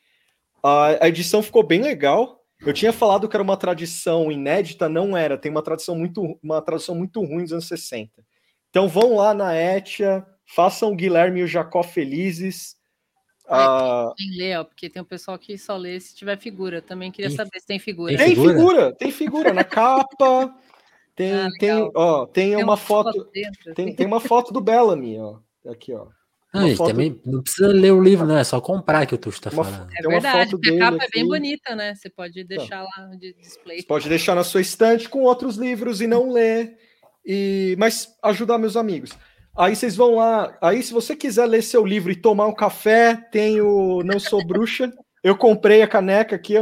A, 0.63 1.05
a 1.05 1.09
edição 1.09 1.43
ficou 1.43 1.65
bem 1.65 1.83
legal. 1.83 2.44
Eu 2.67 2.73
tinha 2.73 2.93
falado 2.93 3.29
que 3.29 3.37
era 3.37 3.43
uma 3.43 3.57
tradição 3.57 4.31
inédita, 4.33 4.89
não 4.89 5.17
era. 5.17 5.37
Tem 5.37 5.51
uma 5.51 5.63
tradição 5.63 5.95
muito, 5.97 6.39
uma 6.43 6.63
tradução 6.63 6.95
muito 6.95 7.21
ruim 7.25 7.43
dos 7.45 7.53
anos 7.53 7.69
60. 7.69 8.25
Então 8.71 8.89
vão 8.89 9.17
lá 9.17 9.33
na 9.35 9.55
Etia, 9.57 10.27
façam 10.47 10.93
o 10.93 10.97
Guilherme 10.97 11.41
e 11.41 11.43
o 11.45 11.47
Jacó 11.47 11.83
felizes. 11.83 12.77
Ah, 13.47 14.11
Tem 14.17 14.31
ler, 14.39 14.59
ó, 14.59 14.65
porque 14.65 14.89
tem 14.89 15.03
um 15.03 15.05
pessoal 15.05 15.39
que 15.39 15.59
só 15.59 15.77
lê 15.77 16.01
se 16.01 16.15
tiver 16.17 16.39
figura. 16.39 16.81
Também 16.81 17.13
queria 17.13 17.29
Tem- 17.29 17.37
saber 17.37 17.61
se 17.61 17.67
tem 17.67 17.79
figura. 17.79 18.17
tem 18.17 18.27
tem 18.35 18.35
figura? 18.35 18.93
tem 18.93 19.11
figura 19.13 19.53
na 19.53 19.65
capa. 19.65 20.55
Tem, 21.15 21.33
Ah, 21.33 21.49
tem, 21.61 21.91
ó, 21.95 22.27
tem, 22.27 22.55
Tem 22.55 22.65
uma 22.65 22.77
foto, 22.77 23.31
dentro, 23.33 23.75
tem, 23.75 23.87
assim. 23.87 23.95
tem 23.95 24.07
uma 24.07 24.19
foto 24.19 24.53
do 24.53 24.61
Bellamy, 24.61 25.21
ó. 25.21 25.39
Aqui, 25.71 25.93
ó. 25.93 26.07
Não, 26.55 26.77
foto- 26.77 26.91
também 26.91 27.21
não 27.27 27.43
precisa 27.43 27.69
ler 27.69 27.93
o 27.93 28.03
livro, 28.03 28.27
não. 28.27 28.39
É 28.39 28.45
só 28.45 28.61
comprar 28.61 29.05
que 29.07 29.15
o 29.15 29.19
Tuxo 29.19 29.41
tá 29.41 29.51
Uma 29.51 29.65
falando. 29.65 29.91
É 29.99 30.09
verdade, 30.09 30.51
foto 30.53 30.61
a 30.63 30.79
capa 30.79 30.97
é 30.97 31.09
bem 31.11 31.23
aqui. 31.23 31.25
bonita, 31.25 31.75
né? 31.75 31.95
Você 31.95 32.09
pode 32.09 32.45
deixar 32.45 32.83
lá 32.83 33.11
de 33.19 33.35
display. 33.35 33.81
Você 33.81 33.87
pode 33.87 34.09
deixar 34.09 34.35
na 34.35 34.45
sua 34.45 34.61
estante 34.61 35.09
com 35.09 35.23
outros 35.23 35.57
livros 35.57 36.01
e 36.01 36.07
não 36.07 36.31
ler, 36.31 36.77
e 37.27 37.75
mas 37.79 38.09
ajudar 38.23 38.59
meus 38.59 38.77
amigos. 38.77 39.11
Aí 39.57 39.75
vocês 39.77 39.95
vão 39.95 40.17
lá. 40.17 40.57
Aí, 40.61 40.83
se 40.83 40.93
você 40.93 41.15
quiser 41.15 41.47
ler 41.47 41.63
seu 41.63 41.85
livro 41.87 42.11
e 42.11 42.17
tomar 42.17 42.47
um 42.47 42.55
café, 42.55 43.15
tem 43.31 43.61
o 43.61 44.03
Não 44.03 44.19
Sou 44.19 44.45
Bruxa. 44.45 44.93
Eu 45.23 45.37
comprei 45.37 45.81
a 45.83 45.89
caneca 45.89 46.37
aqui, 46.37 46.57
é 46.57 46.61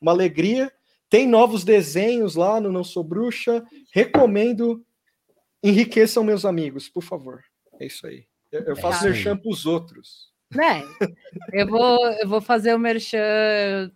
uma 0.00 0.12
alegria. 0.12 0.72
Tem 1.08 1.26
novos 1.28 1.62
desenhos 1.62 2.34
lá 2.34 2.60
no 2.60 2.72
Não 2.72 2.82
Sou 2.82 3.04
Bruxa. 3.04 3.62
Recomendo. 3.92 4.82
Enriqueçam 5.62 6.22
meus 6.24 6.44
amigos, 6.44 6.88
por 6.88 7.02
favor. 7.02 7.40
É 7.78 7.86
isso 7.86 8.06
aí. 8.06 8.24
Eu, 8.50 8.62
eu 8.62 8.76
faço 8.76 9.06
É. 9.06 9.10
merchan 9.10 9.36
pros 9.36 9.66
outros. 9.66 10.32
Né? 10.54 10.82
Eu 11.52 11.66
vou, 11.66 12.06
eu 12.12 12.28
vou 12.28 12.40
fazer 12.40 12.74
o 12.74 12.78
merchan 12.78 13.90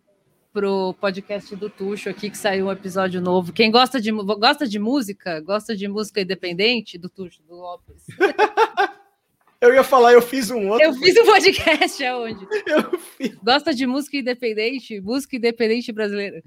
pro 0.53 0.95
podcast 1.01 1.55
do 1.55 1.71
Tuxo 1.71 2.09
aqui, 2.09 2.29
que 2.29 2.37
saiu 2.37 2.67
um 2.67 2.73
episódio 2.73 3.21
novo. 3.21 3.53
Quem 3.53 3.71
gosta 3.71 4.01
de, 4.01 4.11
gosta 4.11 4.67
de 4.67 4.79
música, 4.79 5.41
gosta 5.41 5.77
de 5.77 5.87
música 5.87 6.21
independente, 6.21 6.99
do 6.99 7.09
Tuxo, 7.09 7.41
do 7.45 7.55
Lopes. 7.55 8.05
Eu 9.61 9.75
ia 9.75 9.85
falar, 9.85 10.15
eu 10.15 10.23
fiz 10.23 10.51
um 10.51 10.69
outro. 10.71 10.87
Eu 10.87 10.95
fiz 10.95 11.15
um 11.19 11.25
podcast 11.27 12.03
aonde? 12.07 12.47
Eu 12.67 12.99
fiz. 12.99 13.35
Gosta 13.43 13.75
de 13.75 13.87
música 13.87 14.17
independente? 14.17 14.99
Música 15.03 15.37
independente 15.37 15.93
brasileira. 15.93 16.43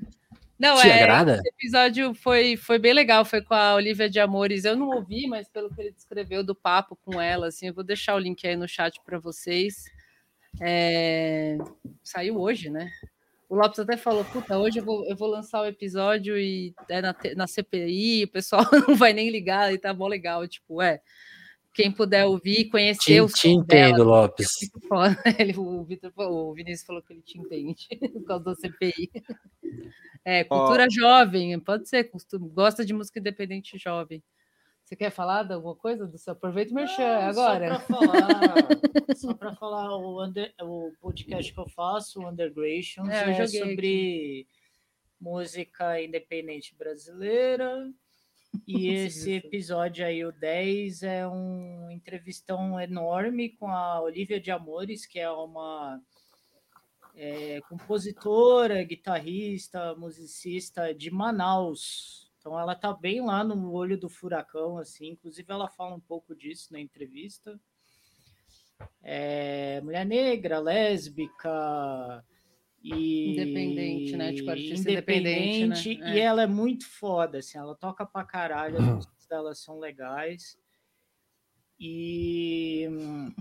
Não, 0.57 0.77
Te 0.77 0.87
é. 0.87 1.03
agrada? 1.03 1.33
Esse 1.35 1.49
episódio 1.49 2.13
foi, 2.13 2.55
foi 2.55 2.77
bem 2.77 2.93
legal, 2.93 3.25
foi 3.25 3.41
com 3.41 3.53
a 3.53 3.75
Olivia 3.75 4.09
de 4.09 4.19
Amores. 4.19 4.65
Eu 4.65 4.75
não 4.77 4.89
ouvi, 4.89 5.27
mas 5.27 5.47
pelo 5.47 5.73
que 5.73 5.81
ele 5.81 5.91
descreveu 5.91 6.43
do 6.43 6.55
papo 6.55 6.95
com 6.95 7.19
ela, 7.19 7.47
assim, 7.47 7.67
eu 7.67 7.73
vou 7.73 7.83
deixar 7.83 8.15
o 8.15 8.19
link 8.19 8.45
aí 8.47 8.55
no 8.55 8.67
chat 8.67 9.01
para 9.03 9.19
vocês. 9.19 9.85
É, 10.61 11.57
Saiu 12.03 12.39
hoje, 12.39 12.69
né? 12.69 12.91
O 13.49 13.55
Lopes 13.55 13.79
até 13.79 13.97
falou: 13.97 14.23
puta, 14.25 14.57
hoje 14.57 14.79
eu 14.79 14.85
vou, 14.85 15.05
eu 15.07 15.15
vou 15.15 15.27
lançar 15.27 15.61
o 15.61 15.65
episódio 15.65 16.37
e 16.37 16.73
é 16.89 17.01
na, 17.01 17.15
na 17.35 17.47
CPI, 17.47 18.23
o 18.23 18.31
pessoal 18.31 18.63
não 18.87 18.95
vai 18.95 19.13
nem 19.13 19.29
ligar 19.29 19.73
e 19.73 19.77
tá 19.77 19.93
bom 19.93 20.07
legal. 20.07 20.47
Tipo, 20.47 20.81
é. 20.81 21.01
Quem 21.73 21.91
puder 21.91 22.25
ouvir, 22.25 22.69
conhecer 22.69 23.15
Te, 23.15 23.21
o 23.21 23.27
te 23.27 23.51
som 23.51 23.63
dela, 23.63 23.89
entendo, 23.89 24.03
Lopes. 24.03 24.49
Ele, 25.39 25.57
o, 25.57 25.83
Vitor, 25.83 26.11
falou- 26.13 26.51
o 26.51 26.53
Vinícius 26.53 26.85
falou 26.85 27.01
que 27.01 27.13
ele 27.13 27.21
te 27.21 27.39
entende 27.39 27.87
por 28.13 28.23
causa 28.25 28.45
da 28.45 28.55
CPI. 28.55 29.09
É, 30.23 30.43
cultura 30.43 30.87
jovem, 30.89 31.59
pode 31.59 31.89
ser, 31.89 32.11
gosta 32.53 32.85
de 32.85 32.93
música 32.93 33.19
independente 33.19 33.77
jovem. 33.77 34.23
Você 34.85 34.95
quer 34.95 35.09
falar 35.09 35.43
de 35.43 35.53
alguma 35.53 35.75
coisa 35.75 36.05
do 36.05 36.17
seu? 36.17 36.33
Aproveita 36.33 36.71
o 36.71 36.75
merchan 36.75 37.01
Não, 37.01 37.21
agora. 37.29 37.79
Só 39.15 39.33
para 39.33 39.55
falar, 39.55 39.55
falar 39.55 39.97
o, 39.97 40.23
under- 40.23 40.53
o 40.61 40.91
podcast 41.01 41.51
que 41.51 41.59
eu 41.59 41.67
faço, 41.69 42.19
o 42.21 42.29
Undergrations, 42.29 43.09
É, 43.09 43.31
é, 43.31 43.47
sobre 43.47 44.45
música 45.19 46.01
independente 46.01 46.75
brasileira. 46.75 47.89
E 48.67 48.87
esse 48.87 49.31
episódio 49.33 50.05
aí, 50.05 50.23
o 50.23 50.31
10, 50.31 51.03
é 51.03 51.27
um 51.27 51.89
entrevistão 51.91 52.79
enorme 52.79 53.49
com 53.49 53.67
a 53.67 54.01
Olivia 54.01 54.39
de 54.39 54.51
Amores, 54.51 55.05
que 55.05 55.19
é 55.19 55.29
uma 55.29 55.99
é, 57.15 57.61
compositora, 57.67 58.83
guitarrista, 58.83 59.95
musicista 59.95 60.93
de 60.93 61.11
Manaus. 61.11 62.31
Então 62.39 62.59
ela 62.59 62.75
tá 62.75 62.93
bem 62.93 63.25
lá 63.25 63.43
no 63.43 63.71
olho 63.71 63.97
do 63.97 64.09
furacão, 64.09 64.77
assim. 64.77 65.09
Inclusive 65.09 65.51
ela 65.51 65.69
fala 65.69 65.95
um 65.95 65.99
pouco 65.99 66.35
disso 66.35 66.71
na 66.71 66.79
entrevista. 66.79 67.59
É, 69.01 69.81
mulher 69.81 70.05
negra, 70.05 70.59
lésbica 70.59 72.23
e 72.83 73.31
Independente, 73.31 74.17
né? 74.17 74.33
Tipo, 74.33 74.49
artista 74.49 74.91
independente, 74.91 75.59
né? 75.59 75.65
independente, 75.65 76.03
É. 76.03 76.15
E 76.15 76.19
ela 76.19 76.43
é 76.43 76.47
muito 76.47 76.85
foda, 76.85 77.37
assim. 77.37 77.57
Ela 77.57 77.75
toca 77.75 78.05
pra 78.05 78.25
caralho, 78.25 78.77
as 78.77 78.83
músicas 79.07 79.25
dela 79.27 79.55
são 79.55 79.79
legais. 79.79 80.57
E 81.79 82.87
hum, 82.91 83.33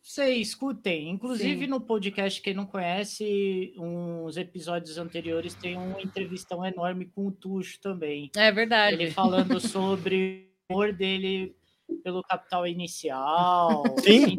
sei, 0.00 0.40
escutem. 0.40 1.10
Inclusive 1.10 1.64
Sim. 1.64 1.70
no 1.70 1.80
podcast, 1.80 2.40
quem 2.40 2.54
não 2.54 2.64
conhece, 2.64 3.74
uns 3.76 4.36
episódios 4.36 4.98
anteriores 4.98 5.54
tem 5.54 5.76
uma 5.76 6.00
entrevistão 6.00 6.64
enorme 6.64 7.06
com 7.06 7.26
o 7.26 7.32
Tuxo 7.32 7.80
também. 7.80 8.30
É 8.36 8.52
verdade. 8.52 8.94
Ele 8.94 9.10
falando 9.10 9.58
sobre 9.60 10.48
o 10.70 10.74
amor 10.74 10.92
dele 10.92 11.56
pelo 12.04 12.22
capital 12.22 12.66
inicial. 12.66 13.82
Sim. 13.98 14.24
assim, 14.24 14.36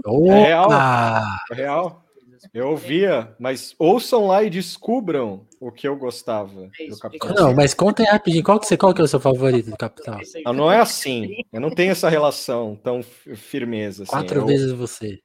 É 1.52 1.56
real. 1.56 2.04
É 2.04 2.07
Eu 2.54 2.70
ouvia, 2.70 3.36
mas 3.40 3.76
ouçam 3.78 4.28
lá 4.28 4.44
e 4.44 4.50
descubram 4.50 5.48
o 5.60 5.72
que 5.72 5.88
eu 5.88 5.96
gostava 5.96 6.70
É 6.80 6.88
do 6.88 6.98
Capitão. 6.98 7.30
fica- 7.30 7.42
Não, 7.42 7.54
mas 7.54 7.74
conta 7.74 8.04
aí 8.04 8.10
rapidinho, 8.10 8.44
qual 8.44 8.60
que, 8.60 8.66
você, 8.66 8.78
qual 8.78 8.94
que 8.94 9.02
é 9.02 9.04
o 9.04 9.08
seu 9.08 9.20
favorito 9.20 9.70
do 9.70 9.78
Capital? 9.78 10.20
aí. 10.20 10.44
Não, 10.46 10.54
não 10.54 10.72
é 10.72 10.80
assim. 10.80 11.44
Eu 11.52 11.62
não 11.62 11.70
tenho 11.70 11.92
essa 11.92 12.10
relação 12.10 12.76
tão 12.76 13.02
firmeza. 13.04 14.04
Assim. 14.04 14.12
Quatro 14.12 14.40
eu, 14.42 14.46
vezes 14.46 14.72
você. 14.72 15.20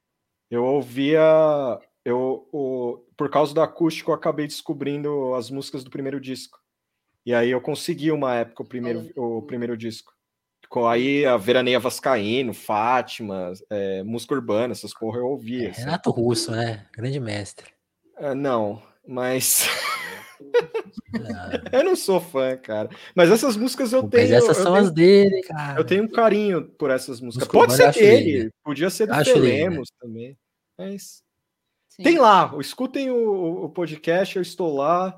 Eu 0.51 0.65
ouvia. 0.65 1.21
Eu, 2.05 2.49
o, 2.53 2.99
por 3.17 3.31
causa 3.31 3.55
do 3.55 3.61
acústico, 3.61 4.11
eu 4.11 4.15
acabei 4.15 4.47
descobrindo 4.47 5.35
as 5.35 5.51
músicas 5.51 5.85
do 5.85 5.91
primeiro 5.91 6.21
disco. 6.21 6.59
E 7.25 7.33
aí 7.33 7.51
eu 7.51 7.61
consegui 7.61 8.11
uma 8.11 8.35
época 8.35 8.63
o 8.63 8.67
primeiro, 8.67 9.09
o 9.17 9.43
primeiro 9.43 9.77
disco. 9.77 10.12
Com 10.73 10.89
aí 10.89 11.27
a 11.27 11.37
Veraneia 11.37 11.79
Vascaíno, 11.79 12.55
Fátima, 12.55 13.53
é, 13.69 14.03
música 14.05 14.33
urbana, 14.35 14.73
essas 14.73 14.95
porra 14.95 15.19
eu 15.19 15.27
ouvia. 15.27 15.69
assim. 15.69 15.83
Renato 15.83 16.11
Russo, 16.11 16.51
né? 16.51 16.87
Grande 16.95 17.21
mestre. 17.21 17.67
É, 18.17 18.33
não, 18.35 18.83
mas 19.07 19.69
Ah, 21.27 21.51
eu 21.77 21.85
não 21.85 21.95
sou 21.95 22.19
fã, 22.23 22.57
cara. 22.57 22.89
Mas 23.15 23.31
essas 23.31 23.55
músicas 23.55 23.93
eu 23.93 24.01
Mas 24.01 24.11
tenho. 24.13 24.35
essas 24.35 24.57
eu 24.57 24.65
são 24.65 24.73
tenho- 24.73 24.87
as 24.87 24.91
dele, 24.91 25.43
cara. 25.43 25.79
Eu 25.79 25.85
tenho 25.85 26.05
um 26.05 26.09
carinho 26.09 26.65
por 26.79 26.91
essas 26.91 27.21
músicas. 27.21 27.47
Música 27.49 27.53
Pode 27.53 27.73
urbana 27.73 27.93
ser 27.93 28.01
dele, 28.01 28.51
podia 28.65 28.89
ser 28.89 29.07
do 29.09 29.13
linda. 29.13 29.25
Felemos 29.27 29.91
também. 30.01 30.39
Mas 30.79 31.23
Sim. 31.91 32.03
tem 32.03 32.19
lá, 32.19 32.51
escutem 32.59 33.11
o, 33.11 33.65
o 33.65 33.69
podcast, 33.69 34.37
eu 34.37 34.43
estou 34.43 34.75
lá. 34.75 35.15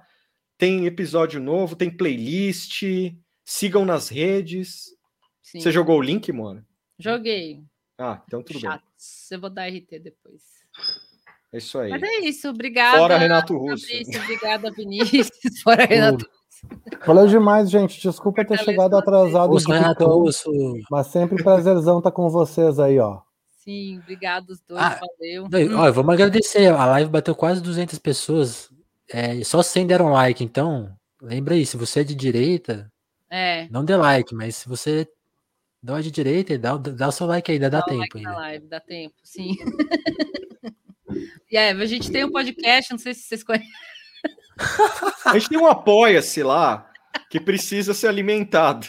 Tem 0.58 0.84
episódio 0.86 1.40
novo, 1.40 1.76
tem 1.76 1.96
playlist. 1.96 2.82
Sigam 3.44 3.84
nas 3.84 4.08
redes. 4.08 4.92
Sim. 5.44 5.60
Você 5.60 5.70
jogou 5.70 5.98
o 5.98 6.02
link, 6.02 6.32
mano? 6.32 6.64
Joguei. 6.98 7.62
Ah, 7.98 8.20
então 8.26 8.42
tudo 8.42 8.54
bem. 8.54 8.62
Chato. 8.62 8.82
Eu 9.30 9.40
vou 9.40 9.50
dar 9.50 9.68
RT 9.68 9.98
depois. 10.02 10.42
É 11.52 11.58
isso 11.58 11.78
aí. 11.78 11.90
Mas 11.90 12.02
é 12.02 12.20
isso. 12.20 12.48
Obrigada. 12.48 12.98
Fora 12.98 13.18
Renato 13.18 13.56
Russo. 13.56 13.86
Fabrício, 13.86 14.22
obrigada, 14.22 14.70
Vinícius. 14.72 15.28
Fora 15.62 15.84
Renato. 15.84 16.26
Valeu 17.06 17.28
demais, 17.28 17.70
gente. 17.70 18.00
Desculpa 18.00 18.44
ter 18.44 18.58
chegado 18.58 18.96
atrasado. 18.96 19.50
Russo, 19.50 19.70
Renato 19.70 20.04
Russo. 20.06 20.50
Mas 20.90 21.08
sempre 21.08 21.42
prazerzão 21.44 21.98
estar 21.98 22.10
com 22.10 22.28
vocês 22.30 22.80
aí, 22.80 22.98
ó. 22.98 23.20
Sim, 23.58 23.98
obrigado 23.98 24.50
os 24.50 24.60
dois. 24.62 24.82
Ah, 24.82 24.98
valeu. 24.98 25.92
Vamos 25.92 26.14
agradecer. 26.14 26.66
A 26.68 26.86
live 26.86 27.10
bateu 27.10 27.34
quase 27.34 27.60
200 27.60 27.98
pessoas. 27.98 28.70
É, 29.08 29.44
só 29.44 29.62
100 29.62 29.86
deram 29.86 30.10
like. 30.10 30.42
Então, 30.42 30.90
lembra 31.20 31.54
aí, 31.54 31.64
se 31.66 31.76
você 31.76 32.00
é 32.00 32.04
de 32.04 32.14
direita, 32.14 32.90
É. 33.30 33.68
não 33.70 33.84
dê 33.84 33.94
like, 33.94 34.34
mas 34.34 34.56
se 34.56 34.68
você 34.68 35.06
é 35.98 36.02
de 36.02 36.10
direita, 36.10 36.58
dá, 36.58 36.74
o- 36.74 36.78
dá 36.78 37.08
o 37.08 37.12
seu 37.12 37.26
like 37.26 37.50
aí, 37.50 37.56
ainda 37.56 37.68
dá, 37.70 37.80
Dá 37.80 37.84
tempo 37.86 37.98
like 38.00 38.20
na 38.22 38.30
ainda. 38.30 38.40
live, 38.40 38.66
dá 38.68 38.80
tempo, 38.80 39.14
sim. 39.22 39.56
e 41.50 41.56
aí, 41.56 41.70
a 41.70 41.86
gente 41.86 42.10
tem 42.10 42.24
um 42.24 42.30
podcast, 42.30 42.90
não 42.90 42.98
sei 42.98 43.14
se 43.14 43.22
vocês 43.22 43.44
conhecem. 43.44 43.68
A 45.26 45.38
gente 45.38 45.48
tem 45.50 45.58
um 45.58 45.66
apoia-se 45.66 46.42
lá 46.42 46.90
que 47.30 47.38
precisa 47.40 47.92
ser 47.92 48.08
alimentado. 48.08 48.86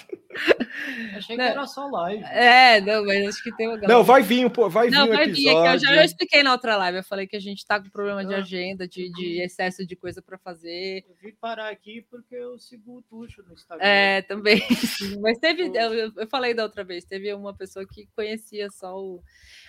Achei 1.16 1.36
que 1.36 1.42
Não. 1.42 1.50
era 1.50 1.66
só 1.66 1.88
live. 1.88 2.24
É, 2.26 2.82
não, 2.82 3.06
mas 3.06 3.28
acho 3.28 3.44
que 3.44 3.56
tem 3.56 3.68
uma 3.68 3.76
galera. 3.78 3.94
Não, 3.94 4.04
vai 4.04 4.22
vir, 4.22 4.46
um 4.46 4.50
po- 4.50 4.70
vai 4.70 4.90
vir 4.90 4.96
Não, 4.96 5.06
um 5.06 5.08
vai 5.08 5.26
vir 5.26 5.32
aqui. 5.32 5.48
episódio. 5.48 5.74
Eu 5.76 5.80
já 5.80 5.96
eu 5.96 6.04
expliquei 6.04 6.44
na 6.44 6.52
outra 6.52 6.76
live. 6.78 6.98
Eu 6.98 7.04
falei 7.04 7.26
que 7.26 7.36
a 7.36 7.40
gente 7.40 7.66
tá 7.66 7.80
com 7.80 7.90
problema 7.90 8.26
de 8.26 8.34
Ah. 8.34 8.40
agenda, 8.40 8.88
de, 8.88 9.10
de 9.12 9.42
excesso 9.42 9.86
de 9.86 9.96
coisa 9.96 10.22
para 10.22 10.38
fazer. 10.38 11.06
Eu 11.08 11.16
vim 11.22 11.36
parar 11.40 11.70
aqui 11.70 12.06
porque 12.10 12.36
eu 12.36 12.60
sigo 12.60 12.98
o 12.98 13.02
Tuxo 13.02 13.42
no 13.48 13.54
Instagram. 13.54 13.86
É, 13.86 14.22
também. 14.24 14.60
sim. 14.76 15.20
Mas 15.22 15.38
teve, 15.40 15.64
eu, 15.68 15.94
eu- 15.94 16.12
eu 16.18 16.28
falei 16.28 16.54
da 16.54 16.64
outra 16.64 16.84
vez, 16.84 17.06
teve 17.06 17.34
uma 17.34 17.54
pessoa 17.56 17.86
que 17.88 18.08
conhecia 18.16 18.70
só 18.70 18.96
o. 18.98 19.24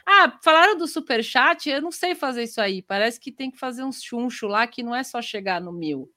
Ah, 0.04 0.38
falaram 0.42 0.76
do 0.76 0.86
superchat, 0.88 1.68
eu 1.70 1.80
não 1.80 1.92
sei 1.92 2.14
fazer 2.14 2.42
isso 2.42 2.60
aí. 2.60 2.82
Parece 2.82 3.20
que 3.20 3.30
tem 3.32 3.50
que 3.50 3.58
fazer 3.58 3.84
uns 3.84 4.02
chuncho 4.02 4.46
lá 4.48 4.66
que 4.66 4.82
não 4.82 4.94
é 4.94 5.02
só 5.04 5.22
chegar 5.22 5.60
no 5.60 5.72
mil. 5.72 6.10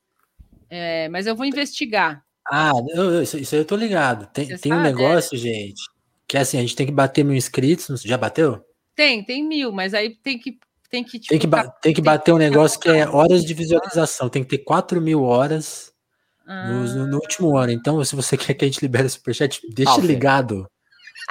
É, 0.69 1.07
mas 1.09 1.25
eu 1.27 1.35
vou 1.35 1.45
investigar. 1.45 2.23
Ah, 2.51 2.71
eu- 2.95 3.13
eu- 3.15 3.21
isso, 3.23 3.37
isso 3.37 3.55
aí 3.55 3.61
eu 3.61 3.65
tô 3.65 3.75
ligado. 3.75 4.25
Tem, 4.33 4.45
Você 4.45 4.57
tem 4.57 4.73
um 4.73 4.79
é? 4.79 4.83
negócio, 4.83 5.37
gente, 5.37 5.81
que 6.27 6.37
é 6.37 6.41
assim, 6.41 6.57
a 6.57 6.61
gente 6.61 6.75
tem 6.75 6.85
que 6.85 6.91
bater 6.91 7.23
mil 7.23 7.35
inscritos. 7.35 8.01
Já 8.01 8.17
bateu? 8.17 8.63
Tem, 8.95 9.23
tem 9.23 9.43
mil, 9.47 9.71
mas 9.71 9.93
aí 9.93 10.15
tem 10.23 10.37
que. 10.39 10.57
Tem 10.91 11.03
que, 11.03 11.19
tipo, 11.19 11.29
Tem 11.29 11.37
que, 11.39 11.45
ba- 11.45 11.67
tem 11.69 11.93
que 11.93 12.01
bater 12.01 12.33
um 12.33 12.37
negócio 12.39 12.79
que 12.79 12.89
é 12.89 13.07
horas 13.07 13.45
de 13.45 13.53
visualização. 13.53 14.27
Tem 14.27 14.43
que 14.43 14.49
ter 14.49 14.63
4 14.63 14.99
mil 14.99 15.21
horas 15.23 15.93
no, 16.47 16.83
no- 16.95 17.07
no 17.07 17.17
último 17.17 17.55
ano. 17.55 17.71
Então, 17.71 18.03
se 18.03 18.15
você 18.15 18.35
quer 18.51 18.55
que 18.55 18.65
a 18.65 18.67
gente 18.67 18.81
libere 18.81 19.05
o 19.05 19.09
superchat, 19.09 19.61
deixa 19.71 19.93
Ah, 19.93 19.99
ligado. 19.99 20.65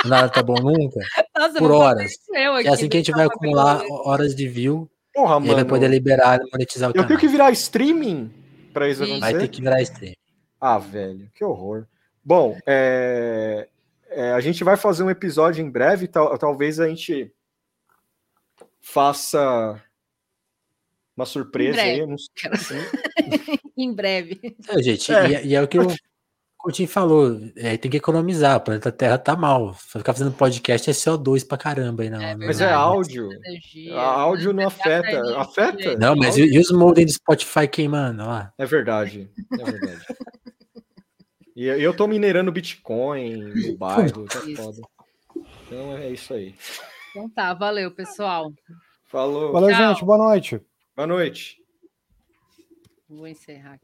Nada 0.04 0.28
tá 0.28 0.44
bom 0.44 0.54
nunca. 0.54 1.00
Nossa, 1.36 1.56
eu 1.56 1.60
por 1.60 1.72
horas. 1.72 2.12
eu 2.32 2.56
é 2.58 2.68
assim 2.68 2.88
que 2.88 2.96
a 2.98 3.00
gente 3.00 3.10
vai 3.10 3.26
acumular 3.26 3.78
coisa- 3.80 3.94
horas 4.08 4.34
de 4.36 4.46
view 4.48 4.88
Porra, 5.12 5.34
e 5.34 5.38
aí 5.38 5.46
vai 5.46 5.54
mano. 5.56 5.66
poder 5.66 5.88
liberar 5.90 6.38
e 6.40 6.48
monetizar 6.52 6.88
o 6.88 6.90
Eu 6.90 6.94
canal. 6.94 7.08
tenho 7.08 7.18
que 7.18 7.26
virar 7.26 7.50
streaming 7.50 8.30
pra 8.72 8.88
isso 8.88 9.02
acontecer. 9.02 9.20
Vai 9.20 9.38
ter 9.38 9.48
que 9.48 9.60
virar 9.60 9.82
stream. 9.82 10.12
Ah, 10.60 10.78
velho, 10.78 11.30
que 11.34 11.44
horror. 11.44 11.86
Bom, 12.24 12.58
é, 12.66 13.68
é, 14.10 14.32
a 14.32 14.40
gente 14.40 14.62
vai 14.64 14.76
fazer 14.76 15.02
um 15.02 15.10
episódio 15.10 15.64
em 15.64 15.70
breve, 15.70 16.08
tal- 16.08 16.36
talvez 16.38 16.78
a 16.80 16.88
gente 16.88 17.32
faça 18.80 19.82
uma 21.16 21.26
surpresa 21.26 21.80
aí. 21.80 21.96
breve. 21.96 22.00
eu 22.02 22.06
não 22.06 22.18
sei. 22.18 22.78
Em 23.76 23.92
breve. 23.92 24.40
É, 24.68 24.82
gente, 24.82 25.12
É. 25.12 25.28
E, 25.30 25.34
é- 25.34 25.46
e 25.46 25.54
é 25.54 25.62
o 25.62 25.68
que 25.68 25.78
o 25.78 25.86
Coutinho 26.68 26.86
falou, 26.86 27.40
é, 27.56 27.78
tem 27.78 27.90
que 27.90 27.96
economizar, 27.96 28.58
o 28.58 28.60
planeta 28.60 28.92
Terra 28.92 29.16
tá 29.16 29.34
mal. 29.34 29.72
Ficar 29.72 30.12
fazendo 30.12 30.32
podcast 30.32 30.90
é 30.90 30.92
CO2 30.92 31.48
pra 31.48 31.56
caramba 31.56 32.02
aí, 32.02 32.10
não. 32.10 32.20
Mas 32.36 32.60
é 32.60 32.70
áudio. 32.70 33.32
Energia. 33.32 33.96
A 33.96 34.20
áudio 34.20 34.52
não 34.52 34.66
afeta. 34.66 35.08
energia. 35.08 35.38
Afeta? 35.38 35.96
Não, 35.96 36.14
mas 36.14 36.36
e, 36.36 36.42
e 36.42 36.58
os 36.58 36.70
modem 36.70 37.06
do 37.06 37.10
Spotify 37.10 37.66
queimando? 37.66 38.22
Lá. 38.22 38.52
É 38.58 38.66
verdade. 38.66 39.30
É 39.58 39.64
verdade. 39.64 40.06
E 41.56 41.64
eu 41.64 41.96
tô 41.96 42.06
minerando 42.06 42.52
Bitcoin 42.52 43.36
no 43.36 43.74
bairro, 43.78 44.26
tá 44.26 44.40
foda. 44.54 44.82
Então 45.64 45.96
é 45.96 46.10
isso 46.10 46.34
aí. 46.34 46.54
Então 47.12 47.30
tá, 47.30 47.54
valeu, 47.54 47.90
pessoal. 47.90 48.52
Falou. 49.06 49.52
Valeu, 49.52 49.74
Tchau. 49.74 49.94
gente. 49.94 50.04
Boa 50.04 50.18
noite. 50.18 50.60
Boa 50.94 51.06
noite. 51.06 51.56
Vou 53.08 53.26
encerrar 53.26 53.72
aqui. 53.72 53.76